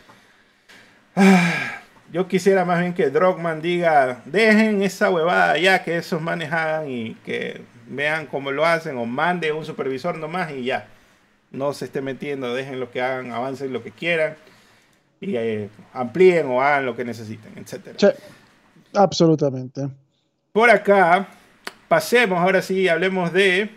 Ah, 1.15 1.81
yo 2.11 2.27
quisiera 2.27 2.65
más 2.65 2.79
bien 2.79 2.95
que 2.95 3.11
Drogman 3.11 3.61
diga, 3.61 4.21
dejen 4.25 4.81
esa 4.81 5.11
huevada 5.11 5.57
ya, 5.59 5.83
que 5.83 5.97
esos 5.97 6.19
manes 6.19 6.51
hagan 6.51 6.89
y 6.89 7.13
que 7.25 7.61
vean 7.87 8.25
cómo 8.25 8.51
lo 8.51 8.65
hacen, 8.65 8.97
o 8.97 9.05
mande 9.05 9.51
un 9.51 9.65
supervisor 9.65 10.17
nomás 10.17 10.51
y 10.51 10.63
ya. 10.63 10.87
No 11.51 11.73
se 11.73 11.85
esté 11.85 12.01
metiendo, 12.01 12.55
dejen 12.55 12.79
lo 12.79 12.89
que 12.89 13.01
hagan, 13.01 13.31
avancen 13.31 13.71
lo 13.71 13.83
que 13.83 13.91
quieran 13.91 14.35
y 15.21 15.35
eh, 15.35 15.69
amplíen 15.93 16.47
o 16.47 16.61
hagan 16.61 16.87
lo 16.87 16.95
que 16.95 17.05
necesiten, 17.05 17.53
etc. 17.57 17.95
Sí, 17.97 18.07
absolutamente. 18.93 19.87
Por 20.51 20.69
acá, 20.69 21.27
pasemos 21.87 22.39
ahora 22.39 22.61
sí, 22.61 22.87
hablemos 22.87 23.31
de 23.33 23.69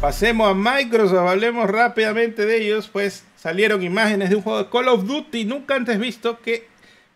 Pasemos 0.00 0.50
a 0.50 0.54
Microsoft, 0.54 1.28
hablemos 1.28 1.68
rápidamente 1.68 2.46
de 2.46 2.62
ellos, 2.62 2.88
pues 2.88 3.22
salieron 3.36 3.82
imágenes 3.82 4.30
de 4.30 4.36
un 4.36 4.42
juego 4.42 4.64
de 4.64 4.70
Call 4.70 4.88
of 4.88 5.04
Duty 5.04 5.44
nunca 5.44 5.74
antes 5.74 5.98
visto 5.98 6.40
que 6.40 6.68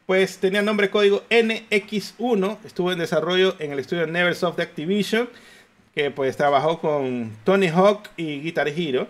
pues 0.04 0.36
tenía 0.36 0.60
nombre 0.60 0.90
código 0.90 1.22
NX1, 1.30 2.58
estuvo 2.62 2.92
en 2.92 2.98
desarrollo 2.98 3.56
en 3.58 3.72
el 3.72 3.78
estudio 3.78 4.06
Neversoft 4.06 4.58
de 4.58 4.64
Activision, 4.64 5.30
que 5.94 6.10
pues 6.10 6.36
trabajó 6.36 6.78
con 6.78 7.32
Tony 7.44 7.68
Hawk 7.68 8.10
y 8.18 8.40
Guitar 8.40 8.68
Hero, 8.68 9.08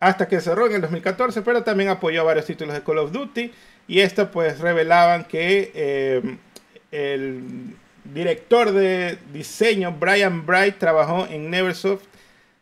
hasta 0.00 0.28
que 0.28 0.40
cerró 0.40 0.66
en 0.66 0.74
el 0.74 0.80
2014, 0.80 1.42
pero 1.42 1.62
también 1.62 1.90
apoyó 1.90 2.24
varios 2.24 2.46
títulos 2.46 2.74
de 2.74 2.82
Call 2.82 2.98
of 2.98 3.12
Duty, 3.12 3.52
y 3.86 4.00
esto 4.00 4.30
pues 4.30 4.60
revelaban 4.60 5.24
que 5.24 5.72
eh, 5.74 6.36
el 6.92 7.74
director 8.04 8.72
de 8.72 9.18
diseño 9.32 9.92
Brian 9.92 10.46
Bright 10.46 10.78
trabajó 10.78 11.26
en 11.26 11.50
Neversoft 11.50 12.04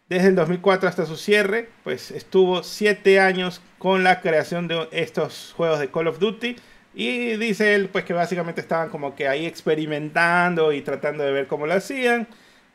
desde 0.08 0.28
el 0.28 0.34
2004 0.36 0.88
hasta 0.88 1.04
su 1.04 1.16
cierre, 1.16 1.68
pues 1.82 2.10
estuvo 2.10 2.62
siete 2.62 3.18
años 3.18 3.60
con 3.78 4.04
la 4.04 4.20
creación 4.20 4.68
de 4.68 4.88
estos 4.92 5.52
juegos 5.56 5.80
de 5.80 5.90
Call 5.90 6.06
of 6.08 6.18
Duty. 6.18 6.56
Y 6.94 7.36
dice 7.36 7.74
él, 7.74 7.88
pues 7.90 8.04
que 8.04 8.14
básicamente 8.14 8.60
estaban 8.60 8.88
como 8.88 9.14
que 9.14 9.28
ahí 9.28 9.46
experimentando 9.46 10.72
y 10.72 10.80
tratando 10.80 11.24
de 11.24 11.32
ver 11.32 11.46
cómo 11.46 11.66
lo 11.66 11.74
hacían. 11.74 12.28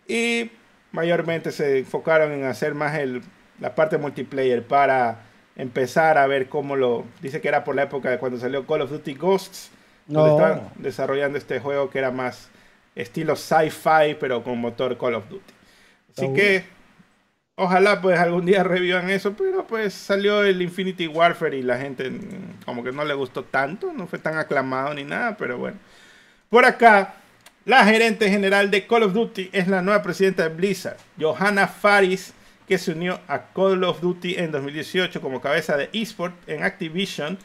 Y 0.07 0.51
mayormente 0.91 1.51
se 1.51 1.79
enfocaron 1.79 2.33
en 2.33 2.43
hacer 2.43 2.75
más 2.75 2.97
el, 2.99 3.23
la 3.61 3.73
parte 3.73 3.97
multiplayer 3.97 4.63
para 4.63 5.21
empezar 5.55 6.17
a 6.17 6.27
ver 6.27 6.49
cómo 6.49 6.75
lo... 6.75 7.05
Dice 7.21 7.39
que 7.39 7.47
era 7.47 7.63
por 7.63 7.75
la 7.75 7.83
época 7.83 8.09
de 8.09 8.17
cuando 8.17 8.37
salió 8.37 8.67
Call 8.67 8.81
of 8.81 8.91
Duty 8.91 9.13
Ghosts. 9.13 9.71
Donde 10.07 10.31
estaban 10.31 10.69
desarrollando 10.75 11.37
este 11.37 11.61
juego 11.61 11.89
que 11.89 11.99
era 11.99 12.11
más 12.11 12.49
estilo 12.95 13.37
sci-fi, 13.37 14.17
pero 14.19 14.43
con 14.43 14.59
motor 14.59 14.97
Call 14.97 15.15
of 15.15 15.29
Duty. 15.29 15.53
Así 16.17 16.33
que 16.33 16.65
Ojalá 17.63 18.01
pues 18.01 18.17
algún 18.17 18.45
día 18.45 18.63
revivan 18.63 19.11
eso, 19.11 19.33
pero 19.33 19.67
pues 19.67 19.93
salió 19.93 20.43
el 20.43 20.63
Infinity 20.63 21.07
Warfare 21.07 21.57
y 21.57 21.61
la 21.61 21.77
gente 21.77 22.11
como 22.65 22.83
que 22.83 22.91
no 22.91 23.05
le 23.05 23.13
gustó 23.13 23.43
tanto, 23.43 23.93
no 23.93 24.07
fue 24.07 24.17
tan 24.17 24.37
aclamado 24.37 24.93
ni 24.95 25.03
nada, 25.03 25.37
pero 25.37 25.59
bueno. 25.59 25.77
Por 26.49 26.65
acá, 26.65 27.15
la 27.65 27.85
gerente 27.85 28.29
general 28.31 28.71
de 28.71 28.87
Call 28.87 29.03
of 29.03 29.13
Duty 29.13 29.49
es 29.53 29.67
la 29.67 29.83
nueva 29.83 30.01
presidenta 30.01 30.41
de 30.41 30.55
Blizzard, 30.55 30.97
Johanna 31.19 31.67
Faris, 31.67 32.33
que 32.71 32.77
se 32.77 32.93
unió 32.93 33.19
a 33.27 33.47
Call 33.53 33.83
of 33.83 33.99
Duty 33.99 34.35
en 34.35 34.49
2018 34.49 35.19
como 35.19 35.41
cabeza 35.41 35.75
de 35.75 35.89
eSport 35.91 36.33
en 36.47 36.63
Activision. 36.63 37.37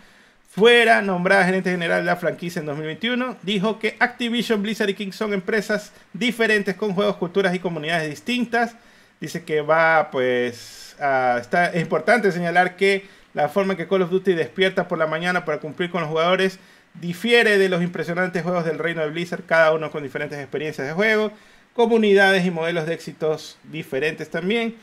Fuera 0.48 1.02
nombrada 1.02 1.44
gerente 1.44 1.72
general 1.72 2.02
de 2.02 2.06
la 2.06 2.14
franquicia 2.14 2.60
en 2.60 2.66
2021, 2.66 3.36
dijo 3.42 3.80
que 3.80 3.96
Activision, 3.98 4.62
Blizzard 4.62 4.90
y 4.90 4.94
King 4.94 5.10
son 5.10 5.32
empresas 5.32 5.92
diferentes 6.12 6.76
con 6.76 6.94
juegos, 6.94 7.16
culturas 7.16 7.52
y 7.56 7.58
comunidades 7.58 8.08
distintas 8.08 8.76
dice 9.20 9.42
que 9.42 9.62
va, 9.62 10.12
pues, 10.12 10.92
está, 10.92 11.72
es 11.74 11.82
importante 11.82 12.30
señalar 12.30 12.76
que 12.76 13.04
la 13.34 13.48
forma 13.48 13.72
en 13.72 13.78
que 13.78 13.88
Call 13.88 14.02
of 14.02 14.10
Duty 14.10 14.32
despierta 14.32 14.86
por 14.86 14.96
la 14.96 15.08
mañana 15.08 15.44
para 15.44 15.58
cumplir 15.58 15.90
con 15.90 16.02
los 16.02 16.08
jugadores 16.08 16.60
difiere 16.94 17.58
de 17.58 17.68
los 17.68 17.82
impresionantes 17.82 18.44
juegos 18.44 18.64
del 18.64 18.78
reino 18.78 19.02
de 19.02 19.10
Blizzard, 19.10 19.42
cada 19.44 19.72
uno 19.72 19.90
con 19.90 20.04
diferentes 20.04 20.38
experiencias 20.38 20.86
de 20.86 20.92
juego, 20.92 21.32
comunidades 21.74 22.46
y 22.46 22.52
modelos 22.52 22.86
de 22.86 22.94
éxitos 22.94 23.58
diferentes 23.64 24.30
también. 24.30 24.76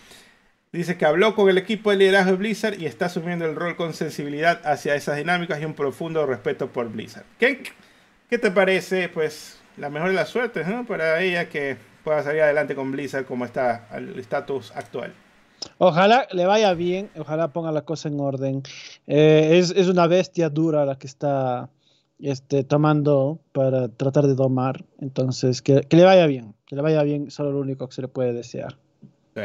Dice 0.74 0.98
que 0.98 1.06
habló 1.06 1.36
con 1.36 1.50
el 1.52 1.60
equipo 1.60 1.92
de 1.92 1.98
liderazgo 1.98 2.32
de 2.32 2.38
Blizzard 2.38 2.82
y 2.82 2.88
está 2.88 3.06
asumiendo 3.06 3.46
el 3.46 3.56
rol 3.56 3.76
con 3.76 3.94
sensibilidad 3.94 4.60
hacia 4.66 4.96
esas 4.96 5.18
dinámicas 5.18 5.62
y 5.62 5.66
un 5.66 5.76
profundo 5.76 6.26
respeto 6.26 6.70
por 6.70 6.90
Blizzard. 6.90 7.26
¿Qué, 7.38 7.62
qué 8.28 8.40
te 8.40 8.50
parece? 8.50 9.08
Pues 9.08 9.60
la 9.78 9.92
mejor 9.92 10.10
de 10.10 10.16
las 10.16 10.30
suertes 10.30 10.68
¿no? 10.68 10.84
para 10.84 11.22
ella 11.22 11.48
que 11.48 11.78
pueda 12.04 12.24
salir 12.24 12.42
adelante 12.42 12.74
con 12.74 12.92
Blizzard 12.92 13.26
como 13.26 13.46
está 13.46 13.88
el 13.94 14.18
estatus 14.18 14.72
actual. 14.76 15.14
Ojalá 15.78 16.28
le 16.32 16.48
vaya 16.48 16.74
bien, 16.74 17.12
ojalá 17.20 17.50
ponga 17.50 17.72
la 17.72 17.84
cosa 17.84 18.10
en 18.10 18.20
orden. 18.20 18.64
Eh, 19.06 19.60
es, 19.60 19.70
es, 19.70 19.88
una 19.88 20.08
bestia 20.08 20.50
dura 20.50 20.86
la 20.86 20.98
que 20.98 21.06
está 21.06 21.70
este, 22.20 22.64
tomando 22.64 23.40
para 23.52 23.90
tratar 23.90 24.26
de 24.26 24.34
domar. 24.34 24.84
Entonces, 25.00 25.62
que, 25.62 25.82
que, 25.82 25.98
le 25.98 26.04
vaya 26.04 26.26
bien, 26.26 26.56
que 26.66 26.76
le 26.76 26.82
vaya 26.82 27.04
bien, 27.04 27.30
solo 27.30 27.52
lo 27.52 27.60
único 27.60 27.88
que 27.88 27.94
se 27.94 28.02
le 28.02 28.08
puede 28.08 28.34
desear. 28.34 28.76
Sí. 29.36 29.44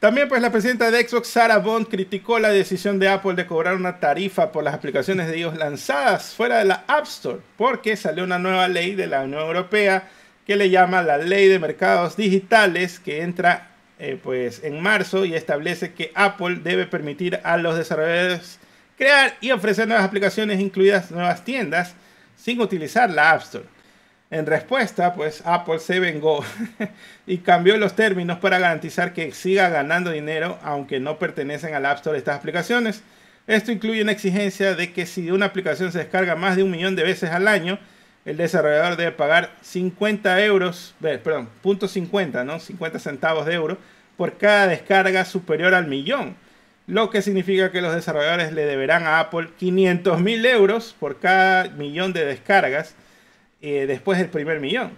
También, 0.00 0.28
pues, 0.28 0.42
la 0.42 0.52
presidenta 0.52 0.90
de 0.90 1.08
Xbox, 1.08 1.28
Sarah 1.28 1.58
Bond, 1.58 1.88
criticó 1.88 2.38
la 2.38 2.50
decisión 2.50 2.98
de 2.98 3.08
Apple 3.08 3.34
de 3.34 3.46
cobrar 3.46 3.76
una 3.76 3.98
tarifa 3.98 4.52
por 4.52 4.62
las 4.62 4.74
aplicaciones 4.74 5.26
de 5.26 5.38
ellos 5.38 5.56
lanzadas 5.56 6.34
fuera 6.34 6.58
de 6.58 6.66
la 6.66 6.84
App 6.86 7.04
Store, 7.04 7.38
porque 7.56 7.96
salió 7.96 8.24
una 8.24 8.38
nueva 8.38 8.68
ley 8.68 8.94
de 8.94 9.06
la 9.06 9.22
Unión 9.22 9.40
Europea 9.40 10.08
que 10.46 10.56
le 10.56 10.70
llama 10.70 11.02
la 11.02 11.18
Ley 11.18 11.48
de 11.48 11.58
Mercados 11.58 12.16
Digitales, 12.16 13.00
que 13.00 13.22
entra 13.22 13.70
eh, 13.98 14.20
pues 14.22 14.62
en 14.62 14.80
marzo 14.80 15.24
y 15.24 15.34
establece 15.34 15.94
que 15.94 16.12
Apple 16.14 16.60
debe 16.62 16.84
permitir 16.84 17.40
a 17.42 17.56
los 17.56 17.76
desarrolladores 17.78 18.58
crear 18.98 19.34
y 19.40 19.50
ofrecer 19.50 19.88
nuevas 19.88 20.04
aplicaciones, 20.04 20.60
incluidas 20.60 21.10
nuevas 21.10 21.44
tiendas, 21.44 21.94
sin 22.36 22.60
utilizar 22.60 23.10
la 23.10 23.32
App 23.32 23.42
Store. 23.42 23.64
En 24.28 24.44
respuesta, 24.44 25.14
pues 25.14 25.42
Apple 25.44 25.78
se 25.78 26.00
vengó 26.00 26.44
y 27.28 27.38
cambió 27.38 27.76
los 27.76 27.94
términos 27.94 28.38
para 28.38 28.58
garantizar 28.58 29.12
que 29.12 29.30
siga 29.32 29.68
ganando 29.68 30.10
dinero 30.10 30.58
aunque 30.62 30.98
no 30.98 31.18
pertenecen 31.18 31.74
a 31.74 31.80
la 31.80 31.92
App 31.92 31.98
Store 31.98 32.18
estas 32.18 32.38
aplicaciones. 32.38 33.02
Esto 33.46 33.70
incluye 33.70 34.02
una 34.02 34.10
exigencia 34.10 34.74
de 34.74 34.92
que 34.92 35.06
si 35.06 35.30
una 35.30 35.46
aplicación 35.46 35.92
se 35.92 35.98
descarga 35.98 36.34
más 36.34 36.56
de 36.56 36.64
un 36.64 36.72
millón 36.72 36.96
de 36.96 37.04
veces 37.04 37.30
al 37.30 37.46
año, 37.46 37.78
el 38.24 38.36
desarrollador 38.36 38.96
debe 38.96 39.12
pagar 39.12 39.52
50 39.62 40.44
euros, 40.44 40.96
perdón, 41.00 41.48
punto 41.62 41.86
50, 41.86 42.42
¿no? 42.42 42.58
50 42.58 42.98
centavos 42.98 43.46
de 43.46 43.54
euro 43.54 43.78
por 44.16 44.36
cada 44.36 44.66
descarga 44.66 45.24
superior 45.24 45.74
al 45.74 45.86
millón. 45.86 46.34
Lo 46.88 47.10
que 47.10 47.22
significa 47.22 47.70
que 47.70 47.80
los 47.80 47.94
desarrolladores 47.94 48.52
le 48.52 48.64
deberán 48.64 49.04
a 49.04 49.20
Apple 49.20 49.50
500 49.56 50.20
mil 50.20 50.44
euros 50.44 50.96
por 50.98 51.20
cada 51.20 51.68
millón 51.68 52.12
de 52.12 52.24
descargas 52.24 52.96
eh, 53.60 53.86
después 53.86 54.18
del 54.18 54.28
primer 54.28 54.60
millón. 54.60 54.92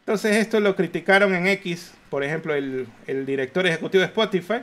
Entonces 0.00 0.36
esto 0.36 0.60
lo 0.60 0.76
criticaron 0.76 1.34
en 1.34 1.46
X, 1.46 1.94
por 2.10 2.22
ejemplo, 2.22 2.54
el, 2.54 2.86
director 3.26 3.66
ejecutivo 3.66 4.00
de 4.00 4.06
Spotify 4.06 4.60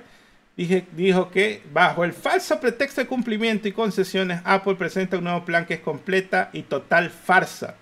dijo 0.95 1.31
que 1.31 1.63
bajo 1.73 2.03
el 2.03 2.13
falso 2.13 2.59
pretexto 2.59 3.01
de 3.01 3.07
cumplimiento 3.07 3.67
y 3.67 3.71
concesiones, 3.71 4.41
Apple 4.43 4.75
presenta 4.75 5.17
un 5.17 5.23
nuevo 5.23 5.43
plan 5.43 5.65
que 5.65 5.75
es 5.75 5.79
completa 5.79 6.51
y 6.53 6.61
total 6.63 7.09
farsa 7.09 7.75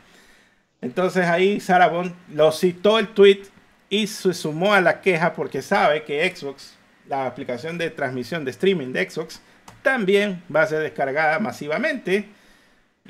entonces 0.82 1.26
ahí 1.26 1.60
Sarah 1.60 1.92
lo 2.34 2.52
citó 2.52 3.00
el 3.00 3.10
tweet 3.10 3.44
y 3.90 4.08
se 4.08 4.34
sumó 4.34 4.74
a 4.74 4.82
la 4.82 5.02
queja 5.02 5.34
porque 5.34 5.62
sabe 5.62 6.04
que 6.04 6.30
Xbox, 6.34 6.76
la 7.08 7.26
aplicación 7.26 7.78
de 7.78 7.90
transmisión 7.90 8.46
de 8.46 8.52
streaming 8.52 8.94
de 8.94 9.10
Xbox, 9.10 9.42
también 9.82 10.42
va 10.54 10.62
a 10.62 10.68
ser 10.68 10.82
descargada 10.82 11.40
masivamente. 11.40 12.28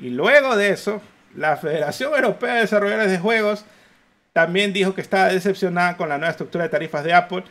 Y 0.00 0.10
luego 0.10 0.56
de 0.56 0.70
eso, 0.70 1.00
la 1.36 1.56
Federación 1.56 2.14
Europea 2.14 2.54
de 2.54 2.60
Desarrolladores 2.62 3.10
de 3.10 3.18
Juegos 3.18 3.64
también 4.32 4.72
dijo 4.72 4.94
que 4.94 5.00
estaba 5.00 5.28
decepcionada 5.28 5.96
con 5.96 6.08
la 6.08 6.18
nueva 6.18 6.30
estructura 6.30 6.64
de 6.64 6.70
tarifas 6.70 7.04
de 7.04 7.12
Apple, 7.12 7.44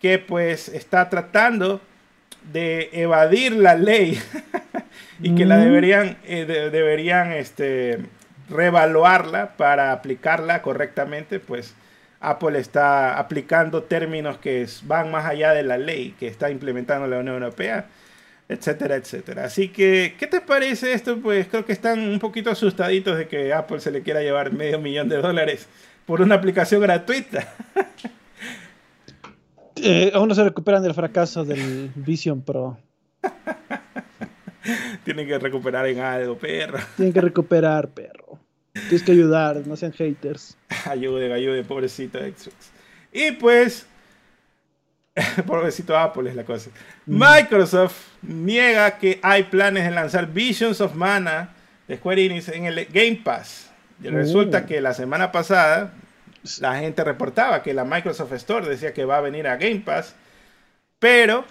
que 0.00 0.18
pues 0.18 0.68
está 0.68 1.08
tratando 1.08 1.80
de 2.52 2.90
evadir 2.92 3.52
la 3.52 3.74
ley 3.74 4.20
y 5.20 5.34
que 5.34 5.44
la 5.46 5.56
mm. 5.56 5.60
deberían, 5.60 6.16
eh, 6.24 6.44
deberían 6.44 7.32
este, 7.32 8.00
revaluarla 8.48 9.56
para 9.56 9.92
aplicarla 9.92 10.62
correctamente, 10.62 11.40
pues 11.40 11.74
Apple 12.20 12.58
está 12.58 13.18
aplicando 13.18 13.82
términos 13.82 14.38
que 14.38 14.66
van 14.84 15.10
más 15.10 15.26
allá 15.26 15.52
de 15.52 15.62
la 15.62 15.78
ley 15.78 16.14
que 16.18 16.28
está 16.28 16.50
implementando 16.50 17.06
la 17.06 17.18
Unión 17.18 17.34
Europea. 17.36 17.86
Etcétera, 18.48 18.96
etcétera. 18.96 19.44
Así 19.44 19.68
que, 19.68 20.14
¿qué 20.18 20.26
te 20.26 20.40
parece 20.40 20.92
esto? 20.92 21.18
Pues 21.18 21.48
creo 21.48 21.64
que 21.64 21.72
están 21.72 22.00
un 22.00 22.18
poquito 22.18 22.50
asustaditos 22.50 23.18
de 23.18 23.28
que 23.28 23.52
Apple 23.52 23.80
se 23.80 23.90
le 23.90 24.02
quiera 24.02 24.22
llevar 24.22 24.52
medio 24.52 24.80
millón 24.80 25.08
de 25.08 25.16
dólares 25.16 25.68
por 26.06 26.20
una 26.20 26.36
aplicación 26.36 26.80
gratuita. 26.80 27.52
Eh, 29.78 30.10
aún 30.14 30.26
no 30.26 30.34
se 30.34 30.42
recuperan 30.42 30.82
del 30.82 30.94
fracaso 30.94 31.44
del 31.44 31.90
Vision 31.94 32.40
Pro. 32.40 32.78
Tienen 35.04 35.26
que 35.26 35.38
recuperar 35.38 35.86
en 35.86 36.00
algo, 36.00 36.38
perro. 36.38 36.78
Tienen 36.96 37.12
que 37.12 37.20
recuperar, 37.20 37.90
perro. 37.90 38.38
Tienes 38.72 39.02
que 39.02 39.12
ayudar, 39.12 39.66
no 39.66 39.76
sean 39.76 39.92
haters. 39.92 40.56
ayuden, 40.86 41.30
ayuden, 41.30 41.66
pobrecito 41.66 42.18
Xbox. 42.18 42.70
Y 43.12 43.32
pues, 43.32 43.86
pobrecito 45.46 45.96
Apple 45.96 46.30
es 46.30 46.36
la 46.36 46.44
cosa. 46.44 46.70
Mm. 47.06 47.22
Microsoft 47.22 48.15
niega 48.26 48.98
que 48.98 49.20
hay 49.22 49.44
planes 49.44 49.84
de 49.84 49.90
lanzar 49.90 50.28
Visions 50.32 50.80
of 50.80 50.94
Mana 50.94 51.54
de 51.88 51.96
Square 51.96 52.24
Enix 52.24 52.48
en 52.48 52.66
el 52.66 52.86
Game 52.86 53.20
Pass. 53.24 53.70
Y 54.02 54.08
resulta 54.08 54.62
uh. 54.62 54.66
que 54.66 54.80
la 54.80 54.94
semana 54.94 55.32
pasada 55.32 55.92
la 56.60 56.78
gente 56.78 57.02
reportaba 57.04 57.62
que 57.62 57.74
la 57.74 57.84
Microsoft 57.84 58.32
Store 58.32 58.68
decía 58.68 58.92
que 58.92 59.04
va 59.04 59.18
a 59.18 59.20
venir 59.20 59.46
a 59.48 59.56
Game 59.56 59.80
Pass, 59.80 60.14
pero 60.98 61.44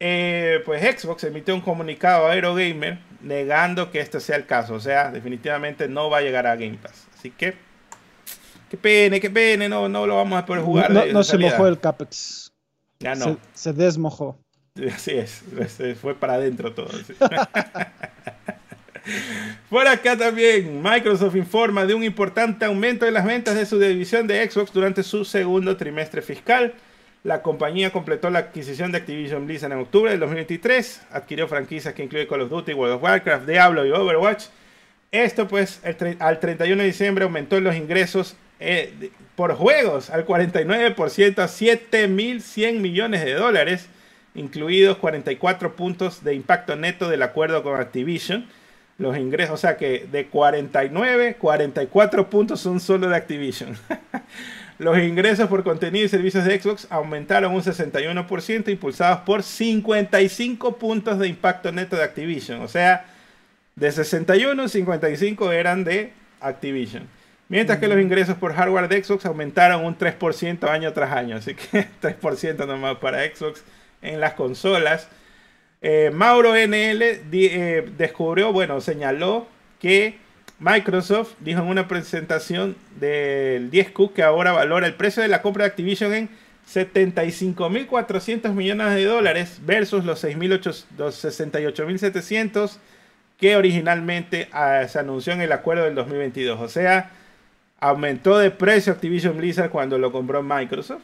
eh, 0.00 0.60
pues 0.64 0.82
Xbox 0.82 1.24
emitió 1.24 1.54
un 1.54 1.60
comunicado 1.60 2.26
a 2.26 2.32
Aerogamer 2.32 2.98
negando 3.22 3.90
que 3.90 4.00
este 4.00 4.20
sea 4.20 4.36
el 4.36 4.46
caso. 4.46 4.74
O 4.74 4.80
sea, 4.80 5.10
definitivamente 5.10 5.88
no 5.88 6.10
va 6.10 6.18
a 6.18 6.22
llegar 6.22 6.46
a 6.46 6.56
Game 6.56 6.78
Pass. 6.82 7.06
Así 7.16 7.30
que, 7.30 7.56
qué 8.70 8.76
pene, 8.76 9.20
qué 9.20 9.30
pene, 9.30 9.68
no, 9.68 9.88
no 9.88 10.06
lo 10.06 10.16
vamos 10.16 10.38
a 10.38 10.46
poder 10.46 10.62
jugar. 10.62 10.90
No, 10.90 11.22
se 11.22 11.38
mojó 11.38 11.66
el 11.66 11.80
Capex. 11.80 12.52
Ya 12.98 13.14
no. 13.14 13.38
Se, 13.52 13.72
desmojó. 13.72 14.38
Así 14.94 15.12
es, 15.12 15.42
se 15.68 15.94
fue 15.94 16.14
para 16.14 16.34
adentro 16.34 16.72
todo. 16.72 16.88
Por 19.70 19.86
acá 19.86 20.16
también, 20.16 20.82
Microsoft 20.82 21.36
informa 21.36 21.86
de 21.86 21.94
un 21.94 22.02
importante 22.02 22.64
aumento 22.64 23.04
de 23.04 23.12
las 23.12 23.24
ventas 23.24 23.54
de 23.54 23.64
su 23.64 23.78
división 23.78 24.26
de 24.26 24.50
Xbox 24.50 24.72
durante 24.72 25.04
su 25.04 25.24
segundo 25.24 25.76
trimestre 25.76 26.22
fiscal. 26.22 26.74
La 27.22 27.42
compañía 27.42 27.90
completó 27.92 28.30
la 28.30 28.40
adquisición 28.40 28.90
de 28.92 28.98
Activision 28.98 29.46
Blizzard 29.46 29.72
en 29.72 29.78
octubre 29.78 30.10
del 30.10 30.20
2023. 30.20 31.02
Adquirió 31.10 31.46
franquicias 31.48 31.94
que 31.94 32.04
incluyen 32.04 32.28
Call 32.28 32.42
of 32.42 32.50
Duty, 32.50 32.72
World 32.72 32.96
of 32.96 33.02
Warcraft, 33.02 33.46
Diablo 33.46 33.86
y 33.86 33.90
Overwatch. 33.90 34.46
Esto 35.10 35.46
pues 35.48 35.80
al 36.18 36.40
31 36.40 36.82
de 36.82 36.86
diciembre 36.88 37.24
aumentó 37.24 37.60
los 37.60 37.76
ingresos 37.76 38.36
eh, 38.58 39.10
por 39.34 39.54
juegos 39.54 40.10
al 40.10 40.26
49% 40.26 41.38
a 41.38 41.46
7.100 41.46 42.80
millones 42.80 43.24
de 43.24 43.34
dólares, 43.34 43.88
incluidos 44.36 44.98
44 44.98 45.74
puntos 45.74 46.22
de 46.22 46.34
impacto 46.34 46.76
neto 46.76 47.08
del 47.08 47.22
acuerdo 47.22 47.62
con 47.62 47.80
Activision 47.80 48.46
los 48.98 49.16
ingresos, 49.18 49.54
o 49.54 49.56
sea 49.58 49.76
que 49.76 50.06
de 50.10 50.26
49, 50.26 51.36
44 51.36 52.30
puntos 52.30 52.60
son 52.60 52.80
solo 52.80 53.08
de 53.08 53.16
Activision. 53.16 53.76
los 54.78 54.98
ingresos 54.98 55.48
por 55.48 55.62
contenido 55.64 56.06
y 56.06 56.08
servicios 56.08 56.44
de 56.44 56.58
Xbox 56.58 56.86
aumentaron 56.88 57.54
un 57.54 57.62
61%, 57.62 58.68
impulsados 58.68 59.20
por 59.20 59.42
55 59.42 60.78
puntos 60.78 61.18
de 61.18 61.28
impacto 61.28 61.72
neto 61.72 61.96
de 61.96 62.04
Activision. 62.04 62.62
O 62.62 62.68
sea, 62.68 63.04
de 63.74 63.92
61, 63.92 64.66
55 64.66 65.52
eran 65.52 65.84
de 65.84 66.12
Activision. 66.40 67.06
Mientras 67.48 67.78
que 67.78 67.88
los 67.88 68.00
ingresos 68.00 68.36
por 68.36 68.54
hardware 68.54 68.88
de 68.88 69.04
Xbox 69.04 69.26
aumentaron 69.26 69.84
un 69.84 69.96
3% 69.96 70.68
año 70.68 70.92
tras 70.94 71.12
año. 71.12 71.36
Así 71.36 71.54
que 71.54 71.86
3% 72.02 72.66
nomás 72.66 72.96
para 72.96 73.22
Xbox 73.24 73.62
en 74.02 74.20
las 74.20 74.34
consolas. 74.34 75.08
Eh, 75.82 76.10
Mauro 76.12 76.54
NL 76.54 77.02
eh, 77.02 77.88
descubrió, 77.96 78.52
bueno, 78.52 78.80
señaló 78.80 79.46
que 79.80 80.18
Microsoft 80.58 81.34
dijo 81.40 81.60
en 81.60 81.68
una 81.68 81.86
presentación 81.86 82.76
del 82.98 83.70
10Q 83.70 84.14
que 84.14 84.22
ahora 84.22 84.52
valora 84.52 84.86
el 84.86 84.94
precio 84.94 85.22
de 85.22 85.28
la 85.28 85.42
compra 85.42 85.64
de 85.64 85.70
Activision 85.70 86.14
en 86.14 86.30
75.400 86.72 88.52
millones 88.52 88.94
de 88.94 89.04
dólares 89.04 89.58
versus 89.64 90.02
los 90.04 90.24
68.700 90.24 92.78
que 93.38 93.56
originalmente 93.56 94.48
ah, 94.52 94.86
se 94.88 94.98
anunció 94.98 95.34
en 95.34 95.42
el 95.42 95.52
acuerdo 95.52 95.84
del 95.84 95.94
2022. 95.94 96.60
O 96.60 96.68
sea, 96.68 97.10
aumentó 97.78 98.38
de 98.38 98.50
precio 98.50 98.92
Activision 98.92 99.36
Blizzard 99.36 99.70
cuando 99.70 99.98
lo 99.98 100.10
compró 100.10 100.42
Microsoft. 100.42 101.02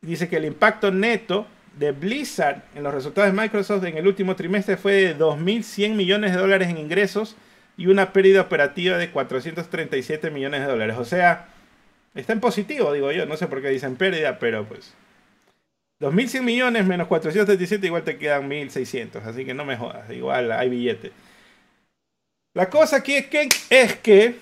Dice 0.00 0.28
que 0.28 0.36
el 0.36 0.46
impacto 0.46 0.90
neto 0.90 1.46
de 1.78 1.92
Blizzard 1.92 2.62
en 2.74 2.82
los 2.82 2.92
resultados 2.92 3.32
de 3.32 3.40
Microsoft 3.40 3.84
en 3.84 3.96
el 3.96 4.06
último 4.06 4.36
trimestre 4.36 4.76
fue 4.76 4.92
de 4.92 5.18
2.100 5.18 5.94
millones 5.94 6.32
de 6.32 6.38
dólares 6.38 6.68
en 6.68 6.78
ingresos 6.78 7.36
y 7.76 7.86
una 7.86 8.12
pérdida 8.12 8.42
operativa 8.42 8.98
de 8.98 9.10
437 9.10 10.30
millones 10.30 10.60
de 10.60 10.66
dólares. 10.66 10.96
O 10.98 11.04
sea, 11.04 11.48
está 12.14 12.32
en 12.32 12.40
positivo, 12.40 12.92
digo 12.92 13.10
yo. 13.12 13.26
No 13.26 13.36
sé 13.36 13.46
por 13.46 13.62
qué 13.62 13.70
dicen 13.70 13.96
pérdida, 13.96 14.38
pero 14.38 14.66
pues... 14.66 14.94
2.100 16.00 16.42
millones 16.42 16.86
menos 16.86 17.08
437 17.08 17.86
igual 17.86 18.04
te 18.04 18.16
quedan 18.16 18.48
1.600. 18.48 19.22
Así 19.24 19.44
que 19.44 19.54
no 19.54 19.64
me 19.64 19.76
jodas. 19.76 20.10
Igual 20.10 20.50
hay 20.52 20.68
billete. 20.68 21.12
La 22.54 22.68
cosa 22.68 22.96
aquí 22.96 23.14
es 23.14 23.26
que, 23.26 23.48
es 23.70 23.96
que 23.96 24.34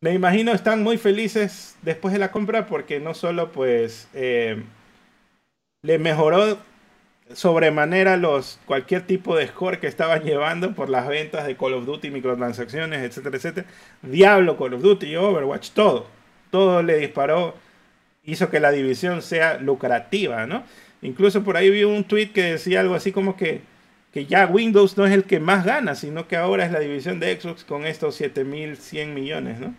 me 0.00 0.12
imagino 0.12 0.52
están 0.52 0.82
muy 0.82 0.98
felices 0.98 1.76
después 1.82 2.12
de 2.12 2.20
la 2.20 2.30
compra 2.30 2.66
porque 2.66 3.00
no 3.00 3.14
solo 3.14 3.52
pues... 3.52 4.08
Eh, 4.14 4.62
le 5.84 5.98
mejoró 5.98 6.58
sobremanera 7.32 8.16
los 8.16 8.58
cualquier 8.64 9.02
tipo 9.06 9.36
de 9.36 9.46
score 9.46 9.78
que 9.78 9.86
estaban 9.86 10.22
llevando 10.24 10.74
por 10.74 10.88
las 10.88 11.06
ventas 11.06 11.46
de 11.46 11.56
Call 11.56 11.74
of 11.74 11.84
Duty, 11.84 12.10
microtransacciones, 12.10 13.02
etcétera, 13.02 13.36
etcétera. 13.36 13.66
Diablo, 14.02 14.56
Call 14.56 14.74
of 14.74 14.82
Duty, 14.82 15.14
Overwatch, 15.14 15.70
todo. 15.70 16.06
Todo 16.50 16.82
le 16.82 16.96
disparó, 16.98 17.54
hizo 18.24 18.48
que 18.48 18.60
la 18.60 18.70
división 18.70 19.20
sea 19.20 19.58
lucrativa, 19.58 20.46
¿no? 20.46 20.64
Incluso 21.02 21.44
por 21.44 21.56
ahí 21.58 21.68
vi 21.68 21.84
un 21.84 22.04
tweet 22.04 22.32
que 22.32 22.42
decía 22.42 22.80
algo 22.80 22.94
así 22.94 23.12
como 23.12 23.36
que, 23.36 23.60
que 24.10 24.24
ya 24.24 24.46
Windows 24.46 24.96
no 24.96 25.04
es 25.04 25.12
el 25.12 25.24
que 25.24 25.38
más 25.38 25.66
gana, 25.66 25.94
sino 25.96 26.28
que 26.28 26.36
ahora 26.36 26.64
es 26.64 26.72
la 26.72 26.80
división 26.80 27.20
de 27.20 27.38
Xbox 27.38 27.64
con 27.64 27.84
estos 27.84 28.14
7100 28.14 29.12
millones, 29.12 29.60
¿no? 29.60 29.74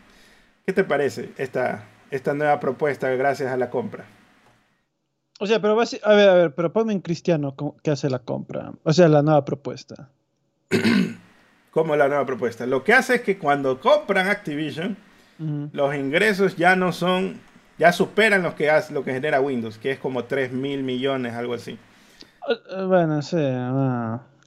¿Qué 0.67 0.73
te 0.73 0.83
parece 0.83 1.29
esta, 1.37 1.85
esta 2.11 2.35
nueva 2.35 2.59
propuesta 2.59 3.09
gracias 3.09 3.51
a 3.51 3.57
la 3.57 3.71
compra? 3.71 4.05
O 5.39 5.47
sea, 5.47 5.61
pero 5.61 5.73
a 5.73 6.13
ver, 6.13 6.29
a 6.29 6.33
ver, 6.33 6.55
pero 6.55 6.71
ponme 6.71 6.93
en 6.93 7.01
cristiano 7.01 7.55
que 7.83 7.91
hace 7.91 8.09
la 8.09 8.19
compra. 8.19 8.71
O 8.83 8.93
sea, 8.93 9.09
la 9.09 9.21
nueva 9.21 9.43
propuesta. 9.43 10.09
¿Cómo 11.71 11.95
la 11.97 12.07
nueva 12.07 12.25
propuesta? 12.25 12.65
Lo 12.65 12.85
que 12.85 12.93
hace 12.93 13.15
es 13.15 13.21
que 13.21 13.37
cuando 13.37 13.81
compran 13.81 14.27
Activision, 14.27 14.95
los 15.73 15.93
ingresos 15.93 16.55
ya 16.55 16.77
no 16.77 16.93
son, 16.93 17.41
ya 17.77 17.91
superan 17.91 18.43
lo 18.43 18.55
que, 18.55 18.69
hace, 18.69 18.93
lo 18.93 19.03
que 19.03 19.11
genera 19.11 19.41
Windows, 19.41 19.77
que 19.77 19.91
es 19.91 19.99
como 19.99 20.23
3 20.23 20.53
mil 20.53 20.83
millones, 20.83 21.33
algo 21.33 21.53
así. 21.53 21.77
Bueno, 22.87 23.21
sí. 23.21 23.45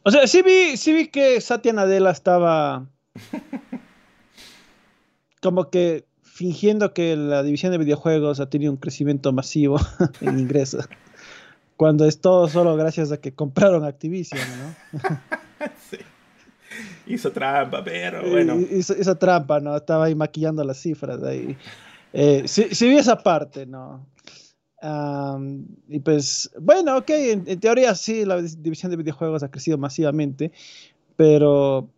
O 0.04 0.10
sea, 0.10 0.26
sí 0.26 0.40
vi, 0.40 0.78
sí 0.78 0.94
vi 0.94 1.08
que 1.08 1.38
Satya 1.42 1.74
Nadella 1.74 2.10
estaba 2.10 2.86
como 5.42 5.68
que 5.68 6.07
fingiendo 6.38 6.94
que 6.94 7.16
la 7.16 7.42
división 7.42 7.72
de 7.72 7.78
videojuegos 7.78 8.38
ha 8.38 8.48
tenido 8.48 8.70
un 8.70 8.78
crecimiento 8.78 9.32
masivo 9.32 9.80
en 10.20 10.38
ingresos. 10.38 10.88
Cuando 11.76 12.04
es 12.04 12.20
todo 12.20 12.46
solo 12.46 12.76
gracias 12.76 13.10
a 13.10 13.16
que 13.16 13.34
compraron 13.34 13.84
Activision, 13.84 14.40
¿no? 14.40 14.98
sí. 15.90 15.96
Hizo 17.08 17.32
trampa, 17.32 17.82
pero 17.82 18.22
bueno. 18.30 18.56
Hizo, 18.56 19.16
trampa, 19.16 19.58
¿no? 19.58 19.76
Estaba 19.76 20.04
ahí 20.04 20.14
maquillando 20.14 20.62
las 20.62 20.80
cifras. 20.80 21.20
Ahí. 21.24 21.56
Eh, 22.12 22.44
sí, 22.46 22.68
vi 22.88 22.98
esa 22.98 23.20
parte, 23.20 23.66
¿no? 23.66 24.06
y 25.88 25.98
pues, 25.98 26.52
bueno, 26.60 26.98
ok, 26.98 27.10
en, 27.10 27.58
teoría 27.58 27.96
sí, 27.96 28.24
la 28.24 28.40
división 28.40 28.90
de 28.90 28.96
videojuegos 28.96 29.42
ha 29.42 29.50
crecido 29.50 29.76
masivamente, 29.76 30.52
pero 31.16 31.90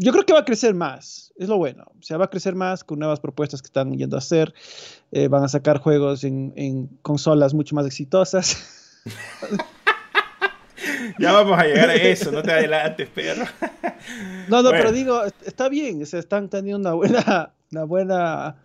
yo 0.00 0.12
creo 0.12 0.24
que 0.24 0.32
va 0.32 0.40
a 0.40 0.44
crecer 0.46 0.74
más, 0.74 1.32
es 1.36 1.48
lo 1.48 1.58
bueno. 1.58 1.84
O 1.98 2.02
sea, 2.02 2.16
va 2.16 2.24
a 2.24 2.30
crecer 2.30 2.54
más 2.54 2.82
con 2.82 2.98
nuevas 2.98 3.20
propuestas 3.20 3.60
que 3.60 3.66
están 3.66 3.92
yendo 3.92 4.16
a 4.16 4.20
hacer. 4.20 4.54
Eh, 5.12 5.28
van 5.28 5.44
a 5.44 5.48
sacar 5.48 5.78
juegos 5.78 6.24
en, 6.24 6.88
consolas 7.02 7.52
mucho 7.52 7.74
más 7.74 7.86
exitosas. 7.86 9.02
ya 11.18 11.32
vamos 11.32 11.58
a 11.58 11.64
llegar 11.64 11.90
a 11.90 11.94
eso, 11.94 12.32
no 12.32 12.42
te 12.42 12.50
adelantes, 12.50 13.10
perro. 13.10 13.44
no, 14.48 14.62
no, 14.62 14.70
pero 14.70 14.90
digo, 14.90 15.22
está 15.44 15.68
bien, 15.68 16.06
se 16.06 16.18
están 16.18 16.48
teniendo 16.48 16.78
una 16.78 16.94
buena, 16.94 17.52
una 17.70 17.84
buena, 17.84 18.56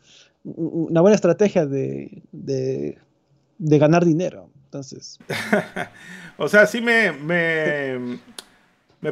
una 0.46 1.02
buena 1.02 1.16
estrategia 1.16 1.66
de, 1.66 2.24
de, 2.32 2.98
ganar 3.78 4.06
dinero. 4.06 4.50
Entonces. 4.64 5.20
o 6.38 6.48
sea, 6.48 6.66
sí 6.66 6.80
me, 6.80 7.12
me 7.12 8.20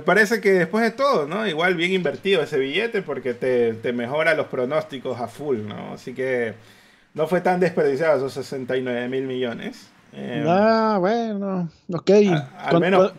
parece 0.01 0.41
que 0.41 0.51
después 0.51 0.83
de 0.83 0.91
todo, 0.91 1.27
¿no? 1.27 1.45
Igual 1.47 1.75
bien 1.75 1.91
invertido 1.91 2.41
ese 2.41 2.57
billete 2.57 3.01
porque 3.01 3.33
te, 3.33 3.93
mejora 3.93 4.33
los 4.33 4.47
pronósticos 4.47 5.19
a 5.19 5.27
full, 5.27 5.59
¿no? 5.67 5.93
Así 5.93 6.13
que 6.13 6.55
no 7.13 7.27
fue 7.27 7.41
tan 7.41 7.59
desperdiciado 7.59 8.17
esos 8.17 8.33
69 8.33 9.07
mil 9.09 9.23
millones. 9.23 9.89
Eh, 10.13 10.45
ah, 10.47 10.97
bueno, 10.99 11.69
ok. 11.91 12.11
al 12.57 12.79
menos 12.79 13.13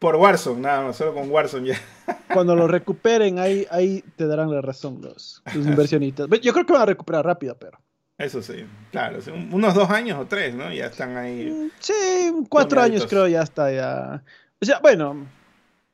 por 0.00 0.16
Warzone, 0.16 0.60
nada 0.62 0.82
más, 0.82 0.96
solo 0.96 1.14
con 1.14 1.30
Warzone 1.30 1.68
ya. 1.68 1.80
Cuando 2.32 2.56
lo 2.56 2.66
recuperen, 2.66 3.38
ahí, 3.38 3.66
ahí 3.70 4.02
te 4.16 4.26
darán 4.26 4.50
la 4.50 4.62
razón 4.62 5.00
los, 5.02 5.42
los 5.54 5.66
inversionistas. 5.66 6.26
Yo 6.40 6.52
creo 6.54 6.64
que 6.64 6.72
van 6.72 6.82
a 6.82 6.86
recuperar 6.86 7.24
rápido, 7.24 7.56
pero. 7.58 7.78
Eso 8.16 8.42
sí, 8.42 8.66
claro, 8.90 9.18
unos 9.50 9.74
dos 9.74 9.90
años 9.90 10.18
o 10.18 10.26
tres, 10.26 10.54
¿no? 10.54 10.72
Ya 10.72 10.86
están 10.86 11.16
ahí. 11.16 11.50
Mm, 11.50 11.70
sí, 11.78 12.32
cuatro 12.48 12.80
años 12.80 13.06
creo 13.06 13.28
ya 13.28 13.42
está 13.42 13.70
ya. 13.72 14.22
O 14.60 14.64
sea, 14.64 14.78
bueno, 14.80 15.26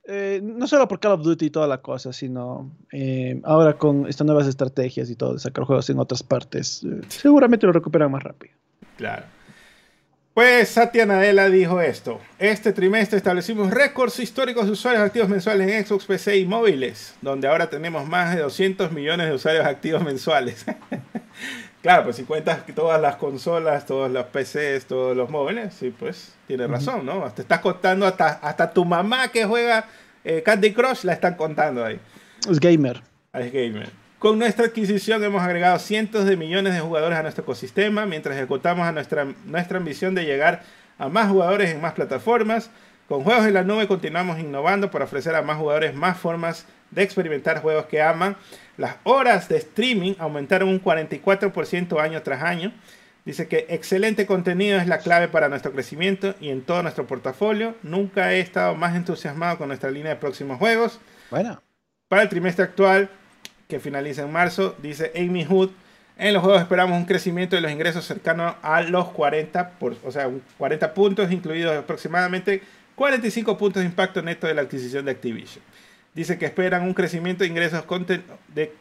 eh, 0.09 0.41
no 0.43 0.67
solo 0.69 0.87
por 0.87 1.01
Call 1.01 1.13
of 1.13 1.23
Duty 1.23 1.47
y 1.47 1.51
toda 1.51 1.67
la 1.67 1.79
cosa, 1.79 2.13
sino 2.13 2.71
eh, 2.93 3.41
ahora 3.45 3.77
con 3.77 4.07
estas 4.07 4.25
nuevas 4.25 4.47
estrategias 4.47 5.11
y 5.11 5.17
todo, 5.17 5.35
de 5.35 5.41
sacar 5.41 5.65
juegos 5.65 5.91
en 5.91 5.99
otras 5.99 6.23
partes, 6.23 6.85
eh, 6.85 7.01
seguramente 7.09 7.67
lo 7.67 7.73
recuperan 7.73 8.11
más 8.11 8.23
rápido. 8.23 8.55
Claro. 8.97 9.25
Pues 10.33 10.69
Satya 10.69 11.07
Nadella 11.07 11.49
dijo 11.49 11.81
esto. 11.81 12.21
Este 12.39 12.73
trimestre 12.73 13.17
establecimos 13.17 13.71
récords 13.71 14.21
históricos 14.21 14.67
de 14.67 14.73
usuarios 14.73 15.03
activos 15.03 15.31
mensuales 15.31 15.71
en 15.73 15.85
Xbox, 15.87 16.05
PC 16.05 16.37
y 16.37 16.45
móviles, 16.45 17.15
donde 17.23 17.49
ahora 17.49 17.71
tenemos 17.71 18.07
más 18.07 18.37
de 18.37 18.43
200 18.43 18.93
millones 18.93 19.29
de 19.29 19.35
usuarios 19.35 19.65
activos 19.65 20.05
mensuales. 20.05 20.67
claro, 21.87 22.03
pues 22.03 22.17
si 22.17 22.25
cuentas 22.25 22.67
todas 22.75 23.01
las 23.01 23.15
consolas, 23.15 23.87
todos 23.87 24.11
los 24.11 24.27
PCs, 24.27 24.87
todos 24.87 25.17
los 25.17 25.31
móviles, 25.31 25.73
sí, 25.73 25.95
pues 25.97 26.35
tiene 26.49 26.67
razón, 26.67 27.07
¿no? 27.07 27.31
Te 27.31 27.43
estás 27.43 27.61
contando 27.61 28.07
hasta, 28.07 28.41
hasta 28.43 28.73
tu 28.73 28.85
mamá 28.85 29.29
que 29.29 29.45
juega 29.45 29.85
eh, 30.25 30.43
Candy 30.43 30.73
Crush, 30.73 31.05
la 31.05 31.13
están 31.13 31.37
contando 31.37 31.85
ahí. 31.85 32.01
Es 32.51 32.59
gamer. 32.59 33.03
Ah, 33.33 33.39
es 33.39 33.53
gamer. 33.53 33.89
Con 34.19 34.37
nuestra 34.37 34.67
adquisición 34.67 35.23
hemos 35.23 35.41
agregado 35.41 35.79
cientos 35.79 36.25
de 36.25 36.37
millones 36.37 36.75
de 36.75 36.81
jugadores 36.81 37.17
a 37.17 37.23
nuestro 37.23 37.45
ecosistema 37.45 38.05
mientras 38.05 38.35
ejecutamos 38.35 38.85
a 38.85 38.91
nuestra, 38.91 39.25
nuestra 39.45 39.79
ambición 39.79 40.17
de 40.17 40.25
llegar 40.25 40.65
a 40.99 41.09
más 41.09 41.31
jugadores 41.31 41.71
en 41.71 41.81
más 41.81 41.93
plataformas. 41.93 42.69
Con 43.07 43.23
juegos 43.23 43.47
en 43.47 43.55
la 43.55 43.63
nube 43.63 43.87
continuamos 43.87 44.41
innovando 44.41 44.91
para 44.91 45.05
ofrecer 45.05 45.37
a 45.37 45.43
más 45.43 45.57
jugadores 45.57 45.95
más 45.95 46.19
formas 46.19 46.67
de 46.97 47.03
experimentar 47.03 47.63
juegos 47.63 47.87
que 47.87 48.03
aman. 48.03 48.37
Las 48.77 48.97
horas 49.05 49.49
de 49.49 49.59
streaming 49.59 50.15
aumentaron 50.19 50.69
un 50.69 50.83
44% 50.83 52.01
año 52.01 52.23
tras 52.23 52.43
año. 52.43 52.73
Dice 53.25 53.49
que 53.49 53.67
excelente 53.69 54.27
contenido 54.27 54.79
es 54.79 54.87
la 54.87 54.99
clave 54.99 55.29
para 55.29 55.49
nuestro 55.49 55.73
crecimiento 55.73 56.35
y 56.41 56.49
en 56.49 56.63
todo 56.63 56.83
nuestro 56.83 57.07
portafolio. 57.07 57.77
Nunca 57.83 58.33
he 58.33 58.41
estado 58.41 58.75
más 58.75 58.97
entusiasmado 58.97 59.59
con 59.59 59.69
nuestra 59.69 59.91
línea 59.91 60.15
de 60.15 60.17
próximos 60.17 60.59
juegos. 60.59 60.99
Bueno. 61.31 61.63
Para 62.09 62.23
el 62.23 62.29
trimestre 62.29 62.65
actual, 62.65 63.11
que 63.69 63.79
finaliza 63.79 64.23
en 64.23 64.33
marzo, 64.33 64.75
dice 64.81 65.13
Amy 65.17 65.45
Hood. 65.45 65.71
En 66.17 66.33
los 66.33 66.43
juegos 66.43 66.63
esperamos 66.63 66.97
un 66.97 67.05
crecimiento 67.05 67.57
de 67.57 67.63
los 67.63 67.71
ingresos 67.71 68.07
cercano 68.07 68.57
a 68.63 68.81
los 68.81 69.09
40, 69.09 69.71
por, 69.73 69.97
o 70.03 70.11
sea, 70.11 70.31
40 70.57 70.95
puntos, 70.95 71.31
incluidos 71.31 71.77
aproximadamente 71.77 72.63
45 72.95 73.59
puntos 73.59 73.83
de 73.83 73.87
impacto 73.87 74.23
neto 74.23 74.47
de 74.47 74.55
la 74.55 74.63
adquisición 74.63 75.05
de 75.05 75.11
Activision. 75.11 75.63
Dice 76.17 76.39
que 76.39 76.47
esperan 76.47 76.83
un 76.83 76.95
crecimiento 76.95 77.45
de 77.45 77.51
ingresos 77.51 77.85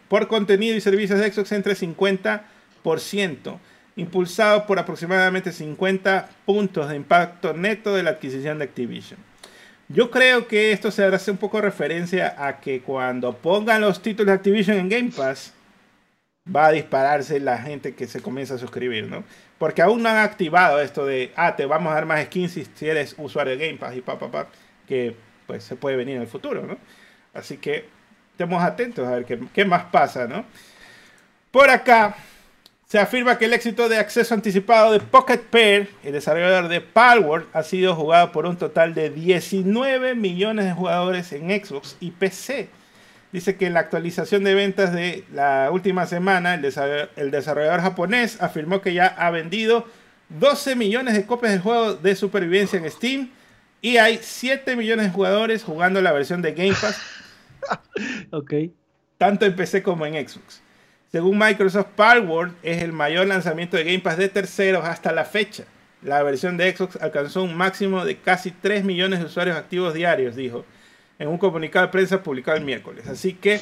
por 0.07 0.27
contenido 0.29 0.77
y 0.77 0.79
servicios 0.79 1.19
de 1.19 1.29
Xbox 1.29 1.51
entre 1.51 1.75
50%, 1.75 3.59
impulsado 3.97 4.65
por 4.65 4.79
aproximadamente 4.79 5.51
50 5.51 6.29
puntos 6.45 6.87
de 6.87 6.95
impacto 6.95 7.53
neto 7.53 7.93
de 7.93 8.03
la 8.03 8.11
adquisición 8.11 8.57
de 8.57 8.63
Activision. 8.63 9.19
Yo 9.89 10.09
creo 10.11 10.47
que 10.47 10.71
esto 10.71 10.91
se 10.91 11.03
hace 11.03 11.29
un 11.29 11.35
poco 11.35 11.59
referencia 11.59 12.33
a 12.37 12.61
que 12.61 12.79
cuando 12.81 13.35
pongan 13.35 13.81
los 13.81 14.01
títulos 14.01 14.27
de 14.27 14.33
Activision 14.33 14.77
en 14.77 14.87
Game 14.87 15.11
Pass, 15.11 15.51
va 16.47 16.67
a 16.67 16.71
dispararse 16.71 17.41
la 17.41 17.57
gente 17.57 17.95
que 17.95 18.07
se 18.07 18.21
comienza 18.21 18.53
a 18.53 18.59
suscribir, 18.59 19.09
¿no? 19.09 19.25
Porque 19.57 19.81
aún 19.81 20.01
no 20.01 20.07
han 20.07 20.19
activado 20.19 20.79
esto 20.79 21.05
de, 21.05 21.33
ah, 21.35 21.57
te 21.57 21.65
vamos 21.65 21.91
a 21.91 21.95
dar 21.95 22.05
más 22.05 22.23
skins 22.23 22.53
si 22.75 22.87
eres 22.87 23.13
usuario 23.17 23.57
de 23.57 23.67
Game 23.67 23.77
Pass 23.77 23.97
y 23.97 24.01
pa, 24.01 24.17
pa, 24.17 24.31
pa, 24.31 24.47
que 24.87 25.17
pues 25.47 25.65
se 25.65 25.75
puede 25.75 25.97
venir 25.97 26.15
en 26.15 26.21
el 26.21 26.27
futuro, 26.27 26.65
¿no? 26.65 26.77
Así 27.35 27.57
que 27.57 27.85
estemos 28.31 28.63
atentos 28.63 29.07
a 29.07 29.11
ver 29.11 29.25
qué, 29.53 29.65
más 29.65 29.83
pasa, 29.91 30.27
¿no? 30.27 30.45
Por 31.51 31.69
acá, 31.69 32.15
se 32.87 32.97
afirma 32.97 33.37
que 33.37 33.45
el 33.45 33.53
éxito 33.53 33.87
de 33.89 33.97
acceso 33.97 34.33
anticipado 34.33 34.93
de 34.93 34.99
Pocket 34.99 35.39
Pair, 35.39 35.89
el 36.03 36.13
desarrollador 36.13 36.69
de 36.69 36.81
Palworld, 36.81 37.47
ha 37.53 37.63
sido 37.63 37.95
jugado 37.95 38.31
por 38.31 38.45
un 38.45 38.57
total 38.57 38.93
de 38.93 39.09
19 39.09 40.15
millones 40.15 40.65
de 40.65 40.73
jugadores 40.73 41.31
en 41.33 41.49
Xbox 41.49 41.97
y 41.99 42.11
PC. 42.11 42.69
Dice 43.31 43.57
que 43.57 43.67
en 43.67 43.73
la 43.73 43.81
actualización 43.81 44.45
de 44.45 44.53
ventas 44.53 44.93
de 44.93 45.25
la 45.33 45.69
última 45.71 46.05
semana, 46.05 46.53
el 46.53 47.31
desarrollador, 47.31 47.81
japonés 47.81 48.41
afirmó 48.41 48.81
que 48.81 48.93
ya 48.93 49.07
ha 49.07 49.29
vendido 49.29 49.85
12 50.29 50.75
millones 50.75 51.15
de 51.15 51.25
copias 51.25 51.51
del 51.51 51.61
juego 51.61 51.95
de 51.95 52.15
supervivencia 52.15 52.79
en 52.79 52.89
Steam 52.89 53.29
y 53.81 53.97
hay 53.97 54.19
7 54.21 54.75
millones 54.75 55.07
de 55.07 55.11
jugadores 55.11 55.63
jugando 55.63 56.01
la 56.01 56.11
versión 56.11 56.41
de 56.41 56.53
Game 56.53 56.73
Pass. 56.79 56.97
ok. 58.31 58.53
Tanto 59.17 59.45
en 59.45 59.55
PC 59.55 59.83
como 59.83 60.05
en 60.05 60.27
Xbox. 60.27 60.61
Según 61.11 61.37
Microsoft, 61.37 61.87
Palworld 61.95 62.55
es 62.61 62.81
el 62.81 62.91
mayor 62.91 63.27
lanzamiento 63.27 63.77
de 63.77 63.85
Game 63.85 63.99
Pass 63.99 64.17
de 64.17 64.27
terceros 64.27 64.83
hasta 64.83 65.11
la 65.11 65.23
fecha. 65.23 65.63
La 66.01 66.21
versión 66.23 66.57
de 66.57 66.75
Xbox 66.75 66.97
alcanzó 67.01 67.43
un 67.43 67.55
máximo 67.55 68.03
de 68.03 68.17
casi 68.17 68.51
3 68.51 68.83
millones 68.83 69.19
de 69.19 69.25
usuarios 69.25 69.55
activos 69.55 69.93
diarios, 69.93 70.35
dijo, 70.35 70.65
en 71.17 71.29
un 71.29 71.37
comunicado 71.37 71.85
de 71.85 71.91
prensa 71.91 72.21
publicado 72.21 72.57
el 72.57 72.65
miércoles. 72.65 73.07
Así 73.07 73.33
que 73.33 73.61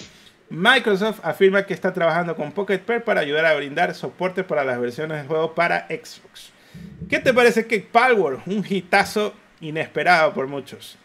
Microsoft 0.50 1.20
afirma 1.24 1.66
que 1.66 1.74
está 1.74 1.94
trabajando 1.94 2.36
con 2.36 2.52
Pocket 2.52 2.80
Pair 2.80 3.04
para 3.04 3.22
ayudar 3.22 3.46
a 3.46 3.56
brindar 3.56 3.94
soporte 3.96 4.44
para 4.44 4.64
las 4.64 4.80
versiones 4.80 5.22
de 5.22 5.28
juego 5.28 5.54
para 5.54 5.88
Xbox. 5.88 6.52
¿Qué 7.10 7.20
te 7.20 7.34
parece 7.34 7.68
que 7.68 7.80
Palworld, 7.80 8.42
un 8.48 8.66
hitazo 8.68 9.34
inesperado 9.62 10.34
por 10.34 10.48
muchos? 10.48 10.98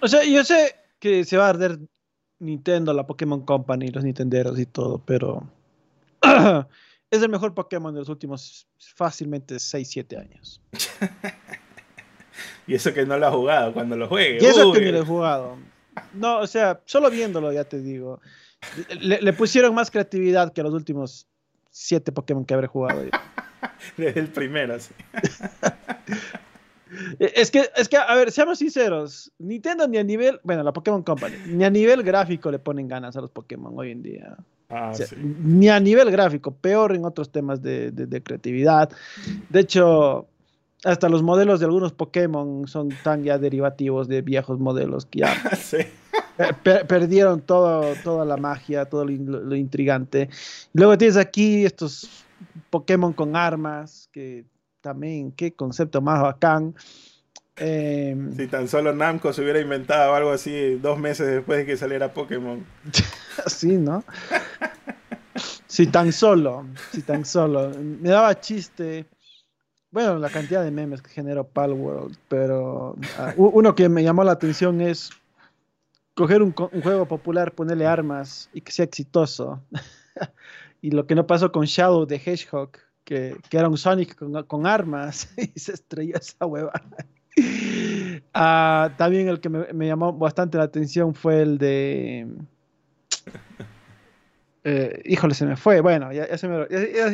o 0.00 0.08
sea, 0.08 0.24
yo 0.24 0.42
sé 0.44 0.74
que 0.98 1.24
se 1.24 1.36
va 1.36 1.46
a 1.46 1.50
arder 1.50 1.78
Nintendo, 2.42 2.92
la 2.92 3.06
Pokémon 3.06 3.42
Company, 3.42 3.88
los 3.88 4.04
Nintenderos 4.04 4.58
y 4.58 4.66
todo, 4.66 4.98
pero 5.04 5.48
es 7.10 7.22
el 7.22 7.28
mejor 7.28 7.54
Pokémon 7.54 7.94
de 7.94 8.00
los 8.00 8.08
últimos 8.08 8.66
fácilmente 8.78 9.58
6, 9.58 9.88
7 9.88 10.18
años. 10.18 10.60
y 12.66 12.74
eso 12.74 12.92
que 12.92 13.06
no 13.06 13.16
lo 13.16 13.26
ha 13.26 13.30
jugado 13.30 13.72
cuando 13.72 13.96
lo 13.96 14.08
juegue. 14.08 14.38
Y 14.40 14.46
eso 14.46 14.72
que 14.72 14.80
no 14.80 14.92
lo 14.92 14.98
he 14.98 15.06
jugado. 15.06 15.56
No, 16.14 16.40
o 16.40 16.46
sea, 16.46 16.80
solo 16.84 17.10
viéndolo 17.10 17.52
ya 17.52 17.64
te 17.64 17.80
digo. 17.80 18.20
Le, 19.00 19.32
pusieron 19.32 19.74
más 19.74 19.90
creatividad 19.90 20.52
que 20.52 20.62
los 20.62 20.74
últimos 20.74 21.26
7 21.70 22.10
Pokémon 22.12 22.44
que 22.44 22.54
habré 22.54 22.66
jugado. 22.66 23.02
Desde 23.96 24.20
el 24.20 24.28
primero, 24.28 24.78
sí. 24.80 24.92
Es 27.18 27.50
que, 27.50 27.70
es 27.76 27.88
que, 27.88 27.96
a 27.96 28.14
ver, 28.14 28.30
seamos 28.30 28.58
sinceros, 28.58 29.32
Nintendo 29.38 29.88
ni 29.88 29.98
a 29.98 30.04
nivel, 30.04 30.40
bueno, 30.42 30.62
la 30.62 30.72
Pokémon 30.72 31.02
Company, 31.02 31.36
ni 31.46 31.64
a 31.64 31.70
nivel 31.70 32.02
gráfico 32.02 32.50
le 32.50 32.58
ponen 32.58 32.88
ganas 32.88 33.16
a 33.16 33.20
los 33.20 33.30
Pokémon 33.30 33.72
hoy 33.76 33.90
en 33.92 34.02
día. 34.02 34.36
Ah, 34.74 34.92
ni 35.18 35.68
a 35.68 35.78
nivel 35.78 36.10
gráfico, 36.10 36.50
peor 36.50 36.94
en 36.94 37.04
otros 37.04 37.30
temas 37.30 37.60
de, 37.60 38.22
creatividad. 38.24 38.90
De 39.50 39.60
hecho, 39.60 40.26
hasta 40.82 41.10
los 41.10 41.22
modelos 41.22 41.60
de 41.60 41.66
algunos 41.66 41.92
Pokémon 41.92 42.66
son 42.66 42.88
tan 43.04 43.22
ya 43.22 43.36
derivativos 43.36 44.08
de 44.08 44.22
viejos 44.22 44.58
modelos 44.58 45.04
que 45.04 45.20
ya 45.20 45.34
perdieron 46.88 47.42
todo, 47.42 47.94
toda 48.02 48.24
la 48.24 48.38
magia, 48.38 48.86
todo 48.86 49.04
lo, 49.04 49.54
intrigante. 49.54 50.30
Luego 50.72 50.96
tienes 50.96 51.18
aquí 51.18 51.66
estos 51.66 52.24
Pokémon 52.70 53.12
con 53.12 53.36
armas, 53.36 54.08
que 54.10 54.46
también, 54.82 55.32
qué 55.32 55.54
concepto 55.54 56.02
más 56.02 56.20
bacán. 56.20 56.74
Em, 57.56 58.34
si 58.36 58.46
tan 58.48 58.66
solo 58.66 58.94
Namco 58.94 59.32
se 59.32 59.42
hubiera 59.42 59.60
inventado 59.60 60.14
algo 60.14 60.30
así 60.30 60.76
dos 60.76 60.98
meses 60.98 61.26
después 61.26 61.58
de 61.58 61.66
que 61.66 61.76
saliera 61.76 62.12
Pokémon. 62.12 62.64
sí, 63.46 63.78
¿no? 63.78 64.04
si 65.66 65.86
tan 65.86 66.12
solo, 66.12 66.66
si 66.92 67.02
tan 67.02 67.24
solo. 67.24 67.70
Me 67.78 68.10
daba 68.10 68.38
chiste. 68.40 69.06
Bueno, 69.90 70.18
la 70.18 70.30
cantidad 70.30 70.64
de 70.64 70.70
memes 70.70 71.02
que 71.02 71.10
generó 71.10 71.46
Palworld, 71.46 72.16
pero 72.28 72.96
ah, 73.18 73.34
uno 73.36 73.74
que 73.74 73.88
me 73.88 74.02
llamó 74.02 74.24
la 74.24 74.32
atención 74.32 74.80
es 74.80 75.10
coger 76.14 76.42
un, 76.42 76.52
juego 76.52 77.06
popular, 77.06 77.52
ponerle 77.52 77.86
armas 77.86 78.48
y 78.52 78.62
que 78.62 78.72
sea 78.72 78.84
exitoso. 78.84 79.62
y 80.82 80.90
lo 80.90 81.06
que 81.06 81.14
no 81.14 81.26
pasó 81.26 81.52
con 81.52 81.66
Shadow 81.66 82.06
de 82.06 82.16
Hedgehog, 82.16 82.72
que, 83.04 83.36
era 83.50 83.68
un 83.68 83.78
Sonic 83.78 84.14
con, 84.14 84.42
con 84.44 84.66
armas 84.66 85.32
y 85.36 85.58
se 85.58 85.72
estrelló 85.72 86.16
esa 86.16 86.46
hueva. 86.46 86.72
Ah, 88.34 88.92
también 88.96 89.28
el 89.28 89.40
que 89.40 89.48
me, 89.48 89.86
llamó 89.86 90.12
bastante 90.12 90.58
la 90.58 90.64
atención 90.64 91.14
fue 91.14 91.42
el 91.42 91.58
de. 91.58 92.28
Eh, 94.64 95.02
híjole, 95.06 95.34
se 95.34 95.46
me 95.46 95.56
fue. 95.56 95.80
Bueno, 95.80 96.12
ya, 96.12 96.36
se 96.38 96.48
me, 96.48 96.66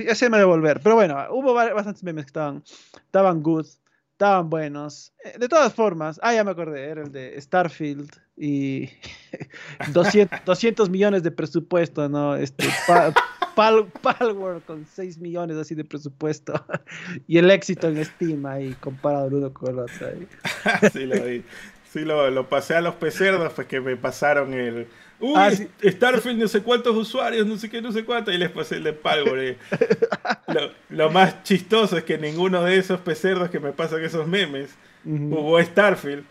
ya, 0.04 0.14
se 0.14 0.28
me 0.28 0.38
devolver. 0.38 0.80
Pero 0.82 0.96
bueno, 0.96 1.16
hubo 1.30 1.54
bastantes 1.54 2.02
memes 2.02 2.24
que 2.24 2.30
estaban, 2.30 2.62
estaban 2.94 3.42
good, 3.42 3.66
estaban 4.12 4.50
buenos. 4.50 5.12
Eh, 5.24 5.38
de 5.38 5.48
todas 5.48 5.72
formas, 5.72 6.20
ah, 6.22 6.34
ya 6.34 6.44
me 6.44 6.50
acordé, 6.50 6.84
era 6.84 7.02
el 7.02 7.12
de 7.12 7.40
Starfield 7.40 8.10
y 8.36 8.90
200, 9.92 10.44
200 10.44 10.90
millones 10.90 11.22
de 11.22 11.30
presupuesto, 11.30 12.08
¿no? 12.08 12.36
Este, 12.36 12.66
Pal 13.58 13.86
Palworld 14.02 14.62
con 14.64 14.86
6 14.86 15.18
millones 15.18 15.56
así 15.56 15.74
de 15.74 15.84
presupuesto 15.84 16.64
y 17.26 17.38
el 17.38 17.50
éxito 17.50 17.88
en 17.88 18.04
Steam 18.04 18.46
ahí 18.46 18.72
comparado 18.78 19.26
el 19.26 19.34
uno 19.34 19.52
con 19.52 19.70
el 19.70 19.80
otro. 19.80 20.10
sí, 20.92 21.06
lo 21.06 21.24
vi. 21.24 21.42
Sí, 21.92 22.04
lo, 22.04 22.30
lo, 22.30 22.48
pasé 22.48 22.76
a 22.76 22.80
los 22.80 22.94
pecerdos, 22.94 23.52
pues 23.54 23.66
que 23.66 23.80
me 23.80 23.96
pasaron 23.96 24.54
el. 24.54 24.86
Uy, 25.18 25.32
ah, 25.34 25.50
Starfield, 25.82 26.38
no 26.38 26.46
sé 26.46 26.62
cuántos 26.62 26.94
usuarios, 26.94 27.48
no 27.48 27.56
sé 27.56 27.68
qué, 27.68 27.82
no 27.82 27.90
sé 27.90 28.04
cuántos, 28.04 28.32
y 28.32 28.38
les 28.38 28.50
pasé 28.50 28.76
el 28.76 28.84
de 28.84 28.92
Palworld. 28.92 29.56
lo, 30.46 30.70
lo, 30.90 31.10
más 31.10 31.42
chistoso 31.42 31.96
es 31.96 32.04
que 32.04 32.16
ninguno 32.16 32.62
de 32.62 32.76
esos 32.76 33.00
pecerdos 33.00 33.50
que 33.50 33.58
me 33.58 33.72
pasan 33.72 34.04
esos 34.04 34.28
memes 34.28 34.70
jugó 35.04 35.60
Starfield. 35.60 36.24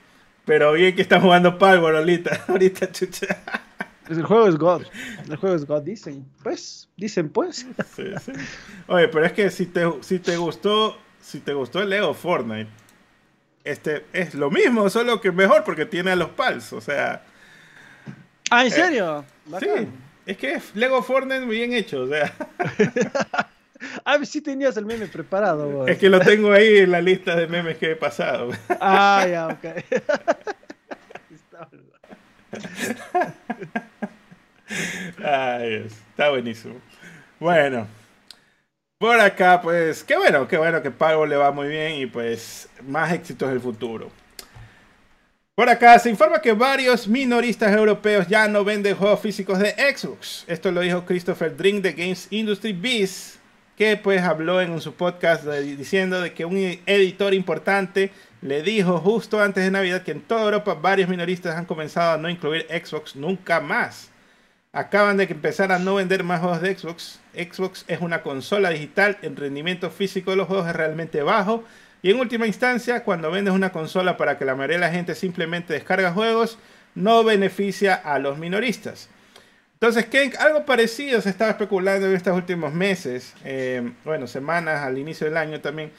Pero 0.46 0.72
bien 0.72 0.96
que 0.96 1.02
están 1.02 1.20
jugando 1.20 1.58
Palworld 1.58 1.98
ahorita, 1.98 2.46
ahorita 2.48 2.90
chucha. 2.90 3.66
El 4.10 4.24
juego 4.24 4.48
es 4.48 4.58
God. 4.58 4.84
El 5.30 5.36
juego 5.36 5.56
es 5.56 5.66
God, 5.66 5.82
dicen. 5.82 6.26
Pues, 6.44 6.90
dicen 6.96 7.30
pues. 7.30 7.66
Sí, 7.96 8.04
sí. 8.22 8.32
Oye, 8.88 9.08
pero 9.08 9.26
es 9.26 9.34
que 9.34 9.50
si 9.50 9.66
te, 9.66 9.86
si 10.02 10.20
te 10.20 10.38
gustó, 10.38 10.98
si 11.22 11.40
te 11.40 11.54
gustó 11.54 11.82
el 11.82 11.90
Lego 11.90 12.14
Fortnite, 12.14 12.70
este 13.64 14.06
es 14.14 14.34
lo 14.34 14.50
mismo, 14.50 14.90
solo 14.90 15.20
que 15.20 15.32
mejor 15.32 15.64
porque 15.64 15.86
tiene 15.86 16.12
a 16.12 16.16
los 16.16 16.30
pals, 16.30 16.72
o 16.74 16.82
sea. 16.82 17.24
Ah, 18.50 18.62
¿en 18.62 18.68
eh, 18.68 18.72
serio? 18.72 19.26
sí. 19.60 19.88
Es 20.26 20.38
que 20.38 20.54
es 20.54 20.76
Lego 20.76 21.02
Fortnite 21.02 21.46
muy 21.46 21.56
bien 21.56 21.74
hecho, 21.74 22.02
o 22.02 22.08
sea. 22.08 22.34
ah, 24.06 24.18
sí 24.26 24.42
tenías 24.42 24.76
el 24.78 24.86
meme 24.86 25.08
preparado. 25.08 25.88
Es 25.88 25.98
que 25.98 26.10
lo 26.10 26.20
tengo 26.20 26.52
ahí 26.52 26.80
en 26.80 26.92
la 26.92 27.02
lista 27.02 27.36
de 27.36 27.48
memes 27.48 27.78
que 27.78 27.92
he 27.92 27.96
pasado. 27.96 28.52
ah, 28.82 29.26
ya, 29.30 29.48
ok. 29.48 29.66
Ay, 35.24 35.88
está 36.10 36.30
buenísimo. 36.30 36.76
Bueno, 37.40 37.88
por 38.98 39.20
acá, 39.20 39.62
pues, 39.62 40.04
qué 40.04 40.18
bueno, 40.18 40.48
qué 40.48 40.58
bueno 40.58 40.82
que 40.82 40.90
Pago 40.90 41.26
le 41.26 41.36
va 41.36 41.52
muy 41.52 41.68
bien 41.68 41.96
y 41.96 42.06
pues 42.08 42.68
más 42.84 43.12
éxitos 43.14 43.52
el 43.52 43.60
futuro. 43.60 44.10
Por 45.54 45.70
acá 45.70 45.98
se 45.98 46.10
informa 46.10 46.42
que 46.42 46.54
varios 46.54 47.08
minoristas 47.08 47.76
europeos 47.76 48.28
ya 48.28 48.48
no 48.48 48.64
venden 48.64 48.96
juegos 48.96 49.20
físicos 49.20 49.58
de 49.60 49.72
Xbox. 49.72 50.46
Esto 50.48 50.72
lo 50.72 50.82
dijo 50.82 51.06
Christopher 51.06 51.56
Drink 51.56 51.82
de 51.82 51.94
Games 51.94 52.28
Industry 52.30 52.74
Biz, 52.74 53.40
que 53.76 53.98
pues 53.98 54.22
habló 54.22 54.62
en 54.62 54.80
su 54.82 54.94
podcast 54.94 55.46
diciendo 55.46 56.22
de 56.22 56.34
que 56.34 56.46
un 56.46 56.58
editor 56.86 57.34
importante 57.34 58.12
le 58.42 58.62
dijo 58.62 59.00
justo 59.00 59.42
antes 59.42 59.64
de 59.64 59.72
Navidad 59.72 60.04
que 60.04 60.12
en 60.12 60.22
toda 60.22 60.44
Europa 60.44 60.76
varios 60.76 61.10
minoristas 61.10 61.56
han 61.56 61.66
comenzado 61.66 62.14
a 62.14 62.18
no 62.18 62.30
incluir 62.30 62.68
Xbox 62.70 63.16
nunca 63.16 63.60
más. 63.60 64.12
Acaban 64.78 65.18
de 65.18 65.24
empezar 65.24 65.72
a 65.72 65.80
no 65.80 65.96
vender 65.96 66.24
más 66.24 66.40
juegos 66.40 66.62
de 66.62 66.78
Xbox. 66.78 67.20
Xbox 67.34 67.84
es 67.88 68.00
una 68.00 68.22
consola 68.22 68.70
digital, 68.70 69.18
el 69.24 69.36
rendimiento 69.36 69.90
físico 69.90 70.30
de 70.30 70.38
los 70.38 70.48
juegos 70.48 70.68
es 70.68 70.76
realmente 70.76 71.24
bajo. 71.24 71.64
Y 72.04 72.12
en 72.12 72.20
última 72.20 72.46
instancia, 72.46 73.04
cuando 73.04 73.32
vendes 73.32 73.56
una 73.56 73.72
consola 73.72 74.18
para 74.18 74.38
que 74.38 74.46
la 74.46 74.54
mayoría 74.54 74.76
de 74.76 74.82
la 74.82 74.92
gente 74.92 75.16
simplemente 75.16 75.74
descarga 75.74 76.12
juegos, 76.14 76.60
no 76.94 77.24
beneficia 77.24 77.96
a 77.96 78.20
los 78.20 78.38
minoristas. 78.38 79.10
Entonces, 79.74 80.06
¿qué, 80.06 80.32
algo 80.38 80.64
parecido 80.64 81.22
se 81.22 81.32
estaba 81.32 81.50
especulando 81.50 82.06
en 82.06 82.16
estos 82.16 82.38
últimos 82.38 82.72
meses, 82.72 83.34
eh, 83.46 83.92
bueno, 84.06 84.28
semanas 84.28 84.84
al 84.84 85.00
inicio 85.00 85.26
del 85.26 85.38
año 85.38 85.60
también, 85.60 85.92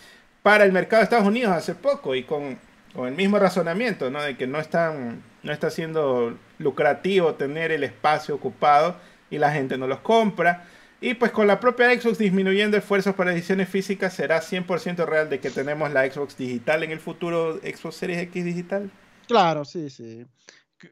para 0.44 0.64
el 0.64 0.70
mercado 0.70 1.00
de 1.00 1.04
Estados 1.04 1.26
Unidos 1.26 1.52
hace 1.52 1.74
poco 1.74 2.14
y 2.14 2.22
con, 2.22 2.56
el 2.94 3.14
mismo 3.16 3.40
razonamiento, 3.40 4.08
¿no? 4.08 4.22
De 4.22 4.36
que 4.36 4.46
no, 4.46 4.60
están, 4.60 5.24
no 5.42 5.52
está 5.52 5.70
siendo 5.70 6.36
lucrativo 6.58 7.34
tener 7.34 7.72
el 7.72 7.84
espacio 7.84 8.34
ocupado 8.34 8.96
y 9.30 9.38
la 9.38 9.52
gente 9.52 9.78
no 9.78 9.86
los 9.86 10.00
compra. 10.00 10.66
Y 11.00 11.14
pues 11.14 11.30
con 11.30 11.46
la 11.46 11.60
propia 11.60 11.88
Xbox 11.98 12.18
disminuyendo 12.18 12.76
esfuerzos 12.76 13.14
para 13.14 13.32
ediciones 13.32 13.68
físicas, 13.68 14.14
¿será 14.14 14.40
100% 14.40 15.06
real 15.06 15.30
de 15.30 15.38
que 15.38 15.50
tenemos 15.50 15.92
la 15.92 16.10
Xbox 16.10 16.36
digital 16.36 16.82
en 16.82 16.90
el 16.90 16.98
futuro 16.98 17.58
Xbox 17.58 17.96
Series 17.96 18.18
X 18.22 18.44
digital? 18.44 18.90
Claro, 19.28 19.64
sí, 19.64 19.90
sí. 19.90 20.26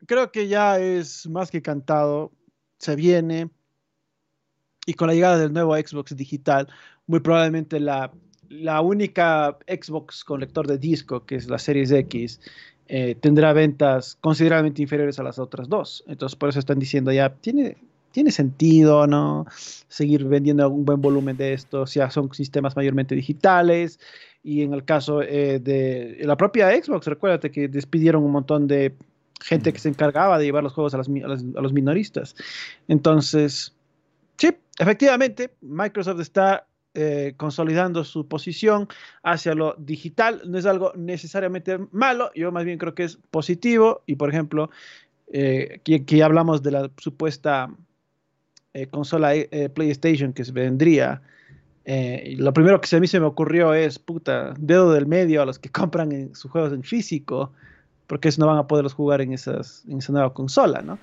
Creo 0.06 0.31
que 0.31 0.47
ya 0.47 0.78
es 0.78 1.27
más 1.28 1.51
que 1.51 1.62
cantado. 1.62 2.31
Se 2.78 2.94
viene. 2.94 3.51
Y 4.85 4.94
con 4.94 5.09
la 5.09 5.14
llegada 5.14 5.39
del 5.39 5.52
nuevo 5.52 5.74
Xbox 5.77 6.14
digital, 6.14 6.68
muy 7.06 7.18
probablemente 7.18 7.81
la 7.81 8.12
la 8.48 8.81
única 8.81 9.59
Xbox 9.66 10.24
con 10.24 10.40
lector 10.40 10.66
de 10.66 10.78
disco, 10.78 11.24
que 11.24 11.36
es 11.36 11.48
la 11.48 11.59
Series 11.59 11.90
X, 11.90 12.40
eh, 12.88 13.16
tendrá 13.20 13.52
ventas 13.52 14.16
considerablemente 14.20 14.82
inferiores 14.82 15.18
a 15.18 15.22
las 15.22 15.38
otras 15.38 15.68
dos. 15.68 16.04
Entonces, 16.06 16.36
por 16.36 16.48
eso 16.48 16.58
están 16.58 16.78
diciendo 16.78 17.12
ya, 17.12 17.30
tiene, 17.34 17.76
tiene 18.12 18.30
sentido, 18.30 19.06
¿no? 19.06 19.46
Seguir 19.88 20.24
vendiendo 20.24 20.68
un 20.70 20.84
buen 20.84 21.00
volumen 21.00 21.36
de 21.36 21.52
esto, 21.52 21.84
ya 21.86 22.10
son 22.10 22.32
sistemas 22.32 22.76
mayormente 22.76 23.14
digitales. 23.14 23.98
Y 24.42 24.62
en 24.62 24.72
el 24.72 24.84
caso 24.84 25.22
eh, 25.22 25.58
de 25.58 26.18
la 26.20 26.36
propia 26.36 26.70
Xbox, 26.70 27.06
recuérdate 27.06 27.50
que 27.50 27.66
despidieron 27.66 28.22
un 28.22 28.30
montón 28.30 28.68
de 28.68 28.94
gente 29.40 29.72
que 29.72 29.78
se 29.78 29.88
encargaba 29.88 30.38
de 30.38 30.44
llevar 30.44 30.62
los 30.62 30.72
juegos 30.72 30.94
a, 30.94 30.98
a 30.98 31.62
los 31.62 31.72
minoristas. 31.72 32.36
Entonces, 32.86 33.74
sí, 34.36 34.56
efectivamente, 34.78 35.50
Microsoft 35.60 36.20
está 36.20 36.66
eh, 36.97 37.35
consolidando 37.36 38.05
su 38.05 38.27
posición 38.27 38.89
hacia 39.23 39.55
lo 39.55 39.74
digital. 39.78 40.40
No 40.47 40.56
es 40.56 40.64
algo 40.64 40.93
necesariamente 40.97 41.78
malo, 41.93 42.31
yo 42.35 42.51
más 42.52 42.64
bien 42.64 42.78
creo 42.78 42.94
que 42.94 43.05
es 43.05 43.18
positivo. 43.31 44.02
Y 44.06 44.16
por 44.16 44.31
ejemplo, 44.31 44.70
eh, 45.32 45.81
aquí, 45.81 46.20
hablamos 46.23 46.62
de 46.62 46.70
la 46.70 46.90
supuesta 46.97 47.68
eh, 48.73 48.86
consola 48.86 49.32
PlayStation 49.74 50.32
que 50.32 50.43
vendría. 50.51 51.20
lo 51.85 52.52
primero 52.52 52.81
que 52.81 52.97
a 52.97 53.01
mí 53.01 53.06
se 53.06 53.20
me 53.20 53.27
ocurrió 53.27 53.74
es, 53.74 53.98
puta, 53.98 54.55
dedo 54.59 54.93
del 54.93 55.06
medio 55.06 55.43
a 55.43 55.47
los 55.47 55.59
que 55.59 55.68
compran 55.81 56.35
sus 56.35 56.51
juegos 56.51 56.73
en 56.73 56.82
físico, 56.82 57.52
porque 58.06 58.28
eso 58.28 58.40
no 58.40 58.47
van 58.47 58.59
a 58.59 58.66
poderlos 58.66 58.94
jugar 58.94 59.20
en, 59.20 59.35
esas, 59.35 59.85
en 59.86 59.98
esa 59.98 60.12
nueva 60.12 60.32
consola, 60.32 60.81
¿no? 60.81 60.98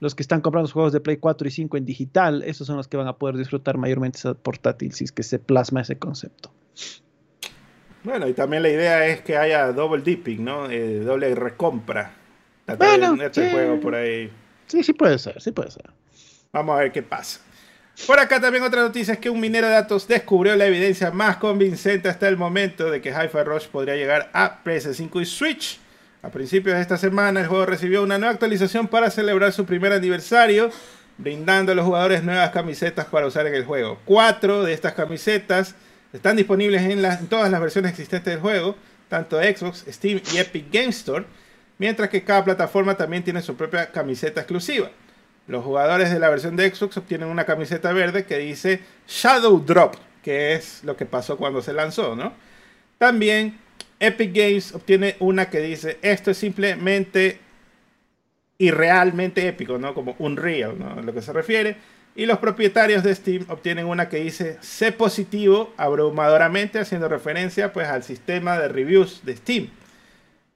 Los 0.00 0.14
que 0.14 0.22
están 0.22 0.40
comprando 0.40 0.64
los 0.64 0.72
juegos 0.72 0.92
de 0.92 1.00
Play 1.00 1.16
4 1.16 1.48
y 1.48 1.50
5 1.50 1.76
en 1.76 1.84
digital, 1.84 2.42
esos 2.42 2.66
son 2.66 2.76
los 2.76 2.88
que 2.88 2.96
van 2.96 3.08
a 3.08 3.14
poder 3.14 3.36
disfrutar 3.36 3.78
mayormente 3.78 4.18
esa 4.18 4.34
portátil 4.34 4.92
si 4.92 5.04
es 5.04 5.12
que 5.12 5.22
se 5.22 5.38
plasma 5.38 5.80
ese 5.80 5.98
concepto. 5.98 6.50
Bueno, 8.04 8.28
y 8.28 8.34
también 8.34 8.62
la 8.62 8.68
idea 8.68 9.06
es 9.06 9.22
que 9.22 9.36
haya 9.36 9.72
double 9.72 10.02
dipping, 10.02 10.44
¿no? 10.44 10.70
Eh, 10.70 11.00
doble 11.00 11.34
recompra. 11.34 12.14
Bueno, 12.78 13.20
este 13.22 13.50
juego 13.50 13.80
por 13.80 13.94
ahí. 13.94 14.30
Sí, 14.66 14.82
sí 14.82 14.92
puede 14.92 15.18
ser, 15.18 15.40
sí 15.40 15.52
puede 15.52 15.70
ser. 15.70 15.90
Vamos 16.52 16.76
a 16.76 16.80
ver 16.80 16.92
qué 16.92 17.02
pasa. 17.02 17.40
Por 18.06 18.20
acá 18.20 18.40
también 18.40 18.62
otra 18.62 18.82
noticia 18.82 19.14
es 19.14 19.20
que 19.20 19.30
un 19.30 19.40
minero 19.40 19.66
de 19.66 19.72
datos 19.72 20.06
descubrió 20.06 20.54
la 20.54 20.66
evidencia 20.66 21.10
más 21.10 21.38
convincente 21.38 22.08
hasta 22.08 22.28
el 22.28 22.36
momento 22.36 22.90
de 22.90 23.00
que 23.00 23.10
Hi-Fi 23.10 23.42
Rush 23.44 23.68
podría 23.68 23.96
llegar 23.96 24.30
a 24.34 24.62
PS5 24.62 25.22
y 25.22 25.24
Switch. 25.24 25.80
A 26.26 26.30
principios 26.30 26.74
de 26.74 26.82
esta 26.82 26.96
semana, 26.96 27.38
el 27.38 27.46
juego 27.46 27.66
recibió 27.66 28.02
una 28.02 28.18
nueva 28.18 28.32
actualización 28.32 28.88
para 28.88 29.10
celebrar 29.10 29.52
su 29.52 29.64
primer 29.64 29.92
aniversario, 29.92 30.72
brindando 31.18 31.70
a 31.70 31.76
los 31.76 31.84
jugadores 31.84 32.24
nuevas 32.24 32.50
camisetas 32.50 33.06
para 33.06 33.28
usar 33.28 33.46
en 33.46 33.54
el 33.54 33.64
juego. 33.64 34.00
Cuatro 34.04 34.64
de 34.64 34.72
estas 34.72 34.94
camisetas 34.94 35.76
están 36.12 36.34
disponibles 36.34 36.82
en, 36.82 37.28
todas 37.28 37.48
las 37.48 37.60
versiones 37.60 37.92
existentes 37.92 38.32
del 38.32 38.40
juego, 38.40 38.74
tanto 39.08 39.40
Xbox, 39.40 39.84
Steam 39.88 40.20
y 40.34 40.38
Epic 40.38 40.64
Game 40.72 40.88
Store, 40.88 41.24
mientras 41.78 42.08
que 42.08 42.24
cada 42.24 42.44
plataforma 42.44 42.96
también 42.96 43.22
tiene 43.22 43.40
su 43.40 43.54
propia 43.54 43.92
camiseta 43.92 44.40
exclusiva. 44.40 44.90
Los 45.46 45.64
jugadores 45.64 46.10
de 46.10 46.18
la 46.18 46.28
versión 46.28 46.56
de 46.56 46.74
Xbox 46.74 46.96
obtienen 46.96 47.28
una 47.28 47.44
camiseta 47.44 47.92
verde 47.92 48.24
que 48.24 48.38
dice 48.38 48.80
Shadow 49.06 49.64
Drop, 49.64 49.94
que 50.24 50.54
es 50.54 50.82
lo 50.82 50.96
que 50.96 51.06
pasó 51.06 51.36
cuando 51.36 51.62
se 51.62 51.72
lanzó, 51.72 52.16
¿no? 52.16 52.32
También 52.98 53.60
Epic 53.98 54.34
Games 54.34 54.74
obtiene 54.74 55.16
una 55.20 55.48
que 55.48 55.60
dice, 55.60 55.98
esto 56.02 56.30
es 56.30 56.38
simplemente 56.38 57.38
irrealmente 58.58 59.46
épico, 59.46 59.78
¿no? 59.78 59.94
Como 59.94 60.16
Unreal, 60.18 60.78
¿no? 60.78 60.92
A 60.92 61.02
lo 61.02 61.12
que 61.14 61.22
se 61.22 61.32
refiere. 61.32 61.76
Y 62.14 62.24
los 62.24 62.38
propietarios 62.38 63.02
de 63.02 63.14
Steam 63.14 63.44
obtienen 63.48 63.86
una 63.86 64.08
que 64.08 64.18
dice, 64.18 64.56
sé 64.60 64.90
positivo 64.92 65.74
abrumadoramente, 65.76 66.78
haciendo 66.78 67.08
referencia 67.08 67.72
pues 67.72 67.88
al 67.88 68.02
sistema 68.02 68.58
de 68.58 68.68
reviews 68.68 69.20
de 69.24 69.36
Steam. 69.36 69.68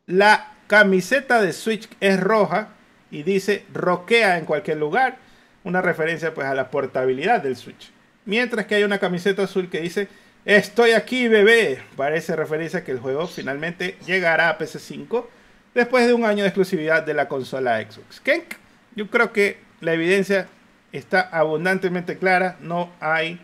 La 0.06 0.54
camiseta 0.66 1.42
de 1.42 1.52
Switch 1.52 1.88
es 2.00 2.18
roja 2.18 2.70
y 3.10 3.22
dice, 3.24 3.64
roquea 3.74 4.38
en 4.38 4.46
cualquier 4.46 4.78
lugar, 4.78 5.18
una 5.62 5.82
referencia 5.82 6.32
pues 6.32 6.46
a 6.46 6.54
la 6.54 6.70
portabilidad 6.70 7.42
del 7.42 7.56
Switch. 7.56 7.90
Mientras 8.24 8.66
que 8.66 8.76
hay 8.76 8.84
una 8.84 8.98
camiseta 8.98 9.42
azul 9.42 9.68
que 9.68 9.80
dice, 9.80 10.08
Estoy 10.44 10.92
aquí, 10.92 11.28
bebé. 11.28 11.82
Parece 11.96 12.34
referencia 12.34 12.80
a 12.80 12.84
que 12.84 12.92
el 12.92 12.98
juego 12.98 13.26
finalmente 13.26 13.98
llegará 14.06 14.48
a 14.48 14.58
PC5 14.58 15.26
después 15.74 16.06
de 16.06 16.14
un 16.14 16.24
año 16.24 16.42
de 16.42 16.48
exclusividad 16.48 17.02
de 17.02 17.12
la 17.12 17.28
consola 17.28 17.80
Xbox. 17.82 18.20
Kenk, 18.20 18.54
yo 18.96 19.08
creo 19.08 19.32
que 19.32 19.58
la 19.80 19.92
evidencia 19.92 20.48
está 20.92 21.20
abundantemente 21.20 22.16
clara, 22.16 22.56
no 22.60 22.90
hay 23.00 23.38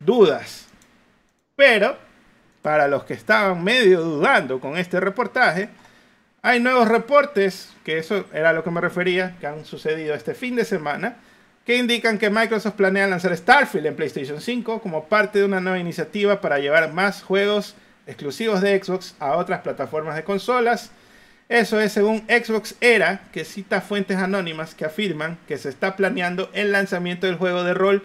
dudas. 0.00 0.66
Pero, 1.56 1.98
para 2.62 2.88
los 2.88 3.04
que 3.04 3.14
estaban 3.14 3.62
medio 3.62 4.00
dudando 4.00 4.60
con 4.60 4.78
este 4.78 5.00
reportaje, 5.00 5.68
hay 6.40 6.58
nuevos 6.58 6.88
reportes, 6.88 7.74
que 7.84 7.98
eso 7.98 8.24
era 8.32 8.50
a 8.50 8.52
lo 8.54 8.64
que 8.64 8.70
me 8.70 8.80
refería, 8.80 9.36
que 9.40 9.46
han 9.46 9.66
sucedido 9.66 10.14
este 10.14 10.34
fin 10.34 10.56
de 10.56 10.64
semana, 10.64 11.16
que 11.68 11.76
indican 11.76 12.16
que 12.16 12.30
Microsoft 12.30 12.76
planea 12.76 13.06
lanzar 13.06 13.36
Starfield 13.36 13.88
en 13.88 13.94
PlayStation 13.94 14.40
5 14.40 14.80
como 14.80 15.04
parte 15.04 15.40
de 15.40 15.44
una 15.44 15.60
nueva 15.60 15.78
iniciativa 15.78 16.40
para 16.40 16.58
llevar 16.58 16.94
más 16.94 17.22
juegos 17.22 17.74
exclusivos 18.06 18.62
de 18.62 18.82
Xbox 18.82 19.14
a 19.18 19.36
otras 19.36 19.60
plataformas 19.60 20.16
de 20.16 20.24
consolas. 20.24 20.92
Eso 21.50 21.78
es 21.78 21.92
según 21.92 22.20
Xbox 22.26 22.74
Era, 22.80 23.20
que 23.32 23.44
cita 23.44 23.82
fuentes 23.82 24.16
anónimas 24.16 24.74
que 24.74 24.86
afirman 24.86 25.36
que 25.46 25.58
se 25.58 25.68
está 25.68 25.94
planeando 25.94 26.48
el 26.54 26.72
lanzamiento 26.72 27.26
del 27.26 27.36
juego 27.36 27.62
de 27.62 27.74
rol 27.74 28.02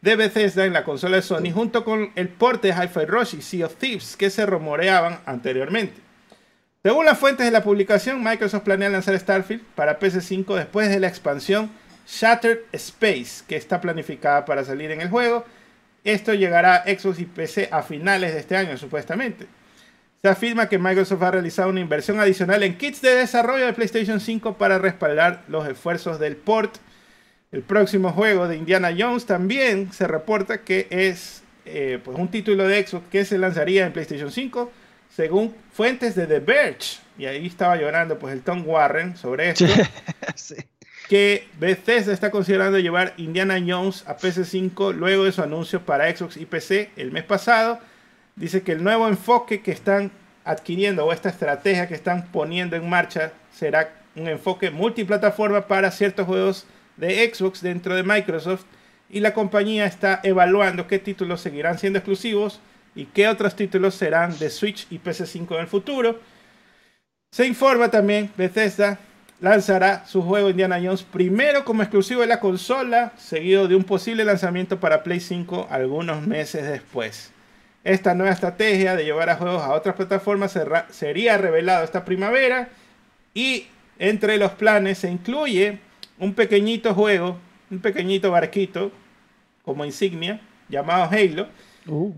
de 0.00 0.16
Bethesda 0.16 0.64
en 0.64 0.72
la 0.72 0.84
consola 0.84 1.16
de 1.16 1.22
Sony 1.22 1.52
junto 1.52 1.84
con 1.84 2.10
el 2.14 2.30
porte 2.30 2.68
de 2.68 2.72
Hi-Fi 2.72 3.04
Rush 3.04 3.34
y 3.34 3.42
Sea 3.42 3.66
of 3.66 3.76
Thieves 3.76 4.16
que 4.16 4.30
se 4.30 4.46
rumoreaban 4.46 5.20
anteriormente. 5.26 6.00
Según 6.82 7.04
las 7.04 7.18
fuentes 7.18 7.44
de 7.44 7.52
la 7.52 7.62
publicación, 7.62 8.24
Microsoft 8.24 8.62
planea 8.62 8.88
lanzar 8.88 9.18
Starfield 9.20 9.62
para 9.74 10.00
PS5 10.00 10.54
después 10.54 10.88
de 10.88 11.00
la 11.00 11.08
expansión 11.08 11.70
Shattered 12.06 12.60
Space, 12.72 13.44
que 13.46 13.56
está 13.56 13.80
planificada 13.80 14.44
para 14.44 14.64
salir 14.64 14.90
en 14.90 15.00
el 15.00 15.08
juego. 15.08 15.44
Esto 16.04 16.34
llegará 16.34 16.76
a 16.76 16.84
Xbox 16.84 17.18
y 17.18 17.24
PC 17.24 17.68
a 17.72 17.82
finales 17.82 18.34
de 18.34 18.40
este 18.40 18.56
año, 18.56 18.76
supuestamente. 18.76 19.46
Se 20.22 20.28
afirma 20.28 20.68
que 20.68 20.78
Microsoft 20.78 21.22
ha 21.22 21.30
realizado 21.30 21.70
una 21.70 21.80
inversión 21.80 22.20
adicional 22.20 22.62
en 22.62 22.76
kits 22.76 23.02
de 23.02 23.14
desarrollo 23.14 23.66
de 23.66 23.72
PlayStation 23.72 24.20
5 24.20 24.56
para 24.56 24.78
respaldar 24.78 25.42
los 25.48 25.66
esfuerzos 25.66 26.18
del 26.18 26.36
port. 26.36 26.76
El 27.52 27.62
próximo 27.62 28.10
juego 28.12 28.48
de 28.48 28.56
Indiana 28.56 28.94
Jones 28.96 29.26
también 29.26 29.92
se 29.92 30.06
reporta 30.06 30.62
que 30.62 30.86
es 30.90 31.42
eh, 31.66 32.00
pues 32.04 32.18
un 32.18 32.28
título 32.28 32.66
de 32.66 32.86
Xbox 32.86 33.06
que 33.10 33.24
se 33.24 33.38
lanzaría 33.38 33.86
en 33.86 33.92
PlayStation 33.92 34.30
5, 34.30 34.72
según 35.14 35.54
fuentes 35.72 36.14
de 36.14 36.26
The 36.26 36.40
Verge. 36.40 36.98
Y 37.16 37.26
ahí 37.26 37.46
estaba 37.46 37.76
llorando 37.76 38.18
pues 38.18 38.34
el 38.34 38.42
Tom 38.42 38.66
Warren 38.66 39.16
sobre 39.16 39.50
esto. 39.50 39.66
sí 40.34 40.56
que 41.08 41.46
Bethesda 41.58 42.12
está 42.12 42.30
considerando 42.30 42.78
llevar 42.78 43.14
Indiana 43.18 43.62
Jones 43.64 44.04
a 44.06 44.16
PC5 44.16 44.94
luego 44.94 45.24
de 45.24 45.32
su 45.32 45.42
anuncio 45.42 45.84
para 45.84 46.14
Xbox 46.14 46.36
y 46.36 46.46
PC 46.46 46.90
el 46.96 47.12
mes 47.12 47.24
pasado. 47.24 47.78
Dice 48.36 48.62
que 48.62 48.72
el 48.72 48.82
nuevo 48.82 49.06
enfoque 49.06 49.60
que 49.60 49.70
están 49.70 50.10
adquiriendo 50.44 51.04
o 51.04 51.12
esta 51.12 51.28
estrategia 51.28 51.88
que 51.88 51.94
están 51.94 52.26
poniendo 52.28 52.76
en 52.76 52.88
marcha 52.88 53.32
será 53.52 53.92
un 54.16 54.28
enfoque 54.28 54.70
multiplataforma 54.70 55.66
para 55.66 55.90
ciertos 55.90 56.26
juegos 56.26 56.66
de 56.96 57.30
Xbox 57.32 57.60
dentro 57.60 57.94
de 57.94 58.02
Microsoft 58.02 58.64
y 59.10 59.20
la 59.20 59.34
compañía 59.34 59.86
está 59.86 60.20
evaluando 60.22 60.86
qué 60.86 60.98
títulos 60.98 61.40
seguirán 61.40 61.78
siendo 61.78 61.98
exclusivos 61.98 62.60
y 62.94 63.06
qué 63.06 63.28
otros 63.28 63.56
títulos 63.56 63.94
serán 63.94 64.38
de 64.38 64.50
Switch 64.50 64.86
y 64.90 64.98
PC5 64.98 65.54
en 65.54 65.60
el 65.60 65.66
futuro. 65.66 66.20
Se 67.30 67.46
informa 67.46 67.90
también 67.90 68.30
Bethesda 68.36 68.98
lanzará 69.44 70.06
su 70.06 70.22
juego 70.22 70.48
Indiana 70.48 70.80
Jones 70.82 71.02
primero 71.02 71.64
como 71.66 71.82
exclusivo 71.82 72.22
de 72.22 72.26
la 72.26 72.40
consola, 72.40 73.12
seguido 73.18 73.68
de 73.68 73.76
un 73.76 73.84
posible 73.84 74.24
lanzamiento 74.24 74.80
para 74.80 75.02
Play 75.02 75.20
5 75.20 75.68
algunos 75.70 76.26
meses 76.26 76.66
después. 76.66 77.30
Esta 77.84 78.14
nueva 78.14 78.32
estrategia 78.32 78.96
de 78.96 79.04
llevar 79.04 79.28
a 79.28 79.36
juegos 79.36 79.62
a 79.62 79.74
otras 79.74 79.96
plataformas 79.96 80.58
sería 80.88 81.36
revelado 81.36 81.84
esta 81.84 82.06
primavera 82.06 82.70
y 83.34 83.66
entre 83.98 84.38
los 84.38 84.52
planes 84.52 84.98
se 84.98 85.10
incluye 85.10 85.78
un 86.18 86.32
pequeñito 86.32 86.94
juego, 86.94 87.36
un 87.70 87.80
pequeñito 87.80 88.30
barquito 88.30 88.90
como 89.62 89.84
insignia 89.84 90.40
llamado 90.70 91.04
Halo. 91.12 91.48
Uh. 91.86 92.14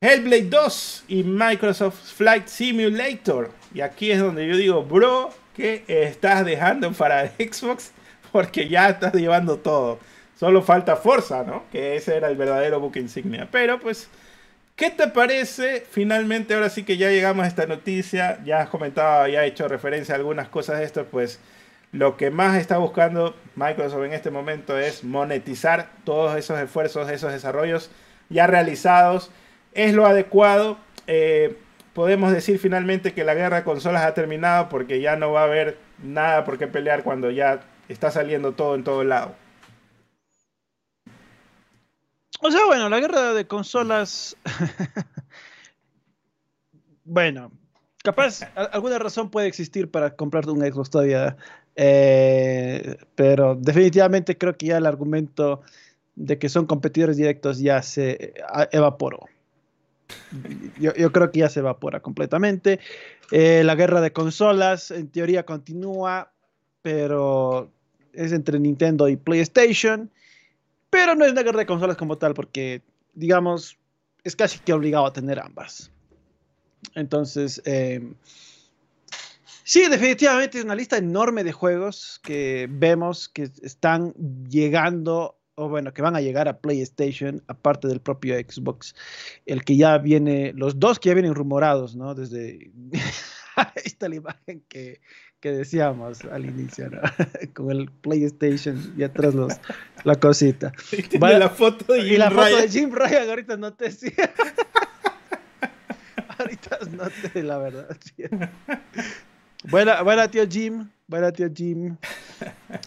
Hellblade 0.00 0.48
2 0.48 1.04
y 1.08 1.24
Microsoft 1.24 2.12
Flight 2.14 2.46
Simulator. 2.46 3.50
Y 3.74 3.80
aquí 3.80 4.12
es 4.12 4.20
donde 4.20 4.46
yo 4.46 4.56
digo, 4.56 4.84
bro, 4.84 5.30
que 5.58 5.84
estás 5.88 6.44
dejando 6.44 6.92
para 6.94 7.26
Xbox 7.26 7.90
porque 8.32 8.68
ya 8.68 8.88
estás 8.88 9.12
llevando 9.14 9.58
todo. 9.58 9.98
Solo 10.38 10.62
falta 10.62 10.94
Forza, 10.96 11.42
¿no? 11.42 11.64
Que 11.72 11.96
ese 11.96 12.16
era 12.16 12.28
el 12.28 12.36
verdadero 12.36 12.78
buque 12.78 13.00
insignia. 13.00 13.48
Pero 13.50 13.80
pues, 13.80 14.08
¿qué 14.76 14.90
te 14.90 15.08
parece? 15.08 15.84
Finalmente, 15.90 16.54
ahora 16.54 16.70
sí 16.70 16.84
que 16.84 16.96
ya 16.96 17.10
llegamos 17.10 17.44
a 17.44 17.48
esta 17.48 17.66
noticia. 17.66 18.38
Ya 18.44 18.60
has 18.60 18.68
comentado, 18.68 19.26
ya 19.26 19.44
he 19.44 19.48
hecho 19.48 19.66
referencia 19.66 20.14
a 20.14 20.18
algunas 20.18 20.48
cosas 20.48 20.78
de 20.78 20.84
esto. 20.84 21.06
Pues 21.06 21.40
lo 21.90 22.16
que 22.16 22.30
más 22.30 22.56
está 22.56 22.78
buscando 22.78 23.34
Microsoft 23.56 24.04
en 24.04 24.12
este 24.12 24.30
momento 24.30 24.78
es 24.78 25.02
monetizar 25.02 25.90
todos 26.04 26.36
esos 26.36 26.58
esfuerzos, 26.60 27.10
esos 27.10 27.32
desarrollos 27.32 27.90
ya 28.28 28.46
realizados. 28.46 29.32
Es 29.72 29.92
lo 29.92 30.06
adecuado. 30.06 30.78
Eh, 31.08 31.56
podemos 31.98 32.30
decir 32.30 32.60
finalmente 32.60 33.12
que 33.12 33.24
la 33.24 33.34
guerra 33.34 33.56
de 33.56 33.64
consolas 33.64 34.04
ha 34.04 34.14
terminado 34.14 34.68
porque 34.68 35.00
ya 35.00 35.16
no 35.16 35.32
va 35.32 35.40
a 35.40 35.46
haber 35.46 35.78
nada 36.00 36.44
por 36.44 36.56
qué 36.56 36.68
pelear 36.68 37.02
cuando 37.02 37.28
ya 37.32 37.58
está 37.88 38.12
saliendo 38.12 38.52
todo 38.52 38.76
en 38.76 38.84
todo 38.84 39.02
lado. 39.02 39.34
O 42.40 42.52
sea, 42.52 42.66
bueno, 42.66 42.88
la 42.88 43.00
guerra 43.00 43.34
de 43.34 43.48
consolas. 43.48 44.36
bueno, 47.04 47.50
capaz 48.04 48.42
alguna 48.54 49.00
razón 49.00 49.28
puede 49.28 49.48
existir 49.48 49.90
para 49.90 50.14
comprarte 50.14 50.52
un 50.52 50.60
Xbox 50.60 50.90
todavía. 50.90 51.36
Eh, 51.74 52.96
pero 53.16 53.56
definitivamente 53.56 54.38
creo 54.38 54.56
que 54.56 54.66
ya 54.66 54.76
el 54.76 54.86
argumento 54.86 55.62
de 56.14 56.38
que 56.38 56.48
son 56.48 56.66
competidores 56.66 57.16
directos 57.16 57.58
ya 57.58 57.82
se 57.82 58.34
evaporó. 58.70 59.26
Yo, 60.78 61.12
creo 61.12 61.30
que 61.30 61.40
ya 61.40 61.48
se 61.48 61.60
evapora 61.60 62.00
completamente. 62.00 62.80
Eh, 63.30 63.62
la 63.64 63.74
guerra 63.74 64.00
de 64.00 64.12
consolas 64.12 64.90
en 64.90 65.08
teoría 65.08 65.44
continúa, 65.44 66.32
pero 66.82 67.70
es 68.12 68.32
entre 68.32 68.58
Nintendo 68.58 69.08
y 69.08 69.16
PlayStation. 69.16 70.10
Pero 70.90 71.14
no 71.14 71.24
es 71.24 71.32
una 71.32 71.42
guerra 71.42 71.60
de 71.60 71.66
consolas 71.66 71.96
como 71.96 72.16
tal, 72.16 72.34
porque, 72.34 72.82
digamos, 73.14 73.78
es 74.24 74.36
casi 74.36 74.58
que 74.58 74.72
obligado 74.72 75.06
a 75.06 75.12
tener 75.12 75.38
ambas. 75.38 75.90
Entonces, 76.94 77.60
em, 77.64 78.14
sí, 79.64 79.88
definitivamente 79.88 80.58
es 80.58 80.64
una 80.64 80.74
lista 80.74 80.96
enorme 80.96 81.44
de 81.44 81.52
juegos 81.52 82.20
que 82.22 82.68
vemos 82.70 83.28
que 83.28 83.50
están 83.62 84.14
llegando 84.48 85.37
o 85.58 85.68
bueno, 85.68 85.92
que 85.92 86.02
van 86.02 86.14
a 86.14 86.20
llegar 86.20 86.46
a 86.46 86.60
PlayStation, 86.60 87.42
aparte 87.48 87.88
del 87.88 88.00
propio 88.00 88.36
Xbox, 88.36 88.94
el 89.44 89.64
que 89.64 89.76
ya 89.76 89.98
viene, 89.98 90.52
los 90.54 90.78
dos 90.78 91.00
que 91.00 91.08
ya 91.08 91.14
vienen 91.14 91.34
rumorados, 91.34 91.96
¿no? 91.96 92.14
Desde, 92.14 92.70
ahí 93.56 93.82
está 93.84 94.08
la 94.08 94.14
imagen 94.14 94.62
que, 94.68 95.00
que 95.40 95.50
decíamos 95.50 96.24
al 96.26 96.46
inicio, 96.46 96.90
¿no? 96.90 97.00
Con 97.54 97.72
el 97.72 97.90
PlayStation 97.90 98.94
y 98.96 99.02
atrás 99.02 99.34
los, 99.34 99.52
la 100.04 100.14
cosita. 100.14 100.72
Y 101.10 101.18
la 101.18 101.50
foto 101.50 101.92
de 101.92 102.02
Jim 102.02 102.12
Y 102.12 102.16
la 102.18 102.30
foto 102.30 102.56
de 102.56 102.68
Jim 102.68 102.92
Ryan, 102.92 103.28
ahorita 103.28 103.56
no 103.56 103.74
te 103.74 103.86
decía. 103.86 104.32
ahorita 106.38 106.78
no 106.96 107.04
te, 107.32 107.42
la 107.42 107.58
verdad. 107.58 107.96
Buena, 109.64 110.02
buena 110.02 110.30
tío 110.30 110.46
Jim, 110.48 110.88
buena 111.08 111.32
tío 111.32 111.48
Jim. 111.52 111.96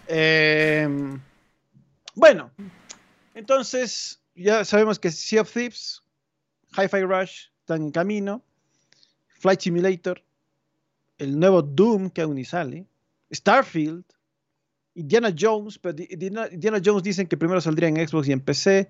Eh, 0.08 0.88
bueno, 2.16 2.52
entonces 3.34 4.22
ya 4.36 4.66
sabemos 4.66 5.00
que 5.00 5.12
Sea 5.12 5.42
of 5.42 5.52
Thieves, 5.52 6.02
Hi-Fi 6.78 7.02
Rush 7.02 7.48
están 7.60 7.84
en 7.84 7.92
camino, 7.92 8.44
Flight 9.28 9.62
Simulator, 9.62 10.24
el 11.18 11.40
nuevo 11.40 11.62
Doom 11.62 12.10
que 12.10 12.22
aún 12.22 12.36
ni 12.36 12.46
sale, 12.46 12.86
Starfield, 13.32 14.04
Indiana 14.96 15.34
Jones, 15.38 15.80
pero 15.80 15.96
Indiana 16.10 16.82
Jones 16.84 17.04
dicen 17.04 17.28
que 17.28 17.38
primero 17.38 17.62
saldría 17.62 17.90
en 17.90 18.08
Xbox 18.08 18.28
y 18.28 18.32
en 18.34 18.42
PC 18.42 18.90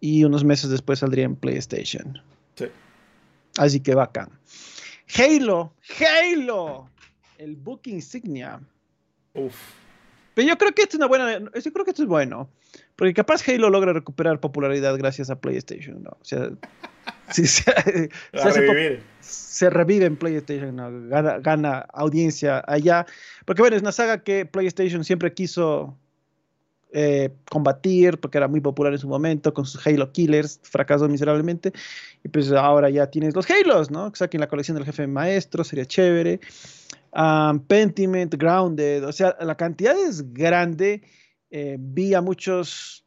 y 0.00 0.24
unos 0.24 0.44
meses 0.44 0.70
después 0.70 0.98
saldría 0.98 1.24
en 1.24 1.36
PlayStation. 1.36 2.20
Sí. 2.56 2.66
Así 3.56 3.80
que 3.80 3.94
bacán. 3.94 4.30
Halo, 5.16 5.74
Halo, 5.98 6.90
el 7.38 7.56
book 7.56 7.82
insignia. 7.86 8.60
Uf. 9.34 9.56
Pero 10.34 10.48
yo 10.48 10.58
creo 10.58 10.72
que 10.72 10.82
esto 10.82 10.96
es 10.96 10.98
una 10.98 11.06
buena, 11.06 11.38
yo 11.38 11.72
creo 11.72 11.84
que 11.84 11.90
esto 11.90 12.02
es 12.02 12.08
bueno, 12.08 12.50
porque 12.96 13.14
capaz 13.14 13.46
Halo 13.48 13.70
logra 13.70 13.92
recuperar 13.92 14.40
popularidad 14.40 14.96
gracias 14.96 15.30
a 15.30 15.40
PlayStation, 15.40 16.02
¿no? 16.02 16.10
O 16.10 16.24
sea, 16.24 16.50
se, 19.20 19.70
revive 19.70 20.06
en 20.06 20.16
PlayStation, 20.16 20.74
¿no? 20.76 20.90
gana, 21.40 21.86
audiencia 21.92 22.62
allá, 22.66 23.06
porque 23.44 23.62
bueno, 23.62 23.76
es 23.76 23.82
una 23.82 23.92
saga 23.92 24.22
que 24.22 24.46
PlayStation 24.46 25.04
siempre 25.04 25.32
quiso 25.34 25.96
eh, 26.92 27.30
combatir, 27.50 28.18
porque 28.18 28.38
era 28.38 28.48
muy 28.48 28.60
popular 28.60 28.92
en 28.92 28.98
su 28.98 29.08
momento, 29.08 29.52
con 29.52 29.66
sus 29.66 29.86
Halo 29.86 30.10
Killers, 30.10 30.58
fracasó 30.62 31.06
miserablemente, 31.08 31.72
y 32.24 32.28
pues 32.28 32.50
ahora 32.52 32.88
ya 32.88 33.08
tienes 33.08 33.34
los 33.34 33.48
Halos, 33.50 33.90
¿no? 33.90 34.10
Que 34.10 34.16
saquen 34.16 34.40
la 34.40 34.48
colección 34.48 34.76
del 34.76 34.86
jefe 34.86 35.06
maestro, 35.06 35.64
sería 35.64 35.84
chévere. 35.84 36.40
Um, 37.12 37.60
Pentiment, 37.60 38.34
Grounded, 38.34 39.04
o 39.06 39.12
sea, 39.12 39.36
la 39.40 39.56
cantidad 39.56 39.96
es 39.98 40.32
grande. 40.32 41.02
Eh, 41.50 41.76
vi 41.78 42.14
a 42.14 42.20
muchos 42.20 43.04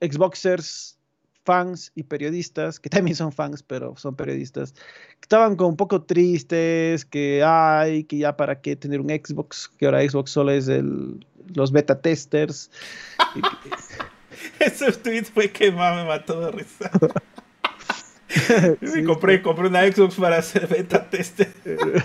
Xboxers, 0.00 0.98
fans 1.44 1.92
y 1.94 2.02
periodistas, 2.02 2.78
que 2.80 2.90
también 2.90 3.16
son 3.16 3.32
fans, 3.32 3.62
pero 3.62 3.96
son 3.96 4.16
periodistas, 4.16 4.72
que 4.72 5.22
estaban 5.22 5.56
como 5.56 5.70
un 5.70 5.76
poco 5.76 6.02
tristes, 6.02 7.04
que 7.04 7.42
hay, 7.44 8.04
que 8.04 8.18
ya 8.18 8.36
para 8.36 8.60
qué 8.60 8.76
tener 8.76 9.00
un 9.00 9.08
Xbox, 9.08 9.70
que 9.78 9.86
ahora 9.86 10.06
Xbox 10.06 10.32
solo 10.32 10.50
es 10.50 10.68
el, 10.68 11.24
los 11.54 11.72
beta 11.72 12.00
testers. 12.00 12.70
Ese 14.60 14.92
tweet 14.92 15.24
fue 15.24 15.50
que 15.50 15.70
más 15.72 15.96
me 15.96 16.04
mató 16.04 16.40
de 16.40 16.50
risa. 16.50 16.90
sí, 18.92 19.04
compré, 19.04 19.40
compré 19.40 19.68
una 19.68 19.90
Xbox 19.90 20.16
para 20.16 20.38
hacer 20.38 20.66
beta 20.66 21.08
tester. 21.08 21.52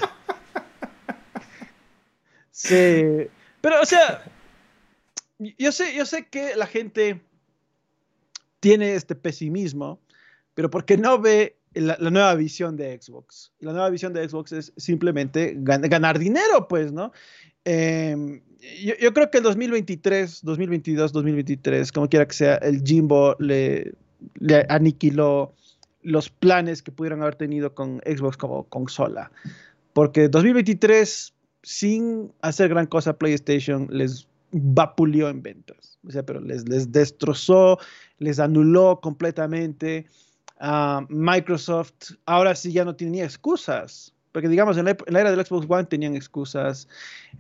sí, 2.52 3.28
pero 3.60 3.82
o 3.82 3.86
sea, 3.86 4.24
yo 5.58 5.72
sé, 5.72 5.96
yo 5.96 6.06
sé 6.06 6.28
que 6.28 6.56
la 6.56 6.68
gente 6.68 7.22
tiene 8.60 8.94
este 8.94 9.16
pesimismo, 9.16 10.00
pero 10.54 10.70
porque 10.70 10.98
no 10.98 11.20
ve 11.20 11.58
la, 11.74 11.98
nueva 11.98 12.36
visión 12.36 12.78
de 12.78 13.00
Xbox. 13.02 13.52
La 13.60 13.72
nueva 13.72 13.90
visión 13.90 14.14
de 14.14 14.28
Xbox 14.28 14.52
es 14.52 14.74
simplemente 14.78 15.56
ganar 15.58 16.20
dinero, 16.20 16.68
pues, 16.68 16.92
¿no? 16.92 17.12
Em, 17.66 18.42
yo, 19.00 19.14
creo 19.14 19.32
que 19.32 19.40
el 19.40 19.44
2023, 19.44 20.42
2022, 20.44 21.12
2023, 21.12 21.92
como 21.92 22.08
quiera 22.10 22.28
que 22.28 22.34
sea, 22.34 22.56
el 22.58 22.84
Jimbo 22.84 23.36
le, 23.40 23.94
le 24.40 24.66
aniquiló 24.70 25.54
los 26.04 26.30
planes 26.30 26.82
que 26.82 26.92
pudieran 26.92 27.22
haber 27.22 27.36
tenido 27.36 27.74
con 27.74 28.00
Xbox 28.06 28.38
como 28.38 28.66
consola. 28.66 29.32
Porque 29.94 30.30
2023, 30.30 31.34
sin 31.64 32.32
hacer 32.42 32.70
gran 32.70 32.88
cosa, 32.88 33.18
PlayStation 33.18 33.88
les 33.92 34.28
vapuleó 34.52 35.30
en 35.30 35.42
ventas. 35.42 36.00
O 36.08 36.12
sea, 36.12 36.24
pero 36.24 36.42
les, 36.42 36.68
les 36.68 36.92
destrozó, 36.92 37.80
les 38.18 38.40
anuló 38.40 39.00
completamente. 39.02 40.08
a 40.60 41.06
Microsoft 41.10 42.14
ahora 42.26 42.56
sí 42.56 42.72
ya 42.72 42.86
no 42.86 42.96
tenía 42.96 43.24
excusas. 43.24 44.14
Porque 44.32 44.48
digamos, 44.48 44.78
en 44.78 44.86
la, 44.86 44.96
era 45.08 45.32
del 45.32 45.46
Xbox 45.46 45.66
One 45.70 45.86
tenían 45.86 46.16
excusas 46.16 46.88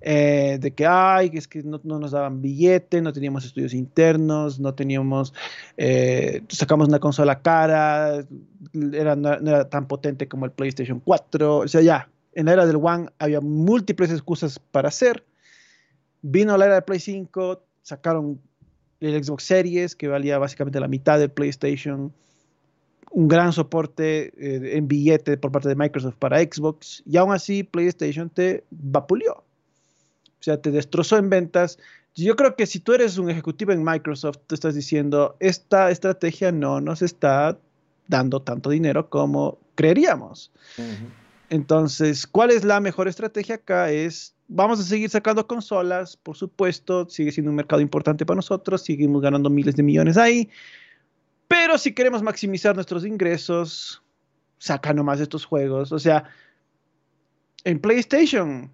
eh, 0.01 0.57
de 0.59 0.73
que, 0.73 0.85
ay, 0.85 1.31
es 1.33 1.47
que 1.47 1.63
no, 1.63 1.79
nos 1.83 2.11
daban 2.11 2.41
billete, 2.41 3.01
no 3.01 3.13
teníamos 3.13 3.45
estudios 3.45 3.73
internos, 3.73 4.59
no 4.59 4.73
teníamos, 4.73 5.33
eh, 5.77 6.43
sacamos 6.49 6.89
una 6.89 6.99
consola 6.99 7.41
cara, 7.41 8.25
era, 8.93 9.15
no, 9.15 9.31
era 9.33 9.69
tan 9.69 9.87
potente 9.87 10.27
como 10.27 10.45
el 10.45 10.51
PlayStation 10.51 10.99
4. 10.99 11.59
O 11.59 11.67
sea, 11.67 11.81
ya, 11.81 12.09
en 12.33 12.47
la 12.47 12.53
era 12.53 12.65
del 12.65 12.77
One 12.77 13.07
había 13.19 13.39
múltiples 13.39 14.11
excusas 14.11 14.59
para 14.59 14.89
hacer. 14.89 15.23
Vino 16.21 16.57
la 16.57 16.65
era 16.65 16.75
del 16.75 16.83
Play 16.83 16.99
5, 16.99 17.63
sacaron 17.81 18.39
el 18.99 19.23
Xbox 19.23 19.43
Series, 19.43 19.95
que 19.95 20.07
valía 20.07 20.37
básicamente 20.37 20.79
la 20.79 20.87
mitad 20.87 21.19
del 21.19 21.31
PlayStation, 21.31 22.13
un 23.11 23.27
gran 23.27 23.51
soporte 23.51 24.31
eh, 24.37 24.77
en 24.77 24.87
billete 24.87 25.37
por 25.37 25.51
parte 25.51 25.69
de 25.69 25.75
Microsoft 25.75 26.15
para 26.17 26.39
Xbox, 26.39 27.03
y 27.05 27.17
aún 27.17 27.33
así 27.33 27.63
PlayStation 27.63 28.29
te 28.29 28.63
vapuleó. 28.69 29.33
O 29.33 30.43
sea, 30.43 30.61
te 30.61 30.71
destrozó 30.71 31.17
en 31.17 31.29
ventas. 31.29 31.77
Yo 32.15 32.35
creo 32.35 32.55
que 32.55 32.65
si 32.65 32.79
tú 32.79 32.93
eres 32.93 33.17
un 33.17 33.29
ejecutivo 33.29 33.71
en 33.71 33.83
Microsoft, 33.83 34.39
te 34.47 34.55
estás 34.55 34.75
diciendo, 34.75 35.35
esta 35.39 35.91
estrategia 35.91 36.51
no 36.51 36.81
nos 36.81 37.01
está 37.01 37.59
dando 38.07 38.41
tanto 38.41 38.69
dinero 38.69 39.09
como 39.09 39.59
creeríamos. 39.75 40.51
Entonces, 41.49 42.27
¿cuál 42.27 42.51
es 42.51 42.63
la 42.63 42.79
mejor 42.79 43.07
estrategia 43.07 43.55
acá? 43.55 43.91
Es 43.91 44.33
Vamos 44.53 44.81
a 44.81 44.83
seguir 44.83 45.09
sacando 45.09 45.47
consolas, 45.47 46.17
por 46.17 46.35
supuesto, 46.35 47.07
sigue 47.07 47.31
siendo 47.31 47.51
un 47.51 47.55
mercado 47.55 47.81
importante 47.81 48.25
para 48.25 48.35
nosotros, 48.35 48.83
seguimos 48.83 49.21
ganando 49.21 49.49
miles 49.49 49.77
de 49.77 49.83
millones 49.83 50.17
ahí, 50.17 50.49
pero 51.47 51.77
si 51.77 51.93
queremos 51.93 52.21
maximizar 52.21 52.75
nuestros 52.75 53.05
ingresos, 53.05 54.03
saca 54.57 54.93
nomás 54.93 55.21
estos 55.21 55.45
juegos. 55.45 55.93
O 55.93 55.99
sea, 55.99 56.25
en 57.63 57.79
PlayStation, 57.79 58.69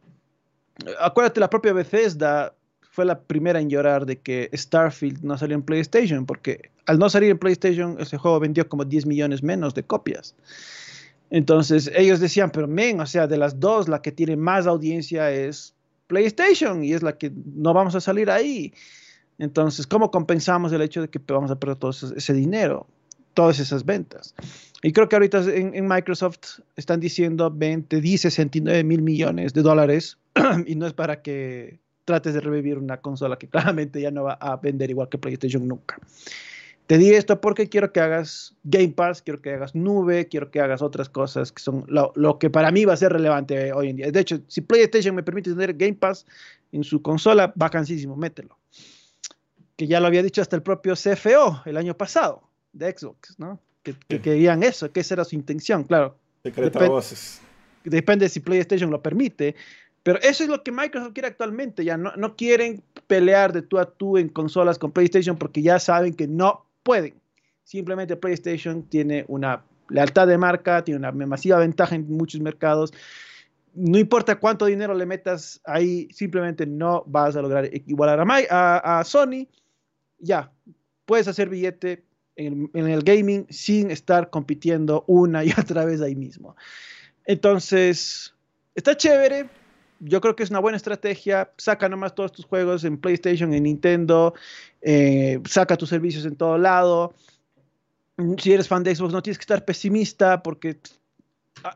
acuérdate, 0.99 1.39
la 1.39 1.49
propia 1.51 1.73
Bethesda 1.73 2.55
fue 2.81 3.05
la 3.05 3.19
primera 3.19 3.59
en 3.59 3.69
llorar 3.69 4.07
de 4.07 4.19
que 4.19 4.49
Starfield 4.55 5.23
no 5.23 5.37
salió 5.37 5.55
en 5.55 5.61
PlayStation, 5.61 6.25
porque 6.25 6.71
al 6.87 6.97
no 6.97 7.07
salir 7.07 7.29
en 7.29 7.37
PlayStation, 7.37 7.97
ese 7.99 8.17
juego 8.17 8.39
vendió 8.39 8.67
como 8.67 8.83
10 8.83 9.05
millones 9.05 9.43
menos 9.43 9.75
de 9.75 9.83
copias. 9.83 10.35
Entonces 11.29 11.91
ellos 11.95 12.19
decían, 12.19 12.51
pero 12.51 12.67
men, 12.67 12.99
o 12.99 13.05
sea, 13.05 13.27
de 13.27 13.37
las 13.37 13.59
dos, 13.59 13.87
la 13.87 14.01
que 14.01 14.11
tiene 14.11 14.35
más 14.37 14.65
audiencia 14.67 15.31
es 15.31 15.73
PlayStation 16.07 16.83
y 16.83 16.93
es 16.93 17.03
la 17.03 17.17
que 17.17 17.31
no 17.55 17.73
vamos 17.73 17.95
a 17.95 18.01
salir 18.01 18.29
ahí. 18.29 18.73
Entonces, 19.37 19.85
¿cómo 19.85 20.09
compensamos 20.09 20.71
el 20.71 20.81
hecho 20.81 21.01
de 21.01 21.09
que 21.09 21.19
vamos 21.27 21.51
a 21.51 21.59
perder 21.59 21.77
todo 21.77 21.91
ese, 21.91 22.33
dinero, 22.33 22.87
todas 23.33 23.59
esas 23.59 23.85
ventas? 23.85 24.33
Y 24.81 24.93
creo 24.93 25.09
que 25.09 25.15
ahorita 25.15 25.43
en, 25.53 25.87
Microsoft 25.87 26.59
están 26.75 26.99
diciendo, 26.99 27.51
ven, 27.53 27.83
te 27.83 28.01
di 28.01 28.17
69 28.17 28.83
mil 28.83 29.01
millones 29.01 29.53
de 29.53 29.61
dólares 29.61 30.17
y 30.65 30.75
no 30.75 30.87
es 30.87 30.93
para 30.93 31.21
que 31.21 31.79
trates 32.05 32.33
de 32.33 32.39
revivir 32.39 32.77
una 32.77 32.97
consola 32.97 33.37
que 33.37 33.47
claramente 33.49 34.01
ya 34.01 34.11
no 34.11 34.23
va 34.23 34.33
a 34.33 34.55
vender 34.55 34.89
igual 34.89 35.09
que 35.09 35.17
PlayStation 35.17 35.67
nunca. 35.67 35.99
Te 36.87 36.97
di 36.97 37.13
esto 37.13 37.41
porque 37.41 37.67
quiero 37.67 37.91
que 37.91 37.99
hagas 37.99 38.55
Game 38.63 38.93
Pass, 38.93 39.21
quiero 39.21 39.41
que 39.41 39.53
hagas 39.53 39.75
nube, 39.75 40.29
quiero 40.29 40.49
que 40.49 40.61
hagas 40.61 40.81
otras 40.81 41.09
cosas 41.09 41.51
que 41.51 41.61
son 41.61 41.85
lo, 41.87 42.39
que 42.39 42.49
para 42.49 42.71
mí 42.71 42.85
va 42.85 42.93
a 42.93 42.97
ser 42.97 43.11
relevante 43.11 43.73
hoy 43.73 43.89
en 43.89 43.97
día. 43.97 44.09
De 44.09 44.21
hecho, 44.21 44.39
si 44.47 44.61
PlayStation 44.61 45.13
me 45.13 45.21
permite 45.21 45.51
tener 45.51 45.73
Game 45.73 45.95
Pass 45.95 46.25
en 46.71 46.85
su 46.85 47.01
consola, 47.01 47.51
vacancísimo, 47.55 48.15
mételo. 48.15 48.57
Que 49.75 49.85
ya 49.85 49.99
lo 49.99 50.07
había 50.07 50.23
dicho 50.23 50.41
hasta 50.41 50.55
el 50.55 50.63
propio 50.63 50.93
CFO 50.93 51.61
el 51.65 51.75
año 51.75 51.95
pasado 51.95 52.41
de 52.71 52.89
Xbox, 52.97 53.37
¿no? 53.37 53.59
Que, 53.83 53.93
querían 54.21 54.63
eso, 54.63 54.91
que 54.91 55.01
esa 55.01 55.15
era 55.15 55.25
su 55.25 55.35
intención, 55.35 55.83
claro. 55.83 56.17
Secreta 56.43 56.87
voces. 56.87 57.41
Depende 57.83 58.29
si 58.29 58.39
PlayStation 58.39 58.89
lo 58.91 59.01
permite, 59.01 59.55
pero 60.03 60.19
eso 60.21 60.43
es 60.43 60.49
lo 60.49 60.63
que 60.63 60.71
Microsoft 60.71 61.13
quiere 61.13 61.27
actualmente. 61.27 61.83
Ya 61.83 61.97
no, 61.97 62.13
no, 62.15 62.35
quieren 62.37 62.81
pelear 63.07 63.51
de 63.51 63.61
tú 63.61 63.77
a 63.77 63.85
tú 63.85 64.17
en 64.17 64.29
consolas 64.29 64.79
con 64.79 64.91
PlayStation 64.91 65.37
porque 65.37 65.61
ya 65.61 65.79
saben 65.79 66.13
que 66.13 66.27
no 66.27 66.66
pueden. 66.87 67.15
Simplemente 67.65 68.15
PlayStation 68.15 68.83
tiene 68.83 69.25
una 69.27 69.61
lealtad 69.89 70.25
de 70.25 70.37
marca, 70.37 70.85
tiene 70.85 70.99
una 70.99 71.11
masiva 71.11 71.59
ventaja 71.59 71.95
en 71.95 72.09
muchos 72.09 72.39
mercados. 72.39 72.93
No 73.73 73.97
importa 73.99 74.39
cuánto 74.39 74.67
dinero 74.67 74.93
le 74.93 75.05
metas 75.05 75.59
ahí, 75.65 76.07
simplemente 76.13 76.65
no 76.65 77.03
vas 77.05 77.35
a 77.35 77.41
lograr 77.41 77.69
igualar 77.73 78.25
a, 78.49 78.99
a, 78.99 79.03
Sony. 79.03 79.47
Ya, 80.17 80.49
puedes 81.05 81.27
hacer 81.27 81.49
billete 81.49 82.05
en, 82.37 82.71
en, 82.73 82.87
el 82.87 83.03
gaming 83.03 83.45
sin 83.49 83.91
estar 83.91 84.29
compitiendo 84.29 85.03
una 85.05 85.43
y 85.43 85.51
otra 85.59 85.83
vez 85.83 85.99
ahí 86.01 86.15
mismo. 86.15 86.55
Entonces, 87.25 88.33
está 88.75 88.95
chévere, 88.95 89.49
yo 89.99 90.21
creo 90.21 90.35
que 90.35 90.43
es 90.43 90.49
una 90.49 90.59
buena 90.59 90.77
estrategia. 90.77 91.51
Saca 91.57 91.89
nomás 91.89 92.15
todos 92.15 92.31
tus 92.31 92.45
juegos 92.45 92.83
en 92.83 92.97
PlayStation, 92.97 93.53
en 93.53 93.63
Nintendo, 93.63 94.33
eh, 94.81 95.39
saca 95.47 95.77
tus 95.77 95.89
servicios 95.89 96.25
en 96.25 96.35
todo 96.35 96.57
lado. 96.57 97.13
Si 98.37 98.51
eres 98.51 98.67
fan 98.67 98.83
de 98.83 98.95
Xbox, 98.95 99.13
no 99.13 99.21
tienes 99.21 99.37
que 99.37 99.43
estar 99.43 99.63
pesimista 99.63 100.41
porque 100.41 100.79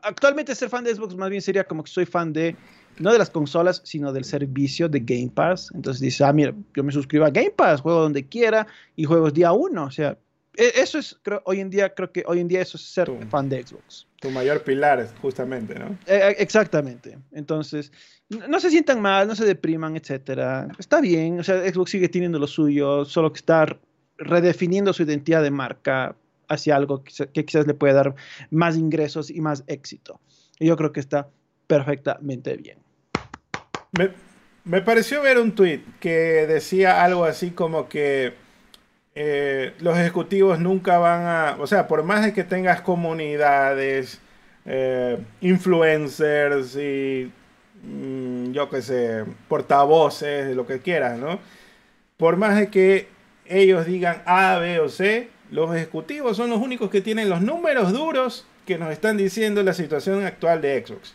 actualmente 0.03 0.55
ser 0.55 0.69
fan 0.69 0.83
de 0.83 0.95
Xbox 0.95 1.15
más 1.15 1.29
bien 1.29 1.41
sería 1.41 1.63
como 1.63 1.83
que 1.83 1.91
soy 1.91 2.05
fan 2.05 2.33
de, 2.33 2.55
no 2.99 3.11
de 3.11 3.19
las 3.19 3.29
consolas, 3.29 3.81
sino 3.85 4.11
del 4.11 4.25
servicio 4.25 4.89
de 4.89 4.99
Game 4.99 5.31
Pass. 5.33 5.69
Entonces 5.73 6.01
dices, 6.01 6.21
ah, 6.21 6.33
mira, 6.33 6.53
yo 6.75 6.83
me 6.83 6.91
suscribo 6.91 7.25
a 7.25 7.29
Game 7.29 7.51
Pass, 7.51 7.81
juego 7.81 8.01
donde 8.01 8.27
quiera 8.27 8.67
y 8.95 9.03
juegos 9.03 9.33
día 9.33 9.51
uno. 9.51 9.85
O 9.85 9.91
sea, 9.91 10.17
eso 10.55 10.99
es, 10.99 11.17
creo, 11.21 11.41
hoy 11.45 11.59
en 11.59 11.69
día, 11.69 11.93
creo 11.93 12.11
que 12.11 12.23
hoy 12.27 12.39
en 12.39 12.47
día 12.47 12.61
eso 12.61 12.77
es 12.77 12.83
ser 12.83 13.09
fan 13.29 13.49
de 13.49 13.65
Xbox. 13.65 14.07
Tu 14.19 14.29
mayor 14.29 14.63
pilar, 14.63 15.07
justamente, 15.21 15.75
¿no? 15.75 15.97
E, 16.05 16.15
e, 16.15 16.29
exactamente. 16.39 17.17
Entonces, 17.31 17.91
no 18.29 18.59
se 18.59 18.69
sientan 18.69 19.01
mal, 19.01 19.27
no 19.27 19.35
se 19.35 19.45
depriman, 19.45 19.95
etcétera. 19.95 20.67
Está 20.77 21.01
bien, 21.01 21.39
o 21.39 21.43
sea, 21.43 21.61
Xbox 21.71 21.91
sigue 21.91 22.09
teniendo 22.09 22.37
lo 22.37 22.47
suyo, 22.47 23.05
solo 23.05 23.31
que 23.31 23.37
está 23.37 23.65
redefiniendo 24.17 24.93
su 24.93 25.03
identidad 25.03 25.41
de 25.41 25.51
marca 25.51 26.15
hacia 26.47 26.75
algo 26.75 27.03
que, 27.03 27.45
quizás 27.45 27.65
le 27.65 27.73
puede 27.73 27.93
dar 27.93 28.13
más 28.49 28.77
ingresos 28.77 29.29
y 29.29 29.41
más 29.41 29.63
éxito. 29.67 30.19
Y 30.59 30.67
yo 30.67 30.75
creo 30.75 30.91
que 30.91 30.99
está 30.99 31.29
perfectamente 31.67 32.55
bien. 32.57 32.77
Me, 33.97 34.11
me 34.65 34.81
pareció 34.81 35.21
ver 35.21 35.39
un 35.39 35.53
tweet 35.53 35.81
que 35.99 36.45
decía 36.47 37.03
algo 37.03 37.23
así 37.23 37.51
como 37.51 37.87
que 37.87 38.33
eh, 39.15 39.73
los 39.79 39.97
ejecutivos 39.97 40.59
nunca 40.59 40.97
van 40.97 41.23
a, 41.25 41.57
o 41.59 41.67
sea, 41.67 41.87
por 41.87 42.03
más 42.03 42.23
de 42.23 42.33
que 42.33 42.43
tengas 42.43 42.81
comunidades, 42.81 44.21
eh, 44.65 45.17
influencers 45.41 46.75
y 46.75 47.31
mm, 47.83 48.51
yo 48.51 48.69
qué 48.69 48.81
sé, 48.81 49.25
portavoces, 49.47 50.55
lo 50.55 50.65
que 50.65 50.79
quieras, 50.79 51.17
¿no? 51.17 51.39
Por 52.17 52.37
más 52.37 52.57
de 52.57 52.69
que 52.69 53.07
ellos 53.45 53.85
digan 53.85 54.21
A, 54.25 54.57
B 54.59 54.79
o 54.79 54.89
C, 54.89 55.29
los 55.49 55.75
ejecutivos 55.75 56.37
son 56.37 56.49
los 56.49 56.59
únicos 56.59 56.89
que 56.89 57.01
tienen 57.01 57.29
los 57.29 57.41
números 57.41 57.91
duros 57.91 58.45
que 58.65 58.77
nos 58.77 58.91
están 58.91 59.17
diciendo 59.17 59.63
la 59.63 59.73
situación 59.73 60.23
actual 60.23 60.61
de 60.61 60.85
Xbox. 60.85 61.13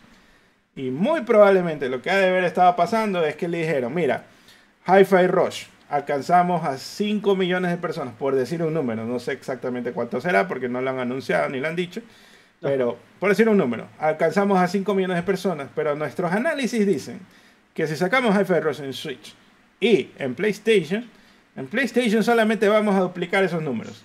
Y 0.75 0.91
muy 0.91 1.23
probablemente 1.23 1.89
lo 1.89 2.03
que 2.03 2.11
ha 2.11 2.19
de 2.19 2.29
haber 2.29 2.45
estado 2.45 2.77
pasando 2.77 3.25
es 3.25 3.37
que 3.37 3.49
le 3.49 3.59
dijeron, 3.59 3.95
mira, 3.95 4.27
Hi-Fi 4.87 5.27
Rush, 5.29 5.65
alcanzamos 5.89 6.65
a 6.65 6.79
5 6.79 7.37
millones 7.37 7.71
de 7.71 7.77
personas, 7.77 8.15
por 8.15 8.35
decir 8.35 8.63
un 8.63 8.75
número, 8.75 9.05
no 9.05 9.19
sé 9.19 9.33
exactamente 9.33 9.93
cuánto 9.93 10.21
será 10.21 10.49
porque 10.49 10.69
no 10.69 10.81
lo 10.81 10.91
han 10.91 10.99
anunciado 10.99 11.49
ni 11.49 11.61
lo 11.61 11.69
han 11.69 11.77
dicho, 11.77 12.03
pero 12.61 12.99
por 13.21 13.31
decir 13.31 13.49
un 13.49 13.57
número, 13.57 13.87
alcanzamos 13.99 14.59
a 14.59 14.67
5 14.67 14.95
millones 14.95 15.17
de 15.17 15.23
personas, 15.23 15.69
pero 15.75 15.95
nuestros 15.95 16.33
análisis 16.33 16.87
dicen 16.87 17.21
que 17.75 17.87
si 17.87 17.97
sacamos 17.97 18.35
Rush 18.49 18.81
en 18.81 18.95
Switch 18.95 19.35
Y 19.81 20.09
en 20.19 20.35
PlayStation, 20.35 21.05
en 21.55 21.67
PlayStation 21.67 22.25
solamente 22.25 22.69
vamos 22.69 22.95
a 22.95 23.01
duplicar 23.01 23.45
esos 23.45 23.63
números. 23.63 24.03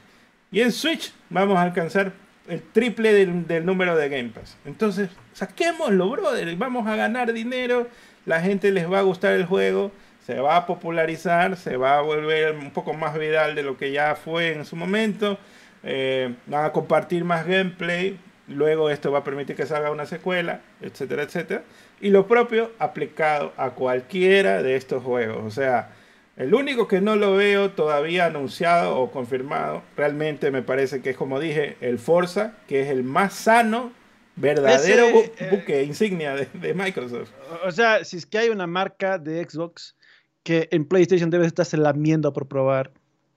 Y 0.51 0.59
en 0.59 0.73
Switch 0.73 1.13
vamos 1.29 1.57
a 1.57 1.61
alcanzar 1.61 2.11
el 2.49 2.61
triple 2.61 3.13
del, 3.13 3.65
número 3.65 3.95
de 3.95 4.09
Game 4.09 4.29
Pass. 4.29 4.57
Entonces, 4.65 5.09
saquémoslo, 5.33 6.09
brother. 6.09 6.55
Vamos 6.57 6.85
a 6.87 6.97
ganar 6.97 7.31
dinero. 7.31 7.87
La 8.25 8.41
gente 8.41 8.71
les 8.71 8.91
va 8.91 8.99
a 8.99 9.03
gustar 9.03 9.33
el 9.33 9.45
juego. 9.45 9.91
Se 10.25 10.39
va 10.39 10.57
a 10.57 10.65
popularizar. 10.65 11.57
Se 11.57 11.77
va 11.77 11.97
a 11.97 12.01
volver 12.01 12.55
un 12.55 12.71
poco 12.71 12.93
más 12.93 13.17
viral 13.17 13.55
de 13.55 13.63
lo 13.63 13.77
que 13.77 13.91
ya 13.91 14.15
fue 14.15 14.53
en 14.53 14.65
su 14.65 14.75
momento. 14.75 15.37
Eh, 15.83 16.35
van 16.47 16.65
a 16.65 16.71
compartir 16.71 17.23
más 17.23 17.45
gameplay. 17.45 18.19
Luego 18.47 18.89
esto 18.89 19.11
va 19.11 19.19
a 19.19 19.23
permitir 19.23 19.55
que 19.55 19.65
salga 19.65 19.91
una 19.91 20.05
secuela, 20.05 20.61
etcétera, 20.81 21.23
etcétera. 21.23 21.63
Y 22.01 22.09
lo 22.09 22.27
propio 22.27 22.71
aplicado 22.79 23.53
a 23.57 23.71
cualquiera 23.71 24.61
de 24.61 24.75
estos 24.75 25.03
juegos. 25.03 25.43
O 25.45 25.51
sea, 25.51 25.89
el 26.37 26.53
único 26.53 26.87
que 26.87 27.01
no 27.01 27.15
lo 27.15 27.35
veo 27.35 27.71
todavía 27.71 28.25
anunciado 28.25 28.97
o 28.97 29.11
confirmado, 29.11 29.83
realmente 29.95 30.49
me 30.49 30.63
parece 30.63 31.01
que 31.01 31.11
es 31.11 31.17
como 31.17 31.39
dije, 31.39 31.77
el 31.81 31.99
Forza, 31.99 32.53
que 32.67 32.81
es 32.81 32.89
el 32.89 33.03
más 33.03 33.33
sano, 33.33 33.91
verdadero 34.35 35.07
eh, 35.07 35.49
buque 35.51 35.83
insignia 35.83 36.35
de, 36.35 36.73
Microsoft. 36.73 37.29
O 37.65 37.71
sea, 37.71 38.03
si 38.05 38.17
es 38.17 38.25
que 38.25 38.39
hay 38.39 38.49
una 38.49 38.65
marca 38.65 39.17
de 39.17 39.47
Xbox 39.47 39.95
que 40.43 40.67
en 40.71 40.85
PlayStation 40.85 41.29
debe 41.29 41.45
estarse 41.45 41.77
lamiendo 41.77 42.33
por 42.33 42.47
probar, 42.47 42.91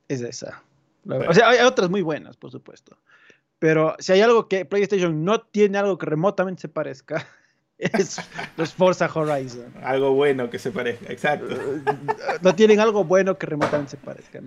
es 0.08 0.20
esa. 0.20 0.62
O 1.06 1.34
sea, 1.34 1.50
hay 1.50 1.58
otras 1.60 1.90
muy 1.90 2.02
buenas, 2.02 2.36
por 2.36 2.50
supuesto. 2.50 2.96
Pero 3.58 3.94
si 3.98 4.12
hay 4.12 4.20
algo 4.20 4.48
que 4.48 4.64
PlayStation 4.64 5.24
no 5.24 5.40
tiene 5.40 5.78
algo 5.78 5.98
que 5.98 6.06
remotamente 6.06 6.62
se 6.62 6.68
parezca, 6.68 7.26
es 7.78 8.18
los 8.56 8.72
Forza 8.72 9.10
Horizon. 9.12 9.72
Algo 9.82 10.12
bueno 10.12 10.50
que 10.50 10.58
se 10.58 10.70
parezca, 10.70 11.12
exacto. 11.12 11.56
No 12.42 12.54
tienen 12.54 12.80
algo 12.80 13.04
bueno 13.04 13.38
que 13.38 13.46
remotamente 13.46 13.92
se 13.92 13.96
parezca. 13.96 14.40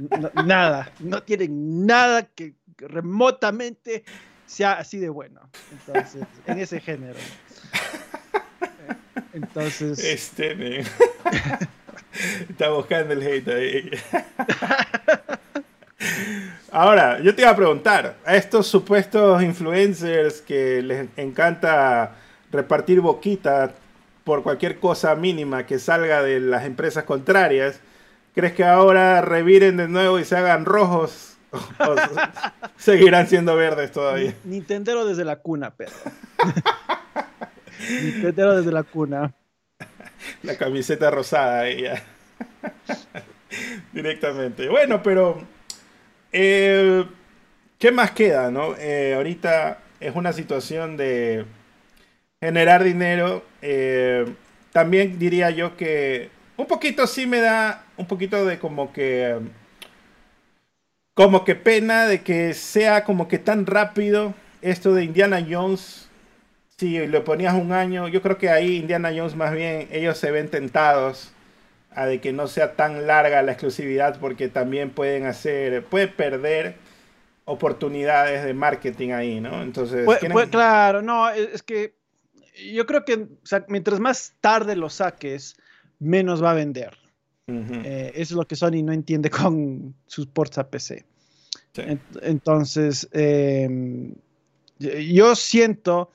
nada. 0.45 0.91
No 0.99 1.23
tienen 1.23 1.85
nada 1.85 2.23
que 2.23 2.55
remotamente 2.77 4.03
sea 4.45 4.73
así 4.73 4.97
de 4.97 5.09
bueno. 5.09 5.41
Entonces, 5.71 6.23
en 6.45 6.59
ese 6.59 6.79
género. 6.79 7.19
Entonces. 9.33 9.99
Este, 9.99 10.83
Está 12.49 12.69
buscando 12.69 13.13
el 13.13 13.21
hate 13.21 13.47
ahí. 13.47 13.91
Ahora, 16.71 17.19
yo 17.21 17.33
te 17.33 17.41
iba 17.41 17.51
a 17.51 17.55
preguntar, 17.55 18.17
a 18.25 18.35
estos 18.35 18.67
supuestos 18.67 19.41
influencers 19.41 20.41
que 20.41 20.81
les 20.81 21.07
encanta 21.17 22.15
repartir 22.51 23.01
boquita 23.01 23.73
por 24.23 24.43
cualquier 24.43 24.79
cosa 24.79 25.15
mínima 25.15 25.65
que 25.65 25.79
salga 25.79 26.21
de 26.21 26.39
las 26.39 26.65
empresas 26.65 27.05
contrarias, 27.05 27.79
¿crees 28.35 28.53
que 28.53 28.65
ahora 28.65 29.21
reviren 29.21 29.77
de 29.77 29.87
nuevo 29.87 30.19
y 30.19 30.25
se 30.25 30.35
hagan 30.35 30.65
rojos? 30.65 31.37
¿O 31.51 31.57
seguirán 32.77 33.27
siendo 33.27 33.55
verdes 33.55 33.91
todavía? 33.91 34.33
Nintendo 34.43 35.05
desde 35.05 35.23
la 35.23 35.37
cuna, 35.37 35.73
pero. 35.75 35.93
Nintendo 38.03 38.57
desde 38.57 38.71
la 38.71 38.83
cuna. 38.83 39.33
La 40.43 40.57
camiseta 40.57 41.11
rosada 41.11 41.67
ella. 41.67 42.03
Directamente. 43.93 44.69
Bueno, 44.69 45.01
pero. 45.03 45.41
Eh, 46.31 47.05
¿Qué 47.79 47.91
más 47.91 48.11
queda, 48.11 48.49
no? 48.49 48.75
Eh, 48.77 49.13
ahorita 49.15 49.79
es 49.99 50.15
una 50.15 50.33
situación 50.33 50.97
de 50.97 51.45
generar 52.41 52.83
dinero. 52.83 53.43
Eh, 53.61 54.25
también 54.71 55.19
diría 55.19 55.51
yo 55.51 55.77
que 55.77 56.29
un 56.57 56.65
poquito 56.65 57.05
sí 57.07 57.27
me 57.27 57.39
da 57.39 57.85
un 57.97 58.07
poquito 58.07 58.45
de 58.45 58.59
como 58.59 58.91
que 58.91 59.39
como 61.13 61.43
que 61.45 61.55
pena 61.55 62.05
de 62.05 62.21
que 62.21 62.53
sea 62.53 63.03
como 63.03 63.27
que 63.27 63.39
tan 63.39 63.65
rápido 63.65 64.35
esto 64.61 64.93
de 64.93 65.03
Indiana 65.03 65.45
Jones. 65.47 66.06
Si 66.77 67.07
le 67.07 67.21
ponías 67.21 67.55
un 67.55 67.71
año, 67.71 68.07
yo 68.07 68.21
creo 68.21 68.37
que 68.37 68.49
ahí 68.49 68.77
Indiana 68.77 69.11
Jones 69.15 69.35
más 69.35 69.51
bien 69.51 69.87
ellos 69.91 70.17
se 70.17 70.29
ven 70.29 70.47
tentados 70.49 71.31
a 71.89 72.05
de 72.05 72.21
que 72.21 72.31
no 72.31 72.47
sea 72.47 72.75
tan 72.75 73.07
larga 73.07 73.41
la 73.41 73.53
exclusividad 73.53 74.19
porque 74.19 74.47
también 74.47 74.91
pueden 74.91 75.25
hacer, 75.25 75.83
puede 75.85 76.07
perder 76.07 76.75
oportunidades 77.45 78.43
de 78.43 78.53
marketing 78.53 79.09
ahí, 79.09 79.41
¿no? 79.41 79.63
Entonces, 79.63 80.07
claro, 80.51 81.01
no, 81.01 81.27
es 81.29 81.63
que 81.63 81.95
yo 82.71 82.85
creo 82.85 83.03
que 83.05 83.27
mientras 83.69 83.99
más 83.99 84.35
tarde 84.39 84.75
lo 84.75 84.91
saques, 84.91 85.55
menos 85.97 86.43
va 86.43 86.51
a 86.51 86.55
vender. 86.55 86.95
Eh, 87.47 88.11
eso 88.13 88.33
es 88.33 88.37
lo 88.37 88.45
que 88.45 88.55
Sony 88.55 88.83
no 88.83 88.91
entiende 88.91 89.29
con 89.31 89.95
sus 90.05 90.27
ports 90.27 90.59
a 90.59 90.69
PC. 90.69 91.05
entonces, 92.21 93.07
em, 93.13 94.13
yo 94.77 95.35
siento 95.35 96.11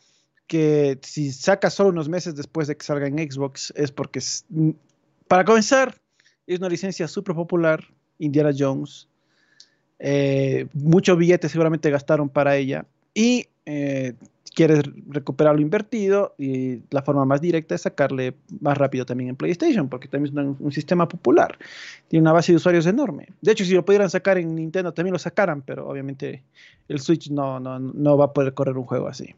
que 0.52 0.98
si 1.00 1.32
saca 1.32 1.70
solo 1.70 1.88
unos 1.88 2.10
meses 2.10 2.36
después 2.36 2.68
de 2.68 2.76
que 2.76 2.84
salga 2.84 3.06
en 3.06 3.16
Xbox 3.16 3.72
es 3.74 3.90
porque, 3.90 4.20
para 5.26 5.46
comenzar, 5.46 5.96
es 6.46 6.58
una 6.58 6.68
licencia 6.68 7.08
súper 7.08 7.34
popular, 7.34 7.82
Indiana 8.18 8.50
Jones. 8.54 9.08
Eh, 9.98 10.66
mucho 10.74 11.16
billete 11.16 11.48
seguramente 11.48 11.88
gastaron 11.88 12.28
para 12.28 12.54
ella. 12.54 12.84
Y 13.14 13.46
eh, 13.64 14.12
quieres 14.54 14.82
recuperar 15.08 15.54
lo 15.54 15.62
invertido 15.62 16.34
y 16.36 16.80
la 16.90 17.00
forma 17.00 17.24
más 17.24 17.40
directa 17.40 17.74
es 17.74 17.80
sacarle 17.80 18.34
más 18.60 18.76
rápido 18.76 19.06
también 19.06 19.30
en 19.30 19.36
PlayStation, 19.36 19.88
porque 19.88 20.06
también 20.06 20.38
es 20.38 20.60
un, 20.60 20.70
sistema 20.70 21.08
popular, 21.08 21.56
tiene 22.08 22.24
una 22.24 22.32
base 22.32 22.52
de 22.52 22.56
usuarios 22.56 22.84
enorme. 22.84 23.28
De 23.40 23.52
hecho, 23.52 23.64
si 23.64 23.72
lo 23.72 23.86
pudieran 23.86 24.10
sacar 24.10 24.36
en 24.36 24.54
Nintendo 24.54 24.92
también 24.92 25.14
lo 25.14 25.18
sacaran, 25.18 25.62
pero 25.62 25.88
obviamente 25.88 26.42
el 26.88 27.00
Switch 27.00 27.30
no, 27.30 27.58
no, 27.58 27.78
no 27.78 28.18
va 28.18 28.26
a 28.26 28.32
poder 28.34 28.52
correr 28.52 28.76
un 28.76 28.84
juego 28.84 29.08
así. 29.08 29.34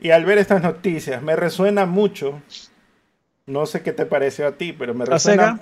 Y 0.00 0.10
al 0.10 0.24
ver 0.24 0.38
estas 0.38 0.62
noticias, 0.62 1.22
me 1.22 1.36
resuena 1.36 1.86
mucho, 1.86 2.40
no 3.46 3.66
sé 3.66 3.82
qué 3.82 3.92
te 3.92 4.06
pareció 4.06 4.46
a 4.46 4.52
ti, 4.52 4.72
pero 4.72 4.94
me 4.94 5.04
resuena... 5.04 5.60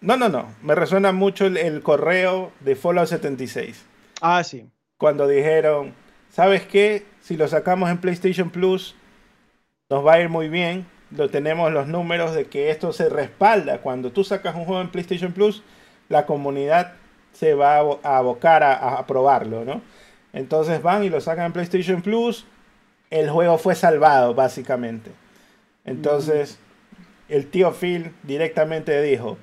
No, 0.00 0.16
no, 0.16 0.28
no, 0.28 0.54
me 0.62 0.74
resuena 0.74 1.12
mucho 1.12 1.46
el, 1.46 1.56
el 1.56 1.82
correo 1.82 2.52
de 2.60 2.76
Fallout 2.76 3.08
76. 3.08 3.84
Ah, 4.20 4.44
sí. 4.44 4.68
Cuando 4.98 5.26
dijeron, 5.26 5.94
¿sabes 6.30 6.66
qué? 6.66 7.06
Si 7.20 7.36
lo 7.36 7.48
sacamos 7.48 7.90
en 7.90 7.98
PlayStation 7.98 8.50
Plus, 8.50 8.94
nos 9.88 10.04
va 10.04 10.14
a 10.14 10.20
ir 10.20 10.28
muy 10.28 10.48
bien. 10.48 10.86
Lo 11.10 11.30
tenemos 11.30 11.72
los 11.72 11.86
números 11.86 12.34
de 12.34 12.46
que 12.46 12.70
esto 12.70 12.92
se 12.92 13.08
respalda. 13.08 13.78
Cuando 13.78 14.10
tú 14.10 14.24
sacas 14.24 14.54
un 14.54 14.64
juego 14.64 14.80
en 14.80 14.90
PlayStation 14.90 15.32
Plus, 15.32 15.62
la 16.08 16.26
comunidad 16.26 16.94
se 17.32 17.54
va 17.54 17.76
a 17.76 18.16
abocar 18.16 18.62
a, 18.62 19.06
probarlo, 19.06 19.64
¿no? 19.64 19.82
Entonces 20.32 20.82
van 20.82 21.04
y 21.04 21.10
lo 21.10 21.20
sacan 21.20 21.46
en 21.46 21.52
PlayStation 21.52 22.02
Plus. 22.02 22.46
El 23.16 23.30
juego 23.30 23.56
fue 23.56 23.74
salvado, 23.74 24.34
básicamente. 24.34 25.10
Entonces, 25.86 26.58
el 27.30 27.46
tío 27.46 27.72
Phil 27.72 28.12
directamente 28.24 29.00
dijo: 29.00 29.38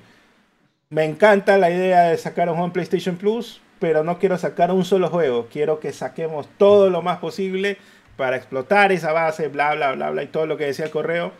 Me 0.90 1.04
encanta 1.04 1.58
la 1.58 1.70
idea 1.70 2.04
de 2.04 2.16
sacar 2.16 2.48
un 2.48 2.54
juego 2.54 2.72
PlayStation 2.72 3.16
Plus, 3.16 3.60
pero 3.80 4.04
no 4.04 4.20
quiero 4.20 4.38
sacar 4.38 4.70
un 4.70 4.84
solo 4.84 5.08
juego. 5.08 5.48
Quiero 5.50 5.80
que 5.80 5.92
saquemos 5.92 6.48
todo 6.56 6.88
lo 6.88 7.02
más 7.02 7.18
posible 7.18 7.76
para 8.16 8.36
explotar 8.36 8.92
esa 8.92 9.10
base, 9.10 9.48
bla, 9.48 9.74
bla, 9.74 9.90
bla, 9.90 10.10
bla, 10.10 10.22
y 10.22 10.28
todo 10.28 10.46
lo 10.46 10.56
que 10.56 10.66
decía 10.66 10.84
el 10.84 10.92
correo. 10.92 11.32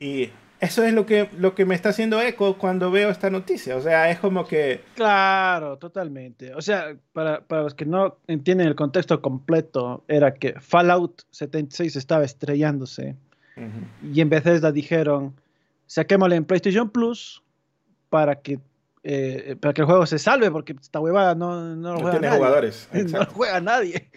Y 0.00 0.30
eso 0.60 0.84
es 0.84 0.92
lo 0.92 1.06
que, 1.06 1.28
lo 1.38 1.54
que 1.54 1.64
me 1.64 1.74
está 1.74 1.90
haciendo 1.90 2.20
eco 2.20 2.58
cuando 2.58 2.90
veo 2.90 3.10
esta 3.10 3.30
noticia. 3.30 3.76
O 3.76 3.80
sea, 3.80 4.10
es 4.10 4.18
como 4.18 4.46
que... 4.46 4.80
Claro, 4.94 5.78
totalmente. 5.78 6.54
O 6.54 6.62
sea, 6.62 6.96
para, 7.12 7.42
los 7.48 7.74
que 7.74 7.86
no 7.86 8.18
entienden 8.26 8.66
el 8.66 8.74
contexto 8.74 9.22
completo, 9.22 10.04
era 10.08 10.34
que 10.34 10.54
Fallout 10.60 11.22
76 11.30 11.96
estaba 11.96 12.24
estrellándose. 12.24 13.16
Y 14.12 14.20
en 14.20 14.28
Bethesda 14.28 14.70
dijeron, 14.70 15.34
saquémosle 15.86 16.36
en 16.36 16.44
PlayStation 16.44 16.90
Plus 16.90 17.42
para 18.08 18.36
que 18.36 18.60
eh, 19.04 19.56
para 19.60 19.72
que 19.72 19.80
el 19.80 19.86
juego 19.86 20.06
se 20.06 20.18
salve, 20.18 20.50
porque 20.50 20.74
esta 20.80 21.00
huevada 21.00 21.34
no, 21.34 21.76
no 21.76 21.94
lo 21.94 22.00
juega 22.00 22.20
nadie. 22.20 22.36
jugadores. 22.36 22.88
No 23.12 23.24
juega 23.26 23.60
nadie. 23.60 24.10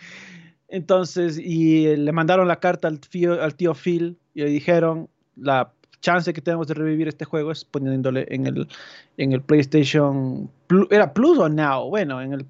Entonces, 0.68 1.38
y 1.38 1.96
le 1.96 2.12
mandaron 2.12 2.48
la 2.48 2.60
carta 2.60 2.88
al 2.88 3.00
tío, 3.00 3.42
al 3.42 3.56
tío 3.56 3.74
Phil 3.74 4.18
y 4.34 4.42
le 4.42 4.50
dijeron, 4.50 5.10
la 5.36 5.72
chance 6.02 6.34
que 6.34 6.42
tenemos 6.42 6.68
de 6.68 6.74
revivir 6.74 7.08
este 7.08 7.26
juego 7.26 7.52
es 7.52 7.64
poniéndole 7.64 8.28
en 8.30 8.48
el, 8.48 8.68
en 9.18 9.32
el 9.32 9.42
PlayStation 9.42 10.50
Plus, 10.68 10.88
¿era 10.92 11.14
Plus 11.14 11.38
o 11.38 11.48
Now? 11.48 11.90
Bueno, 11.90 12.22
en 12.22 12.34
el... 12.34 12.46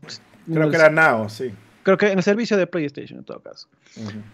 Creo 0.52 0.69
que 0.69 0.76
era 0.76 0.90
Now, 0.90 1.30
sí. 1.30 1.52
Creo 1.84 1.98
que 1.98 2.11
en 2.11 2.18
el 2.18 2.23
servicio 2.23 2.57
de 2.57 2.68
PlayStation, 2.68 3.19
en 3.19 3.26
todo 3.26 3.40
caso. 3.40 3.68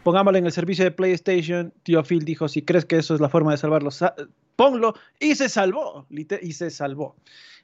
Pongámoslo 0.03 0.38
en 0.38 0.45
el 0.45 0.52
servicio 0.52 0.84
de 0.84 0.91
PlayStation. 0.91 1.73
Tío 1.84 2.03
Phil 2.03 2.26
dijo, 2.26 2.48
si 2.48 2.61
crees 2.61 2.85
que 2.85 2.98
eso 2.98 3.15
es 3.15 3.22
la 3.22 3.30
forma 3.30 3.52
de 3.52 3.57
salvarlo, 3.57 3.89
ponlo. 4.57 4.95
Y 5.19 5.35
se 5.35 5.48
salvó. 5.48 6.06
Y 6.10 6.53
se 6.53 6.69
salvó 6.69 7.15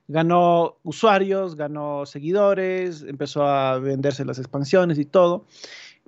ganó 0.07 0.77
usuarios, 0.83 1.55
ganó 1.55 2.05
seguidores, 2.05 3.03
empezó 3.03 3.47
a 3.47 3.79
venderse 3.79 4.25
las 4.25 4.39
expansiones 4.39 4.99
y 4.99 5.05
todo, 5.05 5.45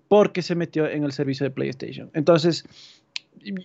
porque 0.07 0.41
se 0.41 0.55
metió 0.55 0.87
en 0.87 1.03
el 1.03 1.11
servicio 1.11 1.45
de 1.45 1.51
PlayStation. 1.51 2.09
Entonces, 2.13 2.65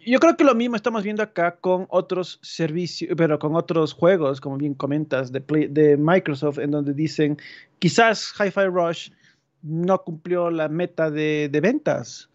yo 0.07 0.19
creo 0.21 0.37
que 0.37 0.45
lo 0.45 0.55
mismo 0.55 0.77
estamos 0.77 1.03
viendo 1.03 1.23
acá 1.23 1.57
con 1.57 1.87
otros 1.89 2.39
servicios, 2.43 3.13
pero 3.17 3.39
con 3.39 3.55
otros 3.55 3.93
juegos, 3.93 4.41
como 4.41 4.57
bien 4.57 4.75
comentas, 4.75 5.33
de, 5.33 5.41
de 5.71 5.97
Microsoft, 5.97 6.59
en 6.59 6.71
donde 6.71 6.93
dicen, 6.93 7.39
quizás 7.79 8.33
Hi-Fi 8.39 8.67
Rush 8.67 9.11
no 9.63 10.03
cumplió 10.03 10.51
la 10.51 10.69
meta 10.69 11.11
de, 11.11 11.49
de 11.51 11.61
ventas, 11.61 12.29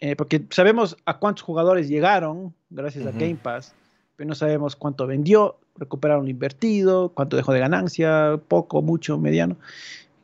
eh, 0.00 0.16
porque 0.16 0.46
sabemos 0.50 0.96
a 1.06 1.18
cuántos 1.18 1.42
jugadores 1.42 1.88
llegaron 1.88 2.54
gracias 2.70 3.06
a 3.06 3.12
Game 3.12 3.38
Pass, 3.42 3.74
pero 4.16 4.28
no 4.28 4.34
sabemos 4.34 4.76
cuánto 4.76 5.06
vendió, 5.06 5.58
recuperaron 5.76 6.24
lo 6.24 6.30
invertido, 6.30 7.10
cuánto 7.10 7.36
dejó 7.36 7.52
de 7.52 7.60
ganancia, 7.60 8.40
poco, 8.48 8.82
mucho, 8.82 9.18
mediano. 9.18 9.56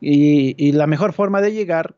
Y, 0.01 0.55
y 0.57 0.73
la 0.73 0.87
mejor 0.87 1.13
forma 1.13 1.41
de 1.41 1.53
llegar 1.53 1.95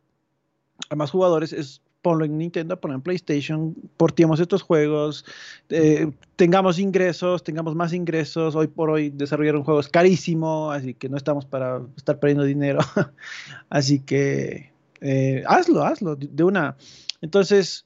a 0.90 0.96
más 0.96 1.12
jugadores 1.12 1.54
es 1.54 1.82
ponlo 2.06 2.24
en 2.24 2.38
Nintendo, 2.38 2.80
ponlo 2.80 2.94
en 2.94 3.02
PlayStation, 3.02 3.74
portemos 3.98 4.40
estos 4.40 4.62
juegos, 4.62 5.26
eh, 5.70 6.12
tengamos 6.36 6.78
ingresos, 6.78 7.44
tengamos 7.44 7.74
más 7.74 7.94
ingresos. 7.94 8.56
Hoy 8.56 8.68
por 8.68 8.92
hoy 8.92 9.10
desarrollar 9.10 9.56
un 9.56 9.64
juego 9.64 9.80
es 9.80 9.90
carísimo, 9.90 10.70
así 10.70 10.94
que 10.94 11.10
no 11.10 11.18
estamos 11.18 11.48
para 11.48 11.82
estar 11.98 12.20
perdiendo 12.20 12.44
dinero. 12.44 12.78
así 13.72 14.02
que 14.02 14.72
eh, 15.02 15.44
hazlo, 15.48 15.84
hazlo 15.84 16.16
de 16.16 16.44
una. 16.44 16.78
Entonces, 17.22 17.86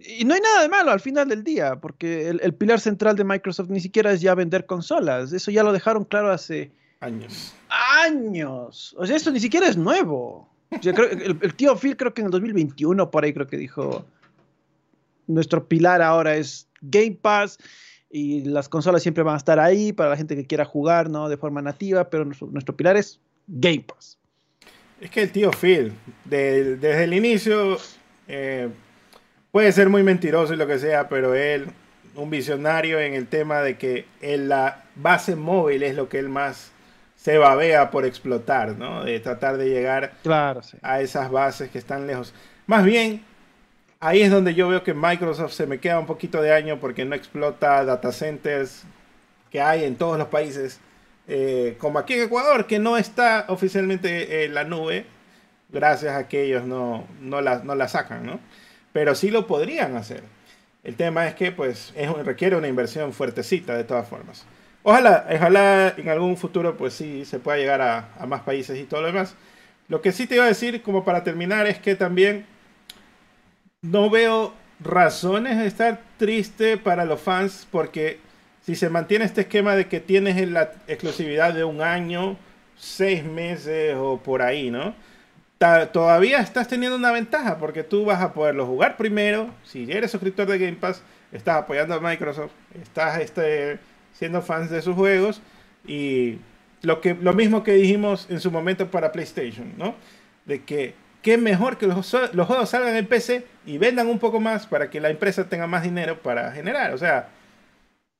y 0.00 0.24
no 0.24 0.32
hay 0.32 0.40
nada 0.40 0.62
de 0.62 0.70
malo 0.70 0.90
al 0.90 1.00
final 1.00 1.28
del 1.28 1.44
día, 1.44 1.76
porque 1.76 2.30
el, 2.30 2.40
el, 2.42 2.54
pilar 2.54 2.80
central 2.80 3.14
de 3.14 3.24
Microsoft 3.24 3.68
ni 3.68 3.80
siquiera 3.80 4.10
es 4.10 4.22
ya 4.22 4.34
vender 4.34 4.64
consolas. 4.64 5.34
Eso 5.34 5.50
ya 5.50 5.62
lo 5.62 5.74
dejaron 5.74 6.06
claro 6.06 6.32
hace 6.32 6.72
años. 7.00 7.52
Años. 7.68 8.96
O 8.96 9.04
sea, 9.04 9.16
esto 9.16 9.30
ni 9.30 9.40
siquiera 9.40 9.68
es 9.68 9.76
nuevo 9.76 10.48
el, 10.70 11.54
tío 11.54 11.76
Phil 11.76 11.96
creo 11.96 12.12
que 12.12 12.20
en 12.20 12.26
el 12.26 12.30
2021 12.30 13.10
por 13.10 13.24
ahí 13.24 13.32
creo 13.32 13.46
que 13.46 13.56
dijo, 13.56 14.04
nuestro 15.26 15.66
pilar 15.66 16.02
ahora 16.02 16.36
es 16.36 16.68
Game 16.80 17.18
Pass 17.20 17.58
y 18.10 18.44
las 18.44 18.68
consolas 18.68 19.02
siempre 19.02 19.22
van 19.22 19.34
a 19.34 19.38
estar 19.38 19.58
ahí 19.58 19.92
para 19.92 20.10
la 20.10 20.16
gente 20.16 20.36
que 20.36 20.46
quiera 20.46 20.64
jugar, 20.64 21.10
¿no? 21.10 21.28
De 21.28 21.36
forma 21.36 21.60
nativa, 21.62 22.08
pero 22.08 22.24
nuestro, 22.24 22.76
pilar 22.76 22.96
es 22.96 23.20
Game 23.46 23.84
Pass. 23.86 24.18
Es 25.00 25.10
que 25.10 25.22
el 25.22 25.30
tío 25.30 25.50
Phil, 25.50 25.92
desde 26.24 27.04
el 27.04 27.12
inicio, 27.12 27.76
eh, 28.28 28.68
puede 29.50 29.72
ser 29.72 29.88
muy 29.88 30.02
mentiroso 30.02 30.54
y 30.54 30.56
lo 30.56 30.66
que 30.66 30.78
sea, 30.78 31.08
pero 31.08 31.34
él, 31.34 31.66
un 32.14 32.30
visionario 32.30 32.98
en 33.00 33.14
el 33.14 33.26
tema 33.26 33.60
de 33.60 33.76
que 33.76 34.06
la 34.20 34.84
base 34.94 35.36
móvil 35.36 35.82
es 35.82 35.94
lo 35.94 36.08
que 36.08 36.18
él 36.18 36.28
más 36.28 36.72
se 37.26 37.38
babea 37.38 37.90
por 37.90 38.04
explotar, 38.04 38.78
¿no? 38.78 39.02
De 39.02 39.18
tratar 39.18 39.56
de 39.56 39.68
llegar 39.68 40.12
a 40.80 41.00
esas 41.00 41.28
bases 41.28 41.68
que 41.68 41.78
están 41.78 42.06
lejos. 42.06 42.32
Más 42.68 42.84
bien, 42.84 43.24
ahí 43.98 44.22
es 44.22 44.30
donde 44.30 44.54
yo 44.54 44.68
veo 44.68 44.84
que 44.84 44.94
Microsoft 44.94 45.52
se 45.52 45.66
me 45.66 45.80
queda 45.80 45.98
un 45.98 46.06
poquito 46.06 46.40
de 46.40 46.52
año 46.52 46.78
porque 46.78 47.04
no 47.04 47.16
explota 47.16 47.84
data 47.84 48.12
centers 48.12 48.84
que 49.50 49.60
hay 49.60 49.82
en 49.82 49.96
todos 49.96 50.18
los 50.18 50.28
países, 50.28 50.78
eh, 51.26 51.74
como 51.80 51.98
aquí 51.98 52.14
en 52.14 52.26
Ecuador, 52.26 52.68
que 52.68 52.78
no 52.78 52.96
está 52.96 53.46
oficialmente 53.48 54.44
en 54.44 54.54
la 54.54 54.62
nube, 54.62 55.06
gracias 55.70 56.14
a 56.14 56.28
que 56.28 56.44
ellos 56.44 56.64
no, 56.64 57.08
no, 57.20 57.40
la, 57.40 57.58
no 57.58 57.74
la 57.74 57.88
sacan, 57.88 58.24
¿no? 58.24 58.38
Pero 58.92 59.16
sí 59.16 59.32
lo 59.32 59.48
podrían 59.48 59.96
hacer. 59.96 60.22
El 60.84 60.94
tema 60.94 61.26
es 61.26 61.34
que 61.34 61.50
pues 61.50 61.92
es, 61.96 62.08
requiere 62.08 62.54
una 62.54 62.68
inversión 62.68 63.12
fuertecita 63.12 63.76
de 63.76 63.82
todas 63.82 64.06
formas. 64.06 64.46
Ojalá, 64.88 65.26
ojalá 65.34 65.94
en 65.96 66.08
algún 66.08 66.36
futuro 66.36 66.76
pues 66.76 66.94
sí 66.94 67.24
se 67.24 67.40
pueda 67.40 67.58
llegar 67.58 67.80
a, 67.82 68.24
más 68.24 68.42
países 68.42 68.78
y 68.78 68.84
todo 68.84 69.00
lo 69.00 69.08
demás. 69.08 69.34
Lo 69.88 70.00
que 70.00 70.12
sí 70.12 70.28
te 70.28 70.36
iba 70.36 70.44
a 70.44 70.46
decir 70.46 70.80
como 70.80 71.04
para 71.04 71.24
terminar 71.24 71.66
es 71.66 71.80
que 71.80 71.96
también 71.96 72.46
no 73.82 74.10
veo 74.10 74.54
razones 74.78 75.58
de 75.58 75.66
estar 75.66 76.02
triste 76.18 76.76
para 76.76 77.04
los 77.04 77.20
fans 77.20 77.66
porque 77.68 78.20
si 78.64 78.76
se 78.76 78.88
mantiene 78.88 79.24
este 79.24 79.40
esquema 79.40 79.74
de 79.74 79.88
que 79.88 79.98
tienes 79.98 80.48
la 80.48 80.70
exclusividad 80.86 81.52
de 81.52 81.64
un 81.64 81.82
año, 81.82 82.36
seis 82.76 83.24
meses 83.24 83.96
o 83.98 84.18
por 84.18 84.40
ahí, 84.40 84.70
¿no? 84.70 84.94
todavía 85.92 86.38
estás 86.38 86.68
teniendo 86.68 86.96
una 86.96 87.10
ventaja 87.10 87.58
porque 87.58 87.82
tú 87.82 88.04
vas 88.04 88.22
a 88.22 88.32
poderlo 88.32 88.66
jugar 88.66 88.96
primero. 88.96 89.50
Si 89.64 89.90
eres 89.90 90.12
suscriptor 90.12 90.46
de 90.46 90.58
Game 90.58 90.76
Pass, 90.76 91.02
estás 91.32 91.56
apoyando 91.56 91.94
a 91.94 91.98
Microsoft, 91.98 92.52
estás 92.80 93.20
este, 93.20 93.80
siendo 94.18 94.42
fans 94.42 94.70
de 94.70 94.82
sus 94.82 94.94
juegos 94.94 95.40
y 95.86 96.38
lo, 96.82 97.00
que, 97.00 97.14
lo 97.14 97.32
mismo 97.34 97.62
que 97.62 97.72
dijimos 97.72 98.26
en 98.30 98.40
su 98.40 98.50
momento 98.50 98.90
para 98.90 99.12
PlayStation, 99.12 99.72
¿no? 99.76 99.94
De 100.44 100.64
que 100.64 100.94
qué 101.22 101.38
mejor 101.38 101.76
que 101.76 101.86
los, 101.86 102.14
los 102.32 102.46
juegos 102.46 102.70
salgan 102.70 102.96
en 102.96 103.06
PC 103.06 103.44
y 103.66 103.78
vendan 103.78 104.06
un 104.06 104.18
poco 104.18 104.40
más 104.40 104.66
para 104.66 104.90
que 104.90 105.00
la 105.00 105.10
empresa 105.10 105.48
tenga 105.48 105.66
más 105.66 105.82
dinero 105.82 106.22
para 106.22 106.52
generar. 106.52 106.94
O 106.94 106.98
sea, 106.98 107.28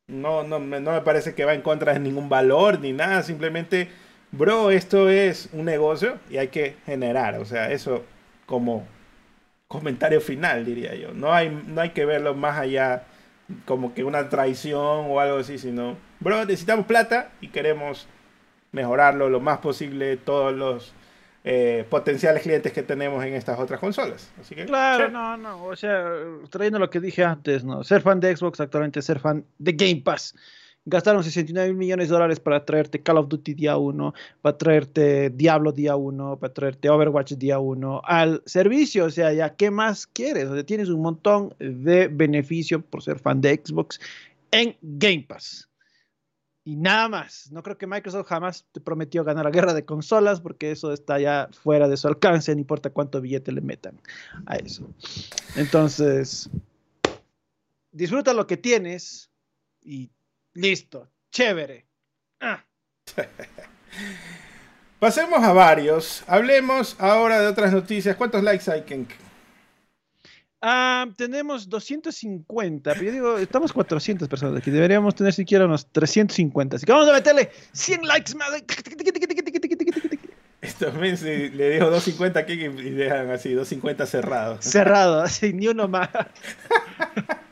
no, 0.09 0.43
no, 0.43 0.59
no 0.59 0.93
me 0.93 1.01
parece 1.03 1.35
que 1.35 1.45
va 1.45 1.55
en 1.55 1.63
contra 1.63 1.93
de 1.93 2.01
ningún 2.01 2.29
valor 2.29 2.81
ni 2.81 2.93
nada, 2.93 3.23
simplemente, 3.23 3.89
bro, 4.33 4.71
esto 4.71 5.09
es 5.09 5.49
un 5.53 5.65
negocio 5.65 6.19
y 6.31 6.37
hay 6.39 6.49
que 6.49 6.77
generar. 6.85 7.39
O 7.39 7.45
sea, 7.45 7.71
eso 7.71 8.05
como 8.45 8.87
comentario 9.69 10.21
final, 10.21 10.65
diría 10.65 10.95
yo. 10.95 11.13
No 11.13 11.33
hay, 11.33 11.51
no 11.67 11.81
hay 11.81 11.91
que 11.91 12.05
verlo 12.05 12.35
más 12.35 12.59
allá 12.59 13.05
como 13.65 13.95
que 13.95 14.05
una 14.05 14.29
traición 14.29 15.07
o 15.09 15.21
algo 15.21 15.39
así, 15.39 15.59
sino, 15.59 15.97
bro, 16.21 16.45
necesitamos 16.45 16.87
plata 16.87 17.31
y 17.41 17.49
queremos 17.49 18.07
mejorarlo 18.73 19.29
lo 19.29 19.41
más 19.41 19.59
posible 19.59 20.17
todos 20.17 20.55
los 20.55 20.93
eh, 21.45 21.87
potenciales 21.89 22.43
clientes 22.43 22.73
que 22.73 22.83
tenemos 22.83 23.25
en 23.25 23.35
estas 23.35 23.59
otras 23.59 23.79
consolas. 23.79 24.33
Así 24.41 24.55
que, 24.55 24.67
claro, 24.67 25.09
no, 25.11 25.37
no, 25.37 25.65
o 25.65 25.77
sea, 25.77 26.05
trayendo 26.51 26.79
lo 26.79 26.91
que 26.91 27.01
dije 27.01 27.25
antes, 27.25 27.65
¿no? 27.65 27.85
Ser 27.85 28.03
fan 28.03 28.21
de 28.21 28.37
Xbox 28.37 28.61
actualmente 28.61 29.01
ser 29.01 29.21
fan 29.21 29.45
de 29.59 29.73
Game 29.73 30.03
Pass 30.05 30.35
gastaron 30.87 31.23
69 31.23 31.75
millones 31.75 32.09
de 32.09 32.15
dólares 32.15 32.41
para 32.41 32.65
traerte 32.65 33.03
Call 33.03 33.19
of 33.19 33.29
Duty 33.29 33.55
día 33.55 33.77
1, 33.77 34.15
para 34.41 34.57
traerte 34.57 35.31
Diablo 35.31 35.73
día 35.73 35.97
1, 35.97 36.39
para 36.39 36.55
traerte 36.55 36.89
Overwatch 36.89 37.33
día 37.33 37.59
1 37.59 38.03
al 38.05 38.43
servicio. 38.47 39.05
O 39.05 39.11
sea, 39.11 39.33
ya, 39.33 39.55
¿qué 39.55 39.71
más 39.71 40.07
quieres? 40.07 40.47
O 40.47 40.55
sea, 40.55 40.65
tienes 40.65 40.89
un 40.89 41.03
montón 41.03 41.55
de 41.59 42.09
beneficio 42.09 42.81
por 42.81 43.03
ser 43.03 43.19
fan 43.19 43.41
de 43.41 43.61
Xbox 43.63 44.01
en 44.53 44.77
Game 44.81 45.27
Pass. 45.29 45.69
Y 46.65 46.75
nada 46.77 47.09
más. 47.09 47.51
No 47.53 47.63
creo 47.63 47.79
que 47.79 47.87
Microsoft 47.87 48.27
jamás 48.27 48.65
te 48.73 48.81
prometió 48.81 49.23
ganar 49.23 49.45
la 49.45 49.51
guerra 49.51 49.75
de 49.75 49.85
consolas 49.85 50.41
porque 50.41 50.73
eso 50.73 50.93
está 50.93 51.21
ya 51.21 51.49
fuera 51.53 51.89
de 51.89 51.97
su 51.97 52.09
alcance, 52.09 52.53
no 52.55 52.61
importa 52.61 52.91
cuánto 52.91 53.21
billete 53.21 53.53
le 53.53 53.61
metan 53.61 54.01
a 54.47 54.57
eso. 54.57 54.89
Entonces, 55.55 56.51
disfruta 57.93 58.33
lo 58.33 58.49
que 58.49 58.57
tienes 58.57 59.31
y 59.81 60.11
Listo, 60.57 61.11
chévere. 61.31 61.87
Ah. 62.41 62.65
Pasemos 64.99 65.45
a 65.45 65.53
varios. 65.53 66.25
Hablemos 66.27 66.97
ahora 66.99 67.41
de 67.41 67.47
otras 67.49 67.73
noticias. 67.73 68.17
¿Cuántos 68.17 68.43
likes 68.43 68.71
hay, 68.71 68.83
Kenk? 68.83 69.11
Ah, 70.63 71.07
tenemos 71.15 71.69
250, 71.69 72.95
pero 72.95 73.05
yo 73.05 73.13
digo, 73.13 73.39
estamos 73.39 73.75
400 73.75 74.27
personas 74.27 74.59
aquí, 74.59 74.71
deberíamos 74.71 75.15
tener 75.15 75.35
siquiera 75.35 75.67
unos 75.67 75.93
350, 75.93 76.77
así 76.77 76.87
que 76.87 76.93
vamos 76.93 77.09
a 77.09 77.13
meterle 77.13 77.51
100 77.73 78.03
likes 78.07 78.35
más. 78.35 78.49
Estos 80.63 80.95
meses 80.95 81.55
le 81.55 81.65
dejo 81.65 81.91
250 81.91 82.41
aquí 82.41 82.55
y 82.55 82.91
dejan 82.91 83.31
así, 83.31 83.53
250 83.53 84.07
cerrados. 84.07 84.65
Cerrado, 84.65 85.21
así, 85.21 85.53
ni 85.53 85.69
uno 85.69 85.87
más. 85.87 86.09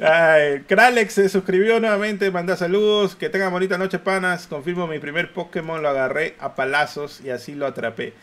Ay, 0.00 0.64
Kralex 0.66 1.14
se 1.14 1.28
suscribió 1.28 1.78
nuevamente, 1.80 2.30
manda 2.30 2.56
saludos. 2.56 3.16
Que 3.16 3.28
tengan 3.28 3.52
bonita 3.52 3.78
noche, 3.78 3.98
panas. 3.98 4.46
Confirmo 4.46 4.86
mi 4.86 4.98
primer 4.98 5.32
Pokémon, 5.32 5.82
lo 5.82 5.88
agarré 5.88 6.34
a 6.38 6.54
palazos 6.54 7.20
y 7.20 7.30
así 7.30 7.54
lo 7.54 7.66
atrapé. 7.66 8.14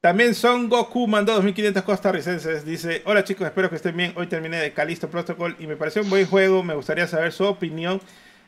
También 0.00 0.34
Son 0.34 0.68
Goku 0.68 1.06
mandó 1.08 1.34
2500 1.34 1.82
costarricenses. 1.82 2.64
Dice: 2.64 3.02
Hola 3.04 3.24
chicos, 3.24 3.46
espero 3.46 3.68
que 3.68 3.76
estén 3.76 3.96
bien. 3.96 4.12
Hoy 4.16 4.26
terminé 4.26 4.58
de 4.58 4.72
Calisto 4.72 5.08
Protocol 5.10 5.56
y 5.58 5.66
me 5.66 5.76
pareció 5.76 6.02
un 6.02 6.10
buen 6.10 6.26
juego. 6.26 6.62
Me 6.62 6.74
gustaría 6.74 7.06
saber 7.06 7.32
su 7.32 7.44
opinión. 7.44 8.00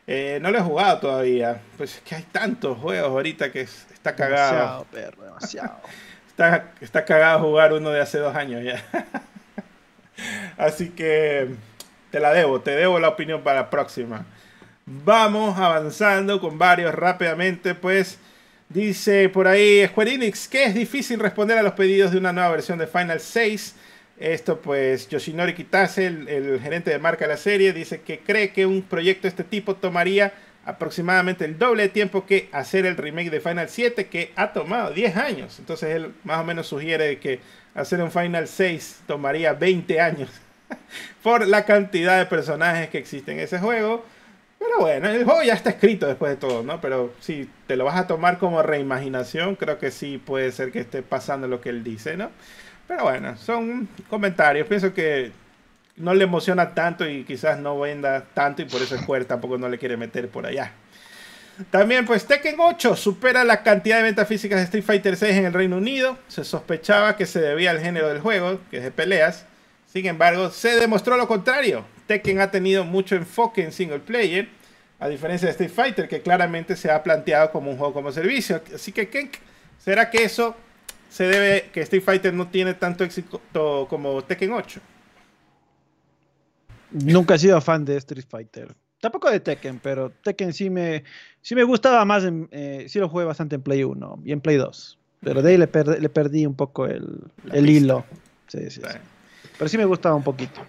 Eh, 0.07 0.39
no 0.41 0.51
lo 0.51 0.59
he 0.59 0.63
jugado 0.63 1.01
todavía. 1.01 1.61
Pues 1.77 1.97
es 1.97 2.01
que 2.03 2.15
hay 2.15 2.23
tantos 2.23 2.79
juegos 2.79 3.11
ahorita 3.11 3.51
que 3.51 3.63
está 3.63 4.15
cagado. 4.15 4.53
Demasiado, 4.53 4.85
perro, 4.85 5.25
demasiado. 5.25 5.81
está, 6.29 6.73
está 6.81 7.05
cagado 7.05 7.41
jugar 7.41 7.73
uno 7.73 7.91
de 7.91 8.01
hace 8.01 8.19
dos 8.19 8.35
años 8.35 8.63
ya. 8.65 8.83
Así 10.57 10.91
que 10.91 11.49
te 12.11 12.21
la 12.21 12.33
debo, 12.33 12.61
te 12.61 12.73
debo 12.73 12.99
la 12.99 13.09
opinión 13.09 13.43
para 13.43 13.61
la 13.61 13.71
próxima. 13.71 14.25
Vamos 14.87 15.59
avanzando 15.59 16.41
con 16.41 16.59
varios 16.59 16.95
rápidamente, 16.95 17.75
pues 17.75 18.19
dice 18.71 19.29
por 19.29 19.47
ahí 19.47 19.87
Square 19.87 20.15
Enix 20.15 20.49
que 20.49 20.65
es 20.65 20.75
difícil 20.75 21.21
responder 21.21 21.59
a 21.59 21.63
los 21.63 21.75
pedidos 21.75 22.13
de 22.13 22.19
una 22.19 22.33
nueva 22.33 22.51
versión 22.51 22.79
de 22.79 22.87
Final 22.87 23.21
6. 23.21 23.75
Esto 24.19 24.61
pues 24.61 25.09
Yoshinori 25.09 25.55
Kitase, 25.55 26.07
el, 26.07 26.59
gerente 26.61 26.91
de 26.91 26.99
marca 26.99 27.27
de 27.27 27.33
la 27.33 27.37
serie, 27.37 27.73
dice 27.73 28.01
que 28.01 28.21
cree 28.21 28.51
que 28.53 28.67
un 28.67 28.83
proyecto 28.83 29.23
de 29.23 29.29
este 29.29 29.45
tipo 29.45 29.77
tomaría 29.77 30.33
aproximadamente 30.65 31.45
el 31.45 31.59
doble 31.59 31.85
de 31.85 31.89
tiempo 31.91 32.27
que 32.27 32.49
hacer 32.53 32.85
el 32.85 32.97
remake 32.97 33.31
de 33.31 33.41
Final 33.41 33.69
7 33.69 34.07
que 34.07 34.33
ha 34.37 34.53
tomado 34.53 34.91
10 34.93 35.17
años. 35.17 35.59
Entonces 35.59 35.95
él 35.95 36.15
más 36.25 36.41
o 36.41 36.45
menos 36.45 36.67
sugiere 36.67 37.19
que 37.19 37.41
hacer 37.75 38.03
un 38.03 38.11
Final 38.11 38.49
6 38.49 39.03
tomaría 39.07 39.53
20 39.53 40.01
años. 40.01 40.31
por 41.23 41.47
la 41.47 41.65
cantidad 41.65 42.19
de 42.19 42.27
personajes 42.27 42.89
que 42.89 42.99
existen 42.99 43.39
en 43.39 43.45
ese 43.45 43.59
juego. 43.59 44.05
Pero 44.59 44.81
bueno, 44.81 45.09
el 45.09 45.25
juego 45.25 45.43
ya 45.43 45.55
está 45.55 45.71
escrito 45.71 46.07
después 46.07 46.31
de 46.31 46.37
todo, 46.37 46.63
¿no? 46.63 46.81
Pero 46.81 47.15
si 47.21 47.49
te 47.67 47.77
lo 47.77 47.85
vas 47.85 47.97
a 47.97 48.07
tomar 48.07 48.39
como 48.39 48.63
reimaginación, 48.63 49.55
creo 49.55 49.79
que 49.79 49.91
sí 49.91 50.19
puede 50.19 50.51
ser 50.51 50.73
que 50.73 50.81
esté 50.81 51.03
pasando 51.03 51.47
lo 51.47 51.61
que 51.61 51.69
él 51.69 51.85
dice, 51.85 52.17
¿no? 52.17 52.31
Pero 52.89 53.05
bueno, 53.05 53.37
son 53.37 53.89
comentarios. 54.09 54.67
Pienso 54.67 54.93
que 54.93 55.31
no 55.97 56.15
le 56.15 56.25
emociona 56.25 56.75
tanto 56.75 57.09
y 57.09 57.25
quizás 57.25 57.59
no 57.59 57.79
venda 57.79 58.25
tanto 58.35 58.63
y 58.63 58.65
por 58.65 58.81
eso 58.81 58.97
Square 58.97 59.27
tampoco 59.27 59.59
no 59.59 59.69
le 59.69 59.79
quiere 59.79 59.97
meter 59.97 60.29
por 60.29 60.47
allá. 60.47 60.73
También 61.71 62.07
pues 62.07 62.25
Tekken 62.25 62.57
8 62.59 62.97
supera 62.97 63.43
la 63.45 63.63
cantidad 63.63 63.97
de 63.97 64.05
ventas 64.05 64.29
físicas 64.29 64.59
de 64.59 64.65
Street 64.65 64.85
Fighter 64.85 65.17
6 65.17 65.37
en 65.37 65.45
el 65.47 65.53
Reino 65.53 65.77
Unido. 65.77 66.17
Se 66.29 66.45
sospechaba 66.45 67.17
que 67.17 67.27
se 67.27 67.41
debía 67.41 67.73
al 67.73 67.81
género 67.81 68.09
del 68.09 68.21
juego, 68.21 68.61
que 68.71 68.79
es 68.79 68.85
de 68.85 68.93
peleas. 68.93 69.45
Sin 69.89 70.05
embargo, 70.05 70.51
se 70.51 70.79
demostró 70.79 71.17
lo 71.17 71.27
contrario. 71.27 71.85
Tekken 72.07 72.41
ha 72.41 72.51
tenido 72.51 72.85
mucho 72.85 73.17
enfoque 73.17 73.65
en 73.65 73.73
single 73.73 74.01
player, 74.01 74.49
a 74.99 75.09
diferencia 75.09 75.47
de 75.47 75.53
Street 75.53 75.71
Fighter, 75.71 76.09
que 76.09 76.21
claramente 76.21 76.77
se 76.77 76.91
ha 76.91 77.03
planteado 77.03 77.51
como 77.51 77.71
un 77.71 77.79
juego 77.79 77.95
como 77.95 78.13
servicio. 78.13 78.61
Así 78.75 78.93
que, 78.93 79.31
¿será 79.79 80.11
que 80.11 80.25
eso 80.25 80.55
se 81.09 81.25
debe 81.25 81.71
que 81.73 81.81
Street 81.81 82.03
Fighter 82.03 82.35
no 82.35 82.49
tiene 82.49 82.75
tanto 82.75 83.03
éxito 83.03 83.41
como 83.89 84.23
Tekken 84.23 84.53
8? 84.53 84.81
Nunca 86.91 87.37
he 87.37 87.39
sido 87.39 87.59
fan 87.63 87.85
de 87.87 87.97
Street 87.97 88.27
Fighter. 88.29 88.75
Tampoco 89.01 89.31
de 89.31 89.41
Tekken, 89.41 89.79
pero 89.79 90.11
Tekken 90.11 90.53
sí 90.53 90.69
me, 90.69 91.05
sí 91.41 91.55
me 91.55 91.63
gustaba 91.63 92.05
más, 92.05 92.25
en, 92.25 92.49
eh, 92.51 92.87
sí 92.89 92.99
lo 92.99 93.09
jugué 93.09 93.25
bastante 93.25 93.55
en 93.55 93.63
Play 93.63 93.85
1 93.85 94.21
y 94.25 94.33
en 94.33 94.41
Play 94.43 94.57
2. 94.57 94.99
Pero 95.21 95.41
de 95.41 95.51
ahí 95.51 95.57
le, 95.57 95.69
le 96.01 96.09
perdí 96.11 96.45
un 96.45 96.55
poco 96.55 96.87
el, 96.87 97.23
el 97.53 97.71
hilo. 97.71 98.05
Sí, 98.49 98.71
sí, 98.71 98.81
sí. 98.83 98.99
Pero 99.59 99.69
sí 99.69 99.77
me 99.77 99.85
gustaba 99.85 100.15
un 100.15 100.23
poquito. 100.23 100.61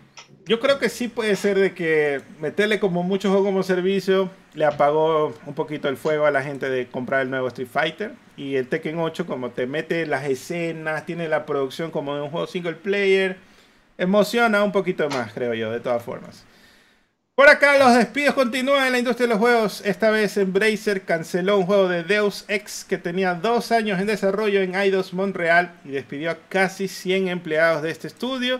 Yo 0.46 0.60
creo 0.60 0.80
que 0.80 0.90
sí 0.90 1.08
puede 1.08 1.36
ser 1.36 1.60
de 1.60 1.74
que 1.74 2.22
meterle 2.42 2.80
como 2.80 3.04
mucho 3.04 3.30
juego 3.30 3.46
como 3.46 3.62
servicio 3.62 4.32
le 4.56 4.66
apagó 4.66 5.34
un 5.46 5.54
poquito 5.54 5.88
el 5.90 5.96
fuego 5.96 6.26
a 6.26 6.32
la 6.32 6.42
gente 6.42 6.70
de 6.70 6.88
comprar 6.88 7.22
el 7.22 7.30
nuevo 7.30 7.48
Street 7.50 7.70
Fighter. 7.72 8.14
Y 8.36 8.56
el 8.56 8.68
Tekken 8.68 8.98
8 9.00 9.28
como 9.28 9.52
te 9.52 9.68
mete 9.68 10.08
las 10.08 10.26
escenas, 10.26 11.06
tiene 11.06 11.30
la 11.30 11.46
producción 11.46 11.92
como 11.92 12.16
de 12.16 12.22
un 12.22 12.32
juego 12.32 12.48
single 12.48 12.74
player 12.74 13.38
emociona 14.00 14.64
un 14.64 14.72
poquito 14.72 15.08
más, 15.10 15.34
creo 15.34 15.54
yo, 15.54 15.72
de 15.72 15.82
todas 15.82 16.02
formas. 16.02 16.46
Por 17.40 17.48
acá 17.48 17.78
los 17.78 17.96
despidos 17.96 18.36
continúan 18.36 18.88
en 18.88 18.92
la 18.92 19.00
industria 19.00 19.26
de 19.26 19.30
los 19.34 19.40
juegos. 19.40 19.82
Esta 19.86 20.12
vez 20.12 20.36
Embracer 20.36 21.04
canceló 21.04 21.58
un 21.58 21.66
juego 21.66 21.88
de 21.88 22.04
Deus 22.04 22.44
Ex 22.50 22.84
que 22.84 22.98
tenía 22.98 23.34
dos 23.34 23.72
años 23.72 23.98
en 23.98 24.08
desarrollo 24.08 24.60
en 24.62 24.76
Eidos 24.76 25.14
Montreal 25.14 25.72
y 25.86 25.92
despidió 25.92 26.32
a 26.32 26.38
casi 26.50 26.90
100 26.90 27.30
empleados 27.30 27.82
de 27.82 27.92
este 27.92 28.08
estudio. 28.08 28.60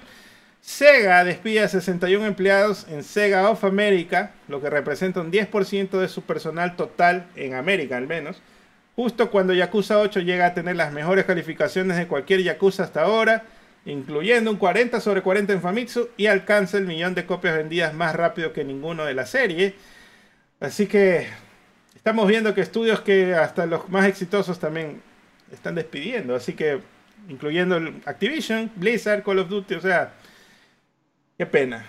Sega 0.62 1.26
despide 1.26 1.60
a 1.60 1.68
61 1.68 2.26
empleados 2.26 2.88
en 2.90 3.04
Sega 3.04 3.50
of 3.50 3.66
America, 3.66 4.32
lo 4.48 4.62
que 4.62 4.70
representa 4.70 5.20
un 5.20 5.30
10% 5.30 6.00
de 6.00 6.08
su 6.08 6.22
personal 6.22 6.78
total 6.78 7.28
en 7.36 7.56
América 7.56 7.98
al 7.98 8.08
menos. 8.08 8.42
Justo 8.96 9.30
cuando 9.30 9.54
Yakuza 9.54 10.00
8 10.00 10.22
llega 10.22 10.46
a 10.46 10.54
tener 10.54 10.78
las 10.78 10.94
mejores 10.94 11.26
calificaciones 11.26 11.98
de 11.98 12.08
cualquier 12.08 12.44
Yakuza 12.44 12.84
hasta 12.84 13.02
ahora 13.02 13.44
incluyendo 13.86 14.52
un 14.52 14.58
40 14.58 15.00
sobre 15.00 15.22
40 15.22 15.54
en 15.54 15.62
Famitsu 15.62 16.10
y 16.18 16.28
alcanza 16.28 16.78
el 16.78 16.86
millón 16.86 17.16
de 17.16 17.26
copias 17.26 17.56
vendidas 17.56 17.94
más 17.94 18.16
rápido 18.16 18.54
que 18.54 18.64
ninguno 18.64 19.06
de 19.06 19.14
la 19.14 19.26
serie. 19.26 19.76
Así 20.60 20.88
que 20.88 21.28
estamos 21.96 22.28
viendo 22.28 22.54
que 22.54 22.62
estudios 22.62 23.02
que 23.02 23.34
hasta 23.34 23.66
los 23.66 23.90
más 23.90 24.08
exitosos 24.08 24.60
también 24.60 25.02
están 25.52 25.76
despidiendo, 25.76 26.36
así 26.36 26.54
que 26.54 26.80
incluyendo 27.28 27.80
Activision, 28.06 28.72
Blizzard, 28.76 29.24
Call 29.24 29.40
of 29.40 29.50
Duty, 29.50 29.76
o 29.76 29.82
sea, 29.82 30.14
qué 31.38 31.46
pena 31.46 31.86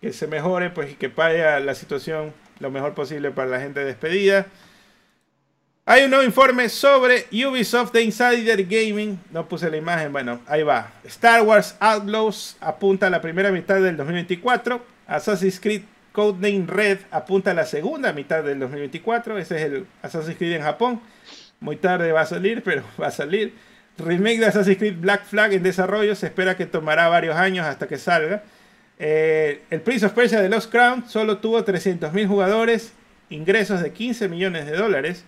que 0.00 0.12
se 0.12 0.26
mejore 0.26 0.70
pues 0.70 0.92
y 0.92 0.94
que 0.94 1.08
vaya 1.08 1.60
la 1.60 1.74
situación 1.74 2.32
lo 2.58 2.70
mejor 2.70 2.94
posible 2.94 3.30
para 3.30 3.48
la 3.48 3.60
gente 3.60 3.84
despedida. 3.84 4.46
Hay 5.92 6.04
un 6.04 6.10
nuevo 6.10 6.24
informe 6.24 6.70
sobre 6.70 7.26
Ubisoft 7.30 7.92
de 7.92 8.02
Insider 8.02 8.64
Gaming. 8.64 9.20
No 9.30 9.46
puse 9.46 9.68
la 9.68 9.76
imagen, 9.76 10.10
bueno, 10.10 10.40
ahí 10.46 10.62
va. 10.62 10.90
Star 11.04 11.42
Wars 11.42 11.76
Outlaws 11.80 12.56
apunta 12.60 13.08
a 13.08 13.10
la 13.10 13.20
primera 13.20 13.52
mitad 13.52 13.78
del 13.78 13.98
2024. 13.98 14.82
Assassin's 15.06 15.60
Creed 15.60 15.82
Codename 16.12 16.64
Red 16.66 17.00
apunta 17.10 17.50
a 17.50 17.54
la 17.54 17.66
segunda 17.66 18.14
mitad 18.14 18.42
del 18.42 18.58
2024. 18.60 19.36
Ese 19.36 19.56
es 19.56 19.62
el 19.64 19.86
Assassin's 20.00 20.38
Creed 20.38 20.52
en 20.54 20.62
Japón. 20.62 20.98
Muy 21.60 21.76
tarde 21.76 22.10
va 22.10 22.22
a 22.22 22.26
salir, 22.26 22.62
pero 22.64 22.84
va 22.98 23.08
a 23.08 23.10
salir. 23.10 23.52
Remake 23.98 24.38
de 24.38 24.46
Assassin's 24.46 24.78
Creed 24.78 24.96
Black 24.98 25.26
Flag 25.26 25.52
en 25.52 25.62
desarrollo. 25.62 26.14
Se 26.14 26.24
espera 26.24 26.56
que 26.56 26.64
tomará 26.64 27.08
varios 27.08 27.36
años 27.36 27.66
hasta 27.66 27.86
que 27.86 27.98
salga. 27.98 28.44
Eh, 28.98 29.60
el 29.68 29.82
Prince 29.82 30.06
of 30.06 30.12
Persia 30.12 30.40
de 30.40 30.48
Lost 30.48 30.70
Crown 30.70 31.04
solo 31.06 31.36
tuvo 31.36 31.62
300.000 31.62 32.26
jugadores, 32.26 32.94
ingresos 33.28 33.82
de 33.82 33.92
15 33.92 34.30
millones 34.30 34.64
de 34.64 34.72
dólares 34.74 35.26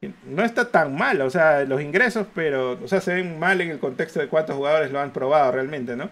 no 0.00 0.44
está 0.44 0.70
tan 0.70 0.96
mal, 0.96 1.20
o 1.22 1.30
sea, 1.30 1.64
los 1.64 1.82
ingresos, 1.82 2.26
pero, 2.34 2.78
o 2.82 2.88
sea, 2.88 3.00
se 3.00 3.14
ven 3.14 3.38
mal 3.38 3.60
en 3.60 3.70
el 3.70 3.78
contexto 3.78 4.20
de 4.20 4.28
cuántos 4.28 4.54
jugadores 4.54 4.92
lo 4.92 5.00
han 5.00 5.12
probado 5.12 5.52
realmente, 5.52 5.96
¿no? 5.96 6.10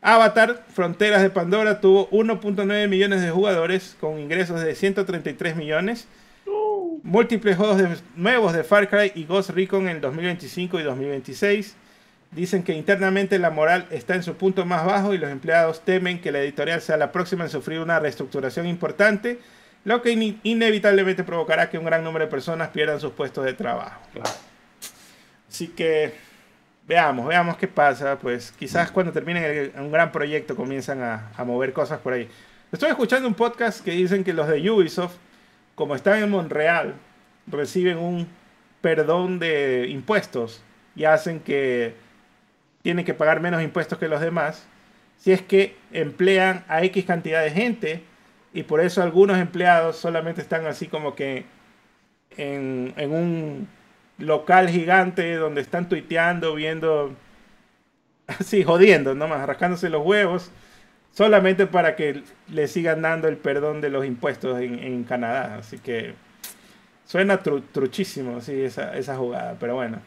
Avatar, 0.00 0.64
Fronteras 0.72 1.22
de 1.22 1.30
Pandora, 1.30 1.80
tuvo 1.80 2.08
1.9 2.10 2.88
millones 2.88 3.20
de 3.20 3.30
jugadores 3.30 3.96
con 4.00 4.18
ingresos 4.18 4.60
de 4.62 4.74
133 4.74 5.56
millones. 5.56 6.06
Múltiples 7.02 7.56
juegos 7.56 7.82
nuevos 8.16 8.52
de 8.52 8.64
Far 8.64 8.88
Cry 8.88 9.12
y 9.14 9.24
Ghost 9.24 9.50
Recon 9.50 9.88
en 9.88 10.00
2025 10.00 10.78
y 10.78 10.82
2026. 10.84 11.76
Dicen 12.30 12.62
que 12.62 12.74
internamente 12.74 13.38
la 13.38 13.50
moral 13.50 13.86
está 13.90 14.14
en 14.14 14.22
su 14.22 14.34
punto 14.34 14.64
más 14.64 14.84
bajo 14.84 15.14
y 15.14 15.18
los 15.18 15.30
empleados 15.30 15.80
temen 15.80 16.20
que 16.20 16.30
la 16.30 16.40
editorial 16.40 16.80
sea 16.80 16.96
la 16.96 17.10
próxima 17.10 17.44
en 17.44 17.50
sufrir 17.50 17.80
una 17.80 17.98
reestructuración 17.98 18.66
importante 18.66 19.40
lo 19.88 20.02
que 20.02 20.36
inevitablemente 20.42 21.24
provocará 21.24 21.70
que 21.70 21.78
un 21.78 21.86
gran 21.86 22.04
número 22.04 22.26
de 22.26 22.30
personas 22.30 22.68
pierdan 22.68 23.00
sus 23.00 23.12
puestos 23.12 23.42
de 23.46 23.54
trabajo. 23.54 23.98
Así 25.48 25.68
que 25.68 26.12
veamos, 26.86 27.26
veamos 27.26 27.56
qué 27.56 27.68
pasa. 27.68 28.18
Pues 28.18 28.52
quizás 28.52 28.90
cuando 28.90 29.12
terminen 29.12 29.72
un 29.78 29.90
gran 29.90 30.12
proyecto 30.12 30.54
comienzan 30.54 31.00
a, 31.00 31.32
a, 31.34 31.42
mover 31.42 31.72
cosas 31.72 32.00
por 32.00 32.12
ahí. 32.12 32.28
Estoy 32.70 32.90
escuchando 32.90 33.26
un 33.26 33.32
podcast 33.32 33.82
que 33.82 33.92
dicen 33.92 34.24
que 34.24 34.34
los 34.34 34.46
de 34.46 34.70
Ubisoft, 34.70 35.16
como 35.74 35.94
están 35.94 36.22
en 36.22 36.28
Montreal, 36.28 36.94
reciben 37.46 37.96
un 37.96 38.28
perdón 38.82 39.38
de 39.38 39.86
impuestos 39.88 40.62
y 40.96 41.04
hacen 41.04 41.40
que 41.40 41.94
tienen 42.82 43.06
que 43.06 43.14
pagar 43.14 43.40
menos 43.40 43.62
impuestos 43.62 43.98
que 43.98 44.08
los 44.08 44.20
demás 44.20 44.66
si 45.16 45.32
es 45.32 45.40
que 45.42 45.76
emplean 45.92 46.64
a 46.68 46.84
X 46.84 47.06
cantidad 47.06 47.42
de 47.42 47.50
gente 47.50 48.02
y 48.52 48.62
por 48.62 48.80
eso 48.80 49.02
algunos 49.02 49.38
empleados 49.38 49.96
solamente 49.96 50.40
están 50.40 50.66
así 50.66 50.86
como 50.86 51.14
que 51.14 51.44
en, 52.36 52.94
un 53.10 53.68
local 54.18 54.68
gigante 54.68 55.36
donde 55.36 55.60
están 55.60 55.88
tuiteando, 55.88 56.54
viendo, 56.54 57.14
así 58.26 58.62
jodiendo, 58.62 59.14
nomás, 59.14 59.46
rascándose 59.46 59.90
los 59.90 60.04
huevos, 60.04 60.50
solamente 61.12 61.66
para 61.66 61.96
que 61.96 62.22
le 62.48 62.68
sigan 62.68 63.02
dando 63.02 63.28
el 63.28 63.36
perdón 63.36 63.80
de 63.80 63.90
los 63.90 64.06
impuestos 64.06 64.60
en, 64.60 65.04
Canadá. 65.04 65.56
Así 65.58 65.78
que 65.78 66.14
suena 67.04 67.38
truchísimo 67.38 68.38
así, 68.38 68.60
esa, 68.62 68.96
esa 68.96 69.16
jugada, 69.16 69.56
pero 69.58 69.74
bueno. 69.74 70.00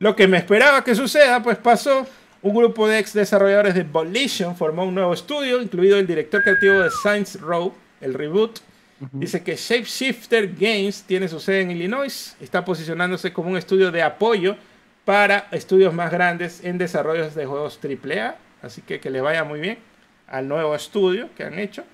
Lo 0.00 0.14
que 0.14 0.28
me 0.28 0.38
esperaba 0.38 0.84
que 0.84 0.94
suceda, 0.94 1.42
pues 1.42 1.58
pasó. 1.58 2.06
Un 2.40 2.54
grupo 2.54 2.86
de 2.86 3.00
ex 3.00 3.14
desarrolladores 3.14 3.74
de 3.74 3.82
Volition 3.82 4.54
formó 4.54 4.84
un 4.84 4.94
nuevo 4.94 5.12
estudio, 5.12 5.60
incluido 5.60 5.98
el 5.98 6.06
director 6.06 6.40
creativo 6.40 6.74
de 6.74 6.90
Science 6.90 7.36
Row, 7.36 7.74
el 8.00 8.14
reboot. 8.14 8.60
Dice 9.12 9.42
que 9.42 9.56
Shapeshifter 9.56 10.54
Games 10.54 11.02
tiene 11.02 11.26
su 11.26 11.40
sede 11.40 11.62
en 11.62 11.72
Illinois, 11.72 12.36
está 12.40 12.64
posicionándose 12.64 13.32
como 13.32 13.50
un 13.50 13.56
estudio 13.56 13.90
de 13.90 14.02
apoyo 14.02 14.56
para 15.04 15.48
estudios 15.50 15.92
más 15.92 16.12
grandes 16.12 16.62
en 16.64 16.78
desarrollos 16.78 17.34
de 17.34 17.46
juegos 17.46 17.78
AAA. 17.82 18.36
Así 18.62 18.82
que 18.82 19.00
que 19.00 19.10
le 19.10 19.20
vaya 19.20 19.42
muy 19.42 19.58
bien 19.58 19.78
al 20.28 20.46
nuevo 20.46 20.76
estudio 20.76 21.30
que 21.36 21.42
han 21.42 21.58
hecho. 21.58 21.84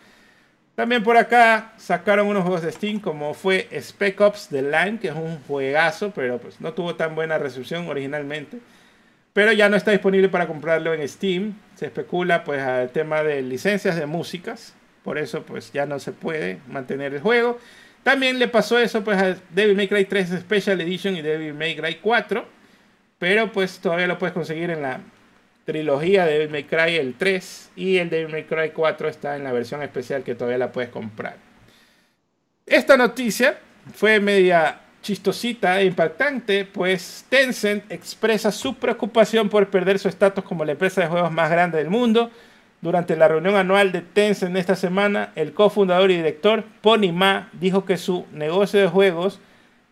También 0.75 1.03
por 1.03 1.17
acá 1.17 1.73
sacaron 1.79 2.27
unos 2.27 2.43
juegos 2.43 2.63
de 2.63 2.73
Steam 2.73 3.01
como 3.01 3.33
fue 3.33 3.69
Spec 3.81 4.21
Ops 4.21 4.49
The 4.49 4.63
Line, 4.63 4.99
que 4.99 5.09
es 5.09 5.15
un 5.15 5.39
juegazo, 5.47 6.11
pero 6.15 6.37
pues 6.39 6.61
no 6.61 6.75
tuvo 6.75 6.97
tan 6.97 7.15
buena 7.15 7.39
recepción 7.39 7.89
originalmente 7.89 8.59
pero 9.35 9.53
ya 9.53 9.69
no 9.69 9.77
está 9.77 9.91
disponible 9.91 10.31
para 10.31 10.47
comprarlo 10.47 10.95
en 10.95 11.07
Steam. 11.07 11.55
Se 11.75 11.87
especula 11.87 12.45
pues 12.45 12.63
al 12.63 12.91
tema 12.91 13.23
de 13.23 13.43
licencias 13.43 13.97
de 13.97 14.07
músicas, 14.07 14.75
por 15.03 15.19
eso 15.19 15.43
pues 15.43 15.73
ya 15.73 15.85
no 15.85 15.99
se 15.99 16.13
puede 16.13 16.61
mantener 16.69 17.13
el 17.13 17.21
juego. 17.21 17.59
También 18.05 18.39
le 18.39 18.49
pasó 18.49 18.79
eso 18.79 19.03
pues 19.03 19.19
a 19.19 19.37
Devil 19.51 19.77
May 19.77 19.89
Cry 19.89 20.05
3 20.05 20.41
Special 20.41 20.81
Edition 20.81 21.17
y 21.17 21.23
Devil 21.23 21.53
May 21.53 21.75
Cry 21.75 21.97
4, 21.97 22.47
pero 23.19 23.51
pues 23.51 23.81
todavía 23.81 24.07
lo 24.07 24.19
puedes 24.19 24.33
conseguir 24.33 24.71
en 24.71 24.83
la 24.83 25.01
trilogía 25.65 26.27
de 26.27 26.35
Devil 26.35 26.51
May 26.51 26.65
Cry 26.65 26.97
el 26.97 27.15
3 27.15 27.73
y 27.75 27.97
el 27.97 28.11
Devil 28.11 28.31
May 28.31 28.45
Cry 28.45 28.71
4 28.71 29.09
está 29.09 29.37
en 29.37 29.43
la 29.43 29.53
versión 29.53 29.83
especial 29.83 30.23
que 30.23 30.37
todavía 30.37 30.59
la 30.59 30.71
puedes 30.71 30.91
comprar. 30.91 31.37
Esta 32.67 32.97
noticia 32.97 33.59
fue 33.95 34.21
media 34.21 34.81
chistosita 35.05 35.81
e 35.81 35.85
impactante, 35.85 36.65
pues 36.65 37.25
Tencent 37.29 37.93
expresa 37.93 38.51
su 38.51 38.75
preocupación 38.75 39.49
por 39.49 39.69
perder 39.69 40.01
su 40.01 40.09
estatus 40.09 40.43
como 40.43 40.65
la 40.65 40.73
empresa 40.73 41.03
de 41.03 41.07
juegos 41.07 41.31
más 41.31 41.51
grande 41.51 41.79
del 41.79 41.91
mundo, 41.91 42.31
Durante 42.85 43.17
la 43.17 43.29
reunión 43.29 43.57
anual 43.57 43.93
de 43.93 44.03
Tencent 44.03 44.55
esta 44.59 44.77
semana, 44.77 45.31
el 45.37 45.55
cofundador 45.55 46.11
y 46.11 46.17
director 46.17 46.65
Pony 46.83 47.13
Ma 47.15 47.49
dijo 47.55 47.87
que 47.87 47.97
su 47.97 48.27
negocio 48.31 48.79
de 48.79 48.89
juegos, 48.89 49.41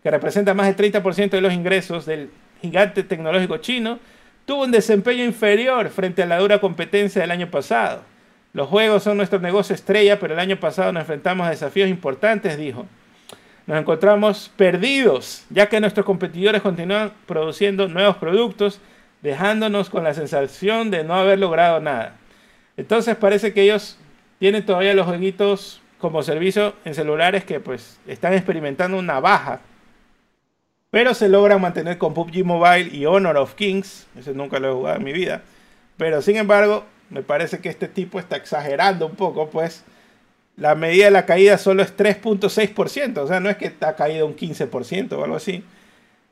que 0.03 0.11
representa 0.11 0.53
más 0.53 0.67
del 0.67 0.93
30% 0.93 1.31
de 1.31 1.41
los 1.41 1.53
ingresos 1.53 2.05
del 2.05 2.29
gigante 2.61 3.01
tecnológico 3.01 3.57
chino, 3.57 3.97
tuvo 4.45 4.65
un 4.65 4.71
desempeño 4.71 5.23
inferior 5.23 5.89
frente 5.89 6.21
a 6.21 6.27
la 6.27 6.37
dura 6.37 6.61
competencia 6.61 7.19
del 7.19 7.31
año 7.31 7.49
pasado. 7.49 8.03
Los 8.53 8.67
juegos 8.67 9.01
son 9.01 9.17
nuestro 9.17 9.39
negocio 9.39 9.73
estrella, 9.73 10.19
pero 10.19 10.35
el 10.35 10.39
año 10.39 10.59
pasado 10.59 10.91
nos 10.91 11.01
enfrentamos 11.01 11.47
a 11.47 11.49
desafíos 11.49 11.89
importantes, 11.89 12.59
dijo. 12.59 12.85
Nos 13.65 13.79
encontramos 13.79 14.51
perdidos, 14.57 15.45
ya 15.49 15.69
que 15.69 15.79
nuestros 15.79 16.05
competidores 16.05 16.61
continúan 16.61 17.13
produciendo 17.25 17.87
nuevos 17.87 18.17
productos, 18.17 18.79
dejándonos 19.21 19.89
con 19.89 20.03
la 20.03 20.13
sensación 20.13 20.91
de 20.91 21.03
no 21.03 21.15
haber 21.15 21.39
logrado 21.39 21.79
nada. 21.79 22.17
Entonces 22.75 23.15
parece 23.15 23.53
que 23.53 23.61
ellos 23.61 23.97
tienen 24.39 24.65
todavía 24.65 24.93
los 24.93 25.07
jueguitos 25.07 25.81
como 25.97 26.21
servicio 26.23 26.73
en 26.83 26.93
celulares 26.93 27.45
que 27.45 27.61
pues 27.61 27.97
están 28.05 28.33
experimentando 28.33 28.97
una 28.97 29.21
baja. 29.21 29.61
Pero 30.91 31.13
se 31.13 31.29
logran 31.29 31.61
mantener 31.61 31.97
con 31.97 32.13
PUBG 32.13 32.43
Mobile 32.43 32.89
y 32.91 33.05
Honor 33.05 33.37
of 33.37 33.55
Kings. 33.55 34.05
Ese 34.19 34.33
nunca 34.33 34.59
lo 34.59 34.69
he 34.69 34.73
jugado 34.73 34.97
en 34.97 35.03
mi 35.05 35.13
vida. 35.13 35.41
Pero 35.95 36.21
sin 36.21 36.35
embargo, 36.35 36.83
me 37.09 37.21
parece 37.21 37.59
que 37.59 37.69
este 37.69 37.87
tipo 37.87 38.19
está 38.19 38.35
exagerando 38.35 39.05
un 39.05 39.15
poco, 39.15 39.49
pues 39.49 39.85
la 40.55 40.75
medida 40.75 41.05
de 41.05 41.11
la 41.11 41.25
caída 41.25 41.57
solo 41.57 41.83
es 41.83 41.95
3.6%. 41.95 43.17
O 43.17 43.27
sea, 43.27 43.39
no 43.39 43.49
es 43.49 43.57
que 43.57 43.73
ha 43.81 43.95
caído 43.95 44.25
un 44.25 44.35
15% 44.35 45.13
o 45.13 45.23
algo 45.23 45.35
así. 45.35 45.63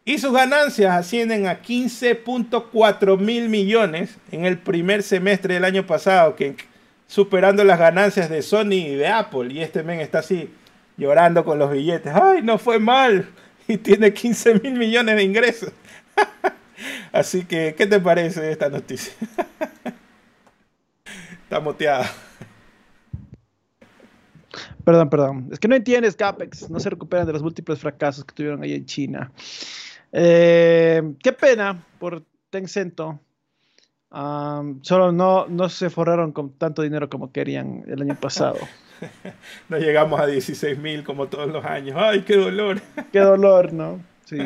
Y 0.03 0.17
sus 0.17 0.33
ganancias 0.33 0.95
ascienden 0.95 1.47
a 1.47 1.61
15.4 1.61 3.19
mil 3.19 3.49
millones 3.49 4.17
en 4.31 4.45
el 4.45 4.57
primer 4.57 5.03
semestre 5.03 5.55
del 5.55 5.65
año 5.65 5.85
pasado, 5.85 6.35
que 6.35 6.55
superando 7.07 7.63
las 7.63 7.77
ganancias 7.77 8.29
de 8.29 8.41
Sony 8.41 8.73
y 8.73 8.95
de 8.95 9.07
Apple. 9.07 9.53
Y 9.53 9.61
este 9.61 9.83
men 9.83 9.99
está 9.99 10.19
así 10.19 10.49
llorando 10.97 11.43
con 11.43 11.59
los 11.59 11.71
billetes. 11.71 12.13
¡Ay, 12.13 12.41
no 12.41 12.57
fue 12.57 12.79
mal! 12.79 13.29
Y 13.67 13.77
tiene 13.77 14.11
15 14.11 14.55
mil 14.55 14.73
millones 14.73 15.15
de 15.15 15.23
ingresos. 15.23 15.71
así 17.11 17.45
que, 17.45 17.75
¿qué 17.77 17.85
te 17.85 17.99
parece 17.99 18.51
esta 18.51 18.69
noticia? 18.69 19.13
está 21.43 21.59
moteada. 21.59 22.11
Perdón, 24.83 25.09
perdón. 25.09 25.49
Es 25.51 25.59
que 25.59 25.67
no 25.67 25.75
entiendes, 25.75 26.15
Capex. 26.15 26.69
No 26.69 26.79
se 26.79 26.89
recuperan 26.89 27.27
de 27.27 27.33
los 27.33 27.43
múltiples 27.43 27.79
fracasos 27.79 28.25
que 28.25 28.33
tuvieron 28.33 28.63
ahí 28.63 28.73
en 28.73 28.85
China. 28.85 29.31
Eh, 30.11 31.01
qué 31.23 31.31
pena 31.33 31.83
por 31.99 32.23
Tencent. 32.49 32.99
solo 34.09 35.11
no, 35.11 35.47
no 35.47 35.69
se 35.69 35.89
forraron 35.89 36.31
con 36.31 36.51
tanto 36.53 36.81
dinero 36.81 37.09
como 37.09 37.31
querían 37.31 37.83
el 37.87 38.01
año 38.01 38.15
pasado. 38.19 38.57
no 39.69 39.77
llegamos 39.77 40.19
a 40.19 40.27
16 40.27 40.77
mil 40.77 41.03
como 41.03 41.27
todos 41.27 41.49
los 41.49 41.63
años. 41.65 41.95
¡Ay, 41.99 42.21
qué 42.21 42.35
dolor! 42.35 42.81
¡Qué 43.11 43.19
dolor, 43.19 43.73
¿no? 43.73 43.99
Sí. 44.25 44.37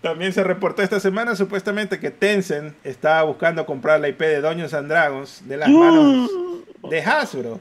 También 0.00 0.32
se 0.32 0.42
reportó 0.42 0.82
esta 0.82 0.98
semana 0.98 1.36
supuestamente 1.36 2.00
que 2.00 2.10
Tencent 2.10 2.74
estaba 2.84 3.22
buscando 3.22 3.64
comprar 3.64 4.00
la 4.00 4.08
IP 4.08 4.18
de 4.18 4.40
Dungeons 4.40 4.74
and 4.74 4.88
Dragons 4.88 5.48
de 5.48 5.56
las 5.56 5.68
manos 5.68 6.30
de 6.90 7.02
Hasbro. 7.02 7.60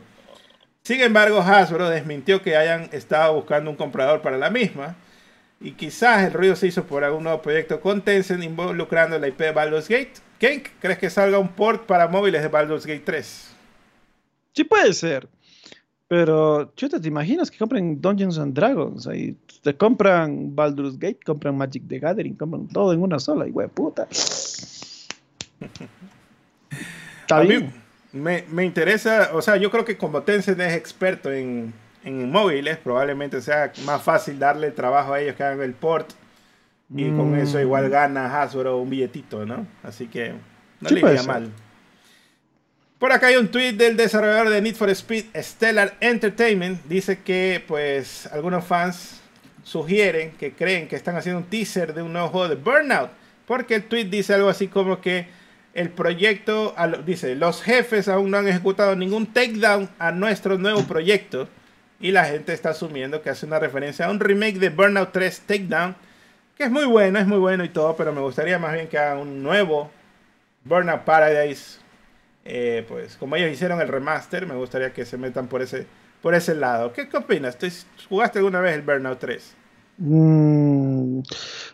Sin 0.85 1.01
embargo, 1.01 1.41
Hasbro 1.41 1.89
desmintió 1.89 2.43
que 2.43 2.55
hayan 2.55 2.89
estado 2.91 3.33
buscando 3.33 3.71
un 3.71 3.75
comprador 3.75 4.21
para 4.21 4.37
la 4.37 4.51
misma. 4.51 4.95
Y 5.59 5.71
quizás 5.71 6.25
el 6.25 6.33
ruido 6.33 6.55
se 6.55 6.67
hizo 6.67 6.83
por 6.83 7.03
algún 7.03 7.23
nuevo 7.23 7.41
proyecto 7.41 7.81
con 7.81 8.03
Tencent 8.03 8.43
involucrando 8.43 9.17
la 9.17 9.27
IP 9.27 9.39
de 9.39 9.51
Baldur's 9.51 9.89
Gate. 9.89 10.13
¿Quién 10.37 10.61
crees 10.79 10.99
que 10.99 11.09
salga 11.09 11.39
un 11.39 11.47
port 11.47 11.87
para 11.87 12.07
móviles 12.07 12.43
de 12.43 12.49
Baldur's 12.49 12.85
Gate 12.85 13.01
3? 13.03 13.55
Sí 14.53 14.63
puede 14.63 14.93
ser. 14.93 15.27
Pero, 16.07 16.71
chuta, 16.75 17.01
¿te 17.01 17.07
imaginas 17.07 17.49
que 17.49 17.57
compren 17.57 17.99
Dungeons 17.99 18.37
and 18.37 18.53
Dragons? 18.53 19.07
Ahí 19.07 19.35
te 19.63 19.75
compran 19.75 20.55
Baldur's 20.55 20.99
Gate, 20.99 21.17
compran 21.25 21.57
Magic 21.57 21.81
the 21.87 21.97
Gathering, 21.97 22.35
compran 22.35 22.67
todo 22.67 22.93
en 22.93 23.01
una 23.01 23.17
sola, 23.17 23.47
y 23.47 23.51
puta. 23.69 24.07
Está 27.21 27.39
bien. 27.39 27.84
Me, 28.15 28.45
me, 28.49 28.63
interesa, 28.63 29.31
o 29.33 29.41
sea, 29.41 29.57
yo 29.57 29.69
creo 29.69 29.83
que 29.83 29.97
como 29.97 30.23
Tencent 30.23 30.59
es 30.61 30.73
experto 30.73 31.31
en, 31.31 31.73
en 32.05 32.31
móviles, 32.31 32.77
probablemente 32.77 33.41
sea 33.41 33.73
más 33.83 34.01
fácil 34.01 34.39
darle 34.39 34.71
trabajo 34.71 35.13
a 35.13 35.19
ellos 35.19 35.35
que 35.35 35.43
hagan 35.43 35.61
el 35.61 35.73
port. 35.73 36.11
Y 36.93 37.09
con 37.09 37.31
mm. 37.31 37.39
eso 37.39 37.59
igual 37.59 37.89
gana 37.89 38.41
Hasbro 38.41 38.77
un 38.77 38.89
billetito, 38.89 39.45
¿no? 39.45 39.67
Así 39.83 40.07
que 40.07 40.33
no 40.81 40.89
le 40.89 40.99
iría 40.99 41.23
mal. 41.23 41.51
Por 42.99 43.11
acá 43.11 43.27
hay 43.27 43.35
un 43.35 43.49
tweet 43.49 43.73
del 43.73 43.97
desarrollador 43.97 44.49
de 44.49 44.61
Need 44.61 44.75
for 44.75 44.89
Speed 44.89 45.25
Stellar 45.35 45.95
Entertainment. 45.99 46.85
Dice 46.85 47.19
que 47.19 47.63
pues 47.67 48.27
algunos 48.31 48.63
fans 48.63 49.21
sugieren 49.63 50.31
que 50.39 50.53
creen 50.53 50.87
que 50.87 50.95
están 50.95 51.15
haciendo 51.15 51.41
un 51.41 51.47
teaser 51.47 51.93
de 51.93 52.03
un 52.03 52.13
nuevo 52.13 52.29
juego 52.29 52.49
de 52.49 52.55
Burnout. 52.55 53.09
Porque 53.47 53.75
el 53.75 53.83
tweet 53.83 54.05
dice 54.05 54.33
algo 54.33 54.47
así 54.47 54.67
como 54.67 55.01
que 55.01 55.27
el 55.75 55.89
proyecto, 55.91 56.73
dice, 57.05 57.35
los 57.35 57.61
jefes 57.61 58.07
aún 58.07 58.31
no 58.31 58.37
han 58.37 58.47
ejecutado 58.47 58.95
ningún 58.95 59.27
takedown 59.27 59.89
a 59.99 60.11
nuestro 60.11 60.57
nuevo 60.57 60.83
proyecto. 60.83 61.47
Y 61.99 62.11
la 62.11 62.25
gente 62.25 62.53
está 62.53 62.71
asumiendo 62.71 63.21
que 63.21 63.29
hace 63.29 63.45
una 63.45 63.59
referencia 63.59 64.07
a 64.07 64.11
un 64.11 64.19
remake 64.19 64.57
de 64.57 64.69
Burnout 64.69 65.11
3 65.11 65.41
Takedown. 65.41 65.95
Que 66.57 66.63
es 66.63 66.71
muy 66.71 66.85
bueno, 66.85 67.19
es 67.19 67.27
muy 67.27 67.37
bueno 67.37 67.63
y 67.63 67.69
todo, 67.69 67.95
pero 67.95 68.11
me 68.11 68.21
gustaría 68.21 68.57
más 68.57 68.73
bien 68.73 68.87
que 68.87 68.97
hagan 68.97 69.19
un 69.19 69.43
nuevo 69.43 69.91
Burnout 70.63 71.01
Paradise 71.01 71.85
eh, 72.47 72.85
pues 72.87 73.17
como 73.17 73.35
ellos 73.35 73.51
hicieron 73.51 73.81
el 73.81 73.87
remaster, 73.87 74.45
me 74.45 74.53
gustaría 74.53 74.93
que 74.93 75.03
se 75.03 75.17
metan 75.17 75.47
por 75.47 75.63
ese, 75.63 75.87
por 76.21 76.35
ese 76.35 76.53
lado. 76.53 76.93
¿Qué, 76.93 77.09
opinas? 77.17 77.57
¿Jugaste 78.07 78.37
alguna 78.37 78.59
vez 78.59 78.75
el 78.75 78.83
Burnout 78.83 79.19
3? 79.19 79.55
Mm, 79.97 80.84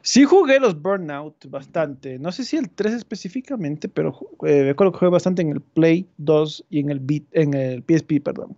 sí 0.01 0.25
jugué 0.25 0.59
los 0.59 0.81
Burnout 0.81 1.45
bastante. 1.49 2.19
No 2.19 2.31
sé 2.31 2.43
si 2.43 2.57
el 2.57 2.69
3 2.69 2.93
específicamente, 2.93 3.89
pero 3.89 4.17
eh, 4.45 4.63
recuerdo 4.63 4.93
que 4.93 4.99
jugué 4.99 5.11
bastante 5.11 5.41
en 5.41 5.49
el 5.49 5.61
Play 5.61 6.07
2 6.17 6.65
y 6.69 6.79
en 6.79 6.89
el, 6.89 6.99
Beat, 6.99 7.23
en 7.31 7.53
el 7.53 7.83
PSP, 7.83 8.21
perdón. 8.23 8.57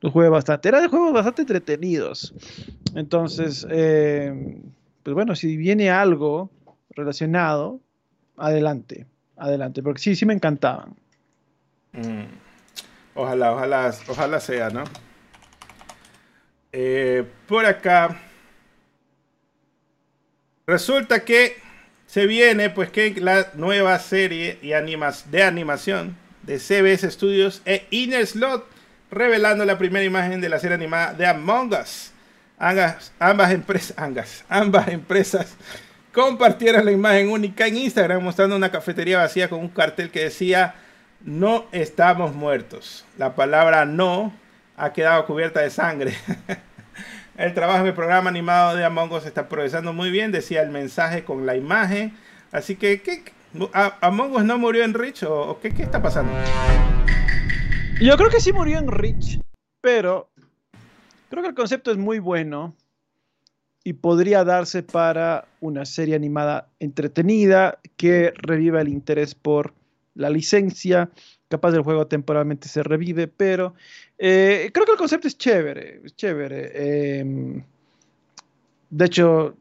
Los 0.00 0.12
jugué 0.12 0.28
bastante. 0.28 0.68
Eran 0.68 0.88
juegos 0.88 1.12
bastante 1.12 1.42
entretenidos. 1.42 2.34
Entonces, 2.94 3.66
eh, 3.70 4.60
pues 5.02 5.14
bueno, 5.14 5.34
si 5.34 5.56
viene 5.56 5.90
algo 5.90 6.50
relacionado, 6.90 7.80
adelante, 8.36 9.06
adelante, 9.36 9.82
porque 9.82 10.00
sí, 10.00 10.16
sí 10.16 10.26
me 10.26 10.34
encantaban. 10.34 10.94
Mm. 11.92 12.24
Ojalá, 13.14 13.52
ojalá, 13.52 13.94
ojalá 14.08 14.40
sea, 14.40 14.70
¿no? 14.70 14.84
Eh, 16.72 17.24
por 17.46 17.64
acá. 17.66 18.27
Resulta 20.68 21.24
que 21.24 21.56
se 22.06 22.26
viene, 22.26 22.68
pues, 22.68 22.90
que 22.90 23.14
la 23.22 23.52
nueva 23.54 23.98
serie 24.00 24.58
y 24.60 24.74
animas, 24.74 25.30
de 25.30 25.42
animación 25.42 26.14
de 26.42 26.58
CBS 26.58 27.10
Studios 27.10 27.62
e 27.64 27.86
Inner 27.88 28.26
Slot, 28.26 28.66
revelando 29.10 29.64
la 29.64 29.78
primera 29.78 30.04
imagen 30.04 30.42
de 30.42 30.50
la 30.50 30.58
serie 30.58 30.74
animada 30.74 31.14
de 31.14 31.26
Among 31.26 31.72
Us. 31.72 32.10
Ambas, 32.58 33.12
ambas, 33.18 33.94
ambas 34.50 34.88
empresas 34.88 35.56
compartieron 36.12 36.84
la 36.84 36.92
imagen 36.92 37.30
única 37.30 37.66
en 37.66 37.78
Instagram 37.78 38.22
mostrando 38.22 38.54
una 38.54 38.70
cafetería 38.70 39.18
vacía 39.18 39.48
con 39.48 39.60
un 39.60 39.68
cartel 39.68 40.10
que 40.10 40.24
decía 40.24 40.74
no 41.22 41.66
estamos 41.72 42.34
muertos. 42.34 43.06
La 43.16 43.34
palabra 43.34 43.86
no 43.86 44.34
ha 44.76 44.92
quedado 44.92 45.24
cubierta 45.24 45.60
de 45.60 45.70
sangre. 45.70 46.14
el 47.38 47.54
trabajo 47.54 47.84
del 47.84 47.94
programa 47.94 48.28
animado 48.28 48.76
de 48.76 48.84
Among 48.84 49.12
Us 49.12 49.24
está 49.24 49.48
progresando 49.48 49.92
muy 49.92 50.10
bien, 50.10 50.32
decía 50.32 50.60
el 50.60 50.70
mensaje 50.70 51.24
con 51.24 51.46
la 51.46 51.54
imagen. 51.54 52.12
Así 52.50 52.74
que, 52.74 53.00
¿qué, 53.00 53.22
¿Among 54.00 54.34
Us 54.34 54.44
no 54.44 54.58
murió 54.58 54.82
en 54.82 54.92
Rich 54.92 55.22
o, 55.22 55.60
qué, 55.62 55.72
qué 55.72 55.84
está 55.84 56.02
pasando? 56.02 56.32
Yo 58.00 58.16
creo 58.16 58.28
que 58.28 58.40
sí 58.40 58.52
murió 58.52 58.78
en 58.78 58.90
Rich, 58.90 59.40
pero 59.80 60.28
creo 61.30 61.44
que 61.44 61.50
el 61.50 61.54
concepto 61.54 61.92
es 61.92 61.96
muy 61.96 62.18
bueno 62.18 62.74
y 63.84 63.92
podría 63.92 64.42
darse 64.42 64.82
para 64.82 65.46
una 65.60 65.84
serie 65.84 66.16
animada 66.16 66.68
entretenida 66.80 67.78
que 67.96 68.32
reviva 68.36 68.80
el 68.80 68.88
interés 68.88 69.36
por 69.36 69.74
la 70.14 70.28
licencia, 70.28 71.08
capaz 71.48 71.70
del 71.70 71.82
juego 71.82 72.08
temporalmente 72.08 72.68
se 72.68 72.82
revive, 72.82 73.28
pero 73.28 73.74
eh, 74.18 74.70
creo 74.72 74.84
que 74.84 74.92
el 74.92 74.98
concepto 74.98 75.28
es 75.28 75.38
chévere, 75.38 76.00
es 76.04 76.16
chévere. 76.16 77.20
Em, 77.20 77.62
de 78.90 79.04
hecho, 79.04 79.54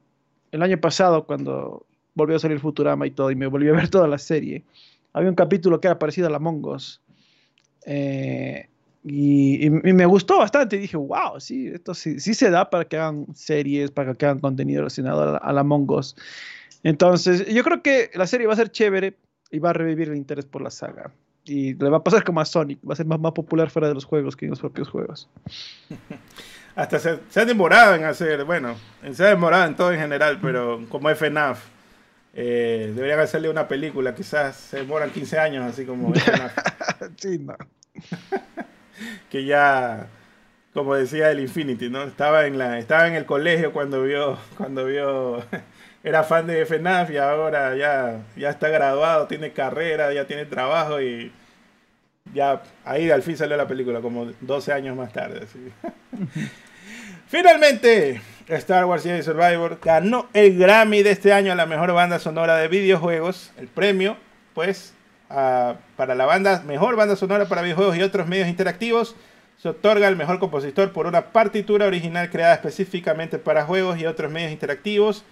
el 0.51 0.63
año 0.63 0.79
pasado, 0.79 1.25
cuando 1.25 1.85
volvió 2.15 2.37
a 2.37 2.39
salir 2.39 2.59
Futurama 2.59 3.05
y 3.05 3.11
todo, 3.11 3.29
y 3.29 3.35
me 3.35 3.47
volví 3.47 3.69
a 3.69 3.73
ver 3.73 3.89
toda 3.89 4.07
la 4.07 4.17
serie, 4.17 4.63
había 5.13 5.29
un 5.29 5.35
capítulo 5.35 5.79
que 5.79 5.87
era 5.87 5.99
parecido 5.99 6.27
a 6.27 6.31
la 6.31 6.39
Mongos. 6.39 7.01
Eh, 7.85 8.67
y, 9.03 9.69
me 9.69 10.05
gustó 10.05 10.39
bastante. 10.39 10.75
Y 10.75 10.79
dije, 10.79 10.97
wow, 10.97 11.39
sí, 11.39 11.67
esto 11.67 11.93
sí, 11.93 12.19
se 12.19 12.49
da 12.49 12.69
para 12.69 12.85
que 12.85 12.97
hagan 12.97 13.27
series, 13.35 13.91
para 13.91 14.15
que 14.15 14.25
hagan 14.25 14.39
contenido 14.39 14.81
relacionado 14.81 15.21
a 15.21 15.31
la, 15.33 15.37
a 15.37 15.53
la 15.53 15.63
Mongos. 15.63 16.15
Entonces, 16.83 17.47
yo 17.47 17.63
creo 17.63 17.81
que 17.81 18.09
la 18.15 18.27
serie 18.27 18.47
va 18.47 18.53
a 18.53 18.57
ser 18.57 18.71
chévere 18.71 19.15
y 19.51 19.59
va 19.59 19.69
a 19.69 19.73
revivir 19.73 20.09
el 20.09 20.17
interés 20.17 20.45
por 20.45 20.61
la 20.61 20.71
saga. 20.71 21.11
Y 21.47 21.73
le 21.73 21.89
va 21.89 21.97
a 21.97 22.03
pasar 22.03 22.23
como 22.23 22.41
a 22.41 22.45
Sonic, 22.45 22.79
va 22.87 22.93
a 22.93 22.95
ser 22.95 23.05
más, 23.05 23.19
más 23.19 23.31
popular 23.31 23.69
fuera 23.69 23.87
de 23.87 23.93
los 23.93 24.05
juegos 24.05 24.35
que 24.35 24.45
en 24.45 24.51
los 24.51 24.59
propios 24.59 24.89
juegos. 24.89 25.29
Hasta 26.75 26.99
se, 26.99 27.19
se 27.29 27.39
ha 27.39 27.45
demorado 27.45 27.95
en 27.95 28.03
hacer, 28.03 28.43
bueno, 28.43 28.75
se 29.11 29.23
ha 29.23 29.29
demorado 29.29 29.65
en 29.65 29.75
todo 29.75 29.91
en 29.91 29.99
general, 29.99 30.37
pero 30.39 30.85
como 30.89 31.09
FNAF, 31.09 31.63
eh, 32.35 32.91
deberían 32.93 33.19
hacerle 33.19 33.49
una 33.49 33.67
película, 33.67 34.13
quizás 34.13 34.55
se 34.55 34.77
demoran 34.77 35.09
15 35.09 35.39
años, 35.39 35.65
así 35.65 35.85
como 35.85 36.13
FNAF. 36.13 36.53
sí, 37.15 37.39
no. 37.39 37.55
que 39.31 39.45
ya, 39.45 40.07
como 40.73 40.93
decía 40.93 41.31
el 41.31 41.39
Infinity, 41.39 41.89
¿no? 41.89 42.03
Estaba 42.03 42.45
en 42.45 42.59
la, 42.59 42.77
estaba 42.77 43.07
en 43.07 43.15
el 43.15 43.25
colegio 43.25 43.73
cuando 43.73 44.03
vio, 44.03 44.37
cuando 44.57 44.85
vio, 44.85 45.43
era 46.07 46.23
fan 46.23 46.47
de 46.47 46.65
FNAF 46.65 47.11
y 47.11 47.17
ahora 47.17 47.75
ya, 47.75 48.19
ya 48.35 48.49
está 48.49 48.69
graduado, 48.69 49.27
tiene 49.27 49.51
carrera, 49.51 50.13
ya 50.13 50.25
tiene 50.25 50.45
trabajo 50.45 51.01
y 51.01 51.31
ya 52.33 52.61
ahí 52.85 53.09
al 53.09 53.23
fin 53.23 53.37
salió 53.37 53.55
la 53.57 53.67
película, 53.67 53.99
como 54.01 54.25
12 54.41 54.73
años 54.73 54.95
más 54.95 55.11
tarde. 55.13 55.41
así. 55.43 55.71
Finalmente, 57.27 58.21
Star 58.47 58.85
Wars 58.85 59.03
Jedi 59.03 59.21
Survivor 59.21 59.79
ganó 59.83 60.27
el 60.33 60.57
Grammy 60.57 61.03
de 61.03 61.11
este 61.11 61.33
año 61.33 61.51
a 61.51 61.55
la 61.55 61.65
mejor 61.65 61.91
banda 61.93 62.19
sonora 62.19 62.55
de 62.57 62.67
videojuegos. 62.69 63.51
El 63.57 63.67
premio, 63.67 64.15
pues, 64.53 64.93
a- 65.29 65.75
para 65.97 66.15
la 66.15 66.25
banda 66.25 66.63
mejor 66.65 66.95
banda 66.95 67.15
sonora 67.17 67.45
para 67.49 67.61
videojuegos 67.61 67.97
y 67.97 68.01
otros 68.01 68.27
medios 68.27 68.47
interactivos 68.47 69.15
se 69.57 69.67
otorga 69.67 70.07
al 70.07 70.15
mejor 70.15 70.39
compositor 70.39 70.93
por 70.93 71.05
una 71.07 71.31
partitura 71.33 71.85
original 71.87 72.29
creada 72.29 72.53
específicamente 72.53 73.39
para 73.39 73.65
juegos 73.65 73.99
y 73.99 74.05
otros 74.05 74.31
medios 74.31 74.51
interactivos. 74.51 75.25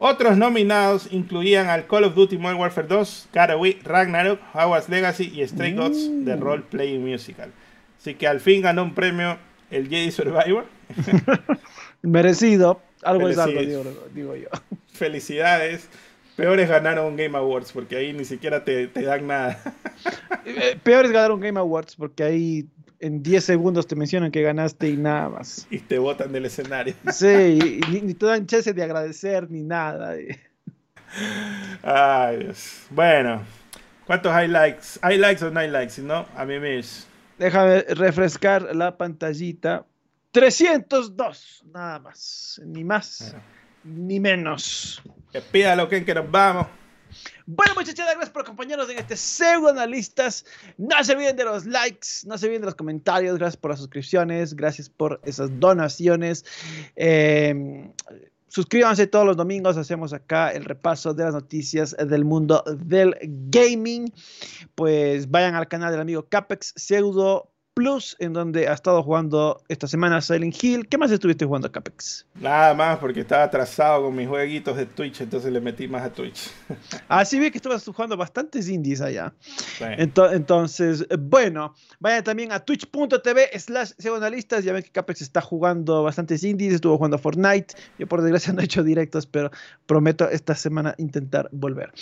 Otros 0.00 0.36
nominados 0.36 1.08
incluían 1.10 1.68
al 1.68 1.86
Call 1.88 2.04
of 2.04 2.14
Duty 2.14 2.38
Modern 2.38 2.60
Warfare 2.60 2.86
2, 2.86 3.28
God 3.34 3.50
of 3.50 3.60
War, 3.60 3.74
Ragnarok, 3.82 4.40
Hogwarts 4.54 4.88
Legacy 4.88 5.32
y 5.34 5.46
Stray 5.46 5.74
Gods 5.74 6.24
de 6.24 6.36
Role 6.36 6.62
Playing 6.62 7.04
Musical. 7.04 7.50
Así 7.98 8.14
que 8.14 8.28
al 8.28 8.38
fin 8.38 8.62
ganó 8.62 8.84
un 8.84 8.94
premio 8.94 9.38
el 9.70 9.88
Jedi 9.88 10.12
Survivor. 10.12 10.66
Merecido. 12.02 12.80
Algo 13.02 13.28
es 13.28 13.38
algo, 13.38 13.60
digo, 13.60 13.84
digo 14.14 14.36
yo. 14.36 14.48
Felicidades. 14.92 15.88
Peor 16.36 16.60
es 16.60 16.68
ganar 16.68 17.00
un 17.00 17.16
Game 17.16 17.36
Awards 17.36 17.72
porque 17.72 17.96
ahí 17.96 18.12
ni 18.12 18.24
siquiera 18.24 18.64
te, 18.64 18.86
te 18.86 19.02
dan 19.02 19.26
nada. 19.26 19.60
Eh, 20.44 20.78
Peor 20.82 21.04
es 21.04 21.10
ganar 21.12 21.32
un 21.32 21.40
Game 21.40 21.58
Awards 21.58 21.94
porque 21.96 22.22
ahí 22.22 22.66
en 23.00 23.22
10 23.22 23.44
segundos 23.44 23.86
te 23.86 23.96
mencionan 23.96 24.30
que 24.30 24.42
ganaste 24.42 24.88
y 24.88 24.96
nada 24.96 25.28
más. 25.28 25.66
y 25.70 25.78
te 25.78 25.98
botan 25.98 26.32
del 26.32 26.46
escenario. 26.46 26.94
Sí, 27.12 27.26
y, 27.26 27.80
y 27.96 28.00
ni, 28.02 28.14
te 28.14 28.26
dan 28.26 28.46
chance 28.46 28.72
de 28.72 28.82
agradecer 28.82 29.50
ni 29.50 29.62
nada. 29.62 30.14
Ay, 31.82 32.36
Dios. 32.38 32.86
Bueno, 32.90 33.42
¿cuántos 34.06 34.32
highlights? 34.32 35.00
¿Highlights 35.02 35.42
o 35.42 35.50
no 35.50 35.62
highlights? 35.62 35.94
Si 35.94 36.02
no, 36.02 36.26
a 36.36 36.44
mí 36.44 36.58
me 36.58 36.78
es. 36.78 37.06
Déjame 37.38 37.82
refrescar 37.82 38.74
la 38.74 38.96
pantallita. 38.96 39.86
302, 40.32 41.64
nada 41.72 42.00
más. 42.00 42.60
Ni 42.64 42.84
más, 42.84 43.34
ni 43.84 44.20
menos. 44.20 45.00
Que 45.32 45.40
pídalo, 45.40 45.88
Ken, 45.88 46.04
que 46.04 46.14
nos 46.14 46.30
vamos. 46.30 46.66
Bueno, 47.46 47.74
muchachos, 47.74 48.04
gracias 48.04 48.30
por 48.30 48.42
acompañarnos 48.42 48.90
en 48.90 48.98
este 48.98 49.16
pseudo 49.16 49.68
analistas. 49.68 50.44
No 50.76 51.02
se 51.02 51.12
olviden 51.12 51.36
de 51.36 51.44
los 51.44 51.66
likes, 51.66 52.08
no 52.26 52.36
se 52.36 52.46
olviden 52.46 52.62
de 52.62 52.66
los 52.66 52.74
comentarios, 52.74 53.38
gracias 53.38 53.56
por 53.56 53.70
las 53.70 53.80
suscripciones, 53.80 54.54
gracias 54.54 54.88
por 54.88 55.20
esas 55.24 55.58
donaciones. 55.58 56.44
Eh, 56.96 57.90
suscríbanse 58.48 59.06
todos 59.06 59.26
los 59.26 59.36
domingos, 59.36 59.76
hacemos 59.76 60.12
acá 60.12 60.50
el 60.52 60.64
repaso 60.64 61.14
de 61.14 61.24
las 61.24 61.34
noticias 61.34 61.96
del 61.96 62.24
mundo 62.24 62.64
del 62.66 63.16
gaming. 63.22 64.12
Pues 64.74 65.30
vayan 65.30 65.54
al 65.54 65.68
canal 65.68 65.90
del 65.92 66.00
amigo 66.00 66.26
Capex 66.28 66.74
Pseudo 66.76 67.50
Plus, 67.78 68.16
en 68.18 68.32
donde 68.32 68.66
ha 68.66 68.72
estado 68.72 69.04
jugando 69.04 69.62
esta 69.68 69.86
semana 69.86 70.20
Silent 70.20 70.52
Hill. 70.60 70.88
¿Qué 70.88 70.98
más 70.98 71.12
estuviste 71.12 71.44
jugando, 71.44 71.70
Capex? 71.70 72.26
Nada 72.34 72.74
más 72.74 72.98
porque 72.98 73.20
estaba 73.20 73.44
atrasado 73.44 74.02
con 74.02 74.16
mis 74.16 74.26
jueguitos 74.26 74.76
de 74.76 74.84
Twitch, 74.84 75.20
entonces 75.20 75.52
le 75.52 75.60
metí 75.60 75.86
más 75.86 76.02
a 76.02 76.10
Twitch. 76.10 76.50
Ah, 77.08 77.24
sí, 77.24 77.38
vi 77.38 77.50
que 77.50 77.58
estabas 77.58 77.84
jugando 77.84 78.16
bastantes 78.16 78.68
indies 78.68 79.00
allá. 79.00 79.32
Entonces, 79.80 81.06
bueno, 81.18 81.74
vayan 82.00 82.22
también 82.24 82.52
a 82.52 82.58
twitch.tv 82.58 83.58
slash. 83.58 83.92
Ya 83.98 84.72
ven 84.72 84.82
que 84.82 84.90
Capex 84.90 85.22
está 85.22 85.40
jugando 85.40 86.02
bastantes 86.02 86.42
indies, 86.42 86.74
estuvo 86.74 86.96
jugando 86.96 87.16
a 87.16 87.18
Fortnite. 87.18 87.74
Yo 87.98 88.06
por 88.08 88.20
desgracia 88.22 88.52
no 88.54 88.60
he 88.60 88.64
hecho 88.64 88.82
directos, 88.82 89.26
pero 89.26 89.50
prometo 89.86 90.28
esta 90.28 90.54
semana 90.54 90.94
intentar 90.98 91.48
volver. 91.52 91.92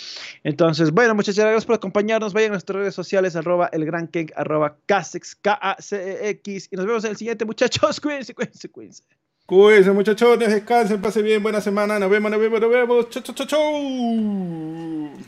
Entonces, 0.43 0.91
bueno, 0.91 1.13
muchachos, 1.13 1.43
gracias 1.43 1.65
por 1.65 1.75
acompañarnos. 1.75 2.33
Vayan 2.33 2.51
a 2.51 2.53
nuestras 2.53 2.79
redes 2.79 2.95
sociales, 2.95 3.35
arroba 3.35 3.69
el 3.71 3.87
arroba 4.35 4.75
Casex, 4.87 5.37
K-A-C-E-X. 5.75 6.69
Y 6.71 6.75
nos 6.75 6.85
vemos 6.85 7.03
en 7.03 7.11
el 7.11 7.17
siguiente, 7.17 7.45
muchachos. 7.45 7.99
Cuídense, 8.01 8.33
cuídense, 8.33 8.69
cuídense. 8.69 9.03
Cuídense, 9.45 9.91
muchachones, 9.91 10.49
descansen, 10.49 11.01
pasen 11.01 11.23
bien, 11.23 11.41
buena 11.41 11.61
semana. 11.61 11.99
Nos 11.99 12.09
vemos, 12.09 12.31
nos 12.31 12.39
vemos, 12.39 12.59
nos 12.59 12.69
vemos. 12.69 13.09
Chau, 13.09 13.23
chau, 13.23 13.35
chau, 13.35 13.47
chau. 13.47 15.27